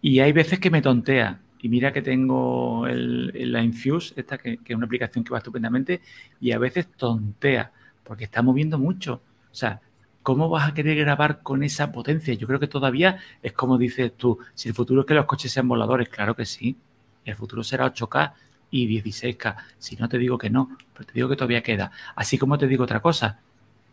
y 0.00 0.20
hay 0.20 0.32
veces 0.32 0.58
que 0.60 0.70
me 0.70 0.82
tontea. 0.82 1.40
Y 1.60 1.68
mira 1.68 1.92
que 1.92 2.02
tengo 2.02 2.86
el- 2.86 3.32
el- 3.34 3.52
la 3.52 3.62
Infuse, 3.62 4.14
esta 4.16 4.38
que, 4.38 4.58
que 4.58 4.72
es 4.72 4.76
una 4.76 4.86
aplicación 4.86 5.24
que 5.24 5.30
va 5.32 5.38
estupendamente, 5.38 6.00
y 6.40 6.52
a 6.52 6.58
veces 6.58 6.86
tontea, 6.96 7.72
porque 8.04 8.24
está 8.24 8.42
moviendo 8.42 8.78
mucho. 8.78 9.20
O 9.50 9.54
sea, 9.54 9.80
¿cómo 10.22 10.48
vas 10.48 10.68
a 10.70 10.74
querer 10.74 10.96
grabar 10.98 11.42
con 11.42 11.62
esa 11.64 11.90
potencia? 11.92 12.34
Yo 12.34 12.46
creo 12.46 12.60
que 12.60 12.68
todavía 12.68 13.18
es 13.42 13.52
como 13.52 13.76
dices 13.78 14.12
tú, 14.16 14.38
si 14.54 14.68
el 14.68 14.74
futuro 14.74 15.00
es 15.00 15.06
que 15.06 15.14
los 15.14 15.26
coches 15.26 15.50
sean 15.52 15.66
voladores, 15.68 16.08
claro 16.08 16.34
que 16.36 16.44
sí. 16.46 16.76
El 17.24 17.34
futuro 17.34 17.62
será 17.64 17.86
8K 17.86 18.34
y 18.70 18.86
16K. 19.02 19.56
Si 19.78 19.96
no 19.96 20.08
te 20.08 20.18
digo 20.18 20.38
que 20.38 20.50
no, 20.50 20.76
pero 20.94 21.06
te 21.06 21.12
digo 21.12 21.28
que 21.28 21.36
todavía 21.36 21.62
queda. 21.62 21.90
Así 22.16 22.38
como 22.38 22.58
te 22.58 22.66
digo 22.66 22.84
otra 22.84 23.00
cosa, 23.00 23.40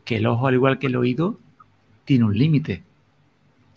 que 0.03 0.17
el 0.17 0.25
ojo, 0.27 0.47
al 0.47 0.53
igual 0.55 0.79
que 0.79 0.87
el 0.87 0.95
oído, 0.95 1.39
tiene 2.03 2.25
un 2.25 2.37
límite. 2.37 2.83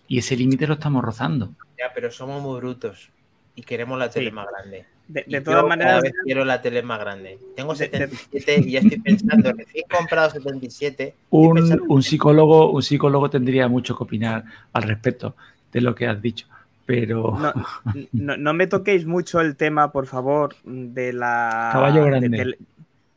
Y 0.08 0.18
ese 0.18 0.36
límite 0.36 0.66
lo 0.66 0.74
estamos 0.74 1.04
rozando. 1.04 1.52
Ya, 1.78 1.92
pero 1.94 2.10
somos 2.10 2.42
muy 2.42 2.58
brutos 2.60 3.10
y 3.54 3.62
queremos 3.62 3.98
la 3.98 4.10
tele 4.10 4.30
Sí. 4.30 4.32
más 4.34 4.46
grande. 4.50 4.86
de, 5.08 5.22
de 5.22 5.30
yo 5.30 5.42
todas 5.42 5.56
cada 5.60 5.68
maneras, 5.68 6.02
vez 6.02 6.12
quiero 6.22 6.44
la 6.44 6.60
tele 6.60 6.82
más 6.82 7.00
grande. 7.00 7.38
Tengo 7.56 7.74
De- 7.74 7.88
de- 7.88 8.08
77 8.08 8.60
y 8.68 8.72
ya 8.72 8.80
estoy 8.80 8.98
pensando, 9.00 9.52
recién 9.54 9.84
comprado 9.90 10.28
77. 10.28 11.04
estoy 11.04 11.16
Un, 11.30 11.82
un 11.88 12.02
psicólogo, 12.02 12.70
un 12.72 12.82
psicólogo 12.82 13.30
tendría 13.30 13.68
mucho 13.68 13.96
que 13.96 14.02
opinar 14.04 14.44
al 14.74 14.82
respecto 14.82 15.34
de 15.72 15.80
lo 15.80 15.94
que 15.94 16.06
has 16.06 16.20
dicho. 16.20 16.46
Pero 16.88 17.36
no, 17.38 17.52
no- 18.12 18.36
no 18.36 18.54
me 18.54 18.66
toquéis 18.66 19.06
mucho 19.06 19.40
el 19.40 19.56
tema, 19.56 19.92
por 19.92 20.06
favor, 20.06 20.54
de 20.64 21.12
la 21.12 21.70
Caballo 21.72 22.02
de- 22.04 22.10
grande. 22.10 22.28
del, 22.30 22.58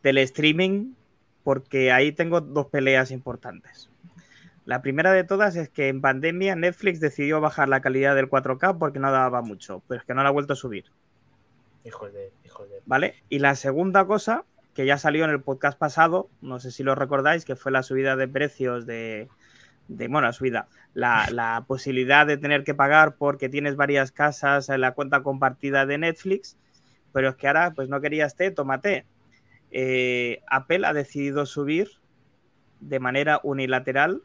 del 0.04 0.18
streaming, 0.20 0.94
porque 1.44 1.92
ahí 1.92 2.12
tengo 2.12 2.42
dos 2.42 2.68
peleas 2.68 3.10
importantes. 3.12 3.90
La 4.66 4.82
primera 4.84 5.12
de 5.12 5.24
todas 5.24 5.56
es 5.56 5.70
que 5.70 5.88
en 5.88 6.02
pandemia 6.02 6.56
Netflix 6.56 7.00
decidió 7.00 7.42
bajar 7.42 7.68
la 7.68 7.82
calidad 7.82 8.16
del 8.16 8.30
4K 8.30 8.78
porque 8.78 9.00
no 9.00 9.12
daba 9.12 9.42
mucho, 9.42 9.82
pero 9.88 10.00
es 10.02 10.06
que 10.06 10.14
no 10.14 10.22
la 10.22 10.30
ha 10.30 10.32
vuelto 10.32 10.54
a 10.54 10.56
subir, 10.56 10.86
Hijos 11.84 12.14
de, 12.14 12.32
hijos 12.46 12.70
de. 12.70 12.76
¿vale? 12.86 13.16
Y 13.28 13.40
la 13.40 13.56
segunda 13.56 14.06
cosa, 14.06 14.44
que 14.76 14.86
ya 14.86 15.00
salió 15.00 15.24
en 15.26 15.32
el 15.32 15.42
podcast 15.42 15.80
pasado, 15.80 16.30
no 16.42 16.60
sé 16.60 16.70
si 16.72 16.84
lo 16.84 16.94
recordáis, 16.94 17.44
que 17.44 17.56
fue 17.56 17.72
la 17.72 17.82
subida 17.82 18.16
de 18.16 18.28
precios 18.28 18.86
de, 18.86 19.30
de 19.88 20.08
bueno, 20.08 20.28
la 20.28 20.34
subida, 20.34 20.68
la, 20.94 21.28
la 21.32 21.64
posibilidad 21.68 22.28
de 22.28 22.38
tener 22.38 22.64
que 22.64 22.74
pagar 22.74 23.16
porque 23.16 23.50
tienes 23.50 23.76
varias 23.76 24.12
casas 24.12 24.70
en 24.70 24.82
la 24.82 24.94
cuenta 24.94 25.24
compartida 25.24 25.86
de 25.86 25.98
Netflix, 25.98 26.58
pero 27.14 27.30
es 27.30 27.36
que 27.36 27.48
ahora 27.48 27.72
pues 27.72 27.90
no 27.90 28.02
querías 28.02 28.36
té, 28.36 28.52
tómate. 28.52 29.06
Eh, 29.72 30.42
Apple 30.48 30.86
ha 30.86 30.94
decidido 30.94 31.46
subir 31.46 31.90
de 32.82 33.00
manera 33.00 33.40
unilateral 33.44 34.22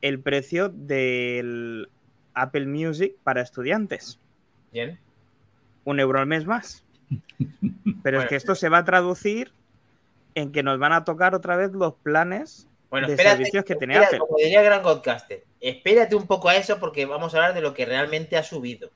el 0.00 0.20
precio 0.20 0.68
del 0.68 1.88
Apple 2.34 2.66
Music 2.66 3.16
para 3.24 3.42
estudiantes. 3.42 4.20
Bien. 4.72 4.98
Un 5.84 5.98
euro 5.98 6.20
al 6.20 6.26
mes 6.26 6.46
más. 6.46 6.84
Pero 8.02 8.22
es 8.22 8.28
que 8.28 8.36
esto 8.36 8.54
se 8.54 8.68
va 8.68 8.78
a 8.78 8.84
traducir 8.84 9.52
en 10.34 10.52
que 10.52 10.62
nos 10.62 10.78
van 10.78 10.92
a 10.92 11.04
tocar 11.04 11.34
otra 11.34 11.56
vez 11.56 11.72
los 11.72 11.94
planes 11.94 12.67
Bueno, 12.90 13.06
de 13.06 13.14
espérate, 13.14 13.36
servicios 13.36 13.64
que 13.64 13.74
tiene 13.76 13.94
espérate, 13.94 14.16
Apple. 14.16 14.26
Como 14.26 14.38
diría 14.38 14.60
el 14.60 14.64
gran 14.66 14.82
Godcaster, 14.82 15.44
espérate 15.60 16.16
un 16.16 16.26
poco 16.26 16.48
a 16.48 16.56
eso 16.56 16.78
porque 16.78 17.04
vamos 17.06 17.34
a 17.34 17.36
hablar 17.38 17.54
de 17.54 17.60
lo 17.60 17.74
que 17.74 17.84
realmente 17.84 18.36
ha 18.36 18.42
subido. 18.42 18.90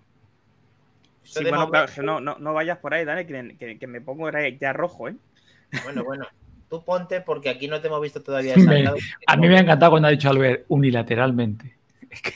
Eso 1.25 1.39
Sí, 1.41 1.45
de 1.45 1.51
bueno, 1.51 1.69
claro, 1.71 1.87
momento- 1.87 1.95
que 2.01 2.07
no, 2.07 2.21
no, 2.21 2.37
no 2.39 2.55
vayas 2.55 2.79
por 2.79 2.95
ahí, 2.95 3.05
Dani, 3.05 3.25
que, 3.27 3.57
que- 3.59 3.79
que 3.79 3.87
me 3.87 4.01
pongo 4.01 4.31
ya 4.59 4.73
rojo, 4.73 5.09
¿eh? 5.09 5.15
Bueno, 5.85 6.05
bueno, 6.05 6.27
tú 6.69 6.85
ponte 6.85 7.21
porque 7.21 7.49
aquí 7.51 7.69
no 7.69 7.81
te 7.81 7.87
hemos 7.89 8.01
visto 8.01 8.23
todavía. 8.23 8.57
Me- 8.57 8.87
a 9.27 9.37
mí 9.37 9.49
me 9.49 9.57
ha 9.57 9.61
encantado 9.61 9.93
cuando 9.93 10.09
ha 10.09 10.11
dicho 10.11 10.29
Albert 10.31 10.65
unilateralmente. 10.69 11.77
Es 12.11 12.21
que, 12.23 12.33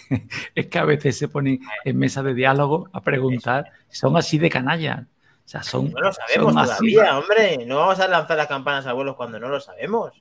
es 0.55 0.67
que 0.69 0.79
a 0.79 0.85
veces 0.85 1.19
se 1.19 1.29
ponen 1.29 1.61
en 1.85 1.99
mesa 1.99 2.23
de 2.23 2.33
diálogo 2.33 2.89
a 2.93 3.03
preguntar, 3.03 3.73
son 3.91 4.17
así 4.17 4.39
de 4.39 4.49
canalla. 4.49 5.07
O 5.45 5.49
sea, 5.49 5.63
son, 5.63 5.93
No 5.93 6.01
lo 6.01 6.13
sabemos 6.13 6.55
son 6.55 6.59
así, 6.63 6.95
todavía, 6.95 7.19
hombre. 7.19 7.67
No 7.67 7.77
vamos 7.77 8.01
a 8.01 8.09
lanzar 8.09 8.37
las 8.39 8.47
campanas 8.47 8.87
a 8.87 8.95
vuelos 8.95 9.17
cuando 9.17 9.39
no 9.39 9.49
lo 9.49 9.61
sabemos. 9.61 10.13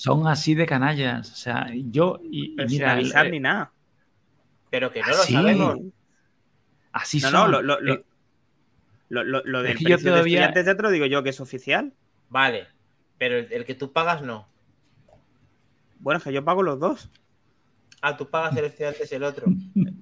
Son 0.00 0.26
así 0.28 0.54
de 0.54 0.66
canallas. 0.66 1.32
O 1.32 1.36
sea, 1.36 1.66
yo, 1.74 2.20
y, 2.30 2.54
Pero 2.56 2.68
mira, 2.68 2.92
avisar 2.92 3.26
eh, 3.26 3.30
ni 3.30 3.40
nada. 3.40 3.72
Pero 4.70 4.90
que 4.92 5.00
no 5.00 5.06
Así. 5.08 5.32
lo 5.34 5.40
sabemos. 5.42 5.78
así 6.92 7.20
No, 7.20 7.30
son. 7.30 7.32
no, 7.32 7.48
lo, 7.48 7.62
lo, 7.62 7.80
lo, 7.80 7.94
Eh, 7.94 8.04
lo, 9.08 9.24
lo- 9.24 9.42
lo 9.44 9.62
del 9.62 9.72
es 9.72 9.78
que 9.78 9.84
yo 9.84 9.96
precio 9.96 10.12
de 10.12 10.18
estudiantes 10.20 10.64
te 10.64 10.82
lo 10.82 10.90
digo 10.90 11.06
yo, 11.06 11.22
que 11.22 11.30
es 11.30 11.40
oficial. 11.40 11.92
Vale, 12.28 12.66
pero 13.18 13.38
el, 13.38 13.50
el 13.52 13.64
que 13.64 13.74
tú 13.74 13.92
pagas 13.92 14.20
no. 14.22 14.46
Bueno, 15.98 16.18
es 16.18 16.24
que 16.24 16.32
yo 16.32 16.44
pago 16.44 16.62
los 16.62 16.78
dos. 16.78 17.10
Ah, 18.00 18.16
tú 18.16 18.28
pagas 18.28 18.56
el 18.56 18.66
estudiante 18.66 19.04
y 19.10 19.14
el 19.14 19.22
otro. 19.24 19.46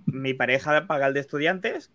Mi 0.06 0.34
pareja 0.34 0.86
paga 0.86 1.06
el 1.06 1.14
de 1.14 1.20
estudiantes 1.20 1.92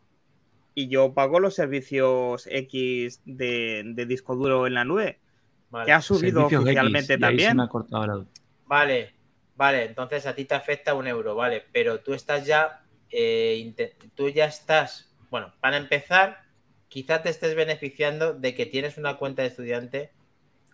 y 0.76 0.90
yo 0.90 1.14
pago 1.14 1.40
los 1.40 1.56
servicios 1.56 2.48
X 2.52 3.22
de, 3.26 3.84
de 3.86 4.06
disco 4.06 4.36
duro 4.36 4.68
en 4.68 4.76
la 4.76 4.86
nube, 4.86 5.22
Vale. 5.70 5.86
que 5.86 5.92
ha 5.92 6.02
subido 6.02 6.42
servicios 6.42 6.62
X, 6.62 6.66
oficialmente 6.68 7.14
se 7.14 7.18
también. 7.20 7.58
me 7.58 7.64
ha 7.64 7.68
cortado 7.68 8.08
la. 8.08 8.26
Vale, 8.66 9.14
vale, 9.56 9.86
entonces 9.86 10.26
a 10.26 10.34
ti 10.36 10.46
te 10.46 10.56
afecta 10.56 10.94
un 10.94 11.08
euro, 11.08 11.36
vale, 11.36 11.64
pero 11.72 12.00
tú 12.00 12.14
estás 12.14 12.46
ya, 12.46 12.84
eh, 13.12 13.74
tú 14.16 14.30
ya 14.30 14.46
estás, 14.46 15.14
bueno, 15.30 15.54
para 15.60 15.78
empezar, 15.78 16.42
quizá 16.88 17.22
te 17.22 17.30
estés 17.30 17.56
beneficiando 17.56 18.34
de 18.34 18.56
que 18.56 18.66
tienes 18.66 18.98
una 18.98 19.18
cuenta 19.18 19.42
de 19.42 19.50
estudiante 19.50 20.12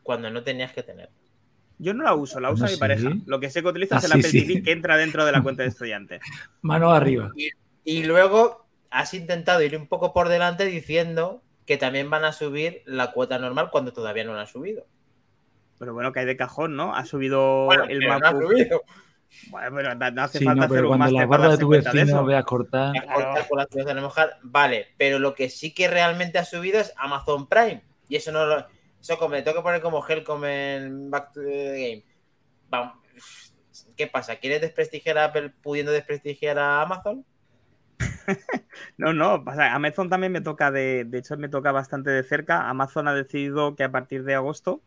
cuando 0.04 0.30
no 0.30 0.44
tenías 0.44 0.74
que 0.74 0.84
tener. 0.84 1.10
Yo 1.80 1.94
no 1.94 2.04
la 2.04 2.14
uso, 2.14 2.40
la 2.40 2.52
usa 2.52 2.68
No 2.68 2.72
mi 2.72 2.78
pareja. 2.78 3.10
Lo 3.26 3.40
que 3.40 3.50
sé 3.50 3.62
que 3.64 3.68
utiliza 3.70 3.98
es 3.98 4.04
Ah, 4.04 4.16
el 4.16 4.22
sí, 4.24 4.28
Apple 4.28 4.40
sí. 4.42 4.48
TV 4.48 4.64
que 4.64 4.72
entra 4.72 4.96
dentro 4.96 5.26
de 5.26 5.32
la 5.32 5.42
cuenta 5.42 5.64
de 5.64 5.70
estudiantes. 5.70 6.22
Manos 6.62 6.94
arriba. 6.94 7.32
Y 7.84 8.04
luego 8.04 8.68
has 8.92 9.14
intentado 9.16 9.62
ir 9.64 9.76
un 9.76 9.88
poco 9.88 10.14
por 10.14 10.30
delante 10.30 10.66
diciendo 10.66 11.42
que 11.66 11.78
también 11.78 12.10
van 12.10 12.26
a 12.26 12.34
subir 12.34 12.82
la 12.86 13.12
cuota 13.12 13.40
normal 13.40 13.70
cuando 13.72 13.94
todavía 13.94 14.24
no 14.24 14.34
la 14.34 14.42
han 14.42 14.48
subido. 14.48 14.86
Pero 15.80 15.94
bueno, 15.94 16.12
que 16.12 16.20
hay 16.22 16.26
de 16.26 16.38
cajón, 16.38 16.76
¿no? 16.76 16.96
Ha 16.96 17.06
subido 17.06 17.66
Bueno, 17.66 17.84
el 17.86 18.00
pero 18.00 18.08
no 18.10 18.14
ha 18.16 18.20
MacBook. 18.20 18.52
subido. 18.52 18.82
Bueno, 19.50 19.76
pero 19.76 19.96
no, 19.96 20.22
hace 20.24 20.40
Sí, 20.40 20.46
falta 20.46 20.60
no, 20.60 20.66
hacer 20.66 20.78
pero 20.78 20.92
un 20.92 20.98
cuando 20.98 21.20
la 21.20 21.26
barba 21.26 21.50
de 21.50 21.58
tu 21.58 21.68
vecino 21.70 22.26
veas 22.26 22.46
cortar. 22.46 22.94
Cortar 23.48 23.96
la 23.96 24.38
Vale, 24.44 24.88
pero 24.98 25.20
lo 25.20 25.34
que 25.34 25.50
sí 25.50 25.74
que 25.74 25.88
realmente 25.88 26.38
ha 26.38 26.46
subido 26.46 26.80
es 26.80 26.94
Amazon 26.98 27.48
Prime. 27.48 27.84
Y 28.08 28.16
eso 28.16 28.32
no 28.32 28.46
lo. 28.46 28.68
Eso 29.02 29.18
como 29.18 29.36
le 29.36 29.42
tengo 29.42 29.58
que 29.58 29.64
poner 29.64 29.82
como 29.82 30.06
Helcom 30.08 30.46
en 30.46 31.10
Back 31.10 31.34
to 31.34 31.42
the 31.42 31.72
Game. 31.72 32.06
Vamos. 32.70 32.98
¿Qué 33.98 34.08
pasa? 34.08 34.38
¿Quieres 34.38 34.62
desprestigiar 34.62 35.18
a 35.18 35.26
Apple 35.26 35.50
pudiendo 35.62 35.92
desprestigiar 35.92 36.58
a 36.60 36.82
Amazon? 36.82 37.26
No, 38.98 39.14
no, 39.14 39.44
Amazon 39.46 40.10
también 40.10 40.32
me 40.32 40.42
toca 40.42 40.72
de, 40.72 41.06
de 41.06 41.18
hecho 41.18 41.38
me 41.38 41.50
toca 41.50 41.72
bastante 41.72 42.10
de 42.10 42.24
cerca. 42.24 42.70
Amazon 42.70 43.08
ha 43.08 43.14
decidido 43.14 43.76
que 43.76 43.84
a 43.84 43.92
partir 43.92 44.24
de 44.24 44.36
agosto 44.36 44.82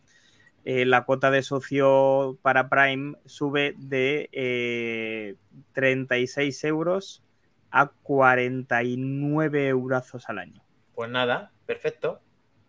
eh, 0.64 0.84
la 0.84 1.04
cuota 1.04 1.30
de 1.30 1.42
socio 1.42 2.38
para 2.42 2.68
Prime 2.68 3.16
sube 3.24 3.74
de 3.78 4.28
eh, 4.32 5.36
36 5.72 6.64
euros 6.64 7.22
a 7.70 7.88
49 8.02 9.68
eurazos 9.68 10.28
al 10.28 10.38
año. 10.38 10.62
Pues 10.94 11.10
nada, 11.10 11.52
perfecto. 11.66 12.20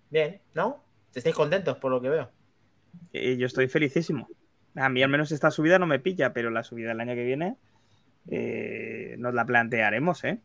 Bien, 0.09 0.41
¿no? 0.53 0.83
¿Estáis 1.13 1.35
contentos 1.35 1.77
por 1.77 1.91
lo 1.91 2.01
que 2.01 2.09
veo? 2.09 2.31
Eh, 3.13 3.37
yo 3.37 3.47
estoy 3.47 3.67
felicísimo. 3.67 4.27
A 4.75 4.89
mí 4.89 5.01
al 5.01 5.09
menos 5.09 5.31
esta 5.31 5.49
subida 5.49 5.79
no 5.79 5.87
me 5.87 5.99
pilla, 5.99 6.33
pero 6.33 6.51
la 6.51 6.63
subida 6.63 6.89
del 6.89 6.99
año 6.99 7.15
que 7.15 7.23
viene 7.23 7.57
eh, 8.29 9.15
nos 9.17 9.33
la 9.33 9.45
plantearemos, 9.45 10.23
¿eh? 10.23 10.39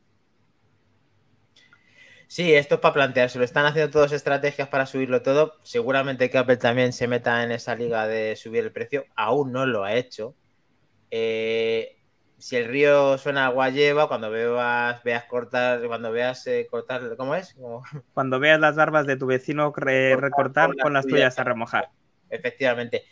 Sí, 2.32 2.54
esto 2.54 2.76
es 2.76 2.80
para 2.80 2.94
planteárselo. 2.94 3.44
Están 3.44 3.66
haciendo 3.66 3.90
todas 3.90 4.10
estrategias 4.12 4.66
para 4.68 4.86
subirlo 4.86 5.20
todo. 5.20 5.58
Seguramente 5.64 6.30
que 6.30 6.38
Apple 6.38 6.56
también 6.56 6.94
se 6.94 7.06
meta 7.06 7.42
en 7.42 7.52
esa 7.52 7.74
liga 7.74 8.06
de 8.06 8.36
subir 8.36 8.64
el 8.64 8.72
precio. 8.72 9.04
Aún 9.14 9.52
no 9.52 9.66
lo 9.66 9.84
ha 9.84 9.92
hecho. 9.92 10.34
Eh, 11.10 11.98
si 12.38 12.56
el 12.56 12.68
río 12.68 13.18
suena 13.18 13.44
agua 13.44 13.68
lleva, 13.68 14.08
cuando 14.08 14.30
veas, 14.30 15.02
veas 15.02 15.24
cortar, 15.24 15.86
cuando 15.86 16.10
veas 16.10 16.46
eh, 16.46 16.66
cortar, 16.70 17.16
¿cómo 17.18 17.34
es? 17.34 17.52
Como- 17.52 17.82
Cuando 18.14 18.40
veas 18.40 18.58
las 18.58 18.76
barbas 18.76 19.06
de 19.06 19.16
tu 19.18 19.26
vecino 19.26 19.70
re- 19.76 20.16
recortar, 20.16 20.70
pon 20.80 20.94
las 20.94 21.06
tuyas 21.06 21.38
a 21.38 21.44
remojar. 21.44 21.90
Efectivamente. 22.30 23.04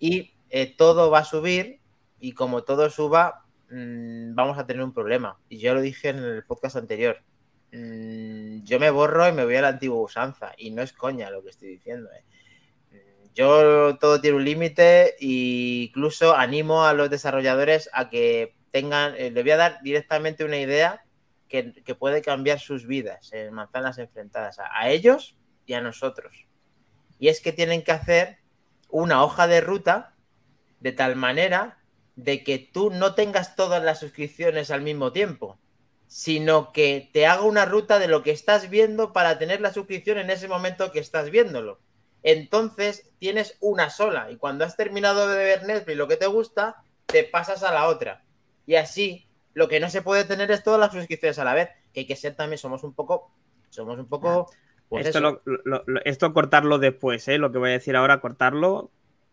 Y 0.00 0.34
eh, 0.50 0.74
todo 0.76 1.12
va 1.12 1.20
a 1.20 1.24
subir 1.24 1.78
y 2.18 2.32
como 2.32 2.64
todo 2.64 2.90
suba, 2.90 3.44
mm, 3.70 4.34
vamos 4.34 4.58
a 4.58 4.66
tener 4.66 4.82
un 4.82 4.92
problema. 4.92 5.38
Y 5.48 5.58
yo 5.58 5.74
lo 5.74 5.80
dije 5.80 6.08
en 6.08 6.18
el 6.18 6.42
podcast 6.42 6.74
anterior. 6.74 7.18
Mm, 7.74 8.62
yo 8.62 8.78
me 8.78 8.90
borro 8.90 9.28
y 9.28 9.32
me 9.32 9.44
voy 9.44 9.56
a 9.56 9.62
la 9.62 9.68
antigua 9.68 10.00
usanza. 10.00 10.52
Y 10.56 10.70
no 10.70 10.82
es 10.82 10.92
coña 10.92 11.30
lo 11.30 11.42
que 11.42 11.50
estoy 11.50 11.68
diciendo. 11.70 12.08
eh. 12.12 12.24
Mm, 12.92 13.34
Yo 13.34 13.98
todo 13.98 14.20
tiene 14.20 14.36
un 14.36 14.44
límite 14.44 15.16
e 15.20 15.88
incluso 15.88 16.36
animo 16.36 16.84
a 16.84 16.92
los 16.94 17.10
desarrolladores 17.10 17.90
a 17.92 18.08
que 18.10 18.54
tengan, 18.70 19.14
eh, 19.16 19.30
le 19.30 19.42
voy 19.42 19.50
a 19.52 19.56
dar 19.56 19.82
directamente 19.82 20.44
una 20.44 20.58
idea 20.58 21.04
que, 21.48 21.94
puede 21.94 22.22
cambiar 22.22 22.58
sus 22.58 22.86
vidas 22.86 23.32
en 23.32 23.54
manzanas 23.54 23.98
enfrentadas 23.98 24.58
a 24.58 24.88
ellos 24.90 25.36
y 25.66 25.74
a 25.74 25.80
nosotros. 25.80 26.46
Y 27.20 27.28
es 27.28 27.40
que 27.40 27.52
tienen 27.52 27.82
que 27.84 27.92
hacer 27.92 28.38
una 28.88 29.22
hoja 29.22 29.46
de 29.46 29.60
ruta 29.60 30.14
de 30.80 30.90
tal 30.92 31.14
manera 31.14 31.78
de 32.16 32.42
que 32.42 32.58
tú 32.58 32.90
no 32.90 33.14
tengas 33.14 33.54
todas 33.54 33.82
las 33.84 34.00
suscripciones 34.00 34.72
al 34.72 34.82
mismo 34.82 35.12
tiempo, 35.12 35.58
sino 36.16 36.70
que 36.72 37.10
te 37.12 37.26
haga 37.26 37.42
una 37.42 37.64
ruta 37.64 37.98
de 37.98 38.06
lo 38.06 38.22
que 38.22 38.30
estás 38.30 38.70
viendo 38.70 39.12
para 39.12 39.36
tener 39.36 39.60
la 39.60 39.72
suscripción 39.72 40.16
en 40.18 40.30
ese 40.30 40.46
momento 40.46 40.92
que 40.92 41.00
estás 41.00 41.28
viéndolo. 41.28 41.80
Entonces 42.22 43.10
tienes 43.18 43.56
una 43.60 43.90
sola 43.90 44.30
y 44.30 44.36
cuando 44.36 44.64
has 44.64 44.76
terminado 44.76 45.26
de 45.26 45.36
ver 45.38 45.64
Netflix 45.66 45.96
lo 45.98 46.06
que 46.06 46.16
te 46.16 46.28
gusta, 46.28 46.76
te 47.06 47.24
pasas 47.24 47.64
a 47.64 47.74
la 47.74 47.88
otra. 47.88 48.22
Y 48.64 48.76
así, 48.76 49.26
lo 49.54 49.66
que 49.66 49.80
no 49.80 49.90
se 49.90 50.02
puede 50.02 50.22
tener 50.24 50.52
es 50.52 50.62
todas 50.62 50.78
las 50.78 50.92
suscripciones 50.92 51.40
a 51.40 51.44
la 51.44 51.52
vez, 51.54 51.70
que 51.92 52.00
hay 52.00 52.06
que 52.06 52.14
ser 52.14 52.36
también, 52.36 52.58
somos 52.58 52.84
un 52.84 52.94
poco, 52.94 53.32
somos 53.70 53.98
un 53.98 54.06
poco... 54.06 54.46
pues 54.88 55.06
esto, 55.08 55.20
lo- 55.20 55.42
lo- 55.64 55.82
lo- 55.84 56.04
esto 56.04 56.32
cortarlo 56.32 56.78
después, 56.78 57.26
¿eh? 57.26 57.38
lo 57.38 57.50
que 57.50 57.58
voy 57.58 57.70
a 57.70 57.72
decir 57.72 57.96
ahora, 57.96 58.20
cortarlo. 58.20 58.92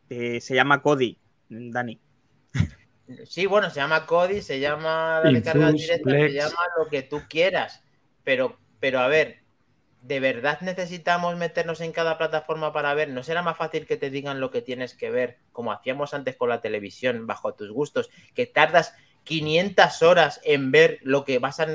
eh, 0.10 0.42
se 0.42 0.56
llama 0.56 0.82
Cody, 0.82 1.20
Dani. 1.48 2.00
Sí, 3.26 3.46
bueno, 3.46 3.70
se 3.70 3.78
llama 3.78 4.06
Cody, 4.06 4.42
se 4.42 4.60
llama 4.60 5.22
la 5.24 5.32
Infuse, 5.32 5.54
recarga 5.54 5.72
directa, 5.72 6.10
se 6.10 6.34
llama 6.34 6.62
lo 6.78 6.90
que 6.90 7.02
tú 7.04 7.22
quieras. 7.30 7.84
Pero, 8.24 8.58
pero 8.80 9.00
a 9.00 9.08
ver, 9.08 9.42
¿de 10.02 10.20
verdad 10.20 10.60
necesitamos 10.62 11.38
meternos 11.38 11.82
en 11.82 11.92
cada 11.92 12.18
plataforma 12.18 12.74
para 12.74 12.94
ver? 12.94 13.10
¿No 13.10 13.24
será 13.24 13.42
más 13.42 13.58
fácil 13.58 13.86
que 13.86 13.98
te 13.98 14.10
digan 14.10 14.40
lo 14.40 14.52
que 14.52 14.62
tienes 14.62 14.94
que 14.94 15.10
ver, 15.10 15.40
como 15.52 15.72
hacíamos 15.72 16.14
antes 16.14 16.36
con 16.36 16.50
la 16.50 16.62
televisión, 16.62 17.28
bajo 17.28 17.54
tus 17.54 17.72
gustos, 17.72 18.10
que 18.34 18.46
tardas 18.46 18.96
500 19.24 20.02
horas 20.02 20.42
en 20.44 20.72
ver 20.72 21.00
lo 21.04 21.26
que 21.26 21.40
vas 21.40 21.60
a 21.60 21.68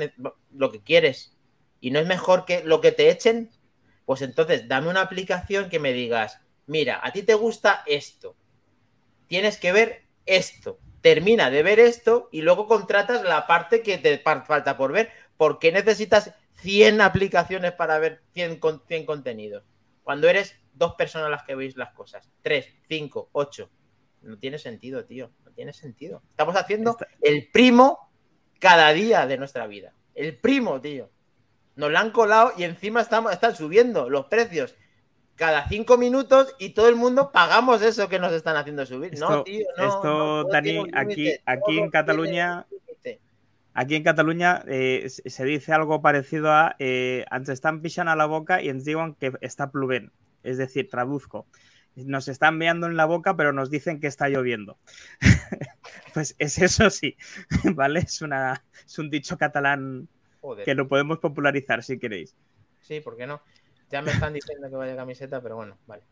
lo 0.51 0.71
que 0.71 0.81
quieres 0.81 1.37
y 1.79 1.91
no 1.91 1.99
es 1.99 2.07
mejor 2.07 2.45
que 2.45 2.63
lo 2.63 2.81
que 2.81 2.91
te 2.91 3.09
echen? 3.09 3.49
Pues 4.05 4.21
entonces, 4.21 4.67
dame 4.67 4.89
una 4.89 5.01
aplicación 5.01 5.69
que 5.69 5.79
me 5.79 5.93
digas, 5.93 6.39
mira, 6.65 6.99
a 7.03 7.11
ti 7.11 7.23
te 7.23 7.33
gusta 7.33 7.83
esto, 7.85 8.35
tienes 9.27 9.57
que 9.57 9.71
ver 9.71 10.03
esto. 10.25 10.79
Termina 11.07 11.49
de 11.49 11.63
ver 11.63 11.79
esto 11.79 12.27
y 12.33 12.41
luego 12.41 12.67
contratas 12.67 13.23
la 13.23 13.47
parte 13.47 13.81
que 13.81 13.97
te 13.97 14.17
falta 14.17 14.75
por 14.75 14.91
ver. 14.91 15.09
¿Por 15.37 15.57
qué 15.57 15.71
necesitas 15.71 16.33
100 16.55 16.99
aplicaciones 16.99 17.71
para 17.71 17.97
ver 17.97 18.23
100, 18.33 18.59
con- 18.59 18.83
100 18.85 19.05
contenidos? 19.05 19.63
Cuando 20.03 20.27
eres 20.27 20.59
dos 20.73 20.95
personas 20.95 21.29
las 21.29 21.43
que 21.43 21.55
veis 21.55 21.77
las 21.77 21.93
cosas. 21.93 22.29
Tres, 22.41 22.67
cinco, 22.89 23.29
ocho. 23.31 23.69
No 24.21 24.37
tiene 24.37 24.57
sentido, 24.59 25.05
tío. 25.05 25.31
No 25.45 25.51
tiene 25.51 25.71
sentido. 25.71 26.23
Estamos 26.31 26.57
haciendo 26.57 26.97
el 27.21 27.47
primo 27.53 28.11
cada 28.59 28.91
día 28.91 29.25
de 29.27 29.37
nuestra 29.37 29.65
vida. 29.65 29.93
El 30.13 30.37
primo, 30.37 30.81
tío. 30.81 31.09
Nos 31.77 31.89
la 31.89 32.01
han 32.01 32.11
colado 32.11 32.51
y 32.57 32.65
encima 32.65 32.99
estamos, 32.99 33.31
están 33.31 33.55
subiendo 33.55 34.09
los 34.09 34.25
precios 34.25 34.75
cada 35.37 35.69
cinco 35.69 35.97
minutos 35.97 36.53
y 36.59 36.71
todo 36.71 36.89
el 36.89 36.95
mundo 36.97 37.31
pagamos 37.31 37.81
eso 37.81 38.09
que 38.09 38.19
nos 38.19 38.33
están 38.33 38.57
haciendo 38.57 38.85
subir. 38.85 39.11
no, 39.17 39.27
Esto- 39.29 39.43
tío, 39.45 39.65
no. 39.77 39.83
esto, 39.87 40.03
no, 40.03 40.43
Dani, 40.45 40.85
aquí- 40.93 41.31
aquí 41.45 41.79
en 41.79 41.89
Cataluña-. 41.89 42.65
Aquí 43.79 43.93
en 43.95 44.01
Cataluña 44.03 44.63
eh, 44.67 45.07
se 45.07 45.45
dice 45.45 45.71
algo 45.71 46.01
parecido 46.01 46.51
a 46.51 46.75
eh, 46.79 47.25
ens 47.31 47.47
están 47.49 47.83
pisando 47.83 48.11
a 48.11 48.15
la 48.15 48.25
boca 48.25 48.59
y 48.59 48.69
ens 48.69 48.83
digan 48.85 49.13
que 49.13 49.33
está 49.41 49.69
plovent. 49.69 50.11
Es 50.41 50.57
decir, 50.57 50.89
traduzco. 50.89 51.45
Nos 51.95 52.27
están 52.27 52.57
meando 52.57 52.87
en 52.87 52.97
la 52.97 53.05
boca, 53.05 53.35
pero 53.37 53.53
nos 53.53 53.69
dicen 53.69 53.99
que 53.99 54.07
está 54.07 54.29
lloviendo. 54.29 54.79
pues 56.15 56.35
es 56.39 56.57
eso 56.57 56.89
sí, 56.89 57.17
¿vale? 57.75 57.99
Es, 57.99 58.23
una, 58.23 58.63
es 58.83 58.97
un 58.97 59.11
dicho 59.11 59.37
catalán 59.37 60.07
Joder. 60.41 60.65
que 60.65 60.73
lo 60.73 60.87
podemos 60.87 61.19
popularizar 61.19 61.83
si 61.83 61.99
queréis. 61.99 62.35
Sí, 62.81 62.99
¿por 62.99 63.15
qué 63.15 63.27
no? 63.27 63.41
Ya 63.91 64.01
me 64.01 64.11
están 64.11 64.33
diciendo 64.33 64.69
que 64.69 64.75
vaya 64.75 64.95
camiseta, 64.95 65.41
pero 65.41 65.55
bueno, 65.55 65.75
vale. 65.87 66.03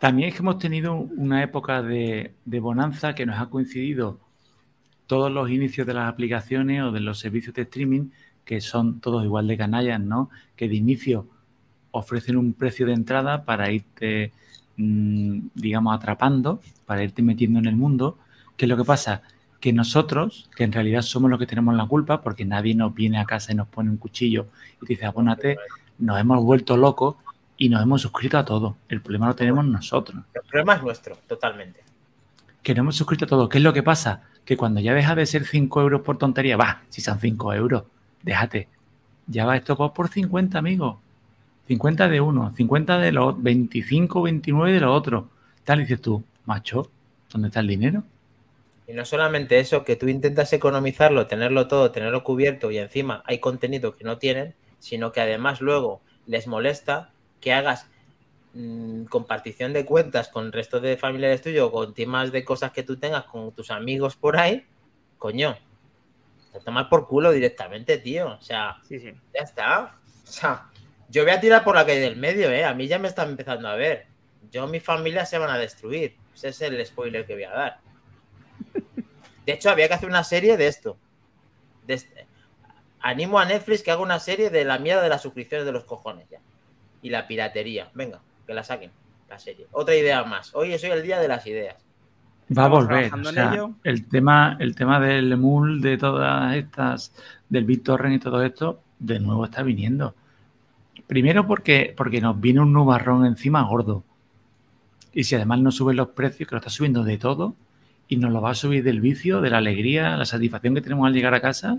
También 0.00 0.28
es 0.28 0.34
que 0.34 0.42
hemos 0.42 0.58
tenido 0.58 0.94
una 0.94 1.42
época 1.42 1.82
de, 1.82 2.34
de 2.44 2.60
bonanza 2.60 3.14
que 3.14 3.26
nos 3.26 3.40
ha 3.40 3.46
coincidido 3.46 4.20
todos 5.06 5.30
los 5.30 5.50
inicios 5.50 5.86
de 5.86 5.94
las 5.94 6.08
aplicaciones 6.12 6.82
o 6.82 6.92
de 6.92 7.00
los 7.00 7.18
servicios 7.18 7.54
de 7.54 7.62
streaming, 7.62 8.10
que 8.44 8.60
son 8.60 9.00
todos 9.00 9.24
igual 9.24 9.46
de 9.46 9.56
canallas, 9.56 10.00
¿no? 10.00 10.30
Que 10.56 10.68
de 10.68 10.76
inicio 10.76 11.28
ofrecen 11.90 12.36
un 12.36 12.52
precio 12.52 12.86
de 12.86 12.92
entrada 12.92 13.44
para 13.44 13.70
irte, 13.70 14.32
mm, 14.76 15.48
digamos, 15.54 15.96
atrapando, 15.96 16.60
para 16.84 17.02
irte 17.02 17.22
metiendo 17.22 17.58
en 17.58 17.66
el 17.66 17.76
mundo. 17.76 18.18
¿Qué 18.56 18.66
es 18.66 18.68
lo 18.68 18.76
que 18.76 18.84
pasa? 18.84 19.22
Que 19.60 19.72
nosotros, 19.72 20.50
que 20.54 20.64
en 20.64 20.72
realidad 20.72 21.02
somos 21.02 21.30
los 21.30 21.38
que 21.38 21.46
tenemos 21.46 21.74
la 21.74 21.86
culpa, 21.86 22.22
porque 22.22 22.44
nadie 22.44 22.74
nos 22.74 22.94
viene 22.94 23.18
a 23.18 23.24
casa 23.24 23.52
y 23.52 23.54
nos 23.54 23.68
pone 23.68 23.90
un 23.90 23.96
cuchillo 23.96 24.48
y 24.82 24.86
te 24.86 24.92
dice, 24.94 25.06
abónate, 25.06 25.56
nos 25.98 26.18
hemos 26.20 26.42
vuelto 26.44 26.76
locos 26.76 27.16
y 27.56 27.68
nos 27.68 27.82
hemos 27.82 28.02
suscrito 28.02 28.38
a 28.38 28.44
todo. 28.44 28.76
El 28.88 29.00
problema 29.00 29.28
lo 29.28 29.34
tenemos 29.34 29.64
nosotros. 29.64 30.22
El 30.34 30.42
problema 30.42 30.74
es 30.74 30.82
nuestro, 30.82 31.16
totalmente. 31.26 31.80
Que 32.62 32.72
nos 32.74 32.80
hemos 32.80 32.96
suscrito 32.96 33.24
a 33.24 33.28
todo. 33.28 33.48
¿Qué 33.48 33.58
es 33.58 33.64
lo 33.64 33.72
que 33.72 33.82
pasa? 33.82 34.22
Que 34.44 34.56
cuando 34.56 34.80
ya 34.80 34.94
deja 34.94 35.14
de 35.14 35.26
ser 35.26 35.44
5 35.46 35.80
euros 35.80 36.02
por 36.02 36.18
tontería, 36.18 36.56
va, 36.56 36.82
si 36.88 37.00
son 37.00 37.18
5 37.18 37.54
euros, 37.54 37.84
déjate. 38.22 38.68
Ya 39.26 39.44
va 39.46 39.56
esto 39.56 39.76
por- 39.76 39.92
por 39.92 40.08
50, 40.08 40.58
amigos. 40.58 40.96
50 41.68 42.08
de 42.08 42.20
uno, 42.20 42.52
50 42.54 42.98
de 42.98 43.10
los 43.12 43.42
25, 43.42 44.22
29 44.22 44.72
de 44.72 44.80
los 44.80 44.96
otros. 44.96 45.24
Tal 45.64 45.80
dices 45.80 46.00
tú, 46.00 46.22
macho, 46.44 46.88
¿dónde 47.32 47.48
está 47.48 47.58
el 47.60 47.66
dinero? 47.66 48.04
Y 48.86 48.92
no 48.92 49.04
solamente 49.04 49.58
eso, 49.58 49.82
que 49.82 49.96
tú 49.96 50.06
intentas 50.06 50.52
economizarlo, 50.52 51.26
tenerlo 51.26 51.66
todo, 51.66 51.90
tenerlo 51.90 52.22
cubierto 52.22 52.70
y 52.70 52.78
encima 52.78 53.24
hay 53.26 53.40
contenido 53.40 53.96
que 53.96 54.04
no 54.04 54.18
tienen, 54.18 54.54
sino 54.78 55.12
que 55.12 55.20
además 55.20 55.60
luego 55.60 56.00
les 56.26 56.46
molesta 56.46 57.12
que 57.40 57.52
hagas 57.52 57.88
mm, 58.54 59.04
compartición 59.04 59.72
de 59.72 59.84
cuentas 59.84 60.28
con 60.28 60.46
el 60.46 60.52
resto 60.52 60.80
de 60.80 60.96
familiares 60.96 61.42
tuyos, 61.42 61.70
con 61.70 61.94
temas 61.94 62.32
de 62.32 62.44
cosas 62.44 62.72
que 62.72 62.82
tú 62.82 62.96
tengas 62.96 63.24
con 63.24 63.52
tus 63.52 63.70
amigos 63.70 64.16
por 64.16 64.36
ahí, 64.36 64.66
coño, 65.18 65.56
te 66.52 66.60
tomas 66.60 66.86
por 66.86 67.06
culo 67.06 67.32
directamente, 67.32 67.98
tío. 67.98 68.28
O 68.28 68.40
sea, 68.40 68.78
Sí, 68.88 68.98
sí. 68.98 69.12
ya 69.34 69.40
está. 69.42 69.98
O 70.24 70.30
sea, 70.30 70.70
yo 71.08 71.22
voy 71.22 71.32
a 71.32 71.40
tirar 71.40 71.62
por 71.62 71.74
la 71.74 71.84
calle 71.84 72.00
del 72.00 72.16
medio, 72.16 72.50
¿eh? 72.50 72.64
A 72.64 72.74
mí 72.74 72.86
ya 72.86 72.98
me 72.98 73.08
están 73.08 73.28
empezando 73.30 73.68
a 73.68 73.74
ver. 73.74 74.06
Yo, 74.50 74.66
mi 74.66 74.80
familia 74.80 75.26
se 75.26 75.38
van 75.38 75.50
a 75.50 75.58
destruir. 75.58 76.16
Ese 76.34 76.48
es 76.48 76.60
el 76.62 76.84
spoiler 76.86 77.26
que 77.26 77.34
voy 77.34 77.44
a 77.44 77.50
dar. 77.50 77.80
De 79.44 79.52
hecho, 79.52 79.70
había 79.70 79.86
que 79.88 79.94
hacer 79.94 80.08
una 80.08 80.24
serie 80.24 80.56
de 80.56 80.66
esto. 80.66 80.96
De 81.86 81.94
este. 81.94 82.25
Animo 83.06 83.38
a 83.38 83.44
Netflix 83.44 83.84
que 83.84 83.92
haga 83.92 84.02
una 84.02 84.18
serie 84.18 84.50
de 84.50 84.64
la 84.64 84.80
mierda 84.80 85.00
de 85.00 85.08
las 85.08 85.22
suscripciones 85.22 85.64
de 85.64 85.70
los 85.70 85.84
cojones 85.84 86.28
ya. 86.28 86.40
Y 87.02 87.10
la 87.10 87.28
piratería. 87.28 87.88
Venga, 87.94 88.20
que 88.44 88.52
la 88.52 88.64
saquen, 88.64 88.90
la 89.30 89.38
serie. 89.38 89.68
Otra 89.70 89.94
idea 89.94 90.24
más. 90.24 90.52
Hoy 90.56 90.72
es 90.72 90.82
hoy 90.82 90.90
el 90.90 91.04
día 91.04 91.20
de 91.20 91.28
las 91.28 91.46
ideas. 91.46 91.76
Va 92.50 92.64
a 92.64 92.68
volver. 92.68 93.14
o 93.14 93.24
sea, 93.26 93.70
el 93.84 94.08
tema, 94.08 94.56
el 94.58 94.74
tema 94.74 94.98
del 94.98 95.30
emul, 95.30 95.80
de 95.80 95.98
todas 95.98 96.56
estas, 96.56 97.12
del 97.48 97.64
BitTorrent 97.64 98.16
y 98.16 98.18
todo 98.18 98.42
esto, 98.42 98.80
de 98.98 99.20
nuevo 99.20 99.44
está 99.44 99.62
viniendo. 99.62 100.16
Primero 101.06 101.46
porque, 101.46 101.94
porque 101.96 102.20
nos 102.20 102.40
viene 102.40 102.58
un 102.58 102.72
nubarrón 102.72 103.24
encima 103.24 103.62
gordo. 103.62 104.02
Y 105.12 105.22
si 105.22 105.36
además 105.36 105.60
no 105.60 105.70
suben 105.70 105.94
los 105.94 106.08
precios, 106.08 106.48
que 106.48 106.56
lo 106.56 106.58
está 106.58 106.70
subiendo 106.70 107.04
de 107.04 107.18
todo, 107.18 107.54
y 108.08 108.16
nos 108.16 108.32
lo 108.32 108.40
va 108.40 108.50
a 108.50 108.54
subir 108.56 108.82
del 108.82 109.00
vicio, 109.00 109.40
de 109.40 109.50
la 109.50 109.58
alegría, 109.58 110.16
la 110.16 110.24
satisfacción 110.24 110.74
que 110.74 110.80
tenemos 110.80 111.06
al 111.06 111.12
llegar 111.12 111.34
a 111.34 111.40
casa. 111.40 111.78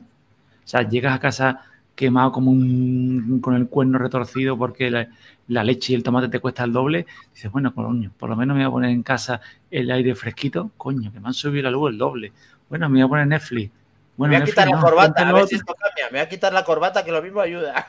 O 0.67 0.69
sea, 0.69 0.81
llegas 0.81 1.15
a 1.15 1.19
casa 1.19 1.61
quemado 1.95 2.33
como 2.33 2.51
un, 2.51 3.39
con 3.41 3.55
el 3.55 3.69
cuerno 3.69 3.97
retorcido 3.97 4.57
porque 4.57 4.91
la, 4.91 5.07
la 5.47 5.63
leche 5.63 5.93
y 5.93 5.95
el 5.95 6.03
tomate 6.03 6.27
te 6.27 6.41
cuesta 6.41 6.65
el 6.65 6.73
doble. 6.73 7.05
Dices, 7.33 7.49
bueno, 7.49 7.73
coño, 7.73 8.11
por 8.17 8.29
lo 8.29 8.35
menos 8.35 8.57
me 8.57 8.63
voy 8.63 8.67
a 8.67 8.71
poner 8.71 8.89
en 8.89 9.01
casa 9.01 9.39
el 9.71 9.89
aire 9.89 10.13
fresquito. 10.13 10.71
Coño, 10.75 11.09
que 11.13 11.21
me 11.21 11.27
han 11.29 11.33
subido 11.33 11.63
la 11.63 11.71
luz 11.71 11.91
el 11.91 11.97
doble. 11.97 12.33
Bueno, 12.69 12.89
me 12.89 12.95
voy 12.95 13.05
a 13.05 13.07
poner 13.07 13.27
Netflix. 13.27 13.71
Bueno, 14.17 14.31
me 14.31 14.35
voy 14.35 14.35
a 14.35 14.39
Netflix 14.39 14.65
quitar 14.65 14.75
la 14.75 14.81
corbata, 14.81 15.29
a 15.29 15.33
ver 15.33 15.47
si 15.47 15.55
esto 15.55 15.73
cambia. 15.73 16.05
Me 16.11 16.19
voy 16.19 16.25
a 16.25 16.29
quitar 16.29 16.51
la 16.51 16.65
corbata, 16.65 17.05
que 17.05 17.11
lo 17.13 17.21
mismo 17.21 17.39
ayuda. 17.39 17.87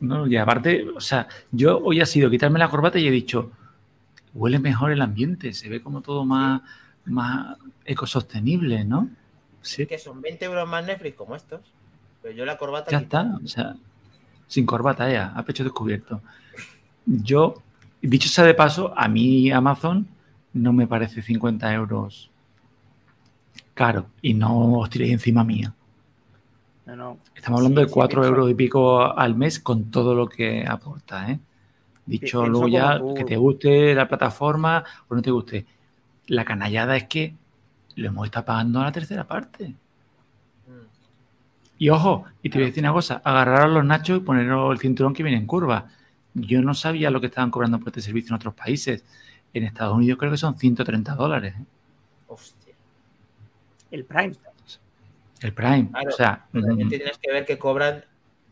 No, 0.00 0.26
y 0.26 0.36
aparte, 0.38 0.86
o 0.96 1.00
sea, 1.00 1.28
yo 1.52 1.78
hoy 1.78 2.00
ha 2.00 2.06
sido 2.06 2.30
quitarme 2.30 2.58
la 2.58 2.70
corbata 2.70 2.98
y 2.98 3.06
he 3.06 3.10
dicho, 3.10 3.52
huele 4.32 4.58
mejor 4.58 4.92
el 4.92 5.02
ambiente, 5.02 5.52
se 5.52 5.68
ve 5.68 5.82
como 5.82 6.00
todo 6.00 6.24
más, 6.24 6.62
más 7.04 7.58
ecosostenible, 7.84 8.82
¿no? 8.86 9.10
Sí. 9.62 9.86
Que 9.86 9.98
son 9.98 10.20
20 10.20 10.44
euros 10.44 10.68
más 10.68 10.84
Netflix 10.84 11.16
como 11.16 11.36
estos. 11.36 11.60
Pero 12.22 12.34
yo 12.34 12.44
la 12.44 12.56
corbata. 12.56 12.90
Ya 12.90 12.98
está, 12.98 13.38
o 13.42 13.46
sea, 13.46 13.76
sin 14.46 14.66
corbata 14.66 15.10
ya, 15.10 15.32
a 15.34 15.42
pecho 15.44 15.64
descubierto. 15.64 16.20
Yo, 17.06 17.62
dicho 18.02 18.28
sea 18.28 18.44
de 18.44 18.54
paso, 18.54 18.92
a 18.96 19.08
mí 19.08 19.50
Amazon 19.50 20.06
no 20.52 20.72
me 20.72 20.86
parece 20.86 21.22
50 21.22 21.72
euros 21.74 22.30
caro 23.74 24.06
y 24.20 24.34
no 24.34 24.78
os 24.78 24.90
tiréis 24.90 25.12
encima 25.12 25.44
mía. 25.44 25.74
Estamos 27.34 27.58
hablando 27.60 27.80
de 27.80 27.86
4 27.86 28.24
euros 28.24 28.50
y 28.50 28.54
pico 28.54 29.00
al 29.00 29.36
mes 29.36 29.60
con 29.60 29.90
todo 29.90 30.14
lo 30.14 30.28
que 30.28 30.66
aporta. 30.66 31.30
¿eh? 31.30 31.38
Dicho 32.04 32.46
luego 32.46 32.66
ya, 32.66 33.00
que 33.14 33.24
te 33.24 33.36
guste 33.36 33.94
la 33.94 34.08
plataforma 34.08 34.84
o 35.08 35.14
no 35.14 35.22
te 35.22 35.30
guste. 35.30 35.66
La 36.26 36.44
canallada 36.44 36.96
es 36.96 37.04
que 37.04 37.34
lo 38.00 38.08
hemos 38.08 38.26
estado 38.26 38.46
pagando 38.46 38.80
a 38.80 38.84
la 38.84 38.92
tercera 38.92 39.26
parte. 39.26 39.68
Mm. 39.68 40.86
Y 41.78 41.88
ojo, 41.90 42.24
y 42.42 42.50
te 42.50 42.58
voy 42.58 42.64
a 42.64 42.66
decir 42.68 42.82
una 42.82 42.92
cosa, 42.92 43.20
agarraros 43.24 43.72
los 43.72 43.84
nachos 43.84 44.18
y 44.18 44.20
poneros 44.20 44.72
el 44.72 44.78
cinturón 44.78 45.14
que 45.14 45.22
viene 45.22 45.38
en 45.38 45.46
curva. 45.46 45.88
Yo 46.34 46.62
no 46.62 46.74
sabía 46.74 47.10
lo 47.10 47.20
que 47.20 47.26
estaban 47.26 47.50
cobrando 47.50 47.78
por 47.78 47.88
este 47.88 48.02
servicio 48.02 48.28
en 48.28 48.34
otros 48.36 48.54
países. 48.54 49.04
En 49.52 49.64
Estados 49.64 49.96
Unidos 49.96 50.18
creo 50.18 50.30
que 50.30 50.38
son 50.38 50.56
130 50.56 51.14
dólares. 51.14 51.54
¿eh? 51.58 51.64
Hostia. 52.28 52.74
El 53.90 54.04
Prime. 54.04 54.34
El 55.40 55.52
Prime. 55.52 55.90
o 56.06 56.10
sea, 56.10 56.46
tienes 56.52 57.18
que 57.18 57.32
ver 57.32 57.44
que 57.44 57.58
cobran 57.58 58.04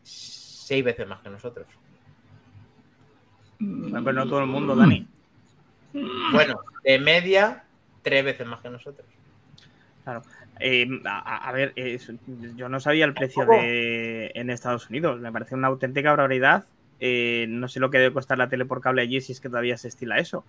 seis 0.03 0.83
veces 0.83 1.07
más 1.07 1.21
que 1.21 1.29
nosotros. 1.29 1.67
Pero 3.57 4.13
no 4.13 4.27
todo 4.27 4.39
el 4.39 4.47
mundo, 4.47 4.75
Dani. 4.75 5.07
Bueno, 6.31 6.59
de 6.83 6.99
media, 6.99 7.63
tres 8.01 8.23
veces 8.23 8.47
más 8.47 8.59
que 8.61 8.69
nosotros. 8.69 9.07
Claro. 10.03 10.21
Eh, 10.59 10.87
a, 11.05 11.51
ver, 11.51 11.73
yo 12.55 12.67
no 12.67 12.79
sabía 12.79 13.05
el 13.05 13.13
precio 13.13 13.45
de 13.45 14.31
en 14.35 14.49
Estados 14.49 14.89
Unidos. 14.89 15.19
Me 15.19 15.31
parece 15.31 15.55
una 15.55 15.67
auténtica 15.67 16.09
barbaridad. 16.11 16.65
Eh, 16.99 17.45
no 17.47 17.67
sé 17.67 17.79
lo 17.79 17.89
que 17.89 17.99
debe 17.99 18.13
costar 18.13 18.37
la 18.37 18.49
tele 18.49 18.65
por 18.65 18.81
cable 18.81 19.01
allí 19.01 19.21
si 19.21 19.31
es 19.31 19.39
que 19.39 19.47
todavía 19.47 19.77
se 19.77 19.87
estila 19.87 20.17
eso 20.17 20.43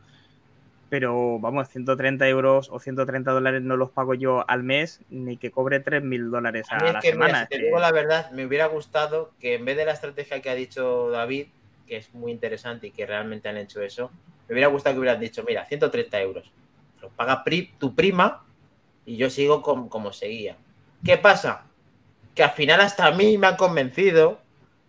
pero 0.90 1.39
vamos, 1.39 1.68
130 1.68 2.28
euros 2.28 2.68
o 2.70 2.81
130 2.81 3.31
dólares 3.31 3.62
no 3.62 3.77
los 3.77 3.90
pago 3.90 4.12
yo 4.12 4.44
al 4.51 4.64
mes, 4.64 5.01
ni 5.09 5.36
que 5.36 5.52
cobre 5.52 5.82
3.000 5.82 6.31
dólares 6.31 6.66
a, 6.68 6.93
la 6.93 7.01
semana. 7.01 7.47
te 7.47 7.59
digo 7.59 7.78
la 7.78 7.93
verdad, 7.93 8.31
me 8.32 8.44
hubiera 8.44 8.66
gustado 8.66 9.31
que 9.40 9.55
en 9.55 9.64
vez 9.64 9.77
de 9.77 9.85
la 9.85 9.93
estrategia 9.93 10.43
que 10.43 10.51
ha 10.51 10.55
dicho 10.55 11.09
David, 11.10 11.47
que 11.86 11.97
es 11.97 12.12
muy 12.12 12.32
interesante 12.32 12.89
y 12.89 12.90
que 12.90 13.06
realmente 13.06 13.48
han 13.48 13.56
hecho 13.56 13.81
eso, 13.81 14.10
me 14.48 14.55
hubiera 14.55 14.66
gustado 14.66 14.97
que 14.97 15.01
hubieran 15.01 15.20
dicho, 15.20 15.44
mira, 15.47 15.64
130 15.64 16.20
euros, 16.20 16.52
los 17.01 17.12
paga 17.12 17.44
tu 17.78 17.94
prima 17.94 18.44
y 19.11 19.16
yo 19.16 19.28
sigo 19.28 19.62
como 19.62 20.12
seguía. 20.12 20.57
¿Qué 21.05 21.16
pasa? 21.16 21.65
Que 22.35 22.45
al 22.45 22.51
final 22.51 22.81
hasta 22.81 23.07
a 23.07 23.12
mí 23.12 23.39
me 23.39 23.49
han 23.49 23.57
convencido 23.57 24.41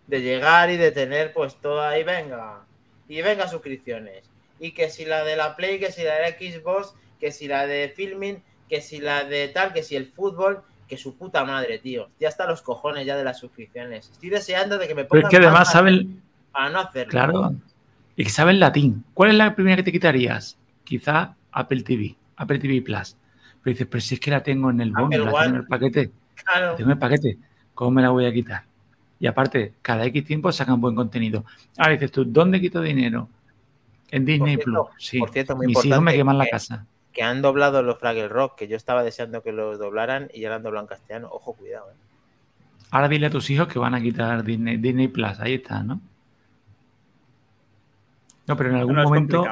de 0.06 0.20
llegar 0.20 0.70
y 0.70 0.76
de 0.76 0.92
tener 0.92 1.32
pues 1.32 1.56
todo 1.56 1.82
ahí, 1.82 2.04
venga, 2.04 2.64
y 3.08 3.20
venga 3.22 3.48
suscripciones 3.48 4.32
y 4.62 4.70
que 4.70 4.88
si 4.90 5.04
la 5.04 5.24
de 5.24 5.34
la 5.34 5.56
Play, 5.56 5.80
que 5.80 5.90
si 5.90 6.04
la 6.04 6.14
de 6.14 6.36
Xbox, 6.38 6.94
que 7.18 7.32
si 7.32 7.48
la 7.48 7.66
de 7.66 7.92
filming, 7.94 8.40
que 8.68 8.80
si 8.80 9.00
la 9.00 9.24
de 9.24 9.48
tal, 9.48 9.72
que 9.72 9.82
si 9.82 9.96
el 9.96 10.06
fútbol, 10.06 10.62
que 10.86 10.96
su 10.96 11.16
puta 11.16 11.44
madre, 11.44 11.80
tío. 11.80 12.10
Ya 12.20 12.28
está 12.28 12.46
los 12.46 12.62
cojones 12.62 13.04
ya 13.04 13.16
de 13.16 13.24
las 13.24 13.40
suscripciones. 13.40 14.10
Estoy 14.12 14.30
deseando 14.30 14.78
de 14.78 14.86
que 14.86 14.94
me 14.94 15.04
pongan. 15.04 15.22
Pero 15.22 15.26
es 15.26 15.30
que 15.30 15.44
además 15.48 15.72
saben. 15.72 16.22
Para 16.52 16.70
no 16.70 16.78
hacerlo. 16.78 17.10
Claro. 17.10 17.54
Y 18.14 18.22
que 18.22 18.30
saben 18.30 18.60
latín. 18.60 19.04
¿Cuál 19.14 19.30
es 19.30 19.36
la 19.36 19.52
primera 19.56 19.76
que 19.76 19.82
te 19.82 19.90
quitarías? 19.90 20.56
Quizá 20.84 21.34
Apple 21.50 21.82
TV, 21.82 22.14
Apple 22.36 22.60
TV 22.60 22.82
Plus. 22.82 23.16
Pero 23.62 23.72
dices, 23.74 23.86
pero 23.90 24.00
si 24.00 24.14
es 24.14 24.20
que 24.20 24.30
la 24.30 24.42
tengo 24.42 24.70
en 24.70 24.80
el 24.80 24.92
bono, 24.92 25.08
la 25.10 25.24
tengo 25.24 25.42
en 25.42 25.54
el 25.56 25.66
paquete. 25.66 26.10
Claro. 26.34 26.74
Tengo 26.74 26.90
en 26.90 26.92
el 26.92 26.98
paquete. 26.98 27.38
¿Cómo 27.74 27.92
me 27.92 28.02
la 28.02 28.10
voy 28.10 28.26
a 28.26 28.32
quitar? 28.32 28.64
Y 29.18 29.26
aparte, 29.26 29.74
cada 29.82 30.04
X 30.06 30.24
tiempo 30.24 30.50
sacan 30.50 30.80
buen 30.80 30.96
contenido. 30.96 31.44
Ahora 31.78 31.92
dices 31.92 32.10
tú, 32.10 32.24
¿dónde 32.24 32.60
quito 32.60 32.80
dinero? 32.80 33.28
En 34.10 34.24
Disney 34.24 34.56
Plus, 34.56 34.88
sí. 34.98 35.20
Por 35.20 35.30
cierto, 35.30 35.56
muy 35.56 35.68
Mis 35.68 35.84
hijos 35.84 36.02
me 36.02 36.12
queman 36.12 36.38
la 36.38 36.46
casa. 36.46 36.86
Que 37.12 37.22
han 37.22 37.40
doblado 37.40 37.82
los 37.82 37.98
Fraggle 37.98 38.28
Rock, 38.28 38.56
que 38.56 38.68
yo 38.68 38.76
estaba 38.76 39.04
deseando 39.04 39.42
que 39.42 39.52
los 39.52 39.78
doblaran 39.78 40.28
y 40.34 40.40
ya 40.40 40.48
lo 40.48 40.56
han 40.56 40.62
doblado 40.62 40.84
en 40.84 40.88
castellano. 40.88 41.28
Ojo, 41.30 41.52
cuidado. 41.54 41.90
Eh. 41.90 41.94
Ahora 42.90 43.08
dile 43.08 43.26
a 43.26 43.30
tus 43.30 43.48
hijos 43.48 43.68
que 43.68 43.78
van 43.78 43.94
a 43.94 44.02
quitar 44.02 44.42
Disney, 44.42 44.76
Disney 44.76 45.08
Plus. 45.08 45.38
Ahí 45.38 45.54
está, 45.54 45.82
¿no? 45.82 46.00
No, 48.46 48.56
pero 48.56 48.70
en 48.70 48.76
algún 48.76 48.96
momento 48.96 49.44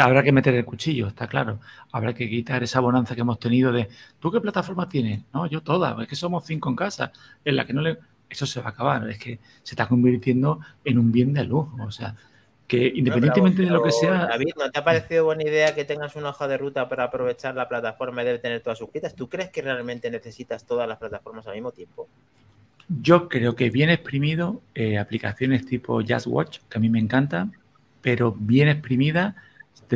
habrá 0.00 0.22
que 0.22 0.32
meter 0.32 0.54
el 0.54 0.64
cuchillo, 0.64 1.08
está 1.08 1.26
claro. 1.26 1.60
Habrá 1.92 2.14
que 2.14 2.28
quitar 2.28 2.62
esa 2.62 2.80
bonanza 2.80 3.14
que 3.14 3.20
hemos 3.22 3.38
tenido 3.38 3.72
de 3.72 3.88
¿tú 4.18 4.30
qué 4.30 4.40
plataforma 4.40 4.88
tienes? 4.88 5.22
No, 5.32 5.46
yo 5.46 5.62
todas, 5.62 5.98
es 6.00 6.08
que 6.08 6.16
somos 6.16 6.44
cinco 6.44 6.68
en 6.70 6.76
casa, 6.76 7.12
en 7.44 7.56
la 7.56 7.66
que 7.66 7.72
no 7.72 7.82
le. 7.82 7.98
Eso 8.28 8.44
se 8.46 8.60
va 8.60 8.66
a 8.66 8.70
acabar, 8.70 9.08
es 9.08 9.18
que 9.18 9.38
se 9.62 9.74
está 9.74 9.86
convirtiendo 9.88 10.60
en 10.84 10.98
un 10.98 11.10
bien 11.10 11.32
de 11.32 11.44
lujo. 11.44 11.74
O 11.82 11.90
sea, 11.90 12.14
que 12.68 12.92
independientemente 12.94 13.62
de 13.62 13.70
lo 13.70 13.82
que 13.82 13.90
sea. 13.90 14.26
David, 14.26 14.52
¿no 14.58 14.70
te 14.70 14.78
ha 14.78 14.84
parecido 14.84 15.24
buena 15.24 15.42
idea 15.42 15.74
que 15.74 15.86
tengas 15.86 16.14
una 16.16 16.28
hoja 16.28 16.46
de 16.46 16.58
ruta 16.58 16.88
para 16.88 17.04
aprovechar 17.04 17.54
la 17.54 17.66
plataforma 17.66 18.22
y 18.22 18.26
debe 18.26 18.38
tener 18.38 18.60
todas 18.60 18.78
sus 18.78 18.90
quitas? 18.90 19.14
¿Tú 19.14 19.28
crees 19.28 19.48
que 19.48 19.62
realmente 19.62 20.10
necesitas 20.10 20.66
todas 20.66 20.86
las 20.86 20.98
plataformas 20.98 21.46
al 21.46 21.54
mismo 21.54 21.72
tiempo? 21.72 22.06
Yo 22.88 23.28
creo 23.28 23.56
que 23.56 23.70
bien 23.70 23.88
exprimido, 23.88 24.60
eh, 24.74 24.98
aplicaciones 24.98 25.64
tipo 25.64 26.02
Just 26.06 26.26
Watch, 26.26 26.58
que 26.68 26.76
a 26.78 26.80
mí 26.80 26.90
me 26.90 26.98
encanta, 26.98 27.48
pero 28.02 28.34
bien 28.38 28.68
exprimida 28.68 29.36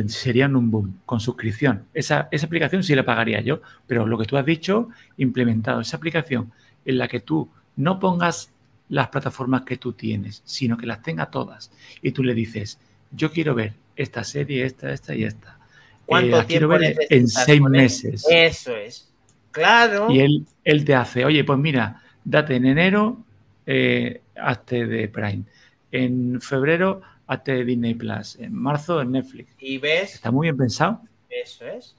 serían 0.07 0.55
un 0.55 0.71
boom 0.71 0.99
con 1.05 1.19
suscripción. 1.19 1.85
Esa, 1.93 2.27
esa 2.31 2.45
aplicación 2.45 2.83
sí 2.83 2.95
la 2.95 3.05
pagaría 3.05 3.41
yo, 3.41 3.61
pero 3.87 4.05
lo 4.07 4.17
que 4.17 4.25
tú 4.25 4.37
has 4.37 4.45
dicho, 4.45 4.89
implementado 5.17 5.81
esa 5.81 5.97
aplicación 5.97 6.51
en 6.85 6.97
la 6.97 7.07
que 7.07 7.19
tú 7.19 7.49
no 7.75 7.99
pongas 7.99 8.51
las 8.89 9.07
plataformas 9.09 9.63
que 9.63 9.77
tú 9.77 9.93
tienes, 9.93 10.41
sino 10.45 10.77
que 10.77 10.85
las 10.85 11.01
tenga 11.01 11.27
todas. 11.27 11.71
Y 12.01 12.11
tú 12.11 12.23
le 12.23 12.33
dices, 12.33 12.79
yo 13.11 13.31
quiero 13.31 13.55
ver 13.55 13.73
esta 13.95 14.23
serie, 14.23 14.65
esta, 14.65 14.91
esta 14.91 15.15
y 15.15 15.23
esta. 15.23 15.57
¿Cuánto 16.05 16.41
eh, 16.41 16.45
quiero 16.47 16.67
ver 16.67 16.97
en 17.09 17.27
seis 17.27 17.61
meses. 17.61 18.25
Eso 18.29 18.75
es. 18.75 19.09
Claro. 19.51 20.11
Y 20.11 20.19
él, 20.19 20.45
él 20.63 20.83
te 20.83 20.95
hace, 20.95 21.25
oye, 21.25 21.43
pues 21.43 21.59
mira, 21.59 22.01
date 22.23 22.55
en 22.55 22.65
enero 22.65 23.23
eh, 23.65 24.21
hasta 24.35 24.75
de 24.75 25.07
Prime. 25.07 25.43
En 25.91 26.41
febrero 26.41 27.01
hasta 27.27 27.51
de 27.51 27.65
Disney 27.65 27.93
Plus. 27.95 28.37
En 28.37 28.53
marzo 28.53 29.01
en 29.01 29.11
Netflix. 29.11 29.53
Y 29.59 29.77
ves. 29.77 30.15
Está 30.15 30.31
muy 30.31 30.45
bien 30.45 30.57
pensado. 30.57 31.01
Eso 31.29 31.65
es. 31.65 31.95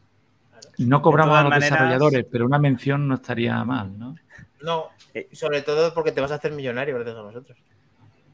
No 0.78 1.02
cobramos 1.02 1.36
a 1.36 1.42
los 1.44 1.54
desarrolladores, 1.54 2.26
pero 2.30 2.46
una 2.46 2.58
mención 2.58 3.06
no 3.06 3.14
estaría 3.16 3.62
mal, 3.64 3.98
¿no? 3.98 4.16
No, 4.62 4.88
eh, 5.12 5.28
sobre 5.32 5.62
todo 5.62 5.92
porque 5.92 6.12
te 6.12 6.20
vas 6.20 6.32
a 6.32 6.36
hacer 6.36 6.52
millonario 6.52 6.94
gracias 6.94 7.16
a 7.16 7.22
nosotros. 7.22 7.58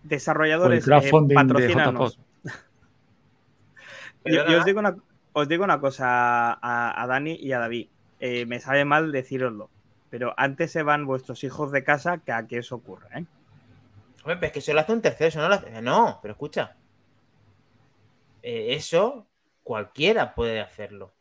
Desarrolladores, 0.02 0.86
eh, 0.86 1.10
patrocinanos. 1.34 2.18
yo, 4.24 4.58
os, 4.58 4.64
digo 4.64 4.78
una, 4.78 4.96
os, 5.32 5.48
digo 5.48 5.64
una, 5.64 5.80
cosa 5.80 6.58
a, 6.62 7.06
Dani 7.06 7.34
y 7.34 7.52
a 7.52 7.58
David. 7.58 7.88
Eh, 8.20 8.46
me 8.46 8.60
sabe 8.60 8.84
mal 8.84 9.12
deciroslo, 9.12 9.70
pero 10.08 10.34
antes 10.36 10.70
se 10.70 10.82
van 10.82 11.06
vuestros 11.06 11.42
hijos 11.44 11.72
de 11.72 11.84
casa 11.84 12.18
que 12.18 12.32
a 12.32 12.46
que 12.46 12.58
eso 12.58 12.76
ocurra, 12.76 13.08
¿eh? 13.18 13.26
Hombre, 14.22 14.36
pero 14.36 14.46
es 14.46 14.52
que 14.52 14.60
se 14.60 14.74
lo 14.74 14.80
hace 14.80 14.92
un 14.92 15.00
tercero, 15.00 15.28
eso 15.28 15.40
no 15.40 15.48
lo 15.48 15.54
hace. 15.54 15.82
No, 15.82 16.18
pero 16.22 16.32
escucha. 16.32 16.76
Eso 18.42 19.26
cualquiera 19.62 20.34
puede 20.34 20.60
hacerlo. 20.60 21.14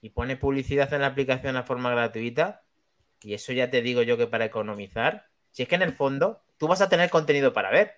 Y 0.00 0.10
pone 0.10 0.36
publicidad 0.36 0.92
en 0.92 1.00
la 1.00 1.08
aplicación 1.08 1.56
a 1.56 1.64
forma 1.64 1.90
gratuita 1.90 2.62
y 3.22 3.34
eso 3.34 3.52
ya 3.52 3.70
te 3.70 3.82
digo 3.82 4.02
yo 4.02 4.16
que 4.16 4.26
para 4.26 4.44
economizar, 4.44 5.26
si 5.50 5.62
es 5.62 5.68
que 5.68 5.74
en 5.74 5.82
el 5.82 5.94
fondo 5.94 6.42
tú 6.58 6.68
vas 6.68 6.80
a 6.80 6.88
tener 6.88 7.10
contenido 7.10 7.52
para 7.52 7.70
ver. 7.70 7.94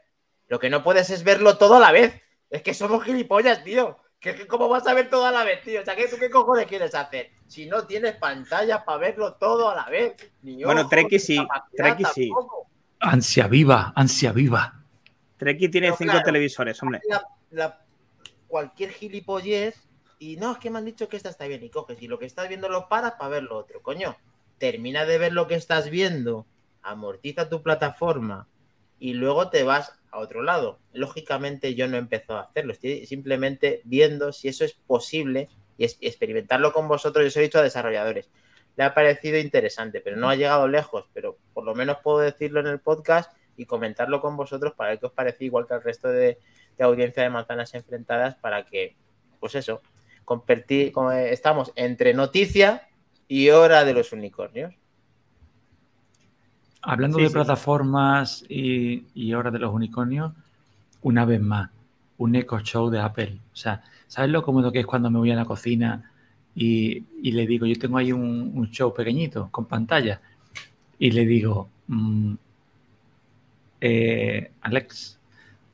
Lo 0.47 0.59
que 0.59 0.71
no 0.71 0.83
puedes 0.83 1.11
es 1.11 1.25
verlo 1.25 1.59
todo 1.59 1.77
a 1.77 1.81
la 1.81 1.93
vez. 1.93 2.23
Es 2.51 2.63
que 2.63 2.73
somos 2.73 3.05
gilipollas, 3.05 3.63
tío. 3.63 3.99
Que, 4.19 4.47
¿Cómo 4.47 4.69
vas 4.69 4.87
a 4.87 4.95
ver 4.95 5.11
todo 5.11 5.27
a 5.27 5.31
la 5.31 5.45
vez, 5.45 5.63
tío? 5.63 5.83
O 5.83 5.85
sea, 5.85 5.95
¿qué, 5.95 6.09
¿tú 6.09 6.17
qué 6.19 6.31
cojones 6.31 6.67
quieres 6.67 6.95
hacer? 6.95 7.31
Si 7.47 7.67
no 7.67 7.87
tienes 7.87 8.17
pantalla 8.17 8.85
para 8.85 8.99
verlo 8.99 9.35
todo 9.35 9.69
a 9.69 9.75
la 9.75 9.85
vez. 9.89 10.17
bueno, 10.43 10.89
Treki 10.89 11.19
sí. 11.19 11.39
Treki 11.77 12.05
sí. 12.15 12.33
Ansia 13.01 13.47
viva, 13.47 13.93
ansia 13.95 14.33
viva. 14.33 14.83
Treki 15.37 15.69
tiene 15.69 15.93
cinco 15.97 16.21
televisores, 16.25 16.83
hombre. 16.83 17.01
Cualquier 18.49 18.91
gilipollez. 18.91 19.77
Y 20.19 20.37
no, 20.37 20.53
es 20.53 20.59
que 20.59 20.71
me 20.71 20.79
han 20.79 20.85
dicho 20.85 21.09
que 21.09 21.17
esta 21.17 21.29
está 21.29 21.47
bien. 21.47 21.63
Y 21.63 21.71
coges. 21.71 22.03
Y 22.03 22.09
lo 22.09 22.19
que 22.19 22.27
estás 22.27 22.49
viendo 22.49 22.69
lo 22.69 22.89
paras 22.89 23.13
para 23.13 23.31
ver 23.31 23.45
lo 23.45 23.57
otro, 23.57 23.81
coño 23.83 24.17
termina 24.59 25.05
de 25.07 25.19
ver 25.19 25.33
lo 25.33 25.47
que 25.47 25.55
estás 25.55 25.89
viendo, 25.91 26.47
amortiza 26.83 27.49
tu 27.49 27.63
plataforma 27.63 28.47
y 28.99 29.15
luego 29.15 29.51
te 29.51 29.63
vas 29.63 29.99
a 30.11 30.19
otro 30.19 30.43
lado. 30.43 30.79
Lógicamente 30.93 31.75
yo 31.75 31.89
no 31.89 31.97
he 31.97 32.01
empezado 32.01 32.41
a 32.41 32.43
hacerlo, 32.43 32.73
estoy 32.73 33.07
simplemente 33.07 33.81
viendo 33.85 34.33
si 34.33 34.49
eso 34.49 34.65
es 34.65 34.75
posible 34.75 35.49
y 35.77 35.85
experimentarlo 35.85 36.73
con 36.73 36.89
vosotros. 36.89 37.25
Yo 37.25 37.29
os 37.29 37.37
he 37.37 37.43
dicho 37.43 37.59
a 37.59 37.63
desarrolladores. 37.63 38.31
Le 38.77 38.85
ha 38.85 38.95
parecido 38.95 39.39
interesante, 39.39 40.01
pero 40.01 40.17
no 40.17 40.29
ha 40.29 40.37
llegado 40.37 40.69
lejos, 40.69 41.09
pero 41.13 41.37
por 41.53 41.65
lo 41.65 41.75
menos 41.75 41.99
puedo 42.03 42.19
decirlo 42.19 42.61
en 42.61 42.67
el 42.67 42.81
podcast 42.81 43.33
y 43.59 43.67
comentarlo 43.67 44.21
con 44.23 44.37
vosotros 44.37 44.73
para 44.75 44.91
ver 44.91 45.01
qué 45.01 45.07
os 45.07 45.13
parece, 45.13 45.45
igual 45.45 45.67
que 45.67 45.75
al 45.75 45.83
resto 45.83 46.09
de, 46.09 46.39
de 46.79 46.85
audiencia 46.85 47.23
de 47.23 47.31
manzanas 47.31 47.75
enfrentadas, 47.75 48.37
para 48.37 48.65
que, 48.65 48.97
pues 49.41 49.55
eso, 49.57 49.83
compartir, 50.25 50.93
como 50.93 51.13
estamos 51.13 51.73
entre 51.77 52.15
noticia 52.15 52.89
y 53.29 53.51
hora 53.51 53.85
de 53.85 53.95
los 53.95 54.13
unicornios. 54.13 54.75
Hablando 56.83 57.19
Sí, 57.19 57.25
de 57.25 57.29
sí. 57.29 57.35
plataformas 57.35 58.45
y, 58.49 59.07
y 59.15 59.35
hora 59.35 59.51
de 59.51 59.59
los 59.59 59.75
unicornios, 59.75 60.33
una 61.03 61.25
vez 61.25 61.41
más, 61.41 61.71
un 62.19 62.35
eco 62.37 62.61
show 62.61 62.91
de 62.91 63.01
Apple. 63.01 63.39
O 63.53 63.57
sea, 63.57 63.83
¿sabes 64.07 64.31
lo 64.31 64.43
cómodo 64.43 64.73
que 64.73 64.81
es 64.81 64.87
cuando 64.87 65.11
me 65.11 65.19
voy 65.19 65.31
a 65.33 65.37
la 65.37 65.45
cocina 65.45 66.13
y, 66.55 67.05
y 67.23 67.33
le 67.33 67.47
digo, 67.47 67.67
yo 67.67 67.79
tengo 67.79 67.99
ahí 67.99 68.13
un, 68.13 68.53
un 68.55 68.71
show 68.71 68.95
pequeñito 68.95 69.49
con 69.51 69.67
pantalla 69.67 70.21
y 70.99 71.11
le 71.13 71.27
digo, 71.27 71.69
mm, 71.89 72.35
eh, 73.81 74.51
Alex, 74.63 75.19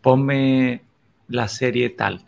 ponme 0.01 0.83
la 1.29 1.49
serie 1.49 1.91
tal 1.91 2.25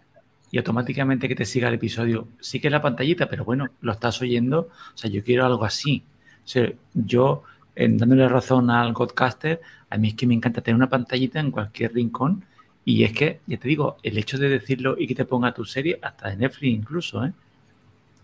y 0.51 0.59
automáticamente 0.59 1.29
que 1.29 1.35
te 1.35 1.45
siga 1.45 1.69
el 1.69 1.75
episodio, 1.75 2.29
sí 2.41 2.61
que 2.61 2.71
la 2.71 2.81
pantallita, 2.81 3.29
pero 3.29 3.45
bueno, 3.45 3.69
lo 3.81 3.93
estás 3.93 4.23
oyendo, 4.23 4.61
o 4.61 4.97
sea, 4.97 5.11
yo 5.11 5.23
quiero 5.23 5.45
algo 5.45 5.65
así. 5.65 6.05
O 6.45 6.49
sea, 6.49 6.73
yo, 6.95 7.43
en 7.75 7.99
dándole 7.99 8.29
razón 8.29 8.71
al 8.71 8.93
Godcaster, 8.93 9.61
a 9.91 9.99
mí 9.99 10.09
es 10.09 10.15
que 10.15 10.27
me 10.27 10.35
encanta 10.35 10.61
tener 10.61 10.77
una 10.77 10.89
pantallita 10.89 11.41
en 11.41 11.51
cualquier 11.51 11.93
rincón 11.93 12.45
y 12.85 13.03
es 13.03 13.13
que, 13.13 13.41
ya 13.47 13.59
te 13.59 13.69
digo, 13.69 13.97
el 14.03 14.17
hecho 14.17 14.39
de 14.39 14.49
decirlo 14.49 14.97
y 14.99 15.07
que 15.09 15.15
te 15.15 15.25
ponga 15.25 15.53
tu 15.53 15.65
serie, 15.65 15.99
hasta 16.01 16.31
de 16.31 16.37
Netflix 16.37 16.73
incluso, 16.73 17.25
¿eh? 17.25 17.33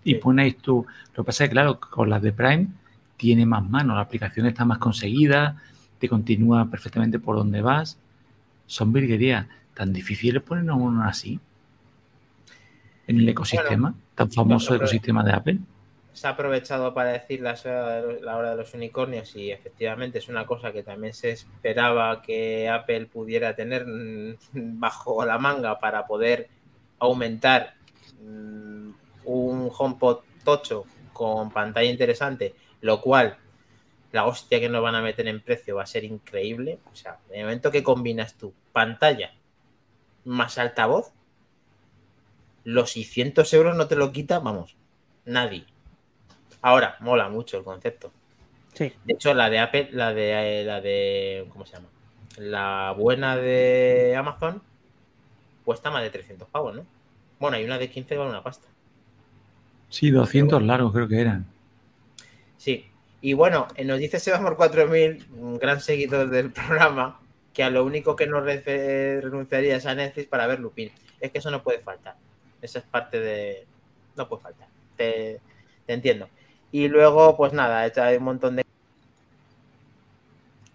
Y 0.05 0.15
ponéis 0.17 0.57
tú, 0.59 0.87
lo 1.15 1.25
que 1.25 1.27
pasa 1.27 1.45
es 1.45 1.51
que, 1.51 1.55
claro, 1.55 1.79
con 1.79 2.09
las 2.09 2.23
de 2.23 2.33
Prime 2.33 2.69
tiene 3.17 3.47
más 3.47 3.69
mano, 3.69 3.95
la 3.95 4.01
aplicación 4.01 4.47
está 4.47 4.65
más 4.65 4.79
conseguida, 4.79 5.61
te 6.03 6.09
continúa 6.09 6.69
perfectamente 6.69 7.21
por 7.21 7.37
donde 7.37 7.63
vas. 7.63 7.97
Son 8.67 8.93
virguerías. 8.93 9.47
Tan 9.73 9.93
difíciles 9.93 10.43
poner 10.43 10.69
uno 10.69 11.05
así 11.05 11.39
en 13.07 13.21
el 13.21 13.29
ecosistema, 13.29 13.95
tan 14.17 14.33
famoso 14.33 14.75
ecosistema 14.75 15.23
de 15.23 15.33
Apple. 15.33 15.59
se 16.13 16.27
ha 16.27 16.31
aprovechado 16.31 16.93
para 16.93 17.13
decir 17.13 17.41
la, 17.41 17.55
la 18.21 18.37
hora 18.37 18.51
de 18.51 18.57
los 18.57 18.75
unicornios 18.75 19.37
y 19.37 19.53
efectivamente 19.53 20.19
es 20.19 20.29
una 20.29 20.45
cosa 20.45 20.73
que 20.73 20.83
también 20.83 21.15
se 21.15 21.31
esperaba 21.31 22.21
que 22.21 22.69
Apple 22.69 23.07
pudiera 23.07 23.55
tener 23.55 23.87
mm, 23.87 24.35
bajo 24.81 25.25
la 25.25 25.39
manga 25.39 25.79
para 25.79 26.05
poder 26.05 26.49
aumentar 26.99 27.75
mm, 28.21 28.91
un 29.25 29.71
HomePod 29.73 30.19
tocho 30.43 30.85
con 31.13 31.53
pantalla 31.53 31.89
interesante, 31.89 32.57
lo 32.81 33.01
cual 33.01 33.37
la 34.13 34.27
hostia 34.27 34.61
que 34.61 34.69
nos 34.69 34.83
van 34.83 34.95
a 34.95 35.03
meter 35.03 35.27
en 35.27 35.41
precio 35.41 35.77
va 35.77 35.83
a 35.83 35.87
ser 35.87 36.05
increíble. 36.05 36.79
O 36.93 36.95
sea, 36.95 37.19
en 37.31 37.41
el 37.41 37.45
momento 37.47 37.71
que 37.71 37.83
combinas 37.83 38.35
tu 38.35 38.53
pantalla 38.73 39.33
más 40.25 40.59
altavoz, 40.59 41.13
los 42.65 42.93
600 42.93 43.53
euros 43.55 43.77
no 43.77 43.89
te 43.89 43.97
lo 43.97 44.13
quita, 44.13 44.39
vamos, 44.39 44.77
nadie. 45.25 45.65
Ahora, 46.61 46.97
mola 47.01 47.29
mucho 47.29 47.59
el 47.59 47.65
concepto. 47.65 48.13
Sí. 48.75 48.93
De 49.05 49.15
hecho, 49.15 49.35
la 49.35 49.51
de 49.51 49.59
Apple, 49.59 49.89
la 49.93 50.15
de, 50.15 50.61
eh, 50.61 50.65
la 50.65 50.81
de, 50.81 51.47
¿cómo 51.51 51.67
se 51.67 51.75
llama? 51.75 51.89
La 52.37 52.95
buena 52.97 53.37
de 53.37 54.15
Amazon 54.17 54.63
cuesta 55.65 55.91
más 55.91 56.03
de 56.03 56.11
300 56.11 56.49
pavos, 56.49 56.75
¿no? 56.75 56.87
Bueno, 57.41 57.57
hay 57.57 57.65
una 57.65 57.79
de 57.79 57.91
15 57.91 58.09
que 58.09 58.17
vale 58.17 58.31
una 58.31 58.43
pasta. 58.43 58.69
Sí, 59.89 60.11
200 60.11 60.63
largos 60.63 60.93
creo 60.93 61.09
que 61.09 61.21
eran. 61.21 61.47
Sí. 62.57 62.92
Y 63.23 63.33
bueno, 63.35 63.69
nos 63.85 63.99
dice 63.99 64.19
Sebamor 64.19 64.57
4000, 64.57 65.27
un 65.39 65.57
gran 65.59 65.81
seguidor 65.81 66.29
del 66.29 66.51
programa, 66.53 67.21
que 67.55 67.63
a 67.63 67.71
lo 67.71 67.85
único 67.85 68.17
que 68.17 68.27
no 68.27 68.41
re- 68.41 69.21
renunciaría 69.21 69.77
es 69.77 69.87
a 69.87 69.95
Netflix 69.95 70.29
para 70.29 70.47
ver 70.47 70.61
Lupin. 70.61 70.91
Es 71.21 71.31
que 71.31 71.39
eso 71.39 71.51
no 71.51 71.63
puede 71.63 71.79
faltar. 71.79 72.17
Esa 72.61 72.81
es 72.81 72.85
parte 72.85 73.21
de... 73.21 73.65
No 74.17 74.29
puede 74.29 74.43
faltar. 74.43 74.67
Te, 74.97 75.41
te 75.87 75.93
entiendo. 75.93 76.29
Y 76.73 76.89
luego, 76.89 77.37
pues 77.37 77.53
nada, 77.53 77.81
hay 77.83 78.17
un 78.17 78.25
montón 78.25 78.57
de... 78.57 78.65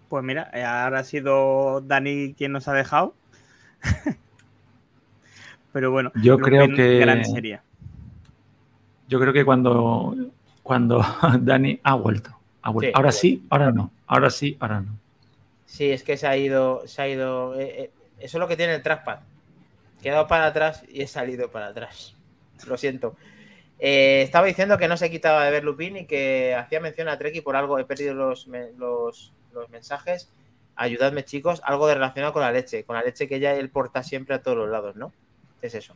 Pues 0.08 0.24
mira, 0.24 0.50
eh, 0.54 0.62
ahora 0.64 1.00
ha 1.00 1.04
sido 1.04 1.82
Dani 1.82 2.32
quien 2.34 2.52
nos 2.52 2.66
ha 2.68 2.72
dejado. 2.72 3.14
Pero 5.72 5.90
bueno, 5.90 6.10
Yo 6.22 6.38
creo 6.38 6.62
Lupin, 6.62 6.76
que- 6.76 6.98
Gran 6.98 7.24
serie. 7.24 7.60
Yo 9.08 9.20
creo 9.20 9.32
que 9.32 9.44
cuando, 9.44 10.14
cuando 10.62 11.04
Dani 11.40 11.78
ha 11.82 11.94
vuelto. 11.94 12.37
Ha. 12.70 12.86
Sí, 12.86 12.92
ahora 12.94 13.12
sí, 13.12 13.46
ahora 13.50 13.70
no. 13.70 13.90
Ahora 14.06 14.30
sí, 14.30 14.56
ahora 14.60 14.80
no. 14.80 14.98
Sí, 15.66 15.90
es 15.90 16.02
que 16.02 16.16
se 16.16 16.26
ha 16.26 16.36
ido, 16.36 16.86
se 16.86 17.02
ha 17.02 17.08
ido. 17.08 17.58
eh, 17.58 17.82
eh, 17.82 17.90
eso 18.18 18.36
es 18.36 18.40
lo 18.40 18.48
que 18.48 18.56
tiene 18.56 18.74
el 18.74 18.82
trackpad. 18.82 19.20
He 19.98 20.02
quedado 20.02 20.26
para 20.26 20.46
atrás 20.46 20.84
y 20.88 21.02
he 21.02 21.06
salido 21.06 21.50
para 21.50 21.68
atrás. 21.68 22.14
Lo 22.66 22.76
siento. 22.76 23.16
Eh, 23.78 24.22
estaba 24.22 24.46
diciendo 24.46 24.76
que 24.76 24.88
no 24.88 24.96
se 24.96 25.10
quitaba 25.10 25.44
de 25.44 25.50
ver 25.52 25.64
Lupin 25.64 25.98
y 25.98 26.06
que 26.06 26.54
hacía 26.54 26.80
mención 26.80 27.08
a 27.08 27.16
Trek 27.16 27.36
y 27.36 27.40
por 27.40 27.54
algo 27.54 27.78
he 27.78 27.84
perdido 27.84 28.14
los, 28.14 28.48
los, 28.76 29.32
los 29.52 29.70
mensajes. 29.70 30.28
Ayudadme, 30.74 31.24
chicos, 31.24 31.60
algo 31.64 31.86
de 31.86 31.94
relacionado 31.94 32.32
con 32.32 32.42
la 32.42 32.52
leche, 32.52 32.84
con 32.84 32.96
la 32.96 33.02
leche 33.02 33.28
que 33.28 33.40
ya 33.40 33.54
él 33.54 33.68
porta 33.70 34.02
siempre 34.02 34.34
a 34.34 34.42
todos 34.42 34.56
los 34.56 34.68
lados, 34.68 34.96
¿no? 34.96 35.12
Es 35.62 35.74
eso. 35.74 35.94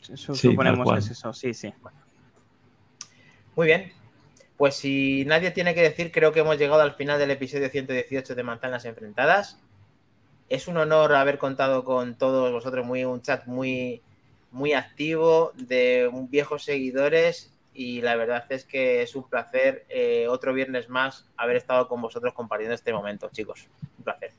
Sí, 0.00 0.16
Suponemos 0.16 0.92
que 0.92 0.98
es 0.98 1.10
eso, 1.10 1.32
sí, 1.32 1.54
sí. 1.54 1.72
Muy 3.54 3.66
bien. 3.66 3.92
Pues 4.62 4.76
si 4.76 5.24
nadie 5.24 5.50
tiene 5.50 5.74
que 5.74 5.82
decir, 5.82 6.12
creo 6.12 6.30
que 6.30 6.38
hemos 6.38 6.56
llegado 6.56 6.82
al 6.82 6.94
final 6.94 7.18
del 7.18 7.32
episodio 7.32 7.68
118 7.68 8.36
de 8.36 8.42
Manzanas 8.44 8.84
Enfrentadas. 8.84 9.58
Es 10.48 10.68
un 10.68 10.76
honor 10.76 11.16
haber 11.16 11.36
contado 11.36 11.82
con 11.82 12.14
todos 12.14 12.52
vosotros, 12.52 12.86
muy 12.86 13.04
un 13.04 13.20
chat 13.22 13.44
muy, 13.46 14.02
muy 14.52 14.72
activo, 14.72 15.50
de 15.56 16.08
viejos 16.30 16.62
seguidores, 16.62 17.52
y 17.74 18.02
la 18.02 18.14
verdad 18.14 18.44
es 18.50 18.64
que 18.64 19.02
es 19.02 19.16
un 19.16 19.28
placer 19.28 19.84
eh, 19.88 20.28
otro 20.28 20.54
viernes 20.54 20.88
más 20.88 21.26
haber 21.36 21.56
estado 21.56 21.88
con 21.88 22.00
vosotros 22.00 22.32
compartiendo 22.32 22.76
este 22.76 22.92
momento, 22.92 23.30
chicos. 23.32 23.66
Un 23.98 24.04
placer. 24.04 24.30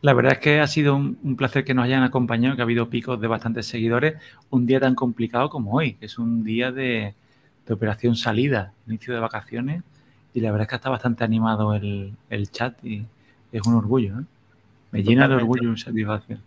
La 0.00 0.12
verdad 0.12 0.34
es 0.34 0.38
que 0.38 0.60
ha 0.60 0.68
sido 0.68 0.94
un, 0.94 1.18
un 1.24 1.34
placer 1.34 1.64
que 1.64 1.74
nos 1.74 1.86
hayan 1.86 2.04
acompañado, 2.04 2.54
que 2.54 2.62
ha 2.62 2.66
habido 2.66 2.88
picos 2.88 3.20
de 3.20 3.26
bastantes 3.26 3.66
seguidores. 3.66 4.14
Un 4.48 4.64
día 4.64 4.78
tan 4.78 4.94
complicado 4.94 5.50
como 5.50 5.72
hoy, 5.72 5.94
que 5.94 6.06
es 6.06 6.20
un 6.20 6.44
día 6.44 6.70
de, 6.70 7.16
de 7.66 7.74
operación 7.74 8.16
salida, 8.16 8.72
inicio 8.86 9.14
de 9.14 9.20
vacaciones. 9.20 9.82
Y 10.34 10.40
la 10.40 10.50
verdad 10.52 10.64
es 10.64 10.68
que 10.68 10.76
está 10.76 10.90
bastante 10.90 11.24
animado 11.24 11.74
el, 11.74 12.14
el 12.30 12.50
chat 12.50 12.82
y 12.84 13.06
es 13.52 13.66
un 13.66 13.74
orgullo. 13.74 14.20
¿eh? 14.20 14.24
Me 14.92 15.02
llena 15.02 15.26
de 15.28 15.34
orgullo 15.36 15.72
y 15.72 15.78
satisfacción. 15.78 16.42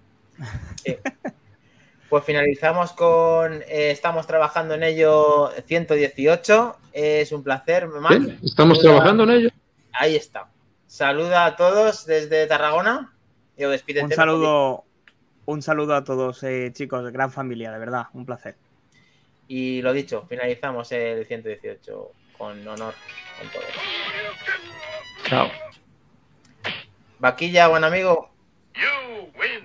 Pues 2.09 2.23
finalizamos 2.23 2.93
con 2.93 3.53
eh, 3.53 3.91
Estamos 3.91 4.25
trabajando 4.25 4.73
en 4.75 4.83
ello 4.83 5.49
118. 5.65 6.77
Es 6.93 7.31
un 7.31 7.43
placer, 7.43 7.87
Mac. 7.87 8.13
Estamos 8.43 8.77
Saluda- 8.79 8.93
trabajando 8.95 9.23
en 9.25 9.29
ello. 9.31 9.49
Ahí 9.91 10.15
está. 10.15 10.47
Saluda 10.87 11.45
a 11.45 11.55
todos 11.55 12.05
desde 12.05 12.47
Tarragona. 12.47 13.13
Y 13.57 13.63
os 13.65 13.71
despídete, 13.71 14.05
Un 14.05 14.11
saludo, 14.13 14.83
un 15.45 15.61
saludo 15.61 15.93
a 15.95 16.03
todos, 16.03 16.41
eh, 16.43 16.71
chicos, 16.73 17.11
gran 17.11 17.29
familia, 17.31 17.71
de 17.71 17.77
verdad, 17.79 18.03
un 18.13 18.25
placer. 18.25 18.55
Y 19.49 19.81
lo 19.81 19.91
dicho, 19.93 20.27
finalizamos 20.29 20.91
el 20.91 21.25
118 21.25 22.11
con 22.37 22.67
honor. 22.67 22.93
Con 23.39 23.49
todo. 23.49 23.63
Chao. 25.25 25.51
Vaquilla, 27.17 27.67
buen 27.67 27.83
amigo. 27.83 28.29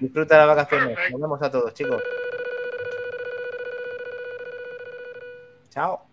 Disfruta 0.01 0.39
las 0.39 0.47
vacaciones. 0.47 0.99
Nos 1.11 1.21
vemos 1.21 1.43
a 1.43 1.51
todos, 1.51 1.75
chicos. 1.75 2.03
Chao. 5.69 6.07